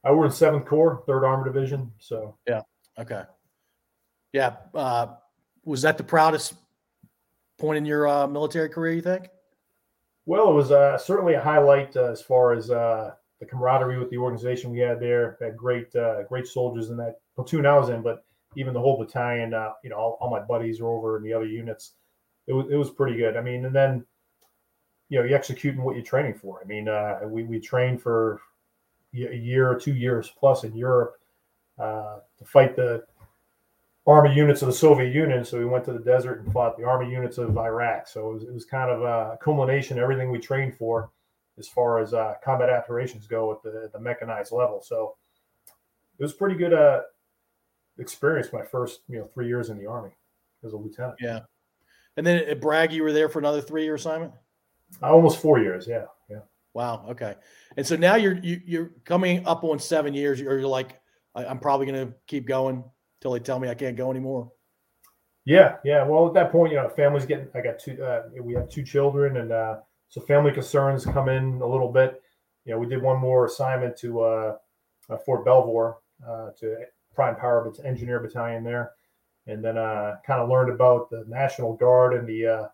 I 0.03 0.11
were 0.11 0.25
in 0.25 0.31
Seventh 0.31 0.65
Corps, 0.65 1.03
Third 1.05 1.23
Armor 1.23 1.45
Division. 1.45 1.91
So 1.99 2.37
yeah, 2.47 2.61
okay, 2.97 3.23
yeah. 4.33 4.55
Uh, 4.73 5.07
was 5.63 5.83
that 5.83 5.97
the 5.97 6.03
proudest 6.03 6.55
point 7.61 7.77
in 7.77 7.85
your 7.85 8.07
uh, 8.07 8.27
military 8.27 8.67
career? 8.67 8.93
You 8.93 9.01
think? 9.01 9.29
Well, 10.25 10.49
it 10.49 10.53
was 10.53 10.71
uh, 10.71 10.97
certainly 10.97 11.35
a 11.35 11.41
highlight 11.41 11.95
uh, 11.95 12.11
as 12.11 12.21
far 12.21 12.53
as 12.53 12.69
uh, 12.69 13.11
the 13.39 13.45
camaraderie 13.45 13.99
with 13.99 14.09
the 14.09 14.17
organization 14.17 14.71
we 14.71 14.79
had 14.79 14.99
there. 14.99 15.37
Had 15.39 15.55
great, 15.55 15.95
uh, 15.95 16.23
great 16.23 16.47
soldiers 16.47 16.89
in 16.89 16.97
that 16.97 17.21
platoon 17.35 17.65
I 17.65 17.77
was 17.77 17.89
in, 17.89 18.01
but 18.01 18.25
even 18.57 18.73
the 18.73 18.79
whole 18.79 18.97
battalion. 18.97 19.53
Uh, 19.53 19.71
you 19.83 19.91
know, 19.91 19.95
all, 19.95 20.17
all, 20.19 20.29
my 20.29 20.39
buddies 20.39 20.81
were 20.81 20.89
over 20.89 21.17
in 21.17 21.23
the 21.23 21.33
other 21.33 21.45
units. 21.45 21.93
It 22.47 22.53
was 22.53 22.65
it 22.69 22.75
was 22.75 22.89
pretty 22.89 23.15
good. 23.15 23.37
I 23.37 23.41
mean, 23.41 23.65
and 23.65 23.75
then 23.75 24.05
you 25.09 25.19
know, 25.19 25.25
you 25.25 25.35
executing 25.35 25.83
what 25.83 25.95
you're 25.95 26.03
training 26.03 26.33
for. 26.33 26.59
I 26.61 26.65
mean, 26.65 26.87
uh, 26.87 27.19
we 27.25 27.43
we 27.43 27.59
trained 27.59 28.01
for 28.01 28.41
a 29.13 29.35
year 29.35 29.69
or 29.69 29.79
two 29.79 29.93
years 29.93 30.31
plus 30.39 30.63
in 30.63 30.75
Europe 30.75 31.17
to 31.77 32.45
fight 32.45 32.75
the 32.75 33.03
army 34.07 34.33
units 34.33 34.61
of 34.61 34.67
the 34.67 34.73
Soviet 34.73 35.13
Union. 35.13 35.45
So 35.45 35.59
we 35.59 35.65
went 35.65 35.85
to 35.85 35.93
the 35.93 35.99
desert 35.99 36.43
and 36.43 36.51
fought 36.51 36.77
the 36.77 36.85
army 36.85 37.11
units 37.11 37.37
of 37.37 37.57
Iraq. 37.57 38.07
So 38.07 38.31
it 38.31 38.33
was, 38.33 38.43
it 38.43 38.53
was 38.53 38.65
kind 38.65 38.89
of 38.89 39.01
a 39.03 39.37
culmination 39.41 39.97
of 39.97 40.03
everything 40.03 40.31
we 40.31 40.39
trained 40.39 40.75
for 40.75 41.11
as 41.57 41.67
far 41.67 41.99
as 41.99 42.13
uh, 42.13 42.35
combat 42.43 42.69
operations 42.69 43.27
go 43.27 43.51
at 43.51 43.61
the, 43.61 43.89
the 43.93 43.99
mechanized 43.99 44.51
level. 44.51 44.81
So 44.81 45.15
it 46.17 46.23
was 46.23 46.33
pretty 46.33 46.55
good 46.55 46.73
uh, 46.73 47.01
experience 47.99 48.49
my 48.51 48.63
first 48.63 49.01
you 49.07 49.19
know 49.19 49.25
three 49.25 49.47
years 49.47 49.69
in 49.69 49.77
the 49.77 49.85
army 49.85 50.11
as 50.65 50.73
a 50.73 50.77
lieutenant. 50.77 51.15
Yeah, 51.19 51.41
and 52.17 52.25
then 52.25 52.37
at 52.47 52.61
Bragg, 52.61 52.91
you 52.91 53.03
were 53.03 53.13
there 53.13 53.29
for 53.29 53.39
another 53.39 53.61
three 53.61 53.83
year 53.83 53.95
assignment. 53.95 54.33
Uh, 55.01 55.13
almost 55.13 55.39
four 55.39 55.59
years. 55.59 55.87
Yeah, 55.87 56.05
yeah. 56.29 56.39
Wow. 56.73 57.05
Okay. 57.09 57.35
And 57.77 57.85
so 57.85 57.95
now 57.95 58.15
you're 58.15 58.37
you, 58.37 58.55
are 58.55 58.61
you 58.65 58.81
are 58.81 58.91
coming 59.05 59.45
up 59.45 59.63
on 59.63 59.79
seven 59.79 60.13
years. 60.13 60.39
You're, 60.39 60.59
you're 60.59 60.67
like, 60.67 60.99
I, 61.35 61.45
I'm 61.45 61.59
probably 61.59 61.85
going 61.85 62.07
to 62.07 62.13
keep 62.27 62.47
going 62.47 62.83
until 63.21 63.33
they 63.33 63.39
tell 63.39 63.59
me 63.59 63.69
I 63.69 63.75
can't 63.75 63.95
go 63.95 64.09
anymore. 64.09 64.51
Yeah, 65.45 65.77
yeah. 65.83 66.03
Well, 66.03 66.27
at 66.27 66.33
that 66.33 66.51
point, 66.51 66.71
you 66.71 66.77
know, 66.77 66.89
family's 66.89 67.25
getting. 67.25 67.47
I 67.53 67.61
got 67.61 67.79
two. 67.79 68.03
Uh, 68.03 68.23
we 68.41 68.53
have 68.53 68.69
two 68.69 68.83
children, 68.83 69.37
and 69.37 69.51
uh, 69.51 69.77
so 70.09 70.21
family 70.21 70.51
concerns 70.51 71.05
come 71.05 71.29
in 71.29 71.61
a 71.61 71.65
little 71.65 71.91
bit. 71.91 72.21
You 72.65 72.73
know, 72.73 72.79
we 72.79 72.87
did 72.87 73.01
one 73.01 73.19
more 73.19 73.45
assignment 73.45 73.97
to 73.97 74.21
uh, 74.21 74.55
uh 75.09 75.17
Fort 75.17 75.45
Belvoir 75.45 75.97
uh, 76.27 76.49
to 76.59 76.77
Prime 77.13 77.35
Power 77.35 77.71
Engineer 77.83 78.19
Battalion 78.19 78.63
there, 78.63 78.91
and 79.47 79.63
then 79.63 79.77
uh, 79.77 80.17
kind 80.25 80.41
of 80.41 80.49
learned 80.49 80.71
about 80.71 81.09
the 81.09 81.23
National 81.27 81.75
Guard 81.75 82.13
and 82.13 82.27
the 82.27 82.69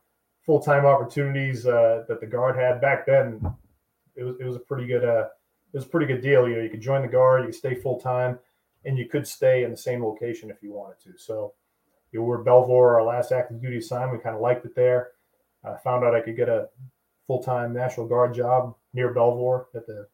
full 0.46 0.62
time 0.62 0.86
opportunities 0.86 1.64
that 1.64 2.18
the 2.20 2.28
Guard 2.28 2.58
had 2.58 2.82
back 2.82 3.06
then. 3.06 3.42
It 4.16 4.24
was 4.24 4.36
it 4.40 4.46
was 4.46 4.56
a 4.58 4.60
pretty 4.60 4.88
good 4.88 5.04
it 5.04 5.30
was 5.74 5.86
a 5.86 5.90
pretty 5.90 6.06
good 6.06 6.22
deal. 6.22 6.50
You 6.50 6.56
know, 6.56 6.64
you 6.64 6.70
could 6.70 6.82
join 6.82 7.02
the 7.02 7.08
Guard, 7.08 7.42
you 7.42 7.48
could 7.48 7.56
stay 7.56 7.76
full 7.76 8.00
time 8.00 8.40
and 8.86 8.98
you 8.98 9.08
could 9.08 9.28
stay 9.28 9.64
in 9.64 9.72
the 9.72 9.78
same 9.78 10.04
location 10.04 10.50
if 10.50 10.62
you 10.62 10.72
wanted 10.72 11.00
to. 11.04 11.18
So 11.18 11.54
you 12.12 12.24
were 12.24 12.44
Belvoir, 12.44 12.96
our 12.96 13.04
last 13.04 13.32
active 13.32 13.62
duty 13.62 13.78
assignment. 13.78 14.14
We 14.14 14.24
kind 14.24 14.36
of 14.36 14.42
liked 14.42 14.66
it 14.66 14.76
there. 14.76 15.12
I 15.64 15.76
found 15.78 16.06
out 16.06 16.16
I 16.16 16.22
could 16.22 16.38
get 16.38 16.50
a 16.50 16.70
full 17.26 17.44
time 17.44 17.74
National 17.74 18.08
Guard 18.08 18.34
job 18.34 18.76
near 18.94 19.14
Belvoir 19.14 19.68
at 19.76 19.86
the 19.86 20.08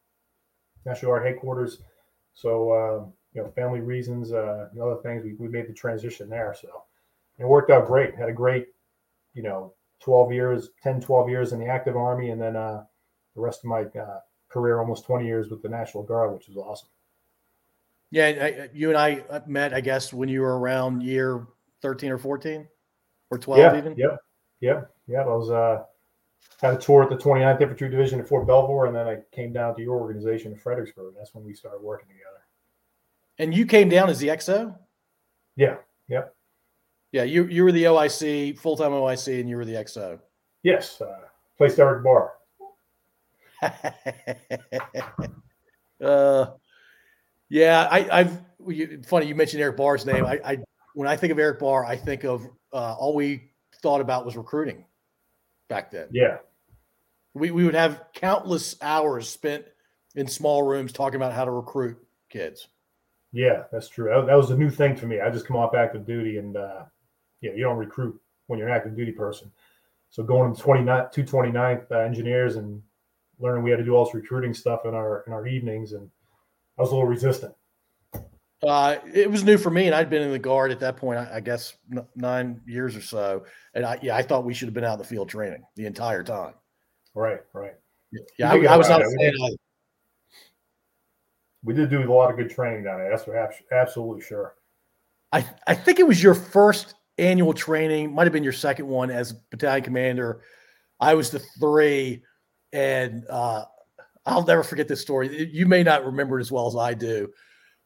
National 0.84 1.12
Guard 1.12 1.26
headquarters. 1.26 1.78
So, 2.34 2.70
uh, 2.70 3.06
you 3.32 3.42
know, 3.42 3.48
family 3.50 3.80
reasons 3.80 4.32
uh, 4.32 4.68
and 4.72 4.80
other 4.80 5.00
things, 5.02 5.22
we, 5.24 5.34
we 5.34 5.48
made 5.48 5.68
the 5.68 5.72
transition 5.72 6.28
there. 6.28 6.54
So 6.60 6.68
it 7.38 7.46
worked 7.46 7.70
out 7.70 7.86
great. 7.86 8.14
Had 8.14 8.28
a 8.28 8.32
great, 8.32 8.68
you 9.34 9.42
know, 9.42 9.74
12 10.00 10.32
years, 10.32 10.70
10, 10.82 11.00
12 11.00 11.30
years 11.30 11.52
in 11.52 11.60
the 11.60 11.66
active 11.66 11.96
army, 11.96 12.30
and 12.30 12.40
then 12.40 12.56
uh, 12.56 12.84
the 13.34 13.40
rest 13.40 13.60
of 13.60 13.70
my 13.70 13.82
uh, 14.00 14.20
career, 14.48 14.78
almost 14.78 15.06
20 15.06 15.24
years 15.24 15.48
with 15.48 15.62
the 15.62 15.68
National 15.68 16.02
Guard, 16.02 16.32
which 16.32 16.48
was 16.48 16.56
awesome. 16.56 16.88
Yeah, 18.14 18.26
I, 18.26 18.68
you 18.72 18.90
and 18.90 18.96
I 18.96 19.24
uh, 19.28 19.40
met, 19.48 19.74
I 19.74 19.80
guess, 19.80 20.12
when 20.12 20.28
you 20.28 20.40
were 20.40 20.56
around 20.60 21.02
year 21.02 21.48
thirteen 21.82 22.12
or 22.12 22.18
fourteen, 22.18 22.68
or 23.32 23.38
twelve, 23.38 23.58
yeah, 23.58 23.76
even. 23.76 23.96
Yep, 23.96 24.18
yep, 24.60 24.94
yeah. 25.08 25.22
I 25.22 25.24
was 25.24 25.50
uh, 25.50 25.82
had 26.60 26.74
a 26.74 26.78
tour 26.78 27.02
at 27.02 27.10
the 27.10 27.16
29th 27.16 27.60
Infantry 27.60 27.88
Division 27.88 28.20
at 28.20 28.28
Fort 28.28 28.46
Belvoir, 28.46 28.86
and 28.86 28.94
then 28.94 29.08
I 29.08 29.18
came 29.32 29.52
down 29.52 29.74
to 29.74 29.82
your 29.82 29.98
organization 29.98 30.52
in 30.52 30.58
Fredericksburg. 30.58 31.14
That's 31.18 31.34
when 31.34 31.44
we 31.44 31.54
started 31.54 31.82
working 31.82 32.06
together. 32.06 32.44
And 33.38 33.52
you 33.52 33.66
came 33.66 33.88
down 33.88 34.08
as 34.08 34.20
the 34.20 34.28
XO. 34.28 34.78
Yeah. 35.56 35.78
Yep. 36.06 36.36
Yeah, 37.10 37.24
you 37.24 37.46
you 37.46 37.64
were 37.64 37.72
the 37.72 37.82
OIC, 37.82 38.56
full 38.60 38.76
time 38.76 38.92
OIC, 38.92 39.40
and 39.40 39.48
you 39.48 39.56
were 39.56 39.64
the 39.64 39.74
XO. 39.74 40.20
Yes, 40.62 41.00
uh, 41.00 41.18
placed 41.58 41.80
Eric 41.80 42.04
Barr. 42.04 42.34
uh, 46.00 46.46
yeah, 47.54 47.86
I, 47.88 48.20
I've 48.20 48.40
funny 49.06 49.26
you 49.26 49.34
mentioned 49.36 49.62
Eric 49.62 49.76
Barr's 49.76 50.04
name. 50.04 50.26
I, 50.26 50.40
I 50.44 50.58
when 50.94 51.06
I 51.06 51.16
think 51.16 51.30
of 51.30 51.38
Eric 51.38 51.60
Barr, 51.60 51.84
I 51.84 51.94
think 51.94 52.24
of 52.24 52.44
uh, 52.72 52.94
all 52.98 53.14
we 53.14 53.52
thought 53.80 54.00
about 54.00 54.26
was 54.26 54.36
recruiting 54.36 54.84
back 55.68 55.92
then. 55.92 56.08
Yeah, 56.10 56.38
we 57.32 57.52
we 57.52 57.64
would 57.64 57.76
have 57.76 58.06
countless 58.12 58.74
hours 58.82 59.28
spent 59.28 59.66
in 60.16 60.26
small 60.26 60.64
rooms 60.64 60.92
talking 60.92 61.14
about 61.14 61.32
how 61.32 61.44
to 61.44 61.52
recruit 61.52 61.96
kids. 62.28 62.66
Yeah, 63.30 63.62
that's 63.70 63.88
true. 63.88 64.10
That, 64.26 64.34
was 64.34 64.50
a 64.50 64.56
new 64.56 64.70
thing 64.70 64.96
for 64.96 65.06
me. 65.06 65.20
I 65.20 65.30
just 65.30 65.46
come 65.46 65.56
off 65.56 65.76
active 65.76 66.04
duty, 66.04 66.38
and 66.38 66.56
uh, 66.56 66.82
yeah, 67.40 67.52
you 67.52 67.62
don't 67.62 67.78
recruit 67.78 68.20
when 68.48 68.58
you're 68.58 68.68
an 68.68 68.74
active 68.74 68.96
duty 68.96 69.12
person. 69.12 69.52
So 70.10 70.24
going 70.24 70.52
to 70.52 70.60
29, 70.60 71.04
229th 71.14 71.92
uh, 71.92 71.98
engineers 71.98 72.56
and 72.56 72.82
learning 73.38 73.62
we 73.62 73.70
had 73.70 73.78
to 73.78 73.84
do 73.84 73.94
all 73.94 74.04
this 74.04 74.14
recruiting 74.14 74.54
stuff 74.54 74.86
in 74.86 74.94
our 74.94 75.22
in 75.28 75.32
our 75.32 75.46
evenings 75.46 75.92
and 75.92 76.10
I 76.78 76.82
was 76.82 76.90
a 76.90 76.94
little 76.94 77.08
resistant. 77.08 77.54
Uh, 78.62 78.96
it 79.12 79.30
was 79.30 79.44
new 79.44 79.58
for 79.58 79.70
me, 79.70 79.86
and 79.86 79.94
I'd 79.94 80.08
been 80.08 80.22
in 80.22 80.30
the 80.30 80.38
guard 80.38 80.70
at 80.70 80.80
that 80.80 80.96
point. 80.96 81.18
I, 81.18 81.36
I 81.36 81.40
guess 81.40 81.76
n- 81.92 82.06
nine 82.16 82.62
years 82.66 82.96
or 82.96 83.02
so, 83.02 83.44
and 83.74 83.84
I, 83.84 83.98
yeah, 84.02 84.16
I 84.16 84.22
thought 84.22 84.44
we 84.44 84.54
should 84.54 84.68
have 84.68 84.74
been 84.74 84.84
out 84.84 84.94
in 84.94 84.98
the 85.00 85.04
field 85.04 85.28
training 85.28 85.64
the 85.76 85.84
entire 85.86 86.22
time. 86.22 86.54
Right, 87.14 87.40
right. 87.52 87.74
Yeah, 88.38 88.52
I, 88.52 88.56
I, 88.64 88.76
was 88.76 88.88
not 88.88 89.02
fan. 89.02 89.32
We 91.62 91.74
did 91.74 91.90
do 91.90 92.00
a 92.00 92.12
lot 92.12 92.30
of 92.30 92.36
good 92.36 92.50
training 92.50 92.84
down 92.84 92.98
there. 92.98 93.10
That's 93.10 93.24
for 93.24 93.36
absolutely 93.72 94.22
sure. 94.22 94.54
I 95.32 95.44
I 95.66 95.74
think 95.74 95.98
it 95.98 96.06
was 96.06 96.22
your 96.22 96.34
first 96.34 96.94
annual 97.18 97.52
training, 97.52 98.14
might 98.14 98.24
have 98.24 98.32
been 98.32 98.44
your 98.44 98.52
second 98.52 98.86
one 98.86 99.10
as 99.10 99.32
battalion 99.32 99.84
commander. 99.84 100.42
I 101.00 101.14
was 101.14 101.30
the 101.30 101.40
three, 101.60 102.22
and 102.72 103.26
uh, 103.28 103.64
I'll 104.26 104.44
never 104.44 104.62
forget 104.62 104.88
this 104.88 105.00
story. 105.00 105.50
You 105.52 105.66
may 105.66 105.82
not 105.82 106.04
remember 106.04 106.38
it 106.38 106.42
as 106.42 106.50
well 106.50 106.66
as 106.66 106.76
I 106.76 106.94
do, 106.94 107.30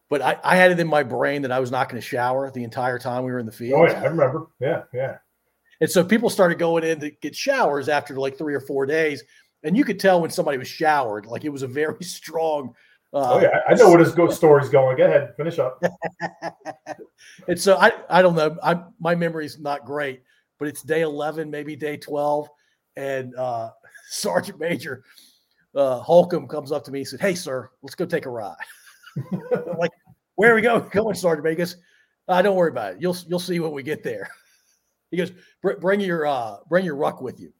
but 0.09 0.23
I, 0.23 0.39
I 0.45 0.57
had 0.57 0.71
it 0.71 0.79
in 0.79 0.87
my 0.87 1.03
brain 1.03 1.43
that 1.43 1.53
I 1.53 1.59
was 1.59 1.71
not 1.71 1.89
going 1.89 2.01
to 2.01 2.07
shower 2.07 2.51
the 2.51 2.65
entire 2.65 2.99
time 2.99 3.25
we 3.25 3.33
were 3.33 3.39
in 3.39 3.47
the 3.47 3.53
field. 3.53 3.81
Oh 3.81 3.87
yeah, 3.87 4.01
I 4.01 4.07
remember. 4.07 4.47
Yeah, 4.61 4.83
yeah. 4.95 5.19
And 5.81 5.91
so 5.91 6.05
people 6.05 6.31
started 6.31 6.59
going 6.59 6.85
in 6.85 7.01
to 7.01 7.11
get 7.11 7.35
showers 7.35 7.89
after 7.89 8.17
like 8.17 8.39
three 8.39 8.55
or 8.55 8.61
four 8.61 8.87
days, 8.87 9.23
and 9.63 9.77
you 9.77 9.85
could 9.85 9.99
tell 9.99 10.21
when 10.21 10.31
somebody 10.31 10.59
was 10.59 10.69
showered. 10.69 11.27
Like 11.27 11.45
it 11.45 11.51
was 11.51 11.63
a 11.63 11.69
very 11.69 11.97
strong. 12.05 12.75
Uh, 13.13 13.35
oh 13.35 13.41
yeah, 13.41 13.61
I 13.69 13.75
know 13.75 13.89
where 13.89 14.03
this 14.03 14.15
ghost 14.15 14.37
story's 14.37 14.69
going. 14.69 14.97
Go 14.97 15.05
ahead, 15.05 15.35
finish 15.37 15.59
up. 15.59 15.83
and 17.49 17.61
so 17.61 17.77
I 17.77 17.93
I 18.09 18.23
don't 18.23 18.37
know. 18.37 18.57
I 18.63 18.83
my 19.01 19.15
memory's 19.15 19.59
not 19.59 19.85
great, 19.85 20.23
but 20.59 20.69
it's 20.69 20.83
day 20.83 21.01
eleven, 21.03 21.51
maybe 21.51 21.75
day 21.75 21.97
twelve, 21.97 22.49
and 22.97 23.35
uh, 23.35 23.71
Sergeant 24.11 24.61
Major 24.61 25.05
uh, 25.75 26.01
Holcomb 26.01 26.49
comes 26.49 26.73
up 26.73 26.85
to 26.85 26.91
me 26.91 27.01
and 27.01 27.09
said, 27.09 27.21
"Hey, 27.21 27.35
sir, 27.35 27.71
let's 27.83 27.95
go 27.95 28.07
take 28.07 28.27
a 28.27 28.31
ride." 28.31 28.57
like, 29.79 29.91
where 30.37 30.53
are 30.53 30.55
we 30.55 30.63
going? 30.63 30.89
Going, 30.93 31.15
Sergeant 31.15 31.45
Vegas. 31.45 31.77
Uh, 32.29 32.43
don't 32.43 32.57
worry 32.57 32.71
about 32.71 32.95
it. 32.95 33.03
You'll 33.03 33.17
you'll 33.27 33.39
see 33.41 33.59
when 33.61 33.73
we 33.73 33.83
get 33.83 34.03
there. 34.03 34.29
He 35.11 35.17
goes, 35.17 35.33
bring 35.63 36.01
your 36.01 36.27
uh, 36.27 36.59
bring 36.69 36.85
your 36.85 36.95
ruck 36.95 37.23
with 37.23 37.41
you. 37.41 37.51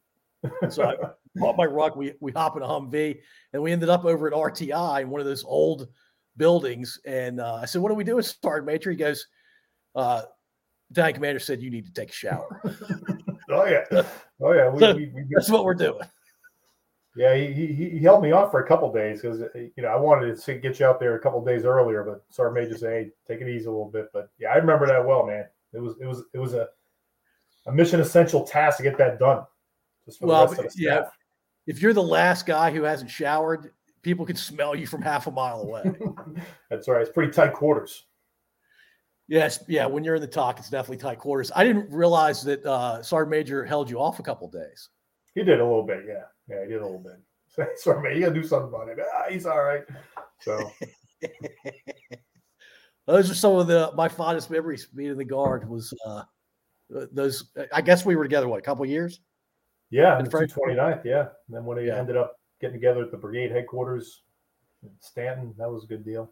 So 0.69 0.83
I 0.83 0.95
bought 1.35 1.57
my 1.57 1.65
ruck. 1.65 1.95
We 1.95 2.13
we 2.19 2.31
hop 2.31 2.55
in 2.57 2.61
a 2.61 2.67
Humvee, 2.67 3.21
and 3.53 3.63
we 3.63 3.71
ended 3.71 3.89
up 3.89 4.05
over 4.05 4.27
at 4.27 4.33
RTI 4.33 5.01
in 5.01 5.09
one 5.09 5.19
of 5.19 5.25
those 5.25 5.43
old 5.43 5.87
buildings. 6.37 6.99
And 7.07 7.41
uh, 7.41 7.55
I 7.55 7.65
said, 7.65 7.81
"What 7.81 7.91
are 7.91 7.95
we 7.95 8.03
doing, 8.03 8.21
Sergeant 8.21 8.67
Major?" 8.67 8.91
He 8.91 8.97
goes, 8.97 9.25
uh, 9.95 10.21
"Battalion 10.91 11.15
commander 11.15 11.39
said 11.39 11.59
you 11.59 11.71
need 11.71 11.87
to 11.87 11.91
take 11.91 12.11
a 12.11 12.13
shower." 12.13 12.61
oh 13.49 13.65
yeah, 13.65 14.03
oh 14.41 14.51
yeah. 14.53 14.69
We, 14.69 14.79
so 14.79 14.95
we, 14.95 15.07
we, 15.07 15.25
that's 15.31 15.49
what 15.49 15.65
we're 15.65 15.73
doing. 15.73 16.07
Yeah, 17.15 17.35
he, 17.35 17.73
he, 17.73 17.89
he 17.89 17.99
held 17.99 18.21
me 18.21 18.31
off 18.31 18.51
for 18.51 18.63
a 18.63 18.67
couple 18.67 18.93
days 18.93 19.21
because 19.21 19.41
you 19.55 19.83
know 19.83 19.87
I 19.89 19.95
wanted 19.95 20.39
to 20.39 20.53
get 20.55 20.79
you 20.79 20.85
out 20.85 20.99
there 20.99 21.15
a 21.15 21.19
couple 21.19 21.43
days 21.43 21.65
earlier, 21.65 22.03
but 22.03 22.23
Sergeant 22.29 22.63
Major 22.63 22.77
said, 22.77 22.89
"Hey, 22.91 23.11
take 23.27 23.41
it 23.41 23.49
easy 23.49 23.65
a 23.65 23.71
little 23.71 23.89
bit." 23.89 24.09
But 24.13 24.29
yeah, 24.39 24.49
I 24.49 24.55
remember 24.55 24.85
that 24.87 25.05
well, 25.05 25.25
man. 25.25 25.45
It 25.73 25.79
was 25.79 25.95
it 25.99 26.05
was 26.05 26.23
it 26.33 26.39
was 26.39 26.53
a 26.53 26.67
a 27.65 27.71
mission 27.71 27.99
essential 27.99 28.43
task 28.45 28.77
to 28.77 28.83
get 28.83 28.97
that 28.99 29.19
done. 29.19 29.43
well, 30.21 30.53
yeah, 30.75 31.07
if 31.67 31.81
you're 31.81 31.93
the 31.93 32.01
last 32.01 32.45
guy 32.45 32.71
who 32.71 32.83
hasn't 32.83 33.09
showered, 33.09 33.73
people 34.01 34.25
can 34.25 34.35
smell 34.35 34.75
you 34.75 34.87
from 34.87 35.01
half 35.01 35.27
a 35.27 35.31
mile 35.31 35.61
away. 35.61 35.91
That's 36.69 36.87
right. 36.87 37.01
It's 37.01 37.11
pretty 37.11 37.31
tight 37.31 37.53
quarters. 37.53 38.05
Yes, 39.27 39.63
yeah. 39.67 39.85
When 39.85 40.03
you're 40.03 40.15
in 40.15 40.21
the 40.21 40.27
TOC, 40.27 40.59
it's 40.59 40.69
definitely 40.69 40.97
tight 40.97 41.19
quarters. 41.19 41.51
I 41.55 41.63
didn't 41.63 41.91
realize 41.91 42.43
that 42.43 42.65
uh, 42.65 43.03
Sergeant 43.03 43.29
Major 43.29 43.63
held 43.63 43.89
you 43.89 43.99
off 43.99 44.19
a 44.19 44.23
couple 44.23 44.47
days. 44.47 44.89
He 45.35 45.43
did 45.43 45.59
a 45.59 45.63
little 45.63 45.83
bit, 45.83 46.05
yeah. 46.07 46.23
Yeah, 46.49 46.63
he 46.63 46.69
did 46.69 46.81
a 46.81 46.85
little 46.85 46.99
bit. 47.03 47.77
Sorry, 47.79 48.01
man, 48.01 48.15
you 48.15 48.21
gotta 48.25 48.33
do 48.39 48.47
something 48.47 48.69
about 48.69 48.89
it. 48.89 48.97
Ah, 49.15 49.25
he's 49.29 49.45
all 49.45 49.61
right. 49.63 49.83
So 50.41 50.71
those 53.05 53.29
are 53.29 53.35
some 53.35 53.55
of 53.55 53.67
the 53.67 53.91
my 53.95 54.07
fondest 54.07 54.49
memories 54.49 54.85
being 54.87 55.11
in 55.11 55.17
the 55.17 55.25
guard 55.25 55.67
was 55.69 55.93
uh 56.05 56.23
those. 56.89 57.51
I 57.73 57.81
guess 57.81 58.05
we 58.05 58.15
were 58.15 58.23
together 58.23 58.47
what 58.47 58.59
a 58.59 58.63
couple 58.63 58.85
years. 58.85 59.21
Yeah, 59.91 60.17
In 60.19 60.25
the 60.25 60.31
Fredericksburg? 60.31 60.75
229th. 60.77 61.05
Yeah, 61.05 61.21
and 61.21 61.29
then 61.57 61.65
when 61.65 61.77
they 61.77 61.87
Yeah. 61.87 61.97
ended 61.97 62.15
up 62.17 62.35
getting 62.61 62.75
together 62.75 63.03
at 63.03 63.11
the 63.11 63.17
brigade 63.17 63.51
headquarters 63.51 64.21
in 64.83 64.89
Staunton, 64.99 65.53
that 65.57 65.69
was 65.69 65.83
a 65.83 65.87
good 65.87 66.05
deal. 66.05 66.31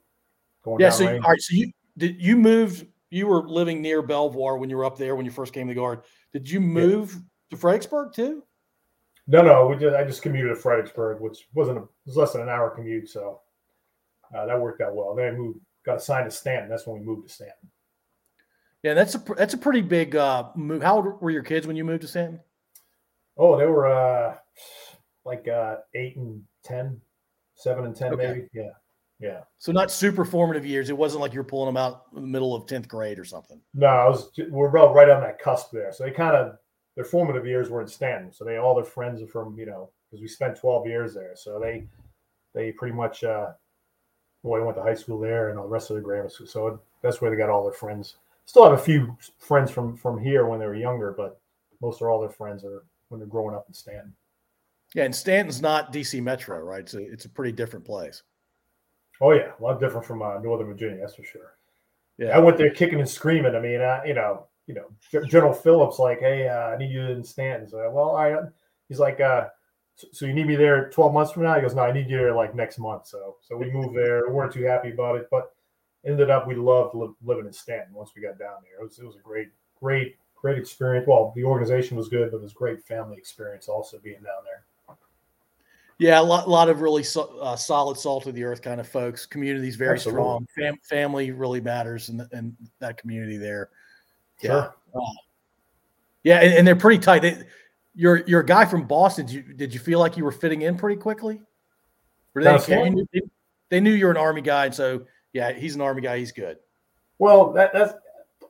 Going 0.64 0.80
Yeah. 0.80 0.90
So 0.92 1.08
range. 1.08 1.24
all 1.24 1.32
right. 1.32 1.42
So 1.42 1.56
you 1.56 1.72
did 1.98 2.22
you 2.22 2.38
moved? 2.38 2.86
You 3.10 3.26
were 3.28 3.48
living 3.48 3.82
near 3.82 4.02
Belvoir 4.02 4.58
when 4.58 4.70
you 4.70 4.78
were 4.78 4.86
up 4.86 4.98
there 4.98 5.16
when 5.16 5.26
you 5.26 5.32
first 5.32 5.54
came 5.54 5.68
to 5.68 5.74
the 5.74 5.80
guard. 5.80 6.02
Did 6.34 6.50
you 6.50 6.60
move 6.60 7.18
to 7.52 7.58
Fredericksburg 7.58 8.14
too? 8.14 8.44
No, 9.28 9.42
no, 9.42 9.68
we 9.68 9.76
just 9.78 9.96
I 9.96 10.04
just 10.04 10.22
commuted 10.22 10.56
to 10.56 10.62
Fredericksburg, 10.62 11.20
which 11.22 11.48
wasn't 11.54 11.80
a, 11.80 11.82
it 11.82 11.88
was 12.06 12.16
less 12.16 12.34
than 12.34 12.42
an 12.42 12.50
hour 12.50 12.70
commute, 12.70 13.10
so 13.10 13.42
uh, 14.36 14.46
that 14.46 14.60
worked 14.60 14.82
out 14.82 14.96
well. 14.96 15.14
Then 15.16 15.28
I 15.28 15.32
moved, 15.32 15.60
got 15.86 15.98
assigned 15.98 16.30
to 16.30 16.36
Staunton. 16.36 16.70
That's 16.70 16.88
when 16.88 17.00
we 17.00 17.06
moved 17.06 17.28
to 17.28 17.34
Staunton. 17.34 17.70
Yeah, 18.84 18.94
that's 18.94 19.16
a 19.16 19.20
that's 19.36 19.54
a 19.54 19.58
pretty 19.58 19.82
big 19.82 20.16
uh, 20.16 20.50
move. 20.56 20.82
How 20.82 20.98
old 20.98 21.22
were 21.22 21.32
your 21.32 21.44
kids 21.44 21.68
when 21.68 21.76
you 21.76 21.84
moved 21.84 22.04
to 22.04 22.08
Staunton? 22.08 22.40
Oh, 23.38 23.58
they 23.58 23.66
were 23.66 23.88
uh, 23.88 24.38
like 25.26 25.48
uh, 25.48 25.78
eight 25.94 26.16
and 26.16 26.42
ten, 26.64 27.02
seven 27.56 27.86
and 27.86 27.96
ten, 27.96 28.14
Okay. 28.14 28.28
maybe. 28.28 28.48
Yeah, 28.54 28.70
yeah. 29.20 29.42
So 29.58 29.74
not 29.74 29.92
super 29.92 30.24
formative 30.24 30.66
years. 30.66 30.90
It 30.90 30.98
wasn't 30.98 31.22
like 31.22 31.34
you're 31.34 31.44
pulling 31.44 31.68
them 31.68 31.78
out 31.78 32.04
in 32.16 32.22
the 32.22 32.28
middle 32.28 32.56
of 32.56 32.66
tenth 32.66 32.88
grade 32.88 33.20
or 33.20 33.26
something. 33.26 33.60
No, 33.74 33.88
I 33.88 34.08
was 34.08 34.32
we're 34.50 34.70
about 34.70 34.96
right 34.96 35.10
on 35.10 35.22
that 35.22 35.40
cusp 35.40 35.72
there. 35.74 35.92
So 35.92 36.06
they 36.06 36.12
kind 36.12 36.36
of 36.36 36.58
their 36.98 37.06
formative 37.06 37.46
years 37.46 37.70
were 37.70 37.82
in 37.82 37.88
Staunton. 37.88 38.34
So 38.34 38.44
they 38.44 38.58
all 38.58 38.76
their 38.76 38.84
friends 38.84 39.22
are 39.22 39.28
from 39.28 39.58
you 39.58 39.68
know 39.68 39.90
because 40.10 40.20
we 40.20 40.28
spent 40.28 40.60
twelve 40.60 40.88
years 40.88 41.14
there. 41.14 41.36
So 41.36 41.60
they 41.60 41.86
they 42.54 42.72
pretty 42.72 42.96
much 42.96 43.24
uh, 43.24 43.52
well, 44.42 44.60
I 44.60 44.66
went 44.66 44.78
to 44.78 44.84
high 44.84 44.96
school 44.96 45.20
there 45.20 45.50
and 45.50 45.60
all 45.60 45.66
the 45.66 45.72
rest 45.72 45.92
of 45.92 45.96
the 45.96 46.02
grammar 46.02 46.28
school. 46.28 46.48
So 46.48 46.82
that's 47.04 47.22
where 47.22 47.30
they 47.30 47.38
got 47.38 47.52
all 47.52 47.64
their 47.64 47.72
friends. 47.72 48.16
Still 48.46 48.64
have 48.64 48.74
a 48.74 48.78
few 48.78 49.16
friends 49.38 49.70
from 49.70 49.96
from 49.96 50.18
here 50.20 50.48
when 50.48 50.60
they 50.60 50.66
were 50.66 50.76
younger, 50.76 51.14
but 51.16 51.40
most 51.82 52.02
of 52.02 52.08
all 52.08 52.20
their 52.20 52.30
friends 52.30 52.66
are 52.66 52.84
when 53.10 53.20
they're 53.20 53.28
growing 53.28 53.56
up 53.56 53.66
in 53.68 53.76
Staunton. 53.76 54.14
Yeah, 54.96 55.04
and 55.04 55.16
Staunton's 55.16 55.62
not 55.62 55.94
DC 55.94 56.24
Metro, 56.24 56.60
right? 56.60 56.80
It's 56.80 56.96
a, 56.96 57.00
it's 57.00 57.26
a 57.26 57.30
pretty 57.30 57.52
different 57.52 57.86
place. 57.86 58.24
Oh 59.22 59.34
yeah, 59.34 59.52
a 59.60 59.64
lot 59.64 59.80
different 59.80 60.08
from 60.08 60.24
uh, 60.24 60.40
Northern 60.40 60.68
Virginia, 60.68 60.98
that's 61.00 61.16
for 61.16 61.24
sure. 61.24 61.54
Yeah, 62.18 62.30
I 62.30 62.40
went 62.40 62.58
there 62.58 62.72
kicking 62.72 63.00
and 63.00 63.08
screaming. 63.08 63.56
I 63.56 63.60
mean, 63.60 63.82
I, 63.82 64.04
you 64.06 64.16
know, 64.16 64.48
you 64.68 64.74
know, 64.74 64.88
G- 65.12 65.28
General 65.28 65.54
Phillips 65.54 65.98
like, 65.98 66.20
hey, 66.20 66.48
uh, 66.48 66.70
I 66.70 66.78
need 66.78 66.92
you 66.92 67.02
in 67.02 67.24
Staunton. 67.24 67.68
So, 67.68 67.90
well, 67.92 68.16
I. 68.16 68.36
He's 68.90 69.00
like, 69.00 69.20
uh, 69.20 69.48
so, 70.14 70.26
you 70.26 70.34
need 70.34 70.48
me 70.48 70.56
there 70.56 70.90
12 70.92 71.14
months 71.14 71.32
from 71.34 71.44
now? 71.44 71.56
He 71.56 71.62
goes, 71.62 71.76
no, 71.76 71.82
I 71.82 71.92
need 71.92 72.10
you 72.10 72.18
there 72.18 72.34
like 72.34 72.56
next 72.56 72.78
month. 72.78 73.08
So, 73.08 73.36
so 73.42 73.58
we 73.58 73.70
moved 73.72 73.98
there. 73.98 74.28
We 74.28 74.34
weren't 74.34 74.54
too 74.54 74.64
happy 74.64 74.92
about 74.92 75.18
it, 75.18 75.28
but 75.30 75.54
ended 76.06 76.30
up 76.30 76.48
we 76.48 76.56
loved 76.56 76.96
li- 76.96 77.14
living 77.24 77.48
in 77.48 77.52
Staunton 77.52 77.94
once 77.94 78.12
we 78.16 78.22
got 78.22 78.38
down 78.40 78.58
there. 78.64 78.80
It 78.80 78.84
was 78.84 79.00
it 79.00 79.06
was 79.06 79.16
a 79.16 79.20
great, 79.20 79.50
great, 79.80 80.16
great 80.36 80.58
experience. 80.58 81.08
Well, 81.08 81.34
the 81.36 81.44
organization 81.44 81.98
was 81.98 82.08
good, 82.10 82.32
but 82.32 82.38
it 82.38 82.44
was 82.44 82.52
a 82.52 82.56
great 82.56 82.84
family 82.84 83.18
experience 83.18 83.68
also 83.68 83.98
being 84.00 84.22
down 84.22 84.44
there. 84.46 84.64
Yeah, 86.00 86.20
a 86.20 86.22
lot, 86.22 86.48
lot 86.48 86.70
of 86.70 86.82
really 86.82 87.02
so, 87.02 87.40
uh, 87.40 87.56
solid 87.56 87.98
salt 87.98 88.28
of 88.28 88.36
the 88.36 88.44
earth 88.44 88.62
kind 88.62 88.80
of 88.80 88.88
folks. 88.88 89.26
Community's 89.26 89.76
very 89.76 89.96
Absolutely. 89.96 90.22
strong. 90.22 90.48
Fam- 90.56 90.80
family 90.84 91.32
really 91.32 91.60
matters 91.60 92.10
in, 92.10 92.18
the, 92.18 92.30
in 92.34 92.56
that 92.80 92.98
community 92.98 93.38
there. 93.38 93.72
Yeah. 94.42 94.50
Sure. 94.50 94.76
Yeah, 96.24 96.40
and, 96.40 96.54
and 96.54 96.68
they're 96.68 96.76
pretty 96.76 97.00
tight. 97.00 97.22
They, 97.22 97.44
you're 97.96 98.24
you're 98.28 98.42
a 98.42 98.46
guy 98.46 98.66
from 98.66 98.86
Boston. 98.86 99.26
Did 99.26 99.36
you 99.36 99.54
did 99.54 99.74
you 99.74 99.80
feel 99.80 100.00
like 100.00 100.18
you 100.18 100.24
were 100.26 100.32
fitting 100.32 100.62
in 100.62 100.78
pretty 100.78 101.00
quickly? 101.00 101.42
They, 102.36 102.44
south? 102.44 102.68
Knew- 102.70 103.08
they, 103.14 103.22
they 103.70 103.80
knew 103.80 103.92
you're 103.92 104.12
an 104.12 104.18
army 104.18 104.42
guy, 104.42 104.66
and 104.66 104.76
so 104.76 105.06
yeah, 105.34 105.54
he's 105.54 105.76
an 105.76 105.82
army 105.82 106.02
guy. 106.02 106.20
He's 106.20 106.32
good. 106.32 106.58
Well, 107.20 107.52
that, 107.54 107.74
that's 107.74 107.94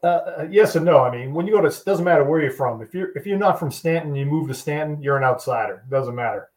uh, 0.04 0.08
uh, 0.08 0.48
yes 0.50 0.76
and 0.76 0.86
no. 0.86 1.00
I 1.00 1.12
mean, 1.16 1.34
when 1.34 1.48
you 1.48 1.54
go 1.54 1.62
to, 1.62 1.84
doesn't 1.86 2.04
matter 2.04 2.24
where 2.24 2.42
you're 2.42 2.52
from. 2.52 2.82
If 2.82 2.94
you're 2.94 3.16
if 3.16 3.26
you're 3.26 3.38
not 3.38 3.60
from 3.60 3.72
Staunton, 3.72 4.16
you 4.16 4.26
move 4.26 4.48
to 4.50 4.54
Staunton, 4.54 5.02
you're 5.02 5.18
an 5.18 5.24
outsider. 5.24 5.84
Doesn't 5.90 6.16
matter. 6.16 6.50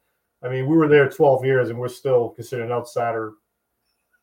I 0.43 0.49
mean, 0.49 0.67
we 0.67 0.77
were 0.77 0.89
there 0.89 1.09
12 1.09 1.45
years, 1.45 1.69
and 1.69 1.79
we're 1.79 1.89
still 1.89 2.31
considered 2.31 2.65
an 2.65 2.73
outsider. 2.73 3.35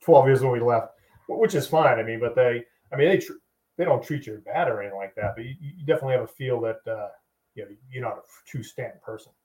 12 0.01 0.27
years 0.27 0.41
when 0.41 0.51
we 0.51 0.59
left, 0.59 0.93
which 1.27 1.55
is 1.55 1.67
fine. 1.67 1.99
I 1.99 2.03
mean, 2.03 2.19
but 2.19 2.35
they, 2.35 2.63
I 2.91 2.95
mean, 2.95 3.09
they 3.09 3.17
tr- 3.17 3.33
they 3.77 3.85
don't 3.85 4.03
treat 4.03 4.25
you 4.25 4.41
bad 4.45 4.67
or 4.67 4.81
anything 4.81 4.97
like 4.97 5.15
that. 5.15 5.33
But 5.35 5.45
you, 5.45 5.55
you 5.59 5.85
definitely 5.85 6.13
have 6.13 6.23
a 6.23 6.27
feel 6.27 6.59
that 6.61 6.79
uh, 6.87 7.09
you 7.55 7.63
know 7.63 7.69
you're 7.91 8.03
not 8.03 8.17
a 8.17 8.21
true 8.45 8.63
Staunton 8.63 8.99
person. 9.03 9.31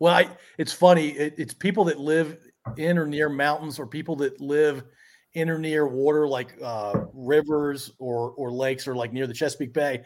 Well, 0.00 0.12
I, 0.12 0.28
it's 0.58 0.72
funny. 0.72 1.10
It, 1.10 1.34
it's 1.38 1.54
people 1.54 1.84
that 1.84 2.00
live 2.00 2.36
in 2.76 2.98
or 2.98 3.06
near 3.06 3.28
mountains, 3.28 3.78
or 3.78 3.86
people 3.86 4.16
that 4.16 4.40
live 4.40 4.82
in 5.34 5.48
or 5.48 5.56
near 5.56 5.86
water, 5.86 6.26
like 6.26 6.58
uh, 6.62 7.04
rivers 7.12 7.92
or 7.98 8.32
or 8.32 8.50
lakes, 8.50 8.88
or 8.88 8.96
like 8.96 9.12
near 9.12 9.28
the 9.28 9.32
Chesapeake 9.32 9.72
Bay. 9.72 10.02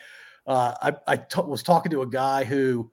Uh, 0.47 0.75
I, 0.83 1.13
I 1.13 1.17
t- 1.17 1.41
was 1.41 1.63
talking 1.63 1.91
to 1.93 2.03
a 2.03 2.07
guy 2.07 2.45
who 2.45 2.91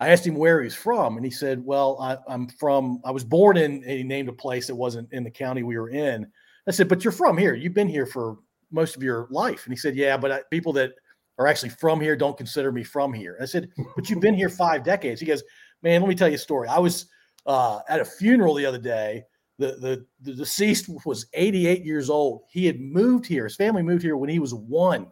I 0.00 0.08
asked 0.08 0.26
him 0.26 0.34
where 0.34 0.62
he's 0.62 0.74
from, 0.74 1.16
and 1.16 1.24
he 1.24 1.30
said, 1.30 1.64
"Well, 1.64 1.98
I, 2.00 2.18
I'm 2.28 2.48
from. 2.48 3.00
I 3.04 3.12
was 3.12 3.24
born 3.24 3.56
in." 3.56 3.84
And 3.84 3.84
he 3.84 4.02
named 4.02 4.28
a 4.28 4.32
place 4.32 4.66
that 4.66 4.74
wasn't 4.74 5.12
in 5.12 5.22
the 5.22 5.30
county 5.30 5.62
we 5.62 5.78
were 5.78 5.90
in. 5.90 6.26
I 6.66 6.72
said, 6.72 6.88
"But 6.88 7.04
you're 7.04 7.12
from 7.12 7.38
here. 7.38 7.54
You've 7.54 7.74
been 7.74 7.88
here 7.88 8.06
for 8.06 8.38
most 8.70 8.96
of 8.96 9.02
your 9.02 9.28
life." 9.30 9.64
And 9.64 9.72
he 9.72 9.76
said, 9.76 9.96
"Yeah, 9.96 10.16
but 10.16 10.32
I, 10.32 10.42
people 10.50 10.72
that 10.74 10.92
are 11.38 11.46
actually 11.46 11.70
from 11.70 12.00
here 12.00 12.16
don't 12.16 12.36
consider 12.36 12.72
me 12.72 12.82
from 12.82 13.12
here." 13.12 13.36
I 13.40 13.44
said, 13.44 13.68
"But 13.94 14.08
you've 14.08 14.20
been 14.20 14.34
here 14.34 14.48
five 14.48 14.84
decades." 14.84 15.20
He 15.20 15.26
goes, 15.26 15.42
"Man, 15.82 16.00
let 16.00 16.08
me 16.08 16.14
tell 16.14 16.28
you 16.28 16.34
a 16.34 16.38
story. 16.38 16.68
I 16.68 16.78
was 16.78 17.06
uh, 17.46 17.80
at 17.88 18.00
a 18.00 18.04
funeral 18.04 18.54
the 18.54 18.66
other 18.66 18.78
day. 18.78 19.24
The, 19.58 19.68
the 19.80 20.06
the 20.20 20.34
deceased 20.34 20.90
was 21.06 21.26
88 21.32 21.82
years 21.84 22.10
old. 22.10 22.42
He 22.50 22.66
had 22.66 22.78
moved 22.78 23.26
here. 23.26 23.44
His 23.44 23.56
family 23.56 23.82
moved 23.82 24.02
here 24.02 24.18
when 24.18 24.28
he 24.28 24.38
was 24.38 24.52
one, 24.52 25.06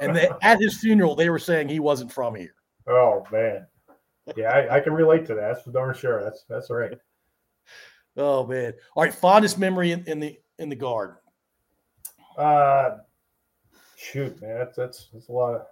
and 0.00 0.16
they, 0.16 0.28
at 0.42 0.60
his 0.60 0.78
funeral 0.78 1.14
they 1.14 1.30
were 1.30 1.38
saying 1.38 1.68
he 1.68 1.80
wasn't 1.80 2.12
from 2.12 2.34
here." 2.34 2.54
Oh 2.88 3.24
man, 3.30 3.66
yeah, 4.36 4.50
I, 4.50 4.76
I 4.76 4.80
can 4.80 4.92
relate 4.92 5.26
to 5.26 5.34
that. 5.34 5.52
That's 5.52 5.62
for 5.62 5.70
darn 5.70 5.94
sure. 5.94 6.22
That's 6.22 6.44
that's 6.48 6.70
right. 6.70 6.92
Oh 8.16 8.44
man! 8.44 8.72
All 8.96 9.04
right, 9.04 9.14
fondest 9.14 9.56
memory 9.56 9.92
in, 9.92 10.04
in 10.06 10.18
the 10.18 10.36
in 10.58 10.68
the 10.68 10.74
guard. 10.74 11.14
Uh, 12.36 12.98
shoot, 13.96 14.40
man, 14.40 14.58
that's 14.58 14.76
that's, 14.76 15.08
that's 15.12 15.28
a 15.28 15.32
lot 15.32 15.54
of 15.54 15.62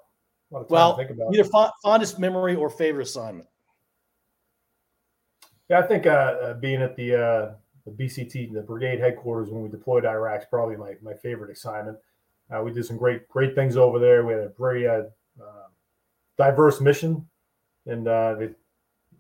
a 0.51 0.55
lot 0.55 0.61
of 0.63 0.69
time 0.69 0.75
Well, 0.75 0.97
to 0.97 1.03
think 1.03 1.11
about. 1.11 1.35
Either 1.35 1.45
fo- 1.45 1.71
fondest 1.83 2.19
memory 2.19 2.55
or 2.55 2.71
favorite 2.71 3.03
assignment. 3.03 3.49
Yeah, 5.69 5.81
I 5.81 5.83
think 5.83 6.07
uh, 6.07 6.11
uh, 6.11 6.55
being 6.55 6.81
at 6.81 6.97
the 6.97 7.15
uh, 7.15 7.53
the 7.85 7.91
BCT, 7.91 8.53
the 8.53 8.63
brigade 8.63 9.01
headquarters 9.01 9.51
when 9.51 9.63
we 9.63 9.69
deployed 9.69 10.05
to 10.05 10.09
Iraq, 10.09 10.41
is 10.41 10.47
probably 10.49 10.77
my, 10.77 10.95
my 11.03 11.15
favorite 11.15 11.51
assignment. 11.51 11.99
Uh, 12.51 12.63
we 12.63 12.73
did 12.73 12.85
some 12.87 12.97
great 12.97 13.29
great 13.29 13.55
things 13.55 13.77
over 13.77 13.99
there. 13.99 14.25
We 14.25 14.33
had 14.33 14.43
a 14.43 14.53
very 14.59 14.89
uh, 14.89 15.03
diverse 16.39 16.81
mission, 16.81 17.27
and 17.87 18.09
uh, 18.09 18.35
the, 18.37 18.55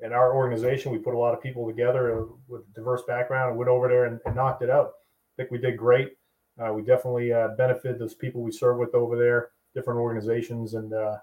in 0.00 0.12
our 0.12 0.34
organization, 0.34 0.92
we 0.92 0.98
put 0.98 1.14
a 1.14 1.18
lot 1.18 1.34
of 1.34 1.42
people 1.42 1.66
together 1.66 2.26
with 2.46 2.72
diverse 2.72 3.02
background 3.06 3.50
and 3.50 3.58
went 3.58 3.68
over 3.68 3.88
there 3.88 4.04
and, 4.04 4.20
and 4.24 4.36
knocked 4.36 4.62
it 4.62 4.70
out. 4.70 4.92
I 5.34 5.42
think 5.42 5.50
we 5.50 5.58
did 5.58 5.76
great. 5.76 6.12
Uh, 6.58 6.72
we 6.72 6.82
definitely 6.82 7.32
uh, 7.32 7.48
benefited 7.56 7.98
those 7.98 8.14
people 8.14 8.42
we 8.42 8.50
serve 8.50 8.78
with 8.78 8.94
over 8.94 9.16
there, 9.16 9.50
different 9.74 10.00
organizations, 10.00 10.74
and 10.74 10.92
uh, 10.92 11.16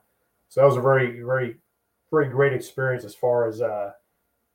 so 0.47 0.61
that 0.61 0.67
was 0.67 0.77
a 0.77 0.81
very 0.81 1.21
very 1.21 1.57
very 2.11 2.29
great 2.29 2.53
experience 2.53 3.03
as 3.03 3.15
far 3.15 3.47
as 3.47 3.61
uh, 3.61 3.91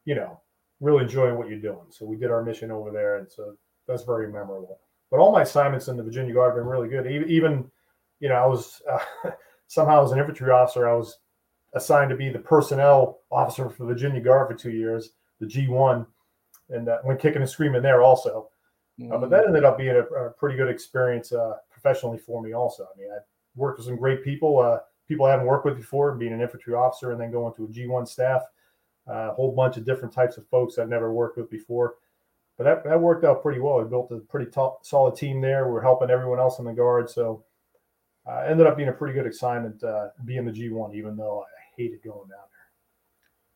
you 0.04 0.14
know 0.14 0.40
really 0.80 1.02
enjoying 1.02 1.36
what 1.36 1.48
you're 1.48 1.58
doing. 1.58 1.84
So 1.90 2.06
we 2.06 2.16
did 2.16 2.30
our 2.30 2.42
mission 2.42 2.70
over 2.70 2.90
there, 2.90 3.18
and 3.18 3.30
so 3.30 3.54
that's 3.86 4.04
very 4.04 4.32
memorable. 4.32 4.80
But 5.10 5.18
all 5.18 5.32
my 5.32 5.42
assignments 5.42 5.88
in 5.88 5.96
the 5.96 6.02
Virginia 6.02 6.32
Guard 6.32 6.54
have 6.54 6.62
been 6.62 6.70
really 6.70 6.88
good. 6.88 7.06
Even, 7.06 7.28
even 7.28 7.70
you 8.20 8.28
know, 8.28 8.36
I 8.36 8.46
was 8.46 8.80
uh, 8.90 9.30
somehow 9.66 10.04
as 10.04 10.12
an 10.12 10.18
infantry 10.18 10.50
officer, 10.50 10.88
I 10.88 10.94
was 10.94 11.18
assigned 11.74 12.10
to 12.10 12.16
be 12.16 12.30
the 12.30 12.38
personnel 12.38 13.20
officer 13.30 13.68
for 13.68 13.82
the 13.82 13.92
Virginia 13.92 14.20
Guard 14.20 14.48
for 14.48 14.54
two 14.54 14.70
years, 14.70 15.10
the 15.40 15.46
G1, 15.46 16.06
and 16.70 16.88
uh, 16.88 16.98
went 17.04 17.20
kicking 17.20 17.42
and 17.42 17.50
screaming 17.50 17.82
there 17.82 18.02
also. 18.02 18.48
Uh, 19.08 19.18
but 19.18 19.30
that 19.30 19.46
ended 19.46 19.64
up 19.64 19.78
being 19.78 19.96
a, 19.96 20.00
a 20.00 20.30
pretty 20.30 20.56
good 20.56 20.68
experience 20.68 21.32
uh, 21.32 21.54
professionally 21.70 22.18
for 22.18 22.42
me 22.42 22.52
also. 22.52 22.84
I 22.84 22.98
mean, 22.98 23.10
I 23.10 23.18
worked 23.56 23.78
with 23.78 23.86
some 23.86 23.96
great 23.96 24.24
people, 24.24 24.58
uh, 24.58 24.78
people 25.08 25.26
I 25.26 25.30
haven't 25.30 25.46
worked 25.46 25.64
with 25.64 25.76
before, 25.76 26.14
being 26.14 26.32
an 26.32 26.40
infantry 26.40 26.74
officer 26.74 27.12
and 27.12 27.20
then 27.20 27.30
going 27.30 27.54
to 27.54 27.64
a 27.64 27.68
G1 27.68 28.06
staff 28.08 28.42
a 29.10 29.32
whole 29.32 29.52
bunch 29.52 29.76
of 29.76 29.84
different 29.84 30.14
types 30.14 30.36
of 30.36 30.46
folks 30.48 30.78
I've 30.78 30.88
never 30.88 31.12
worked 31.12 31.36
with 31.36 31.50
before. 31.50 31.96
But 32.56 32.64
that, 32.64 32.84
that 32.84 33.00
worked 33.00 33.24
out 33.24 33.42
pretty 33.42 33.60
well. 33.60 33.82
We 33.82 33.88
built 33.88 34.12
a 34.12 34.18
pretty 34.18 34.50
top, 34.50 34.84
solid 34.84 35.16
team 35.16 35.40
there. 35.40 35.68
We 35.68 35.78
are 35.78 35.82
helping 35.82 36.10
everyone 36.10 36.38
else 36.38 36.58
in 36.58 36.64
the 36.64 36.72
guard. 36.72 37.08
So 37.08 37.44
uh, 38.26 38.40
ended 38.40 38.66
up 38.66 38.76
being 38.76 38.90
a 38.90 38.92
pretty 38.92 39.14
good 39.14 39.26
assignment 39.26 39.82
uh, 39.82 40.08
being 40.24 40.44
the 40.44 40.52
G1, 40.52 40.94
even 40.94 41.16
though 41.16 41.40
I 41.40 41.46
hated 41.76 42.02
going 42.02 42.28
down 42.28 42.28
there. 42.28 42.46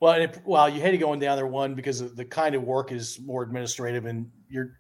Well, 0.01 0.13
and 0.15 0.23
it, 0.25 0.43
well, 0.45 0.69
you 0.69 0.81
hated 0.81 0.99
going 0.99 1.21
down 1.21 1.37
there 1.37 1.47
one 1.47 1.75
because 1.75 2.15
the 2.15 2.25
kind 2.25 2.55
of 2.55 2.63
work 2.63 2.93
is 2.93 3.21
more 3.21 3.43
administrative, 3.43 4.07
and 4.07 4.31
you're 4.49 4.79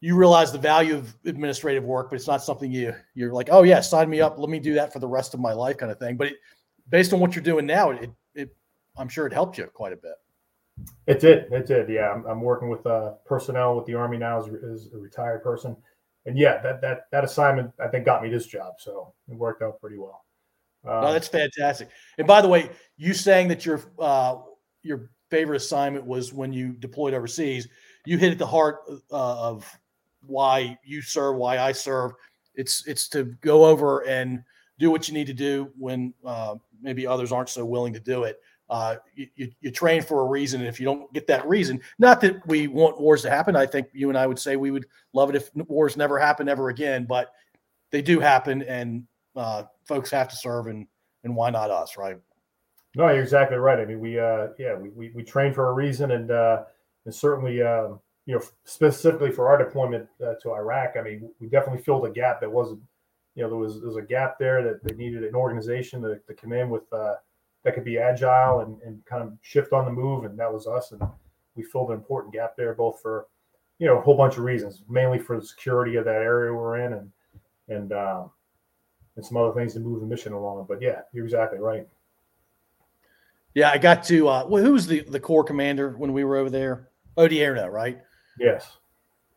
you 0.00 0.16
realize 0.16 0.50
the 0.50 0.58
value 0.58 0.96
of 0.96 1.14
administrative 1.26 1.84
work, 1.84 2.10
but 2.10 2.16
it's 2.16 2.26
not 2.26 2.42
something 2.42 2.72
you 2.72 2.94
you're 3.14 3.32
like, 3.32 3.48
oh 3.50 3.62
yeah, 3.62 3.80
sign 3.80 4.08
me 4.08 4.20
up, 4.20 4.38
let 4.38 4.48
me 4.48 4.58
do 4.58 4.74
that 4.74 4.92
for 4.92 4.98
the 4.98 5.08
rest 5.08 5.34
of 5.34 5.40
my 5.40 5.52
life, 5.52 5.76
kind 5.76 5.92
of 5.92 5.98
thing. 5.98 6.16
But 6.16 6.28
it, 6.28 6.36
based 6.88 7.12
on 7.12 7.20
what 7.20 7.34
you're 7.34 7.44
doing 7.44 7.66
now, 7.66 7.90
it, 7.90 8.10
it 8.34 8.56
I'm 8.96 9.08
sure 9.08 9.26
it 9.26 9.32
helped 9.32 9.58
you 9.58 9.66
quite 9.66 9.92
a 9.92 9.96
bit. 9.96 10.14
It 11.06 11.20
did. 11.20 11.52
It 11.52 11.66
did. 11.66 11.88
Yeah, 11.90 12.10
I'm, 12.10 12.24
I'm 12.26 12.40
working 12.40 12.70
with 12.70 12.86
uh, 12.86 13.12
personnel 13.26 13.76
with 13.76 13.84
the 13.84 13.94
Army 13.94 14.16
now 14.16 14.38
as, 14.38 14.46
as 14.46 14.88
a 14.94 14.98
retired 14.98 15.42
person, 15.42 15.76
and 16.24 16.38
yeah, 16.38 16.62
that 16.62 16.80
that 16.80 17.02
that 17.12 17.24
assignment 17.24 17.70
I 17.78 17.88
think 17.88 18.06
got 18.06 18.22
me 18.22 18.30
this 18.30 18.46
job, 18.46 18.74
so 18.78 19.12
it 19.28 19.36
worked 19.36 19.62
out 19.62 19.80
pretty 19.80 19.98
well. 19.98 20.24
Uh, 20.86 21.02
no, 21.02 21.12
that's 21.12 21.28
fantastic. 21.28 21.88
And 22.16 22.26
by 22.26 22.40
the 22.40 22.48
way, 22.48 22.70
you 22.96 23.12
saying 23.12 23.48
that 23.48 23.66
your 23.66 23.82
uh, 23.98 24.38
your 24.82 25.10
favorite 25.30 25.56
assignment 25.56 26.06
was 26.06 26.32
when 26.32 26.52
you 26.52 26.72
deployed 26.72 27.12
overseas. 27.12 27.68
You 28.06 28.16
hit 28.16 28.32
at 28.32 28.38
the 28.38 28.46
heart 28.46 28.78
uh, 28.88 29.48
of 29.48 29.70
why 30.26 30.78
you 30.84 31.02
serve, 31.02 31.36
why 31.36 31.58
I 31.58 31.72
serve. 31.72 32.12
It's 32.54 32.86
it's 32.86 33.08
to 33.08 33.24
go 33.40 33.64
over 33.64 34.06
and 34.06 34.42
do 34.78 34.90
what 34.90 35.08
you 35.08 35.14
need 35.14 35.26
to 35.26 35.34
do 35.34 35.70
when 35.78 36.12
uh, 36.24 36.56
maybe 36.82 37.06
others 37.06 37.32
aren't 37.32 37.48
so 37.48 37.64
willing 37.64 37.92
to 37.92 38.00
do 38.00 38.24
it. 38.24 38.40
Uh, 38.70 38.96
you, 39.16 39.26
you, 39.34 39.50
you, 39.60 39.70
train 39.70 40.00
for 40.00 40.20
a 40.20 40.24
reason. 40.24 40.60
And 40.60 40.68
if 40.68 40.78
you 40.78 40.86
don't 40.86 41.12
get 41.12 41.26
that 41.26 41.46
reason, 41.48 41.80
not 41.98 42.20
that 42.20 42.46
we 42.46 42.68
want 42.68 43.00
wars 43.00 43.20
to 43.22 43.30
happen. 43.30 43.56
I 43.56 43.66
think 43.66 43.88
you 43.92 44.10
and 44.10 44.16
I 44.16 44.28
would 44.28 44.38
say 44.38 44.54
we 44.54 44.70
would 44.70 44.86
love 45.12 45.28
it 45.28 45.34
if 45.34 45.50
wars 45.66 45.96
never 45.96 46.20
happen 46.20 46.48
ever 46.48 46.68
again, 46.68 47.04
but 47.04 47.32
they 47.90 48.00
do 48.00 48.20
happen 48.20 48.62
and 48.62 49.04
uh, 49.34 49.64
folks 49.86 50.08
have 50.12 50.28
to 50.28 50.36
serve 50.36 50.68
and, 50.68 50.86
and 51.24 51.34
why 51.34 51.50
not 51.50 51.70
us, 51.72 51.96
right? 51.96 52.16
No, 52.94 53.08
you're 53.08 53.24
exactly 53.24 53.56
right. 53.56 53.80
I 53.80 53.84
mean, 53.84 53.98
we, 53.98 54.20
uh, 54.20 54.48
yeah, 54.56 54.76
we, 54.76 54.90
we, 54.90 55.10
we 55.16 55.24
train 55.24 55.52
for 55.52 55.70
a 55.70 55.72
reason 55.72 56.12
and, 56.12 56.30
uh, 56.30 56.62
and 57.06 57.14
certainly, 57.14 57.62
um, 57.62 57.98
you 58.26 58.34
know, 58.34 58.42
specifically 58.64 59.30
for 59.30 59.48
our 59.48 59.58
deployment 59.58 60.08
uh, 60.24 60.34
to 60.42 60.52
Iraq, 60.52 60.94
I 60.98 61.02
mean, 61.02 61.30
we 61.40 61.48
definitely 61.48 61.82
filled 61.82 62.06
a 62.06 62.10
gap 62.10 62.40
that 62.40 62.50
wasn't, 62.50 62.80
you 63.34 63.42
know, 63.42 63.48
there 63.48 63.58
was, 63.58 63.80
there 63.80 63.88
was 63.88 63.96
a 63.96 64.02
gap 64.02 64.38
there 64.38 64.62
that 64.62 64.84
they 64.84 64.94
needed 64.94 65.24
an 65.24 65.34
organization 65.34 66.02
to, 66.02 66.18
to 66.26 66.34
come 66.34 66.52
in 66.52 66.68
with, 66.70 66.90
uh, 66.92 67.14
that 67.64 67.74
could 67.74 67.84
be 67.84 67.98
agile 67.98 68.60
and, 68.60 68.80
and 68.82 69.04
kind 69.04 69.22
of 69.22 69.32
shift 69.42 69.72
on 69.72 69.84
the 69.84 69.90
move. 69.90 70.24
And 70.24 70.38
that 70.38 70.52
was 70.52 70.66
us. 70.66 70.92
And 70.92 71.02
we 71.54 71.62
filled 71.62 71.90
an 71.90 71.96
important 71.96 72.32
gap 72.32 72.56
there, 72.56 72.74
both 72.74 73.00
for, 73.00 73.26
you 73.78 73.86
know, 73.86 73.98
a 73.98 74.00
whole 74.00 74.16
bunch 74.16 74.36
of 74.36 74.44
reasons, 74.44 74.82
mainly 74.88 75.18
for 75.18 75.38
the 75.38 75.46
security 75.46 75.96
of 75.96 76.04
that 76.04 76.22
area 76.22 76.52
we're 76.52 76.78
in 76.78 76.92
and, 76.92 77.12
and, 77.68 77.92
um, 77.92 78.30
and 79.16 79.24
some 79.24 79.36
other 79.36 79.52
things 79.52 79.74
to 79.74 79.80
move 79.80 80.00
the 80.00 80.06
mission 80.06 80.32
along. 80.32 80.66
But 80.68 80.80
yeah, 80.80 81.00
you're 81.12 81.24
exactly 81.24 81.58
right. 81.58 81.86
Yeah, 83.54 83.70
I 83.70 83.78
got 83.78 84.04
to. 84.04 84.28
Uh, 84.28 84.46
well, 84.48 84.62
who 84.62 84.72
was 84.72 84.86
the 84.86 85.00
the 85.00 85.18
corps 85.18 85.44
commander 85.44 85.90
when 85.98 86.12
we 86.12 86.22
were 86.22 86.36
over 86.36 86.50
there? 86.50 86.88
Odierno, 87.16 87.70
right? 87.70 88.00
Yes. 88.40 88.78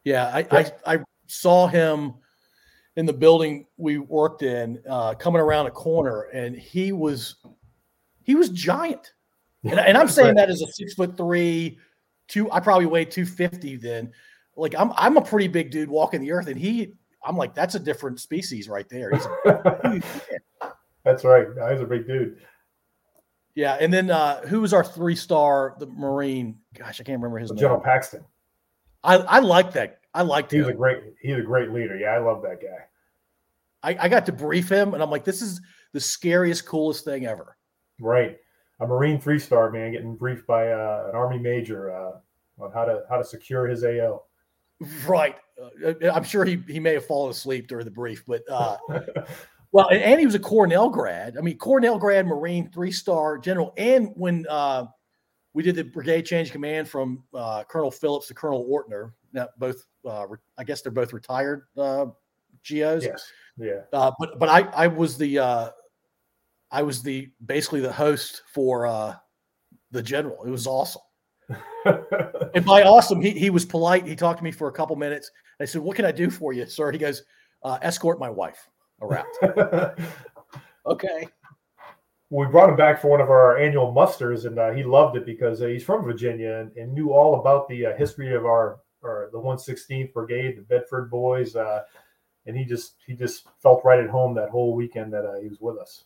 Yeah, 0.04 0.26
I, 0.28 0.46
I, 0.52 0.72
I 0.96 1.00
saw 1.28 1.68
him 1.68 2.16
in 2.96 3.06
the 3.06 3.14
building 3.14 3.66
we 3.78 3.98
worked 3.98 4.44
in, 4.44 4.82
uh, 4.90 5.14
coming 5.16 5.42
around 5.42 5.68
a 5.68 5.72
corner, 5.72 6.24
and 6.34 6.56
he 6.56 6.92
was 6.92 7.36
he 8.24 8.36
was 8.36 8.50
giant. 8.50 9.14
And, 9.64 9.80
and 9.80 9.98
I'm 9.98 10.10
saying 10.10 10.36
that 10.36 10.50
as 10.50 10.62
a 10.62 10.68
six 10.68 10.94
foot 10.94 11.16
three, 11.16 11.80
two. 12.28 12.52
I 12.52 12.60
probably 12.60 12.86
weighed 12.86 13.12
two 13.12 13.26
fifty 13.26 13.76
then. 13.76 14.12
Like 14.56 14.76
I'm 14.78 14.92
I'm 14.96 15.18
a 15.18 15.22
pretty 15.22 15.48
big 15.48 15.72
dude 15.72 15.90
walking 15.90 16.22
the 16.22 16.32
earth, 16.32 16.48
and 16.48 16.60
he 16.60 16.94
I'm 17.24 17.38
like 17.38 17.56
that's 17.56 17.76
a 17.76 17.80
different 17.80 18.20
species 18.20 18.68
right 18.68 18.88
there. 18.90 19.12
that's 21.04 21.24
right. 21.24 21.48
he's 21.72 21.82
a 21.82 21.86
big 21.86 22.08
dude. 22.08 22.40
Yeah, 23.56 23.78
and 23.80 23.94
then 23.94 24.10
uh, 24.10 24.42
who 24.42 24.62
was 24.62 24.74
our 24.74 24.84
three 24.84 25.16
star 25.16 25.76
the 25.80 25.86
Marine? 25.86 26.58
Gosh, 26.78 27.00
I 27.00 27.04
can't 27.04 27.20
remember 27.20 27.38
his 27.38 27.50
General 27.50 27.56
name. 27.56 27.60
General 27.60 27.82
Paxton. 27.82 28.26
I 29.04 29.16
I 29.18 29.40
like 29.40 29.74
that. 29.74 30.00
I 30.14 30.22
liked 30.22 30.52
he's 30.52 30.64
him. 30.64 30.70
a 30.70 30.74
great 30.74 31.00
he's 31.22 31.38
a 31.38 31.42
great 31.42 31.72
leader. 31.72 31.98
Yeah, 31.98 32.10
I 32.10 32.20
love 32.20 32.42
that 32.44 32.62
guy. 32.62 32.86
I, 33.84 34.06
I 34.06 34.10
got 34.10 34.26
to 34.28 34.32
brief 34.32 34.70
him, 34.70 34.94
and 34.94 35.04
I'm 35.04 35.10
like, 35.10 35.26
this 35.26 35.42
is 35.42 35.60
the 35.92 36.00
scariest, 36.00 36.66
coolest 36.66 37.04
thing 37.04 37.26
ever. 37.26 37.58
Right, 38.00 38.38
a 38.80 38.88
Marine 38.88 39.20
three 39.20 39.40
star 39.40 39.72
man 39.72 39.92
getting 39.92 40.16
briefed 40.16 40.48
by 40.48 40.72
uh, 40.72 41.08
an 41.10 41.16
Army 41.16 41.40
major 41.40 41.92
uh, 41.92 42.64
on 42.64 42.72
how 42.72 42.86
to 42.86 43.04
how 43.10 43.18
to 43.18 43.24
secure 43.24 43.68
his 43.68 43.84
AO. 43.84 44.24
Right, 45.08 45.36
uh, 45.86 46.12
I'm 46.12 46.24
sure 46.24 46.46
he 46.46 46.64
he 46.68 46.80
may 46.80 46.94
have 46.94 47.06
fallen 47.06 47.32
asleep 47.32 47.68
during 47.68 47.86
the 47.86 47.92
brief, 47.92 48.24
but 48.28 48.44
uh, 48.50 48.78
well, 49.72 49.88
and, 49.90 50.02
and, 50.02 50.20
he 50.20 50.26
was 50.26 50.36
a 50.36 50.40
Cornell 50.40 50.90
grad. 50.90 51.38
I 51.38 51.42
mean, 51.42 51.58
Cornell 51.58 51.98
grad, 51.98 52.26
Marine, 52.26 52.70
three 52.72 52.92
star 52.92 53.38
general, 53.38 53.74
and 53.78 54.12
when 54.16 54.46
uh, 54.50 54.86
we 55.54 55.64
did 55.64 55.76
the 55.76 55.84
brigade 55.84 56.24
change 56.24 56.52
command 56.52 56.88
from 56.88 57.24
uh, 57.34 57.64
Colonel 57.66 57.92
Phillips 57.92 58.28
to 58.28 58.34
Colonel 58.34 58.66
Ortner, 58.66 59.12
now 59.34 59.48
both 59.58 59.86
uh, 60.08 60.26
I 60.58 60.64
guess 60.64 60.82
they're 60.82 60.92
both 60.92 61.14
retired 61.14 61.64
uh, 61.78 62.06
GOs. 62.68 63.04
Yes. 63.04 63.32
Yeah. 63.58 63.82
Uh, 63.92 64.12
but 64.20 64.40
but 64.40 64.50
I 64.50 64.62
I 64.76 64.88
was 64.88 65.18
the 65.18 65.40
uh, 65.40 65.70
I 66.72 66.82
was 66.82 67.04
the 67.04 67.30
basically 67.46 67.82
the 67.82 67.92
host 67.92 68.44
for 68.52 68.88
uh, 68.88 69.16
the 69.92 70.02
general. 70.02 70.44
It 70.44 70.50
was 70.50 70.68
awesome. 70.68 71.02
and 71.86 72.66
by 72.66 72.84
awesome, 72.84 73.22
he 73.22 73.32
he 73.32 73.50
was 73.50 73.66
polite. 73.66 74.08
He 74.08 74.16
talked 74.16 74.40
to 74.40 74.44
me 74.44 74.52
for 74.52 74.70
a 74.70 74.72
couple 74.72 74.96
minutes. 74.96 75.30
I 75.60 75.66
said, 75.66 75.82
"What 75.82 75.96
can 75.96 76.06
I 76.06 76.12
do 76.12 76.30
for 76.30 76.54
you, 76.54 76.66
sir?" 76.66 76.92
He 76.92 76.98
goes, 76.98 77.24
uh, 77.64 77.78
"Escort 77.82 78.20
my 78.20 78.30
wife 78.30 78.70
around." 79.02 79.28
okay. 80.86 81.28
We 82.34 82.48
brought 82.48 82.70
him 82.70 82.76
back 82.76 83.00
for 83.00 83.10
one 83.10 83.22
of 83.22 83.30
our 83.30 83.58
annual 83.58 83.92
musters, 83.92 84.46
and 84.46 84.58
uh, 84.58 84.72
he 84.72 84.84
loved 84.84 85.16
it 85.16 85.24
because 85.24 85.62
uh, 85.62 85.68
he's 85.68 85.84
from 85.84 86.04
Virginia 86.04 86.56
and, 86.56 86.76
and, 86.76 86.92
knew 86.92 87.12
all 87.12 87.40
about 87.40 87.68
the 87.68 87.86
uh, 87.86 87.96
history 87.96 88.34
of 88.34 88.44
our, 88.44 88.80
our 89.04 89.30
the 89.32 89.38
116th 89.38 90.12
Brigade, 90.14 90.58
the 90.58 90.64
Bedford 90.64 91.12
Boys, 91.12 91.56
uh, 91.56 91.84
and 92.48 92.58
he 92.58 92.66
just 92.66 92.96
he 93.06 93.14
just 93.14 93.46
felt 93.62 93.86
right 93.86 94.00
at 94.00 94.10
home 94.10 94.34
that 94.34 94.50
whole 94.50 94.74
weekend 94.74 95.14
that 95.14 95.26
uh, 95.26 95.40
he 95.40 95.48
was 95.48 95.60
with 95.62 95.78
us. 95.78 96.06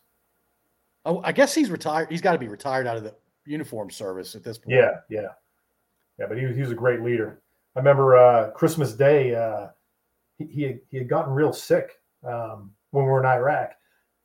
Oh, 1.06 1.22
I 1.24 1.32
guess 1.32 1.56
he's 1.56 1.72
retired. 1.72 2.12
He's 2.12 2.20
got 2.20 2.34
to 2.34 2.38
be 2.38 2.50
retired 2.50 2.88
out 2.88 2.98
of 2.98 3.04
the 3.04 3.16
uniform 3.46 3.90
service 3.90 4.36
at 4.36 4.44
this 4.44 4.58
point. 4.58 4.76
Yeah, 4.76 4.98
yeah, 5.10 5.30
yeah. 6.20 6.26
But 6.28 6.38
he 6.38 6.46
was 6.46 6.58
he 6.58 6.62
was 6.62 6.72
a 6.72 6.76
great 6.76 7.02
leader. 7.02 7.42
I 7.78 7.80
remember 7.80 8.18
uh, 8.18 8.52
Christmas 8.52 8.92
Day. 8.92 9.34
Uh, 9.34 9.68
he 10.38 10.46
he 10.48 10.62
had, 10.64 10.80
he 10.92 10.98
had 10.98 11.08
gotten 11.08 11.34
real 11.34 11.54
sick 11.54 12.02
um, 12.26 12.72
when 12.92 13.06
we 13.06 13.12
were 13.12 13.22
in 13.22 13.26
Iraq, 13.26 13.72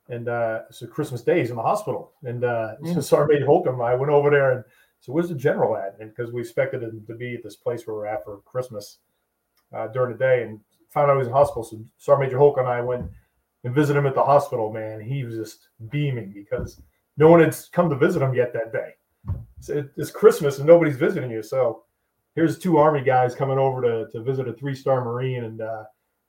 and 0.08 0.28
uh, 0.28 0.60
so 0.70 0.86
Christmas 0.86 1.22
Day 1.22 1.40
he's 1.40 1.50
in 1.50 1.56
the 1.56 1.62
hospital. 1.62 2.12
And 2.24 2.44
uh, 2.44 2.74
mm. 2.82 2.94
so 2.94 3.00
Sergeant 3.00 3.44
Holcomb, 3.44 3.80
I 3.80 3.94
went 3.94 4.12
over 4.12 4.30
there 4.30 4.52
and 4.52 4.64
so 5.02 5.12
where's 5.12 5.28
the 5.28 5.34
general 5.34 5.76
at? 5.76 5.96
And 5.98 6.14
because 6.14 6.32
we 6.32 6.40
expected 6.40 6.84
him 6.84 7.04
to 7.08 7.14
be 7.16 7.34
at 7.34 7.42
this 7.42 7.56
place 7.56 7.86
where 7.86 7.96
we're 7.96 8.06
at 8.06 8.24
for 8.24 8.38
Christmas 8.44 8.98
uh, 9.74 9.88
during 9.88 10.12
the 10.12 10.18
day, 10.18 10.44
and 10.44 10.60
found 10.90 11.10
out 11.10 11.14
he 11.14 11.18
was 11.18 11.26
in 11.26 11.32
hospital. 11.32 11.64
So 11.64 11.84
Sergeant 11.98 12.28
Major 12.28 12.38
Holcomb 12.38 12.66
and 12.66 12.72
I 12.72 12.80
went 12.82 13.10
and 13.64 13.74
visited 13.74 13.98
him 13.98 14.06
at 14.06 14.14
the 14.14 14.22
hospital, 14.22 14.72
man, 14.72 15.00
he 15.00 15.24
was 15.24 15.34
just 15.34 15.68
beaming 15.90 16.32
because 16.32 16.80
no 17.16 17.28
one 17.28 17.40
had 17.40 17.56
come 17.72 17.90
to 17.90 17.96
visit 17.96 18.22
him 18.22 18.32
yet 18.32 18.52
that 18.52 18.72
day. 18.72 18.90
It's 19.96 20.12
Christmas 20.12 20.58
and 20.58 20.68
nobody's 20.68 20.96
visiting 20.96 21.32
you. 21.32 21.42
So 21.42 21.82
here's 22.36 22.58
two 22.58 22.78
Army 22.78 23.02
guys 23.02 23.34
coming 23.34 23.58
over 23.58 23.82
to, 23.82 24.08
to 24.12 24.22
visit 24.22 24.46
a 24.46 24.52
three 24.52 24.74
star 24.74 25.04
Marine. 25.04 25.44
And 25.44 25.62
uh, 25.62 25.82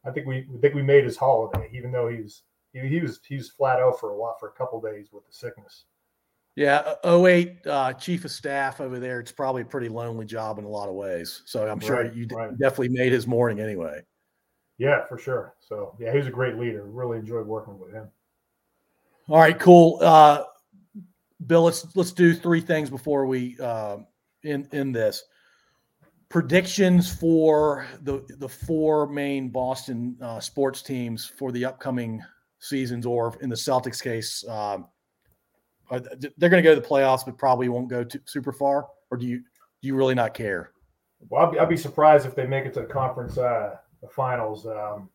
I 0.03 0.09
think 0.09 0.25
we 0.25 0.47
I 0.51 0.59
think 0.61 0.73
we 0.73 0.81
made 0.81 1.03
his 1.03 1.17
holiday, 1.17 1.69
even 1.73 1.91
though 1.91 2.07
he 2.07 2.21
was 2.21 2.41
he, 2.73 2.87
he 2.87 2.99
was 2.99 3.19
he 3.27 3.35
was 3.35 3.49
flat 3.49 3.79
out 3.79 3.99
for 3.99 4.11
a 4.11 4.17
while 4.17 4.35
for 4.39 4.49
a 4.49 4.51
couple 4.51 4.81
days 4.81 5.09
with 5.11 5.25
the 5.25 5.33
sickness. 5.33 5.85
Yeah, 6.55 6.93
08 7.03 7.65
uh, 7.65 7.93
chief 7.93 8.25
of 8.25 8.31
staff 8.31 8.79
over 8.79 8.99
there. 8.99 9.19
It's 9.19 9.31
probably 9.31 9.63
a 9.63 9.65
pretty 9.65 9.89
lonely 9.89 10.25
job 10.25 10.59
in 10.59 10.65
a 10.65 10.69
lot 10.69 10.87
of 10.87 10.93
ways. 10.93 11.41
So 11.45 11.67
I'm 11.67 11.79
sure 11.79 12.03
right, 12.03 12.13
you 12.13 12.27
right. 12.31 12.55
definitely 12.59 12.89
made 12.89 13.11
his 13.11 13.25
morning 13.25 13.59
anyway. 13.59 14.01
Yeah, 14.77 15.05
for 15.07 15.17
sure. 15.17 15.55
So 15.59 15.95
yeah, 15.99 16.11
he 16.11 16.17
was 16.17 16.27
a 16.27 16.31
great 16.31 16.57
leader. 16.57 16.83
Really 16.85 17.17
enjoyed 17.17 17.47
working 17.47 17.79
with 17.79 17.91
him. 17.91 18.07
All 19.29 19.39
right, 19.39 19.57
cool. 19.57 19.97
Uh, 20.01 20.43
Bill, 21.47 21.63
let's 21.63 21.95
let's 21.95 22.11
do 22.11 22.33
three 22.35 22.61
things 22.61 22.89
before 22.89 23.25
we 23.25 23.57
uh, 23.59 23.97
in 24.43 24.67
in 24.71 24.91
this 24.91 25.23
predictions 26.29 27.13
for 27.13 27.85
the 28.01 28.25
the 28.39 28.49
four 28.49 29.07
main 29.07 29.49
Boston 29.49 30.17
uh, 30.21 30.39
sports 30.39 30.81
teams 30.81 31.25
for 31.25 31.51
the 31.51 31.63
upcoming 31.65 32.21
seasons, 32.63 33.05
or 33.05 33.37
in 33.41 33.49
the 33.49 33.55
Celtics 33.55 34.01
case, 34.01 34.43
um, 34.47 34.87
they're 35.91 36.49
going 36.49 36.63
to 36.63 36.67
go 36.67 36.73
to 36.73 36.81
the 36.81 36.87
playoffs, 36.87 37.25
but 37.25 37.37
probably 37.37 37.69
won't 37.69 37.89
go 37.89 38.03
to 38.03 38.21
super 38.25 38.51
far. 38.51 38.87
Or 39.11 39.17
do 39.17 39.27
you 39.27 39.39
do 39.39 39.87
you 39.87 39.95
really 39.95 40.15
not 40.15 40.33
care? 40.33 40.71
Well, 41.29 41.45
I'd 41.45 41.51
be, 41.51 41.59
I'd 41.59 41.69
be 41.69 41.77
surprised 41.77 42.25
if 42.25 42.35
they 42.35 42.47
make 42.47 42.65
it 42.65 42.73
to 42.75 42.81
the 42.81 42.87
conference 42.87 43.37
uh, 43.37 43.75
the 44.01 44.07
finals, 44.07 44.65
um, 44.65 45.09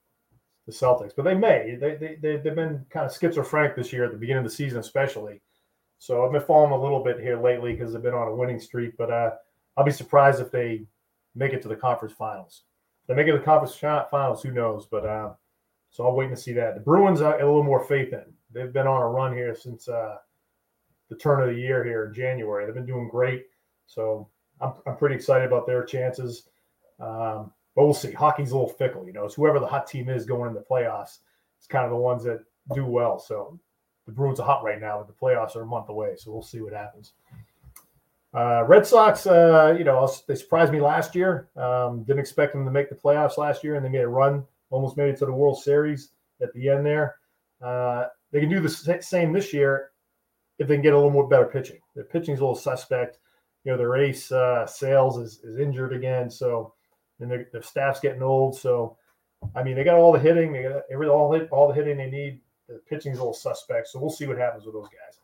the 0.66 0.72
Celtics, 0.72 1.12
but 1.16 1.24
they 1.24 1.34
may. 1.34 1.76
They, 1.80 1.94
they, 1.96 2.16
they, 2.20 2.36
they've 2.36 2.54
been 2.54 2.84
kind 2.90 3.06
of 3.06 3.16
schizophrenic 3.16 3.76
this 3.76 3.92
year 3.92 4.04
at 4.04 4.12
the 4.12 4.18
beginning 4.18 4.44
of 4.44 4.50
the 4.50 4.56
season, 4.56 4.78
especially. 4.78 5.40
So 5.98 6.24
I've 6.24 6.32
been 6.32 6.42
following 6.42 6.72
a 6.72 6.80
little 6.80 7.02
bit 7.02 7.18
here 7.18 7.40
lately 7.40 7.72
because 7.72 7.92
they've 7.92 8.02
been 8.02 8.14
on 8.14 8.28
a 8.28 8.34
winning 8.34 8.60
streak, 8.60 8.96
but 8.96 9.10
uh, 9.10 9.32
I'll 9.76 9.84
be 9.84 9.90
surprised 9.90 10.40
if 10.40 10.50
they 10.50 10.86
make 11.34 11.52
it 11.52 11.62
to 11.62 11.68
the 11.68 11.76
conference 11.76 12.14
finals. 12.14 12.62
If 13.02 13.08
they 13.08 13.14
make 13.14 13.26
it 13.26 13.32
to 13.32 13.38
the 13.38 13.44
conference 13.44 13.74
finals, 13.76 14.42
who 14.42 14.52
knows? 14.52 14.86
But 14.86 15.06
uh, 15.06 15.30
so 15.90 16.04
I'll 16.04 16.14
wait 16.14 16.28
to 16.30 16.36
see 16.36 16.52
that. 16.52 16.74
The 16.74 16.80
Bruins, 16.80 17.20
a 17.20 17.30
little 17.30 17.62
more 17.62 17.84
faith 17.84 18.12
in. 18.12 18.24
They've 18.52 18.72
been 18.72 18.86
on 18.86 19.02
a 19.02 19.06
run 19.08 19.34
here 19.34 19.54
since 19.54 19.88
uh, 19.88 20.16
the 21.08 21.16
turn 21.16 21.40
of 21.40 21.54
the 21.54 21.60
year 21.60 21.84
here 21.84 22.06
in 22.06 22.14
January. 22.14 22.66
They've 22.66 22.74
been 22.74 22.86
doing 22.86 23.08
great. 23.08 23.46
So 23.86 24.28
I'm, 24.60 24.72
I'm 24.86 24.96
pretty 24.96 25.14
excited 25.14 25.46
about 25.46 25.66
their 25.66 25.84
chances. 25.84 26.48
Um, 27.00 27.52
but 27.74 27.84
we'll 27.84 27.94
see. 27.94 28.12
Hockey's 28.12 28.50
a 28.50 28.54
little 28.54 28.68
fickle, 28.68 29.06
you 29.06 29.12
know. 29.12 29.24
It's 29.24 29.34
whoever 29.34 29.60
the 29.60 29.66
hot 29.66 29.86
team 29.86 30.08
is 30.08 30.26
going 30.26 30.48
in 30.48 30.54
the 30.54 30.64
playoffs. 30.68 31.18
It's 31.58 31.66
kind 31.68 31.84
of 31.84 31.90
the 31.90 31.96
ones 31.96 32.24
that 32.24 32.44
do 32.74 32.84
well. 32.84 33.18
So 33.18 33.58
the 34.06 34.12
Bruins 34.12 34.40
are 34.40 34.46
hot 34.46 34.64
right 34.64 34.80
now, 34.80 34.98
but 34.98 35.06
the 35.06 35.12
playoffs 35.12 35.56
are 35.56 35.62
a 35.62 35.66
month 35.66 35.88
away. 35.88 36.16
So 36.16 36.32
we'll 36.32 36.42
see 36.42 36.60
what 36.60 36.72
happens. 36.72 37.12
Uh, 38.34 38.64
Red 38.66 38.86
Sox, 38.86 39.26
uh, 39.26 39.74
you 39.78 39.84
know, 39.84 40.10
they 40.26 40.34
surprised 40.34 40.72
me 40.72 40.80
last 40.80 41.14
year. 41.14 41.48
Um, 41.56 42.02
didn't 42.02 42.20
expect 42.20 42.52
them 42.52 42.64
to 42.64 42.70
make 42.70 42.88
the 42.88 42.94
playoffs 42.94 43.38
last 43.38 43.64
year, 43.64 43.76
and 43.76 43.84
they 43.84 43.88
made 43.88 44.02
a 44.02 44.08
run, 44.08 44.44
almost 44.70 44.96
made 44.96 45.10
it 45.10 45.18
to 45.18 45.26
the 45.26 45.32
World 45.32 45.62
Series 45.62 46.12
at 46.42 46.52
the 46.52 46.68
end 46.68 46.84
there. 46.84 47.16
Uh, 47.64 48.06
they 48.32 48.40
can 48.40 48.48
do 48.48 48.60
the 48.60 48.98
same 49.00 49.32
this 49.32 49.52
year 49.52 49.90
if 50.58 50.68
they 50.68 50.74
can 50.74 50.82
get 50.82 50.92
a 50.92 50.96
little 50.96 51.10
more 51.10 51.28
better 51.28 51.46
pitching. 51.46 51.78
Their 51.94 52.04
pitching's 52.04 52.40
a 52.40 52.42
little 52.42 52.54
suspect. 52.54 53.18
You 53.64 53.72
know, 53.72 53.78
their 53.78 53.96
ace 53.96 54.30
uh, 54.30 54.66
Sales 54.66 55.18
is, 55.18 55.40
is 55.42 55.58
injured 55.58 55.92
again, 55.92 56.30
so 56.30 56.74
and 57.20 57.30
their, 57.30 57.48
their 57.52 57.62
staff's 57.62 58.00
getting 58.00 58.22
old. 58.22 58.56
So, 58.56 58.96
I 59.54 59.62
mean, 59.62 59.76
they 59.76 59.84
got 59.84 59.96
all 59.96 60.12
the 60.12 60.18
hitting, 60.18 60.52
they 60.52 60.62
got 60.62 60.82
every 60.90 61.08
all 61.08 61.32
hit, 61.32 61.48
all 61.50 61.68
the 61.68 61.74
hitting 61.74 61.96
they 61.96 62.10
need. 62.10 62.40
The 62.68 62.80
pitching's 62.88 63.18
a 63.18 63.22
little 63.22 63.34
suspect, 63.34 63.88
so 63.88 63.98
we'll 63.98 64.10
see 64.10 64.26
what 64.26 64.38
happens 64.38 64.64
with 64.64 64.74
those 64.74 64.88
guys. 64.88 65.20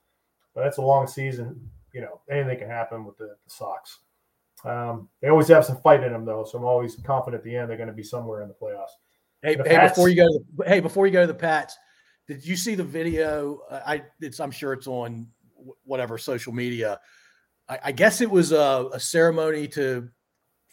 But 0.54 0.64
that's 0.64 0.78
a 0.78 0.82
long 0.82 1.06
season. 1.06 1.70
You 1.92 2.00
know, 2.00 2.20
anything 2.30 2.58
can 2.58 2.68
happen 2.68 3.04
with 3.04 3.18
the, 3.18 3.36
the 3.44 3.50
Sox. 3.50 4.00
Um, 4.64 5.08
they 5.20 5.28
always 5.28 5.48
have 5.48 5.64
some 5.64 5.76
fight 5.82 6.02
in 6.02 6.12
them, 6.12 6.24
though, 6.24 6.44
so 6.44 6.58
I'm 6.58 6.64
always 6.64 6.96
confident 6.96 7.40
at 7.40 7.44
the 7.44 7.54
end 7.54 7.68
they're 7.68 7.76
going 7.76 7.88
to 7.88 7.94
be 7.94 8.02
somewhere 8.02 8.42
in 8.42 8.48
the 8.48 8.54
playoffs. 8.54 8.94
Hey, 9.44 9.58
hey 9.66 9.88
before 9.88 10.08
you 10.08 10.16
go, 10.16 10.26
to 10.26 10.38
the, 10.56 10.64
hey, 10.64 10.80
before 10.80 11.06
you 11.06 11.12
go 11.12 11.20
to 11.20 11.26
the 11.26 11.34
Pats, 11.34 11.76
did 12.26 12.46
you 12.46 12.56
see 12.56 12.74
the 12.74 12.82
video? 12.82 13.60
I, 13.70 14.02
it's, 14.20 14.40
I'm 14.40 14.50
sure 14.50 14.72
it's 14.72 14.86
on 14.86 15.28
whatever 15.84 16.16
social 16.16 16.54
media. 16.54 16.98
I, 17.68 17.78
I 17.84 17.92
guess 17.92 18.22
it 18.22 18.30
was 18.30 18.52
a, 18.52 18.88
a, 18.94 18.98
ceremony 18.98 19.68
to 19.68 20.08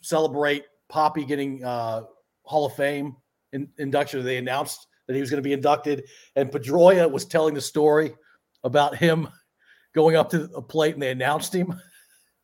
celebrate 0.02 0.64
Papi 0.90 1.28
getting 1.28 1.66
uh, 1.66 2.04
Hall 2.44 2.66
of 2.66 2.74
Fame 2.76 3.18
in, 3.52 3.68
induction. 3.78 4.24
They 4.24 4.38
announced 4.38 4.88
that 5.08 5.16
he 5.16 5.20
was 5.20 5.30
going 5.30 5.44
to 5.44 5.48
be 5.48 5.54
inducted, 5.54 6.06
and 6.38 6.50
Pedroia 6.50 7.12
was 7.12 7.26
telling 7.26 7.54
the 7.54 7.62
story 7.62 8.14
about 8.64 8.96
him 8.96 9.28
going 9.94 10.16
up 10.16 10.30
to 10.30 10.44
a 10.56 10.62
plate, 10.62 10.94
and 10.94 11.04
they 11.04 11.12
announced 11.12 11.54
him. 11.54 11.78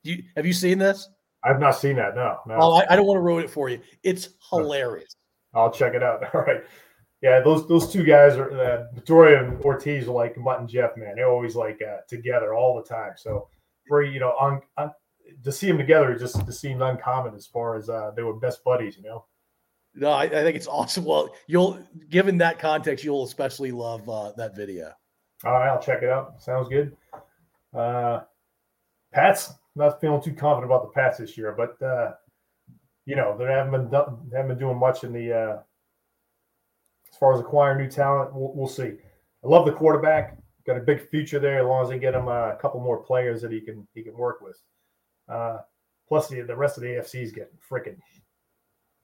You, 0.04 0.24
have 0.36 0.46
you 0.46 0.54
seen 0.54 0.78
this? 0.78 1.08
I've 1.46 1.62
not 1.62 1.72
seen 1.72 1.96
that. 1.96 2.16
No, 2.16 2.38
no. 2.48 2.58
Oh, 2.60 2.74
I, 2.74 2.86
I, 2.90 2.96
don't 2.98 3.06
want 3.06 3.18
to 3.18 3.22
ruin 3.22 3.46
it 3.46 3.50
for 3.50 3.70
you. 3.70 3.80
It's 4.04 4.30
hilarious. 4.50 5.16
I'll 5.58 5.72
check 5.72 5.94
it 5.94 6.04
out. 6.04 6.24
All 6.34 6.42
right. 6.42 6.64
Yeah, 7.22 7.42
those 7.42 7.68
those 7.68 7.92
two 7.92 8.04
guys 8.04 8.36
are 8.36 8.52
uh, 8.52 8.86
Pedroia 8.96 9.44
and 9.44 9.64
Ortiz 9.64 10.08
are 10.08 10.12
like 10.12 10.38
Mutt 10.38 10.60
and 10.60 10.70
Jeff, 10.70 10.96
man. 10.96 11.16
They're 11.16 11.28
always 11.28 11.56
like 11.56 11.82
uh, 11.82 12.02
together 12.08 12.54
all 12.54 12.76
the 12.76 12.88
time. 12.88 13.14
So 13.18 13.48
for 13.88 14.04
you 14.04 14.20
know, 14.20 14.36
on, 14.40 14.62
on 14.78 14.92
to 15.44 15.52
see 15.52 15.68
them 15.68 15.80
together 15.80 16.16
just 16.16 16.46
just 16.46 16.62
seemed 16.62 16.82
uncommon 16.82 17.34
as 17.34 17.48
far 17.48 17.76
as 17.76 17.90
uh, 17.90 18.12
they 18.16 18.22
were 18.22 18.36
best 18.36 18.64
buddies. 18.64 18.98
You 18.98 19.04
know. 19.04 19.26
No, 19.96 20.12
I, 20.12 20.26
I, 20.26 20.30
think 20.30 20.56
it's 20.56 20.68
awesome. 20.68 21.06
Well, 21.06 21.34
you'll 21.48 21.80
given 22.10 22.38
that 22.38 22.60
context, 22.60 23.04
you'll 23.04 23.24
especially 23.24 23.72
love 23.72 24.08
uh, 24.08 24.32
that 24.38 24.56
video. 24.56 24.92
All 25.44 25.54
right, 25.54 25.70
I'll 25.70 25.82
check 25.82 26.04
it 26.04 26.10
out. 26.10 26.40
Sounds 26.40 26.70
good. 26.70 26.96
Uh, 27.76 28.22
Pats, 29.12 29.54
not 29.76 30.00
feeling 30.00 30.22
too 30.22 30.34
confident 30.34 30.72
about 30.72 30.84
the 30.84 30.90
Pats 30.90 31.18
this 31.18 31.36
year, 31.36 31.56
but 31.58 31.82
uh, 31.84 32.12
you 33.08 33.16
know 33.16 33.36
they 33.38 33.46
haven't 33.46 33.72
been 33.72 33.90
done, 33.90 34.18
haven't 34.34 34.50
been 34.50 34.60
doing 34.60 34.78
much 34.78 35.04
in 35.04 35.14
the 35.14 35.34
uh, 35.34 35.58
as 37.10 37.18
far 37.18 37.34
as 37.34 37.40
acquiring 37.40 37.80
new 37.80 37.90
talent. 37.90 38.36
We'll, 38.36 38.52
we'll, 38.54 38.68
see. 38.68 38.92
I 39.44 39.48
love 39.48 39.66
the 39.66 39.72
quarterback. 39.72 40.38
Got 40.66 40.78
a 40.78 40.82
big 40.82 41.10
future 41.10 41.40
there 41.40 41.62
as 41.62 41.66
long 41.66 41.84
as 41.84 41.90
they 41.90 42.00
get 42.00 42.14
him 42.14 42.28
uh, 42.28 42.50
a 42.50 42.58
couple 42.62 42.82
more 42.82 43.02
players 43.02 43.42
that 43.42 43.52
he 43.52 43.62
can 43.62 43.88
he 43.96 44.04
can 44.04 44.16
work 44.16 44.42
with. 44.42 44.62
Uh, 45.30 45.60
plus, 46.08 46.28
the 46.28 46.42
the 46.42 46.56
rest 46.56 46.78
of 46.78 46.84
the 46.84 46.90
AFC 46.90 47.24
is 47.24 47.32
getting 47.32 47.58
freaking 47.72 47.96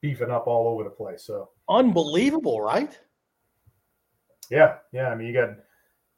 beefing 0.02 0.30
up 0.30 0.48
all 0.48 0.68
over 0.68 0.84
the 0.84 0.90
place. 0.90 1.24
So 1.24 1.50
unbelievable, 1.70 2.60
right? 2.60 3.00
Yeah, 4.52 4.76
yeah. 4.92 5.08
I 5.08 5.16
mean, 5.16 5.28
you 5.28 5.34
got 5.34 5.52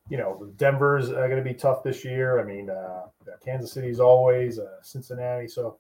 you 0.10 0.18
know 0.18 0.52
Denver's 0.56 1.12
uh, 1.12 1.28
going 1.28 1.38
to 1.38 1.44
be 1.44 1.54
tough 1.54 1.84
this 1.84 2.04
year. 2.04 2.40
I 2.40 2.44
mean, 2.44 2.72
uh, 2.72 3.04
Kansas 3.44 3.72
City's 3.72 4.00
always 4.00 4.58
uh, 4.58 4.82
Cincinnati, 4.82 5.48
so 5.48 5.78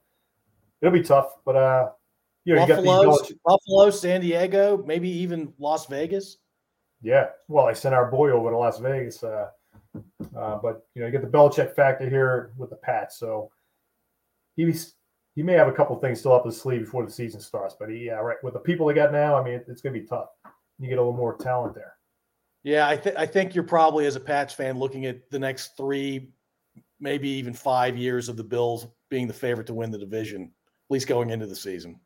it'll 0.85 0.97
be 0.97 1.03
tough. 1.03 1.31
But 1.45 1.55
uh, 1.55 1.89
you 2.45 2.55
know, 2.55 2.65
Buffalo, 2.65 3.01
you 3.01 3.11
got 3.11 3.31
Buffalo, 3.43 3.89
San 3.89 4.21
Diego, 4.21 4.83
maybe 4.85 5.09
even 5.09 5.53
Las 5.57 5.87
Vegas. 5.87 6.37
Yeah, 7.01 7.27
well, 7.47 7.65
I 7.65 7.73
sent 7.73 7.95
our 7.95 8.09
boy 8.09 8.31
over 8.31 8.51
to 8.51 8.57
Las 8.57 8.79
Vegas, 8.79 9.23
uh, 9.23 9.49
uh, 9.95 10.57
but 10.57 10.87
you 10.93 11.01
know, 11.01 11.07
you 11.07 11.11
get 11.11 11.21
the 11.21 11.27
Belichick 11.27 11.75
factor 11.75 12.09
here 12.09 12.51
with 12.57 12.69
the 12.69 12.77
Pats, 12.77 13.17
so 13.17 13.51
he's 14.55 14.95
he 15.35 15.43
may 15.43 15.53
have 15.53 15.67
a 15.67 15.71
couple 15.73 15.95
things 15.97 16.19
still 16.19 16.33
up 16.33 16.45
his 16.45 16.59
sleeve 16.59 16.81
before 16.81 17.05
the 17.05 17.11
season 17.11 17.41
starts. 17.41 17.75
But 17.77 17.89
he, 17.89 18.05
yeah, 18.05 18.13
right, 18.13 18.37
with 18.43 18.53
the 18.53 18.59
people 18.59 18.87
they 18.87 18.93
got 18.93 19.11
now, 19.11 19.35
I 19.35 19.43
mean, 19.43 19.61
it's 19.67 19.81
going 19.81 19.93
to 19.93 19.99
be 19.99 20.07
tough. 20.07 20.29
You 20.79 20.87
get 20.87 20.97
a 20.97 21.01
little 21.01 21.13
more 21.13 21.35
talent 21.37 21.75
there. 21.75 21.93
Yeah, 22.63 22.87
I, 22.87 22.97
th- 22.97 23.15
I 23.15 23.25
think 23.25 23.53
you're 23.53 23.63
probably 23.63 24.07
as 24.07 24.15
a 24.15 24.19
Pats 24.19 24.53
fan 24.53 24.79
looking 24.79 25.05
at 25.05 25.29
the 25.29 25.37
next 25.37 25.77
three, 25.77 26.31
maybe 26.99 27.29
even 27.29 27.53
five 27.53 27.97
years 27.97 28.27
of 28.29 28.37
the 28.37 28.43
Bills 28.43 28.87
being 29.09 29.27
the 29.27 29.33
favorite 29.33 29.67
to 29.67 29.73
win 29.73 29.91
the 29.91 29.97
division, 29.97 30.51
at 30.87 30.93
least 30.93 31.07
going 31.07 31.29
into 31.29 31.47
the 31.47 31.55
season. 31.55 31.99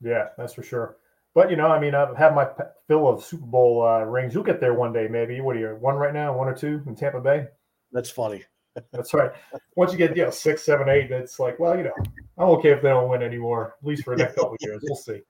Yeah, 0.00 0.28
that's 0.36 0.54
for 0.54 0.62
sure. 0.62 0.96
But 1.34 1.50
you 1.50 1.56
know, 1.56 1.68
I 1.68 1.80
mean, 1.80 1.94
I've 1.94 2.16
had 2.16 2.34
my 2.34 2.48
fill 2.88 3.08
of 3.08 3.24
Super 3.24 3.46
Bowl 3.46 3.86
uh, 3.86 4.00
rings. 4.04 4.34
You'll 4.34 4.42
get 4.42 4.60
there 4.60 4.74
one 4.74 4.92
day, 4.92 5.08
maybe. 5.08 5.40
What 5.40 5.56
are 5.56 5.60
you? 5.60 5.76
One 5.80 5.96
right 5.96 6.12
now, 6.12 6.36
one 6.36 6.48
or 6.48 6.54
two 6.54 6.82
in 6.86 6.94
Tampa 6.94 7.20
Bay. 7.20 7.46
That's 7.92 8.10
funny. 8.10 8.44
That's 8.92 9.12
right. 9.14 9.30
Once 9.76 9.92
you 9.92 9.98
get 9.98 10.16
you 10.16 10.24
know 10.24 10.30
six, 10.30 10.64
seven, 10.64 10.88
eight, 10.88 11.10
it's 11.10 11.38
like, 11.38 11.58
well, 11.58 11.76
you 11.76 11.84
know, 11.84 11.94
I'm 12.38 12.48
okay 12.50 12.70
if 12.70 12.82
they 12.82 12.88
don't 12.88 13.08
win 13.08 13.22
anymore, 13.22 13.76
at 13.80 13.86
least 13.86 14.04
for 14.04 14.16
the 14.16 14.24
next 14.24 14.36
couple 14.36 14.56
years. 14.60 14.82
We'll 14.82 14.96
see. 14.96 15.20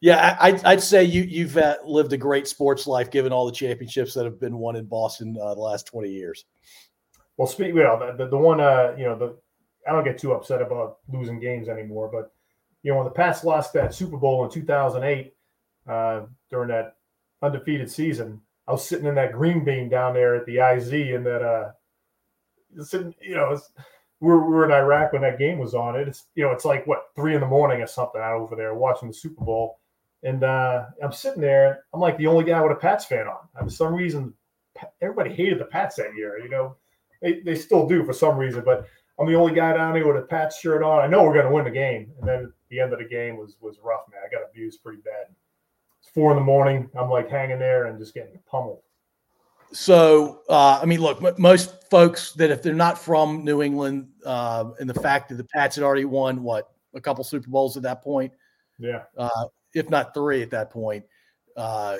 Yeah, 0.00 0.36
I'd, 0.40 0.62
I'd 0.64 0.82
say 0.82 1.04
you 1.04 1.22
you've 1.22 1.56
uh, 1.56 1.76
lived 1.84 2.12
a 2.12 2.18
great 2.18 2.46
sports 2.46 2.86
life, 2.86 3.10
given 3.10 3.32
all 3.32 3.46
the 3.46 3.52
championships 3.52 4.14
that 4.14 4.24
have 4.24 4.38
been 4.38 4.58
won 4.58 4.76
in 4.76 4.84
Boston 4.86 5.36
uh, 5.40 5.54
the 5.54 5.60
last 5.60 5.86
twenty 5.86 6.10
years. 6.10 6.44
Well, 7.36 7.46
speak, 7.46 7.68
you 7.68 7.82
know, 7.82 7.98
the, 7.98 8.24
the, 8.24 8.30
the 8.30 8.36
one, 8.36 8.60
uh, 8.60 8.94
you 8.96 9.04
know, 9.04 9.16
the 9.16 9.36
I 9.86 9.92
don't 9.92 10.04
get 10.04 10.18
too 10.18 10.32
upset 10.32 10.62
about 10.62 10.98
losing 11.12 11.38
games 11.38 11.68
anymore, 11.68 12.10
but 12.12 12.32
you 12.86 12.92
know, 12.92 12.98
when 12.98 13.04
the 13.04 13.10
Pats 13.10 13.42
lost 13.42 13.72
that 13.72 13.92
Super 13.92 14.16
Bowl 14.16 14.44
in 14.44 14.50
2008 14.50 15.34
uh, 15.88 16.20
during 16.48 16.68
that 16.68 16.94
undefeated 17.42 17.90
season, 17.90 18.40
I 18.68 18.70
was 18.70 18.86
sitting 18.86 19.06
in 19.06 19.16
that 19.16 19.32
green 19.32 19.64
bean 19.64 19.88
down 19.88 20.14
there 20.14 20.36
at 20.36 20.46
the 20.46 20.60
IZ, 20.60 20.92
and 20.92 21.26
that 21.26 21.42
uh, 21.42 21.72
sitting, 22.84 23.12
you 23.20 23.34
know, 23.34 23.60
we 24.20 24.28
were, 24.28 24.48
we 24.48 24.54
were 24.54 24.64
in 24.64 24.70
Iraq 24.70 25.12
when 25.12 25.22
that 25.22 25.36
game 25.36 25.58
was 25.58 25.74
on. 25.74 25.96
It's 25.96 26.26
you 26.36 26.44
know, 26.44 26.52
it's 26.52 26.64
like 26.64 26.86
what 26.86 27.08
three 27.16 27.34
in 27.34 27.40
the 27.40 27.46
morning 27.48 27.82
or 27.82 27.88
something 27.88 28.20
out 28.20 28.40
over 28.40 28.54
there 28.54 28.72
watching 28.72 29.08
the 29.08 29.14
Super 29.14 29.44
Bowl, 29.44 29.80
and 30.22 30.44
uh, 30.44 30.84
I'm 31.02 31.12
sitting 31.12 31.42
there. 31.42 31.86
I'm 31.92 31.98
like 31.98 32.16
the 32.18 32.28
only 32.28 32.44
guy 32.44 32.62
with 32.62 32.70
a 32.70 32.76
Pats 32.76 33.04
fan 33.04 33.26
on. 33.26 33.64
For 33.64 33.68
some 33.68 33.94
reason, 33.94 34.32
everybody 35.00 35.34
hated 35.34 35.58
the 35.58 35.64
Pats 35.64 35.96
that 35.96 36.14
year. 36.16 36.38
You 36.38 36.50
know, 36.50 36.76
they, 37.20 37.40
they 37.40 37.56
still 37.56 37.88
do 37.88 38.04
for 38.04 38.12
some 38.12 38.36
reason, 38.36 38.62
but 38.64 38.86
I'm 39.18 39.26
the 39.26 39.34
only 39.34 39.54
guy 39.54 39.72
down 39.72 39.94
here 39.94 40.06
with 40.06 40.22
a 40.22 40.26
Pats 40.26 40.58
shirt 40.58 40.82
on. 40.82 41.00
I 41.00 41.06
know 41.06 41.22
we're 41.22 41.32
going 41.32 41.46
to 41.46 41.52
win 41.52 41.64
the 41.64 41.70
game, 41.70 42.12
and 42.18 42.28
then 42.28 42.52
the 42.68 42.80
end 42.80 42.92
of 42.92 42.98
the 42.98 43.04
game 43.04 43.36
was 43.36 43.56
was 43.60 43.78
rough, 43.82 44.02
man. 44.10 44.20
I 44.24 44.30
got 44.30 44.48
abused 44.48 44.82
pretty 44.82 45.00
bad. 45.02 45.34
It's 46.00 46.10
four 46.10 46.32
in 46.32 46.36
the 46.36 46.44
morning. 46.44 46.90
I'm 46.98 47.08
like 47.08 47.30
hanging 47.30 47.58
there 47.58 47.86
and 47.86 47.98
just 47.98 48.14
getting 48.14 48.38
pummeled. 48.50 48.80
So, 49.72 50.42
uh, 50.48 50.78
I 50.80 50.86
mean, 50.86 51.00
look, 51.00 51.38
most 51.38 51.90
folks 51.90 52.32
that 52.32 52.50
if 52.50 52.62
they're 52.62 52.74
not 52.74 52.98
from 52.98 53.44
New 53.44 53.62
England, 53.62 54.08
uh, 54.24 54.70
and 54.78 54.88
the 54.88 54.94
fact 54.94 55.28
that 55.28 55.36
the 55.36 55.44
Pats 55.44 55.76
had 55.76 55.84
already 55.84 56.04
won 56.04 56.42
what 56.42 56.70
a 56.94 57.00
couple 57.00 57.24
Super 57.24 57.50
Bowls 57.50 57.76
at 57.76 57.82
that 57.82 58.02
point, 58.02 58.32
yeah, 58.78 59.02
uh, 59.16 59.46
if 59.74 59.90
not 59.90 60.14
three 60.14 60.42
at 60.42 60.50
that 60.50 60.70
point, 60.70 61.04
uh, 61.56 61.98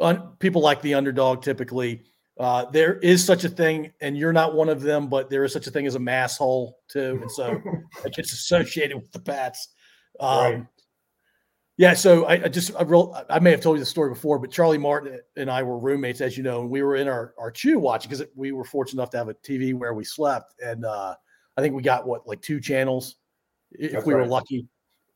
un- 0.00 0.32
people 0.38 0.62
like 0.62 0.80
the 0.82 0.94
underdog 0.94 1.42
typically. 1.42 2.04
Uh, 2.38 2.66
there 2.70 2.98
is 2.98 3.24
such 3.24 3.44
a 3.44 3.48
thing, 3.48 3.92
and 4.00 4.16
you're 4.16 4.32
not 4.32 4.54
one 4.54 4.68
of 4.68 4.80
them, 4.80 5.08
but 5.08 5.28
there 5.28 5.44
is 5.44 5.52
such 5.52 5.66
a 5.66 5.70
thing 5.70 5.86
as 5.86 5.96
a 5.96 5.98
mass 5.98 6.36
hole 6.36 6.78
too, 6.88 7.18
and 7.20 7.30
so 7.30 7.60
it 8.04 8.14
gets 8.14 8.32
associated 8.32 8.96
with 8.96 9.10
the 9.10 9.18
Pats. 9.18 9.68
Um, 10.20 10.38
right. 10.38 10.66
Yeah, 11.78 11.94
so 11.94 12.24
I, 12.24 12.44
I 12.44 12.48
just 12.48 12.72
I, 12.76 12.82
real, 12.82 13.16
I 13.30 13.38
may 13.38 13.52
have 13.52 13.60
told 13.60 13.76
you 13.76 13.80
the 13.80 13.86
story 13.86 14.10
before, 14.10 14.40
but 14.40 14.50
Charlie 14.50 14.78
Martin 14.78 15.20
and 15.36 15.48
I 15.48 15.62
were 15.62 15.78
roommates, 15.78 16.20
as 16.20 16.36
you 16.36 16.42
know, 16.42 16.60
and 16.60 16.70
we 16.70 16.82
were 16.82 16.96
in 16.96 17.06
our 17.06 17.34
our 17.38 17.52
CHU 17.52 17.78
watching 17.78 18.10
because 18.10 18.26
we 18.34 18.50
were 18.50 18.64
fortunate 18.64 19.00
enough 19.00 19.10
to 19.10 19.18
have 19.18 19.28
a 19.28 19.34
TV 19.34 19.74
where 19.74 19.94
we 19.94 20.04
slept, 20.04 20.54
and 20.60 20.84
uh, 20.84 21.14
I 21.56 21.60
think 21.60 21.76
we 21.76 21.82
got 21.82 22.04
what 22.04 22.26
like 22.26 22.42
two 22.42 22.60
channels 22.60 23.16
if 23.70 23.92
That's 23.92 24.06
we 24.06 24.14
right. 24.14 24.22
were 24.22 24.26
lucky, 24.26 24.66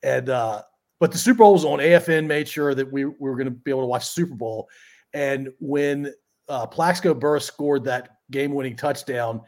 and 0.03 0.29
uh, 0.29 0.61
but 1.01 1.11
the 1.11 1.17
Super 1.17 1.39
Bowl 1.39 1.53
was 1.53 1.65
on. 1.65 1.79
AFN 1.79 2.27
made 2.27 2.47
sure 2.47 2.73
that 2.73 2.89
we, 2.89 3.03
we 3.03 3.13
were 3.19 3.35
going 3.35 3.45
to 3.45 3.51
be 3.51 3.71
able 3.71 3.81
to 3.81 3.87
watch 3.87 4.07
Super 4.07 4.35
Bowl, 4.35 4.69
and 5.13 5.49
when 5.59 6.13
uh, 6.49 6.67
Plaxico 6.67 7.13
Burress 7.13 7.45
scored 7.45 7.83
that 7.85 8.17
game-winning 8.31 8.75
touchdown, 8.75 9.41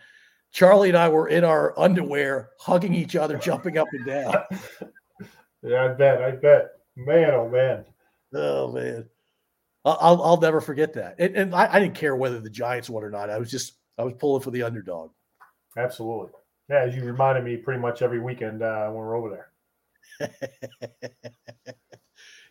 Charlie 0.56 0.88
and 0.88 0.98
I 0.98 1.10
were 1.10 1.28
in 1.28 1.44
our 1.44 1.78
underwear, 1.78 2.52
hugging 2.60 2.94
each 2.94 3.18
other, 3.18 3.38
jumping 3.38 3.78
up 3.78 3.88
and 3.92 4.06
down. 4.06 4.36
yeah, 5.62 5.84
I 5.84 5.88
bet. 5.90 6.22
I 6.22 6.32
bet. 6.32 6.70
Man, 6.96 7.32
oh 7.32 7.50
man. 7.50 7.84
Oh 8.34 8.72
man. 8.72 9.06
I'll 9.84 10.24
I'll 10.24 10.40
never 10.40 10.62
forget 10.62 10.94
that. 10.94 11.16
And, 11.20 11.36
and 11.36 11.54
I, 11.54 11.74
I, 11.74 11.80
didn't 11.80 11.96
care 11.96 12.16
whether 12.16 12.40
the 12.40 12.50
Giants 12.50 12.90
won 12.90 13.04
or 13.04 13.12
not. 13.12 13.30
I 13.30 13.38
was 13.38 13.52
just 13.52 13.74
I 13.98 14.04
was 14.04 14.14
pulling 14.18 14.42
for 14.42 14.52
the 14.52 14.64
underdog. 14.64 15.12
Absolutely. 15.78 16.32
Yeah, 16.70 16.84
as 16.84 16.96
you 16.96 17.04
reminded 17.04 17.44
me 17.44 17.58
pretty 17.58 17.82
much 17.82 18.02
every 18.02 18.22
weekend 18.22 18.64
uh, 18.64 18.88
when 18.88 18.96
we're 18.96 19.18
over 19.18 19.30
there. 20.20 20.32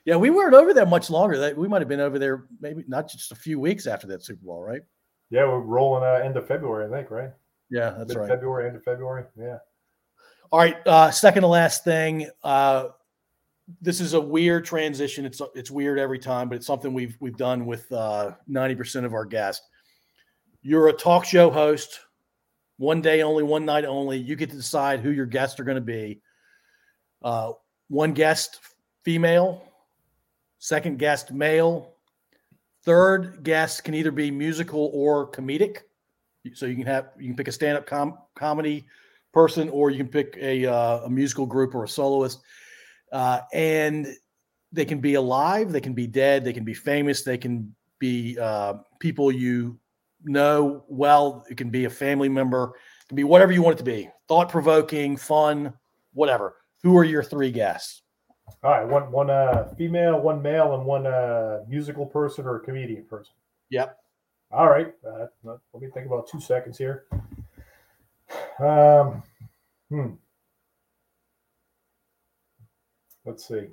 Yeah, 0.05 0.16
we 0.16 0.31
weren't 0.31 0.55
over 0.55 0.74
there 0.74 0.86
much 0.86 1.09
longer. 1.09 1.39
That 1.39 1.56
we 1.56 1.68
might 1.68 1.81
have 1.81 1.89
been 1.89 2.01
over 2.01 2.18
there 2.18 2.44
maybe 2.60 2.85
not 2.86 3.09
just 3.09 3.32
a 3.32 3.36
few 3.36 3.59
weeks 3.59 3.86
after 3.86 4.06
that 4.09 4.22
Super 4.22 4.44
Bowl, 4.44 4.62
right? 4.62 4.82
Yeah, 5.31 5.47
we're 5.47 5.60
rolling 5.60 6.05
uh, 6.05 6.24
end 6.24 6.36
of 6.36 6.47
February, 6.47 6.86
I 6.86 6.97
think, 6.97 7.10
right? 7.10 7.31
Yeah, 7.70 7.90
that's 7.97 8.09
Mid- 8.09 8.18
right. 8.18 8.28
February, 8.28 8.68
end 8.68 8.76
of 8.76 8.85
February. 8.85 9.24
Yeah. 9.39 9.59
All 10.52 10.59
right. 10.59 10.76
Uh, 10.86 11.10
second 11.10 11.43
to 11.43 11.48
last 11.48 11.85
thing. 11.85 12.28
Uh, 12.43 12.89
this 13.81 14.01
is 14.01 14.12
a 14.12 14.20
weird 14.20 14.64
transition. 14.64 15.24
It's 15.24 15.40
it's 15.55 15.70
weird 15.70 15.98
every 15.98 16.18
time, 16.18 16.48
but 16.48 16.56
it's 16.56 16.66
something 16.66 16.93
we've 16.93 17.16
we've 17.20 17.36
done 17.36 17.64
with 17.66 17.90
uh, 17.90 18.32
ninety 18.47 18.74
uh, 18.74 18.78
percent 18.78 19.06
of 19.06 19.14
our 19.14 19.24
guests. 19.24 19.66
You're 20.62 20.89
a 20.89 20.93
talk 20.93 21.24
show 21.24 21.51
host, 21.51 22.01
one 22.76 23.01
day 23.01 23.22
only, 23.22 23.43
one 23.43 23.64
night 23.64 23.85
only. 23.85 24.18
You 24.18 24.36
get 24.36 24.51
to 24.51 24.56
decide 24.56 25.01
who 25.01 25.10
your 25.10 25.26
guests 25.26 25.59
are 25.60 25.64
going 25.64 25.76
to 25.76 25.81
be. 25.81 26.20
Uh, 27.22 27.52
one 27.89 28.12
guest 28.12 28.60
female, 29.02 29.62
second 30.65 30.99
guest 30.99 31.31
male, 31.31 31.93
third 32.85 33.43
guest 33.43 33.85
can 33.85 33.93
either 33.93 34.11
be 34.11 34.31
musical 34.31 34.91
or 34.95 35.31
comedic. 35.31 35.81
So 36.55 36.65
you 36.65 36.74
can 36.74 36.86
have 36.86 37.11
you 37.19 37.28
can 37.28 37.36
pick 37.36 37.49
a 37.49 37.53
stand-up 37.53 37.86
com- 37.86 38.19
comedy 38.35 38.86
person, 39.31 39.69
or 39.69 39.91
you 39.91 39.99
can 39.99 40.09
pick 40.09 40.39
a 40.41 40.65
uh, 40.65 41.01
a 41.05 41.11
musical 41.11 41.45
group 41.45 41.74
or 41.74 41.85
a 41.85 41.89
soloist, 41.89 42.41
uh, 43.12 43.41
and 43.53 44.07
they 44.73 44.86
can 44.86 45.01
be 45.01 45.15
alive, 45.15 45.70
they 45.70 45.82
can 45.82 45.93
be 45.93 46.07
dead, 46.07 46.45
they 46.45 46.53
can 46.55 46.65
be 46.65 46.74
famous, 46.74 47.23
they 47.23 47.36
can 47.36 47.74
be 47.99 48.39
uh, 48.39 48.74
people 49.01 49.31
you 49.31 49.78
know 50.23 50.85
well. 50.89 51.45
It 51.51 51.59
can 51.59 51.69
be 51.69 51.85
a 51.85 51.91
family 51.91 52.31
member, 52.31 52.73
it 53.03 53.09
can 53.09 53.16
be 53.16 53.24
whatever 53.24 53.53
you 53.53 53.61
want 53.61 53.74
it 53.74 53.85
to 53.85 53.91
be. 53.91 54.09
Thought 54.28 54.49
provoking, 54.49 55.19
fun, 55.19 55.74
whatever. 56.15 56.57
Who 56.82 56.97
are 56.97 57.05
your 57.05 57.23
three 57.23 57.51
guests? 57.51 58.03
All 58.62 58.70
right, 58.70 58.86
one 58.86 59.10
one 59.10 59.30
uh, 59.30 59.72
female, 59.76 60.20
one 60.20 60.40
male, 60.40 60.74
and 60.74 60.84
one 60.84 61.06
uh, 61.06 61.60
musical 61.68 62.06
person 62.06 62.46
or 62.46 62.58
comedian 62.58 63.04
person. 63.04 63.34
Yep. 63.70 63.98
All 64.50 64.68
right. 64.68 64.94
Uh, 65.06 65.26
let 65.44 65.82
me 65.82 65.88
think 65.92 66.06
about 66.06 66.28
two 66.28 66.40
seconds 66.40 66.78
here. 66.78 67.06
Um, 68.60 69.22
hmm. 69.90 70.14
Let's 73.24 73.46
see. 73.48 73.66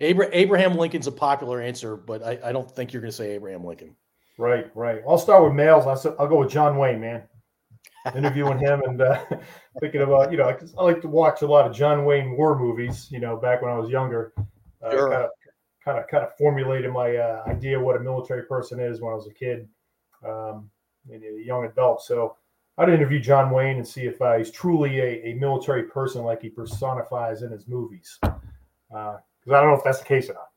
Abraham 0.00 0.76
Lincoln's 0.76 1.06
a 1.06 1.12
popular 1.12 1.60
answer, 1.62 1.96
but 1.96 2.22
I, 2.22 2.38
I 2.44 2.52
don't 2.52 2.70
think 2.70 2.92
you're 2.92 3.00
going 3.00 3.12
to 3.12 3.16
say 3.16 3.32
Abraham 3.32 3.64
Lincoln. 3.64 3.94
Right, 4.38 4.70
right. 4.74 5.02
I'll 5.08 5.18
start 5.18 5.44
with 5.44 5.52
males. 5.52 5.86
I'll, 5.86 6.16
I'll 6.18 6.28
go 6.28 6.40
with 6.40 6.50
John 6.50 6.76
Wayne, 6.76 7.00
man. 7.00 7.22
Interviewing 8.14 8.58
him 8.58 8.82
and 8.82 9.00
uh, 9.00 9.24
thinking 9.80 10.02
about, 10.02 10.30
you 10.30 10.36
know, 10.36 10.54
I 10.78 10.82
like 10.82 11.00
to 11.02 11.08
watch 11.08 11.42
a 11.42 11.46
lot 11.46 11.66
of 11.66 11.74
John 11.74 12.04
Wayne 12.04 12.36
war 12.36 12.58
movies, 12.58 13.08
you 13.10 13.18
know, 13.18 13.36
back 13.36 13.62
when 13.62 13.70
I 13.70 13.78
was 13.78 13.88
younger. 13.88 14.34
Uh, 14.82 14.90
sure. 14.90 15.10
kind, 15.10 15.22
of, 15.22 15.30
kind 15.84 15.98
of, 15.98 16.08
kind 16.08 16.24
of 16.24 16.36
formulated 16.36 16.92
my 16.92 17.16
uh, 17.16 17.42
idea 17.46 17.80
what 17.80 17.96
a 17.96 18.00
military 18.00 18.42
person 18.42 18.78
is 18.78 19.00
when 19.00 19.12
I 19.12 19.16
was 19.16 19.26
a 19.26 19.32
kid, 19.32 19.66
um, 20.26 20.70
and 21.10 21.22
a 21.24 21.42
young 21.42 21.64
adult. 21.64 22.02
So 22.02 22.36
I'd 22.76 22.88
interview 22.88 23.20
John 23.20 23.50
Wayne 23.50 23.76
and 23.76 23.86
see 23.86 24.02
if 24.02 24.20
uh, 24.20 24.36
he's 24.36 24.50
truly 24.50 24.98
a, 24.98 25.28
a, 25.28 25.34
military 25.34 25.84
person 25.84 26.24
like 26.24 26.42
he 26.42 26.48
personifies 26.48 27.42
in 27.42 27.52
his 27.52 27.68
movies. 27.68 28.18
Uh, 28.22 29.16
because 29.40 29.56
I 29.56 29.60
don't 29.60 29.70
know 29.70 29.76
if 29.76 29.84
that's 29.84 29.98
the 29.98 30.06
case 30.06 30.28
or 30.28 30.34
not. 30.34 30.48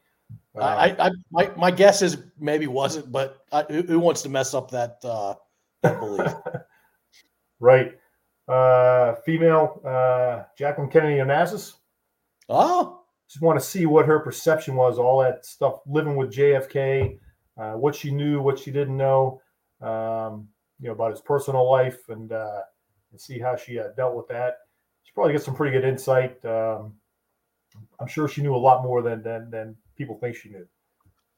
Uh, 0.55 0.65
I, 0.65 1.07
I, 1.07 1.11
my, 1.31 1.51
my 1.55 1.71
guess 1.71 2.01
is 2.01 2.17
maybe 2.39 2.67
wasn't, 2.67 3.11
but 3.11 3.45
I, 3.51 3.63
who, 3.63 3.99
wants 3.99 4.23
to 4.23 4.29
mess 4.29 4.53
up 4.53 4.71
that, 4.71 4.97
uh, 5.03 5.35
that 5.83 5.99
belief? 5.99 6.31
right. 7.59 7.93
Uh, 8.47 9.15
female, 9.25 9.81
uh, 9.85 10.43
Jacqueline 10.57 10.89
Kennedy 10.89 11.17
Onassis. 11.17 11.73
Oh, 12.49 13.01
just 13.27 13.41
want 13.41 13.59
to 13.59 13.65
see 13.65 13.85
what 13.85 14.05
her 14.05 14.19
perception 14.19 14.75
was, 14.75 14.97
all 14.97 15.21
that 15.21 15.45
stuff, 15.45 15.81
living 15.85 16.15
with 16.15 16.31
JFK, 16.31 17.19
uh, 17.57 17.73
what 17.73 17.93
she 17.93 18.11
knew, 18.11 18.41
what 18.41 18.57
she 18.57 18.71
didn't 18.71 18.95
know, 18.95 19.41
um, 19.81 20.47
you 20.79 20.87
know, 20.87 20.93
about 20.93 21.11
his 21.11 21.21
personal 21.21 21.69
life, 21.69 22.07
and 22.09 22.31
uh, 22.31 22.61
and 23.11 23.19
see 23.19 23.37
how 23.39 23.55
she 23.55 23.79
uh, 23.79 23.89
dealt 23.97 24.15
with 24.15 24.27
that. 24.29 24.59
She 25.03 25.11
probably 25.13 25.33
get 25.33 25.43
some 25.43 25.55
pretty 25.55 25.77
good 25.77 25.87
insight. 25.87 26.43
Um, 26.45 26.93
I'm 27.99 28.07
sure 28.07 28.27
she 28.27 28.41
knew 28.41 28.55
a 28.55 28.57
lot 28.57 28.83
more 28.83 29.01
than 29.01 29.21
than 29.23 29.49
than 29.49 29.75
people 29.97 30.17
think 30.19 30.35
she 30.35 30.49
knew. 30.49 30.65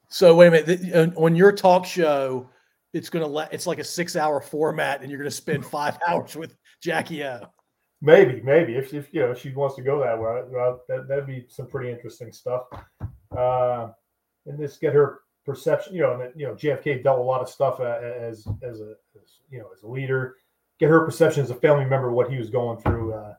So 0.10 0.36
wait 0.36 0.48
a 0.48 0.52
minute. 0.52 1.14
On 1.18 1.36
your 1.36 1.52
talk 1.52 1.86
show, 1.86 2.50
it's 2.94 3.10
gonna 3.10 3.28
let 3.28 3.54
it's 3.54 3.68
like 3.68 3.80
a 3.80 3.84
six 3.84 4.16
hour 4.16 4.42
format, 4.42 5.02
and 5.02 5.10
you're 5.10 5.20
gonna 5.20 5.32
spend 5.32 5.66
five 5.78 5.98
hours 6.08 6.36
with 6.36 6.56
Jackie 6.82 7.24
O. 7.24 7.42
Maybe, 8.02 8.42
maybe 8.42 8.76
if, 8.76 8.94
if 8.94 9.14
you 9.14 9.22
know 9.22 9.34
she 9.34 9.50
wants 9.52 9.76
to 9.76 9.82
go 9.82 10.00
that 10.00 10.18
way, 10.18 10.42
well, 10.50 10.82
that 10.88 11.08
that'd 11.08 11.28
be 11.28 11.46
some 11.50 11.68
pretty 11.68 11.92
interesting 11.92 12.32
stuff. 12.32 12.64
Uh, 13.36 13.90
and 14.46 14.58
just 14.58 14.80
get 14.80 14.94
her 14.94 15.20
perception. 15.46 15.94
You 15.96 16.02
know, 16.02 16.22
and 16.22 16.32
you 16.36 16.48
know, 16.48 16.56
JFK 16.56 17.04
dealt 17.04 17.20
a 17.20 17.24
lot 17.24 17.42
of 17.42 17.50
stuff 17.50 17.80
uh, 17.80 18.00
as 18.02 18.48
as 18.64 18.80
a 18.80 18.96
as, 19.22 19.42
you 19.50 19.60
know 19.60 19.68
as 19.76 19.84
a 19.84 19.88
leader. 19.88 20.38
Get 20.80 20.90
her 20.90 21.04
perception 21.04 21.44
as 21.44 21.50
a 21.50 21.56
family 21.56 21.84
member 21.84 22.10
what 22.12 22.32
he 22.32 22.38
was 22.38 22.50
going 22.50 22.78
through, 22.78 23.14
uh, 23.14 23.34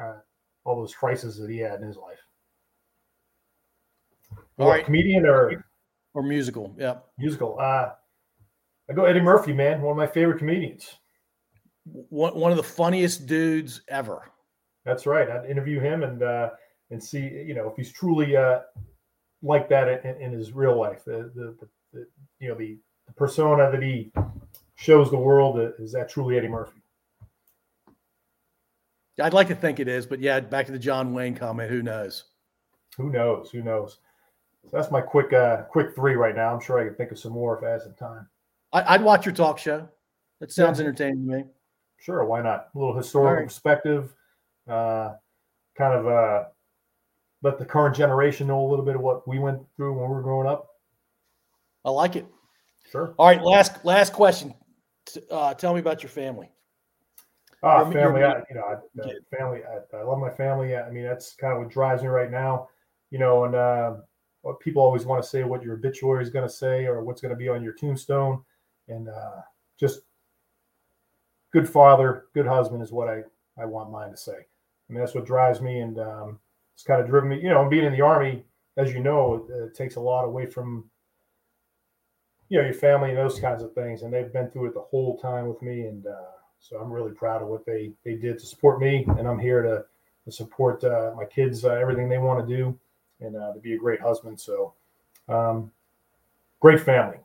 uh, 0.00 0.16
all 0.64 0.76
those 0.76 0.94
crises 0.94 1.36
that 1.38 1.50
he 1.50 1.58
had 1.58 1.80
in 1.80 1.86
his 1.88 1.96
life. 1.96 2.20
All 4.58 4.68
right, 4.68 4.84
comedian 4.84 5.26
or 5.26 5.64
or 6.14 6.22
musical? 6.22 6.74
Yeah, 6.78 6.98
musical. 7.18 7.58
Uh, 7.60 7.90
I 8.88 8.92
go 8.92 9.04
Eddie 9.04 9.20
Murphy, 9.20 9.52
man. 9.52 9.82
One 9.82 9.92
of 9.92 9.96
my 9.96 10.06
favorite 10.06 10.38
comedians. 10.38 10.96
One 11.84 12.34
one 12.34 12.50
of 12.50 12.56
the 12.56 12.62
funniest 12.62 13.26
dudes 13.26 13.82
ever. 13.88 14.30
That's 14.84 15.06
right. 15.06 15.28
I'd 15.28 15.50
interview 15.50 15.80
him 15.80 16.02
and 16.02 16.22
uh, 16.22 16.50
and 16.90 17.02
see 17.02 17.20
you 17.20 17.54
know 17.54 17.68
if 17.68 17.76
he's 17.76 17.92
truly 17.92 18.36
uh, 18.36 18.60
like 19.42 19.68
that 19.68 20.04
in, 20.04 20.20
in 20.20 20.32
his 20.32 20.52
real 20.52 20.78
life. 20.78 21.04
The, 21.04 21.30
the, 21.34 21.56
the, 21.60 21.68
the 21.92 22.06
you 22.40 22.48
know 22.48 22.54
the, 22.54 22.78
the 23.06 23.12
persona 23.14 23.70
that 23.70 23.82
he 23.82 24.12
shows 24.76 25.10
the 25.10 25.16
world 25.16 25.58
is 25.78 25.92
that 25.92 26.08
truly 26.08 26.36
Eddie 26.36 26.48
Murphy. 26.48 26.80
I'd 29.20 29.32
like 29.32 29.48
to 29.48 29.54
think 29.54 29.80
it 29.80 29.88
is, 29.88 30.06
but 30.06 30.20
yeah, 30.20 30.40
back 30.40 30.66
to 30.66 30.72
the 30.72 30.78
John 30.78 31.14
Wayne 31.14 31.34
comment. 31.34 31.70
Who 31.70 31.82
knows? 31.82 32.24
Who 32.96 33.10
knows? 33.10 33.50
Who 33.50 33.62
knows? 33.62 33.98
So 34.64 34.76
that's 34.76 34.90
my 34.90 35.00
quick 35.00 35.32
uh 35.32 35.62
quick 35.62 35.94
three 35.94 36.14
right 36.14 36.34
now. 36.34 36.52
I'm 36.52 36.60
sure 36.60 36.78
I 36.78 36.84
can 36.84 36.94
think 36.94 37.12
of 37.12 37.18
some 37.18 37.32
more 37.32 37.56
if 37.56 37.64
I 37.64 37.70
have 37.70 37.82
some 37.82 37.94
time. 37.94 38.28
I, 38.72 38.96
would 38.96 39.04
watch 39.04 39.24
your 39.24 39.34
talk 39.34 39.58
show. 39.58 39.88
That 40.40 40.52
sounds 40.52 40.78
yeah. 40.78 40.86
entertaining 40.86 41.26
to 41.26 41.36
me. 41.36 41.44
Sure, 41.98 42.24
why 42.24 42.42
not? 42.42 42.68
A 42.74 42.78
little 42.78 42.96
historical 42.96 43.36
right. 43.36 43.46
perspective, 43.46 44.14
uh, 44.68 45.14
kind 45.76 45.94
of 45.94 46.06
uh, 46.06 46.44
let 47.42 47.58
the 47.58 47.64
current 47.64 47.96
generation 47.96 48.46
know 48.46 48.64
a 48.64 48.68
little 48.68 48.84
bit 48.84 48.96
of 48.96 49.00
what 49.00 49.26
we 49.26 49.38
went 49.38 49.60
through 49.76 49.94
when 49.94 50.08
we 50.08 50.14
were 50.14 50.22
growing 50.22 50.46
up. 50.46 50.68
I 51.84 51.90
like 51.90 52.16
it. 52.16 52.26
Sure. 52.90 53.14
All 53.18 53.26
right, 53.26 53.42
last 53.42 53.84
last 53.84 54.12
question. 54.12 54.54
Uh, 55.30 55.54
tell 55.54 55.72
me 55.72 55.80
about 55.80 56.02
your 56.02 56.10
family. 56.10 56.50
Ah, 57.62 57.82
your, 57.82 57.92
family. 57.92 58.20
Your, 58.20 58.30
I, 58.30 58.42
you 58.50 58.56
know, 58.56 58.62
I, 58.62 59.02
uh, 59.02 59.12
family. 59.36 59.60
I, 59.64 59.96
I, 59.96 60.02
love 60.02 60.18
my 60.18 60.30
family. 60.30 60.76
I 60.76 60.90
mean, 60.90 61.04
that's 61.04 61.34
kind 61.34 61.52
of 61.52 61.60
what 61.60 61.70
drives 61.70 62.02
me 62.02 62.08
right 62.08 62.30
now. 62.30 62.68
You 63.10 63.18
know, 63.18 63.44
and 63.44 63.54
uh, 63.54 63.94
people 64.60 64.82
always 64.82 65.04
want 65.04 65.22
to 65.22 65.28
say 65.28 65.44
what 65.44 65.62
your 65.62 65.74
obituary 65.74 66.22
is 66.22 66.30
going 66.30 66.46
to 66.46 66.52
say 66.52 66.86
or 66.86 67.02
what's 67.02 67.20
going 67.20 67.30
to 67.30 67.36
be 67.36 67.48
on 67.48 67.62
your 67.62 67.72
tombstone, 67.72 68.42
and 68.88 69.08
uh, 69.08 69.42
just 69.78 70.00
good 71.52 71.68
father, 71.68 72.26
good 72.34 72.46
husband 72.46 72.82
is 72.82 72.92
what 72.92 73.08
I 73.08 73.22
I 73.58 73.64
want 73.64 73.90
mine 73.90 74.10
to 74.10 74.16
say. 74.16 74.36
I 74.36 74.92
mean, 74.92 75.00
that's 75.00 75.14
what 75.14 75.26
drives 75.26 75.60
me, 75.60 75.80
and 75.80 75.98
um, 75.98 76.38
it's 76.74 76.84
kind 76.84 77.00
of 77.00 77.06
driven 77.06 77.30
me. 77.30 77.40
You 77.40 77.48
know, 77.48 77.68
being 77.68 77.84
in 77.84 77.92
the 77.92 78.02
army, 78.02 78.44
as 78.76 78.92
you 78.92 79.00
know, 79.00 79.46
it, 79.48 79.52
it 79.52 79.74
takes 79.74 79.96
a 79.96 80.00
lot 80.00 80.24
away 80.24 80.46
from 80.46 80.84
you 82.48 82.58
know 82.58 82.64
your 82.64 82.74
family 82.74 83.10
and 83.10 83.18
those 83.18 83.40
kinds 83.40 83.62
of 83.62 83.72
things, 83.72 84.02
and 84.02 84.12
they've 84.12 84.32
been 84.32 84.50
through 84.50 84.66
it 84.66 84.74
the 84.74 84.80
whole 84.80 85.18
time 85.18 85.48
with 85.48 85.60
me, 85.62 85.82
and 85.82 86.06
uh, 86.06 86.36
so 86.60 86.76
I'm 86.78 86.92
really 86.92 87.12
proud 87.12 87.42
of 87.42 87.48
what 87.48 87.66
they 87.66 87.92
they 88.04 88.14
did 88.14 88.38
to 88.38 88.46
support 88.46 88.80
me, 88.80 89.04
and 89.18 89.26
I'm 89.26 89.38
here 89.38 89.62
to, 89.62 89.84
to 90.24 90.32
support 90.32 90.84
uh, 90.84 91.12
my 91.16 91.24
kids, 91.24 91.64
uh, 91.64 91.70
everything 91.70 92.08
they 92.08 92.18
want 92.18 92.46
to 92.46 92.56
do 92.56 92.78
and 93.20 93.36
uh, 93.36 93.52
to 93.52 93.60
be 93.60 93.74
a 93.74 93.78
great 93.78 94.00
husband. 94.00 94.38
So, 94.40 94.74
um, 95.28 95.70
great 96.60 96.80
family. 96.80 97.18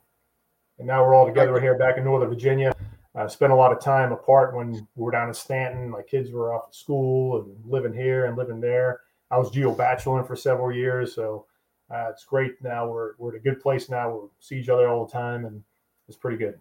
And 0.82 0.88
now 0.88 1.06
we're 1.06 1.14
all 1.14 1.28
together 1.28 1.60
here 1.60 1.78
back 1.78 1.98
in 1.98 2.04
Northern 2.04 2.28
Virginia. 2.28 2.74
I 3.14 3.28
spent 3.28 3.52
a 3.52 3.56
lot 3.56 3.72
of 3.72 3.80
time 3.80 4.12
apart 4.12 4.56
when 4.56 4.72
we 4.72 4.82
were 4.96 5.12
down 5.12 5.28
in 5.28 5.34
Staunton. 5.36 5.88
My 5.88 6.02
kids 6.02 6.32
were 6.32 6.56
off 6.56 6.70
at 6.70 6.76
school 6.76 7.40
and 7.40 7.72
living 7.72 7.94
here 7.94 8.26
and 8.26 8.36
living 8.36 8.60
there. 8.60 9.02
I 9.30 9.38
was 9.38 9.52
geo 9.52 9.76
bacheloring 9.76 10.26
for 10.26 10.36
several 10.36 10.76
years, 10.76 11.14
so 11.14 11.46
uh, 11.94 12.08
it's 12.10 12.26
great. 12.26 12.54
Now 12.64 12.90
we're 12.90 13.12
we're 13.20 13.30
at 13.30 13.36
a 13.36 13.40
good 13.40 13.62
place 13.62 13.92
now. 13.92 14.10
We 14.10 14.28
see 14.40 14.60
each 14.60 14.70
other 14.70 14.90
all 14.90 15.06
the 15.06 15.12
time, 15.12 15.46
and 15.46 15.62
it's 16.08 16.18
pretty 16.18 16.38
good. 16.38 16.60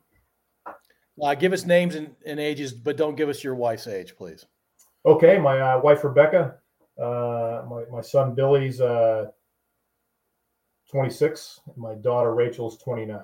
Uh, 1.23 1.35
give 1.35 1.55
us 1.55 1.65
names 1.65 1.95
and, 1.95 2.15
and, 2.27 2.39
ages, 2.39 2.75
but 2.75 2.99
don't 2.99 3.17
give 3.17 3.31
us 3.31 3.43
your 3.43 3.55
wife's 3.55 3.87
age, 3.87 4.15
please. 4.17 4.45
Okay, 5.07 5.39
my 5.39 5.59
uh, 5.59 5.81
wife 5.81 6.05
Rebecca 6.05 6.57
uh, 7.01 7.63
my, 7.69 7.85
my 7.91 8.03
son 8.03 8.35
Billy's 8.35 8.81
uh, 8.81 9.27
26. 10.91 11.61
My 11.77 11.95
daughter 11.95 12.35
Rachel's 12.35 12.77
29. 12.79 13.19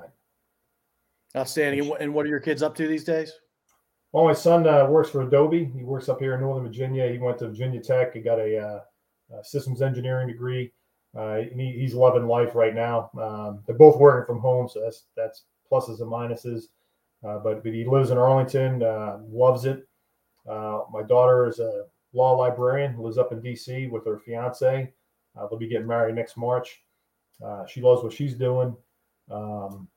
Outstanding. 1.35 1.93
And 2.01 2.13
what 2.13 2.27
are 2.27 2.29
your 2.29 2.41
kids 2.41 2.63
up 2.63 2.75
to 2.77 2.87
these 2.87 3.05
days? 3.05 3.33
Well, 4.13 4.25
my 4.25 4.33
son 4.33 4.67
uh, 4.67 4.87
works 4.87 5.11
for 5.11 5.23
Adobe. 5.23 5.71
He 5.77 5.83
works 5.83 6.09
up 6.09 6.21
here 6.21 6.35
in 6.35 6.41
Northern 6.41 6.65
Virginia. 6.65 7.11
He 7.11 7.19
went 7.19 7.39
to 7.39 7.49
Virginia 7.49 7.83
Tech. 7.83 8.15
He 8.15 8.21
got 8.21 8.39
a, 8.39 8.59
uh, 8.59 8.81
a 9.39 9.45
systems 9.45 9.83
engineering 9.83 10.29
degree. 10.29 10.73
Uh, 11.17 11.43
he, 11.55 11.73
he's 11.79 11.95
loving 11.95 12.27
life 12.27 12.55
right 12.55 12.75
now. 12.75 13.11
Um, 13.21 13.63
they're 13.67 13.77
both 13.77 13.99
working 13.99 14.27
from 14.27 14.41
home, 14.41 14.69
so 14.69 14.81
that's 14.81 15.05
that's 15.17 15.45
pluses 15.71 16.01
and 16.01 16.11
minuses. 16.11 16.65
Uh, 17.27 17.39
but 17.39 17.63
but 17.63 17.73
he 17.73 17.85
lives 17.85 18.11
in 18.11 18.19
Arlington, 18.19 18.83
uh, 18.83 19.19
loves 19.29 19.65
it. 19.65 19.87
Uh, 20.49 20.83
my 20.93 21.03
daughter 21.03 21.49
is 21.49 21.59
a 21.59 21.85
law 22.13 22.33
librarian 22.33 22.99
lives 22.99 23.19
up 23.19 23.33
in 23.33 23.41
DC 23.41 23.91
with 23.91 24.05
her 24.07 24.19
fiance. 24.19 24.93
Uh, 25.37 25.47
they'll 25.47 25.59
be 25.59 25.69
getting 25.69 25.87
married 25.87 26.15
next 26.15 26.37
March. 26.37 26.83
Uh, 27.45 27.67
she 27.67 27.81
loves 27.81 28.03
what 28.03 28.13
she's 28.13 28.35
doing. 28.35 28.77
Um, 29.31 29.89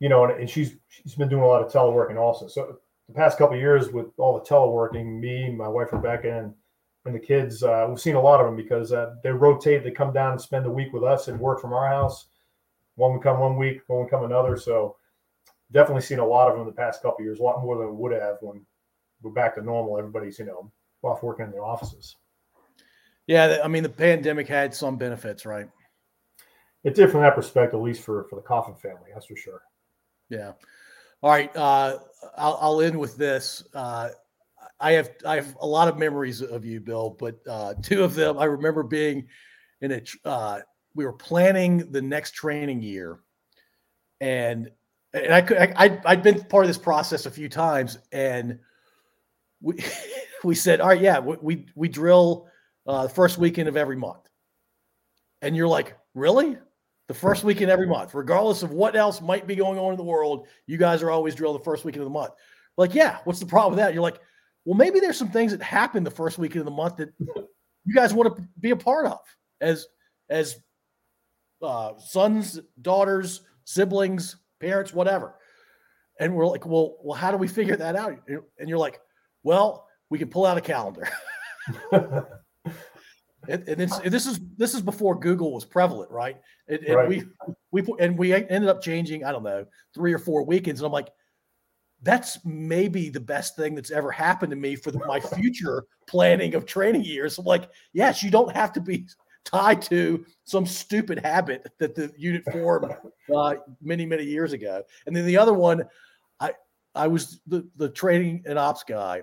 you 0.00 0.08
know, 0.08 0.24
and, 0.24 0.40
and 0.40 0.50
she's 0.50 0.76
she's 0.88 1.14
been 1.14 1.28
doing 1.28 1.42
a 1.42 1.46
lot 1.46 1.62
of 1.62 1.72
teleworking 1.72 2.18
also. 2.18 2.48
So 2.48 2.78
the 3.08 3.14
past 3.14 3.38
couple 3.38 3.56
years 3.56 3.90
with 3.90 4.06
all 4.18 4.34
the 4.38 4.44
teleworking, 4.44 5.20
me, 5.20 5.50
my 5.50 5.68
wife 5.68 5.92
Rebecca, 5.92 6.38
and 6.38 6.54
and 7.04 7.14
the 7.14 7.20
kids, 7.20 7.62
uh, 7.62 7.86
we've 7.88 8.00
seen 8.00 8.16
a 8.16 8.20
lot 8.20 8.40
of 8.40 8.46
them 8.46 8.56
because 8.56 8.92
uh, 8.92 9.14
they 9.22 9.30
rotate. 9.30 9.84
They 9.84 9.92
come 9.92 10.12
down 10.12 10.32
and 10.32 10.40
spend 10.40 10.64
the 10.64 10.70
week 10.70 10.92
with 10.92 11.04
us 11.04 11.28
and 11.28 11.38
work 11.38 11.60
from 11.60 11.72
our 11.72 11.86
house. 11.86 12.26
One 12.96 13.12
would 13.12 13.22
come 13.22 13.38
one 13.38 13.56
week, 13.56 13.82
one 13.86 14.00
would 14.00 14.10
come 14.10 14.24
another. 14.24 14.56
So 14.56 14.96
definitely 15.72 16.02
seen 16.02 16.18
a 16.18 16.26
lot 16.26 16.50
of 16.50 16.56
them 16.56 16.66
the 16.66 16.72
past 16.72 17.02
couple 17.02 17.24
years, 17.24 17.38
a 17.38 17.42
lot 17.42 17.62
more 17.62 17.78
than 17.78 17.90
we 17.90 17.96
would 17.96 18.12
have 18.12 18.36
when 18.40 18.64
we're 19.22 19.30
back 19.30 19.54
to 19.54 19.62
normal. 19.62 19.98
Everybody's 19.98 20.38
you 20.38 20.46
know 20.46 20.70
off 21.02 21.22
working 21.22 21.46
in 21.46 21.52
their 21.52 21.64
offices. 21.64 22.16
Yeah, 23.26 23.58
I 23.62 23.68
mean 23.68 23.82
the 23.82 23.88
pandemic 23.88 24.48
had 24.48 24.74
some 24.74 24.96
benefits, 24.96 25.46
right? 25.46 25.68
It 26.84 26.94
did 26.94 27.10
from 27.10 27.22
that 27.22 27.34
perspective, 27.34 27.78
at 27.78 27.82
least 27.82 28.02
for 28.02 28.24
for 28.24 28.36
the 28.36 28.42
Coffin 28.42 28.74
family, 28.74 29.10
that's 29.12 29.26
for 29.26 29.36
sure. 29.36 29.62
Yeah. 30.28 30.52
All 31.22 31.30
right. 31.30 31.54
Uh, 31.56 31.98
I'll, 32.36 32.58
I'll 32.60 32.80
end 32.80 32.98
with 32.98 33.16
this. 33.16 33.64
Uh, 33.74 34.10
I 34.78 34.92
have 34.92 35.10
I 35.24 35.36
have 35.36 35.56
a 35.60 35.66
lot 35.66 35.88
of 35.88 35.98
memories 35.98 36.42
of 36.42 36.64
you, 36.64 36.80
Bill, 36.80 37.16
but 37.18 37.36
uh, 37.48 37.74
two 37.82 38.04
of 38.04 38.14
them 38.14 38.38
I 38.38 38.44
remember 38.44 38.82
being 38.82 39.26
in 39.80 39.92
a. 39.92 40.02
Uh, 40.24 40.60
we 40.94 41.04
were 41.04 41.12
planning 41.12 41.90
the 41.92 42.02
next 42.02 42.32
training 42.32 42.82
year, 42.82 43.20
and 44.20 44.70
and 45.14 45.32
I 45.32 45.40
could 45.40 45.58
I 45.58 46.00
I'd 46.04 46.22
been 46.22 46.42
part 46.44 46.64
of 46.64 46.68
this 46.68 46.78
process 46.78 47.26
a 47.26 47.30
few 47.30 47.48
times, 47.48 47.98
and 48.12 48.58
we 49.60 49.82
we 50.44 50.54
said, 50.54 50.80
all 50.80 50.88
right, 50.88 51.00
yeah, 51.00 51.18
we 51.18 51.66
we, 51.74 51.88
drill 51.88 52.48
uh, 52.86 53.04
the 53.04 53.08
first 53.08 53.38
weekend 53.38 53.68
of 53.68 53.76
every 53.76 53.96
month, 53.96 54.28
and 55.42 55.56
you're 55.56 55.68
like, 55.68 55.96
really? 56.14 56.58
The 57.08 57.14
first 57.14 57.44
weekend 57.44 57.70
every 57.70 57.86
month, 57.86 58.14
regardless 58.14 58.62
of 58.62 58.72
what 58.72 58.96
else 58.96 59.20
might 59.20 59.46
be 59.46 59.54
going 59.54 59.78
on 59.78 59.92
in 59.92 59.96
the 59.96 60.02
world, 60.02 60.48
you 60.66 60.76
guys 60.76 61.02
are 61.02 61.10
always 61.10 61.34
drill 61.34 61.52
the 61.52 61.60
first 61.60 61.84
weekend 61.84 62.02
of 62.02 62.06
the 62.06 62.18
month. 62.18 62.32
Like, 62.76 62.94
yeah, 62.94 63.18
what's 63.24 63.40
the 63.40 63.46
problem 63.46 63.76
with 63.76 63.84
that? 63.84 63.94
You're 63.94 64.02
like, 64.02 64.20
well, 64.64 64.76
maybe 64.76 64.98
there's 64.98 65.16
some 65.16 65.30
things 65.30 65.52
that 65.52 65.62
happen 65.62 66.02
the 66.02 66.10
first 66.10 66.36
weekend 66.38 66.60
of 66.60 66.64
the 66.64 66.72
month 66.72 66.96
that 66.96 67.12
you 67.18 67.94
guys 67.94 68.12
want 68.12 68.36
to 68.36 68.42
be 68.60 68.70
a 68.70 68.76
part 68.76 69.06
of 69.06 69.20
as 69.60 69.86
as 70.28 70.56
uh, 71.62 71.92
sons, 71.98 72.60
daughters, 72.82 73.42
siblings, 73.64 74.36
parents, 74.60 74.92
whatever. 74.92 75.36
And 76.18 76.34
we're 76.34 76.46
like, 76.46 76.66
well, 76.66 76.96
well, 77.02 77.16
how 77.16 77.30
do 77.30 77.36
we 77.36 77.48
figure 77.48 77.76
that 77.76 77.94
out? 77.94 78.18
And 78.58 78.68
you're 78.68 78.78
like, 78.78 79.00
well, 79.42 79.86
we 80.10 80.18
can 80.18 80.28
pull 80.28 80.46
out 80.46 80.58
a 80.58 80.60
calendar. 80.60 81.08
and, 83.48 83.68
and, 83.68 83.80
and, 83.80 84.12
this 84.12 84.26
is 84.26 84.40
this 84.56 84.74
is 84.74 84.80
before 84.80 85.18
Google 85.18 85.52
was 85.52 85.64
prevalent, 85.64 86.10
right? 86.10 86.36
And, 86.68 86.80
and 86.84 86.96
right. 86.96 87.08
we 87.08 87.24
we 87.70 87.84
and 87.98 88.18
we 88.18 88.32
ended 88.32 88.68
up 88.68 88.82
changing, 88.82 89.24
I 89.24 89.32
don't 89.32 89.42
know, 89.42 89.66
three 89.94 90.12
or 90.12 90.18
four 90.18 90.44
weekends. 90.44 90.80
And 90.80 90.86
I'm 90.86 90.92
like, 90.92 91.08
that's 92.02 92.38
maybe 92.44 93.08
the 93.08 93.20
best 93.20 93.56
thing 93.56 93.74
that's 93.74 93.90
ever 93.90 94.10
happened 94.10 94.50
to 94.50 94.56
me 94.56 94.76
for 94.76 94.90
the, 94.90 94.98
my 95.06 95.20
future 95.20 95.84
planning 96.06 96.54
of 96.54 96.66
training 96.66 97.04
years. 97.04 97.38
I'm 97.38 97.44
like, 97.44 97.70
yes, 97.92 98.22
you 98.22 98.30
don't 98.30 98.54
have 98.54 98.72
to 98.74 98.80
be 98.80 99.06
tied 99.44 99.80
to 99.80 100.24
some 100.44 100.66
stupid 100.66 101.20
habit 101.20 101.66
that 101.78 101.94
the 101.94 102.12
unit 102.18 102.44
formed 102.52 102.94
uh, 103.34 103.54
many, 103.80 104.04
many 104.04 104.24
years 104.24 104.52
ago. 104.52 104.82
And 105.06 105.16
then 105.16 105.24
the 105.24 105.38
other 105.38 105.54
one, 105.54 105.84
I 106.40 106.52
I 106.94 107.06
was 107.06 107.40
the, 107.46 107.66
the 107.76 107.88
training 107.88 108.42
and 108.46 108.58
ops 108.58 108.84
guy, 108.84 109.22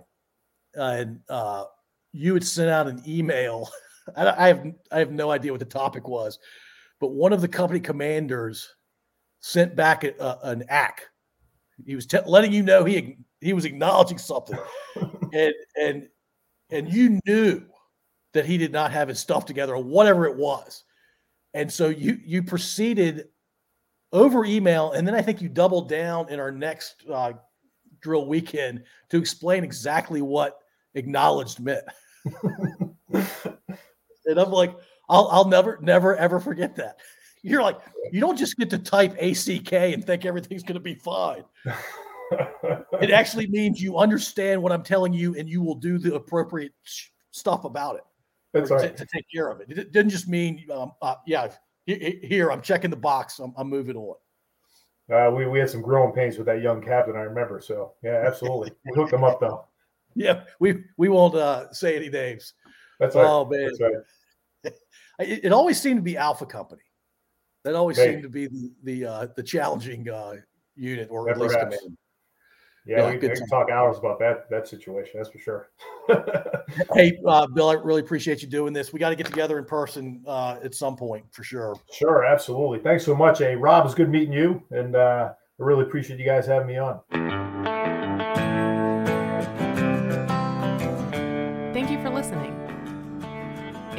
uh, 0.78 0.82
and 0.82 1.20
uh, 1.30 1.66
you 2.12 2.34
had 2.34 2.44
sent 2.44 2.70
out 2.70 2.88
an 2.88 3.04
email. 3.08 3.70
I, 4.16 4.46
I 4.46 4.48
have 4.48 4.74
I 4.92 5.00
have 5.00 5.12
no 5.12 5.32
idea 5.32 5.52
what 5.52 5.60
the 5.60 5.66
topic 5.66 6.08
was, 6.08 6.40
but 7.00 7.12
one 7.12 7.34
of 7.34 7.42
the 7.42 7.48
company 7.48 7.80
commanders 7.80 8.76
sent 9.40 9.76
back 9.76 10.04
a, 10.04 10.14
a, 10.20 10.40
an 10.44 10.64
act 10.70 11.10
he 11.86 11.96
was 11.96 12.06
t- 12.06 12.18
letting 12.26 12.54
you 12.54 12.64
know 12.64 12.84
he 12.84 13.18
he 13.42 13.54
was 13.54 13.66
acknowledging 13.66 14.18
something, 14.18 14.58
and 15.34 15.54
and 15.80 16.08
and 16.70 16.92
you 16.92 17.20
knew 17.26 17.64
that 18.34 18.46
he 18.46 18.58
did 18.58 18.72
not 18.72 18.92
have 18.92 19.08
his 19.08 19.20
stuff 19.20 19.46
together 19.46 19.76
or 19.76 19.84
whatever 19.84 20.26
it 20.26 20.36
was, 20.36 20.84
and 21.54 21.72
so 21.72 21.90
you 21.90 22.20
you 22.24 22.44
proceeded 22.44 23.28
over 24.12 24.46
email, 24.46 24.92
and 24.92 25.08
then 25.08 25.16
I 25.16 25.22
think 25.22 25.42
you 25.42 25.50
doubled 25.50 25.90
down 25.90 26.30
in 26.30 26.40
our 26.40 26.52
next 26.52 27.04
uh, 27.12 27.34
drill 28.00 28.28
weekend 28.28 28.84
to 29.10 29.18
explain 29.18 29.64
exactly 29.64 30.22
what 30.22 30.60
acknowledged 30.94 31.60
meant. 31.60 31.86
and 34.26 34.40
I'm 34.40 34.52
like, 34.52 34.76
I'll 35.10 35.28
I'll 35.32 35.48
never 35.48 35.80
never 35.82 36.16
ever 36.16 36.40
forget 36.40 36.76
that. 36.78 36.98
You're 37.44 37.62
like, 37.62 37.80
you 38.12 38.22
don't 38.22 38.38
just 38.38 38.58
get 38.58 38.70
to 38.70 38.80
type 38.80 39.18
ACK 39.22 39.74
and 39.74 40.06
think 40.06 40.26
everything's 40.26 40.64
going 40.64 40.76
to 40.76 40.80
be 40.80 40.96
fine. 40.96 41.44
it 43.02 43.12
actually 43.12 43.48
means 43.48 43.82
you 43.82 43.98
understand 43.98 44.62
what 44.64 44.72
I'm 44.72 44.84
telling 44.84 45.12
you 45.14 45.36
and 45.36 45.50
you 45.50 45.62
will 45.62 45.76
do 45.76 45.98
the 45.98 46.16
appropriate 46.16 46.72
stuff 47.32 47.66
about 47.66 47.98
it. 47.98 48.04
That's 48.54 48.72
right. 48.72 48.96
To, 48.96 49.06
to, 49.06 49.12
take 49.14 49.26
care 49.34 49.50
of 49.50 49.60
it. 49.60 49.78
It 49.78 49.92
didn't 49.92 50.12
just 50.12 50.30
mean, 50.30 50.66
um, 50.72 50.94
uh, 51.02 51.16
yeah, 51.26 51.50
here, 51.86 52.52
I'm 52.52 52.62
checking 52.62 52.92
the 52.92 52.96
box, 52.96 53.40
I'm, 53.40 53.54
I'm 53.58 53.70
moving 53.70 53.98
on. 53.98 54.16
Uh, 55.12 55.30
we, 55.32 55.46
we 55.48 55.60
had 55.60 55.70
some 55.70 55.82
growing 55.82 56.14
pains 56.14 56.38
with 56.38 56.48
that 56.48 56.62
young 56.62 56.82
captain, 56.82 57.16
I 57.16 57.22
remember. 57.22 57.60
So, 57.60 57.94
yeah, 58.04 58.24
absolutely. 58.26 58.72
we 58.86 58.94
hooked 58.96 59.12
them 59.12 59.24
up, 59.24 59.40
though. 59.40 59.66
Yeah, 60.16 60.44
we, 60.60 60.84
we 60.96 61.10
won't 61.10 61.34
uh, 61.34 61.74
say 61.74 61.96
any 61.96 62.08
names. 62.08 62.54
That's 63.00 63.16
right. 63.16 63.26
Oh, 63.26 63.46
man. 63.46 63.72
Right. 63.80 64.74
It, 65.20 65.46
it 65.46 65.52
always 65.52 65.80
seemed 65.80 66.00
to 66.00 66.02
be 66.02 66.18
Alpha 66.18 66.44
Company. 66.44 66.82
That 67.64 67.76
always 67.76 67.98
seemed 67.98 68.24
to 68.24 68.30
be 68.30 68.48
the 68.48 68.74
the, 68.84 69.06
uh, 69.06 69.28
the 69.36 69.44
challenging 69.44 70.10
uh, 70.10 70.38
unit 70.76 71.08
or 71.12 71.30
at 71.30 71.38
least 71.38 71.54
command. 71.54 71.98
Yeah, 72.86 72.98
yeah, 72.98 73.06
we, 73.12 73.18
we 73.18 73.30
can 73.30 73.48
talk 73.48 73.70
hours 73.70 73.98
about 73.98 74.20
that 74.20 74.50
that 74.50 74.68
situation. 74.68 75.14
That's 75.16 75.30
for 75.30 75.40
sure. 75.40 75.70
hey, 76.94 77.18
uh, 77.26 77.48
Bill, 77.48 77.70
I 77.70 77.74
really 77.76 78.02
appreciate 78.02 78.42
you 78.42 78.50
doing 78.50 78.74
this. 78.74 78.92
We 78.92 79.00
got 79.00 79.12
to 79.12 79.16
get 79.16 79.28
together 79.28 79.58
in 79.58 79.64
person 79.64 80.22
uh, 80.28 80.58
at 80.62 80.76
some 80.76 80.98
point 80.98 81.24
for 81.32 81.44
sure. 81.44 81.78
Sure, 81.94 82.26
absolutely. 82.26 82.80
Thanks 82.80 83.06
so 83.06 83.16
much. 83.16 83.40
Hey, 83.40 83.56
Rob, 83.56 83.86
it's 83.86 83.96
good 83.96 84.10
meeting 84.10 84.34
you, 84.34 84.62
and 84.72 84.98
uh, 84.98 85.32
I 85.32 85.64
really 85.64 85.84
appreciate 85.84 86.20
you 86.20 86.26
guys 86.26 86.46
having 86.46 86.68
me 86.68 86.78
on. 86.78 87.73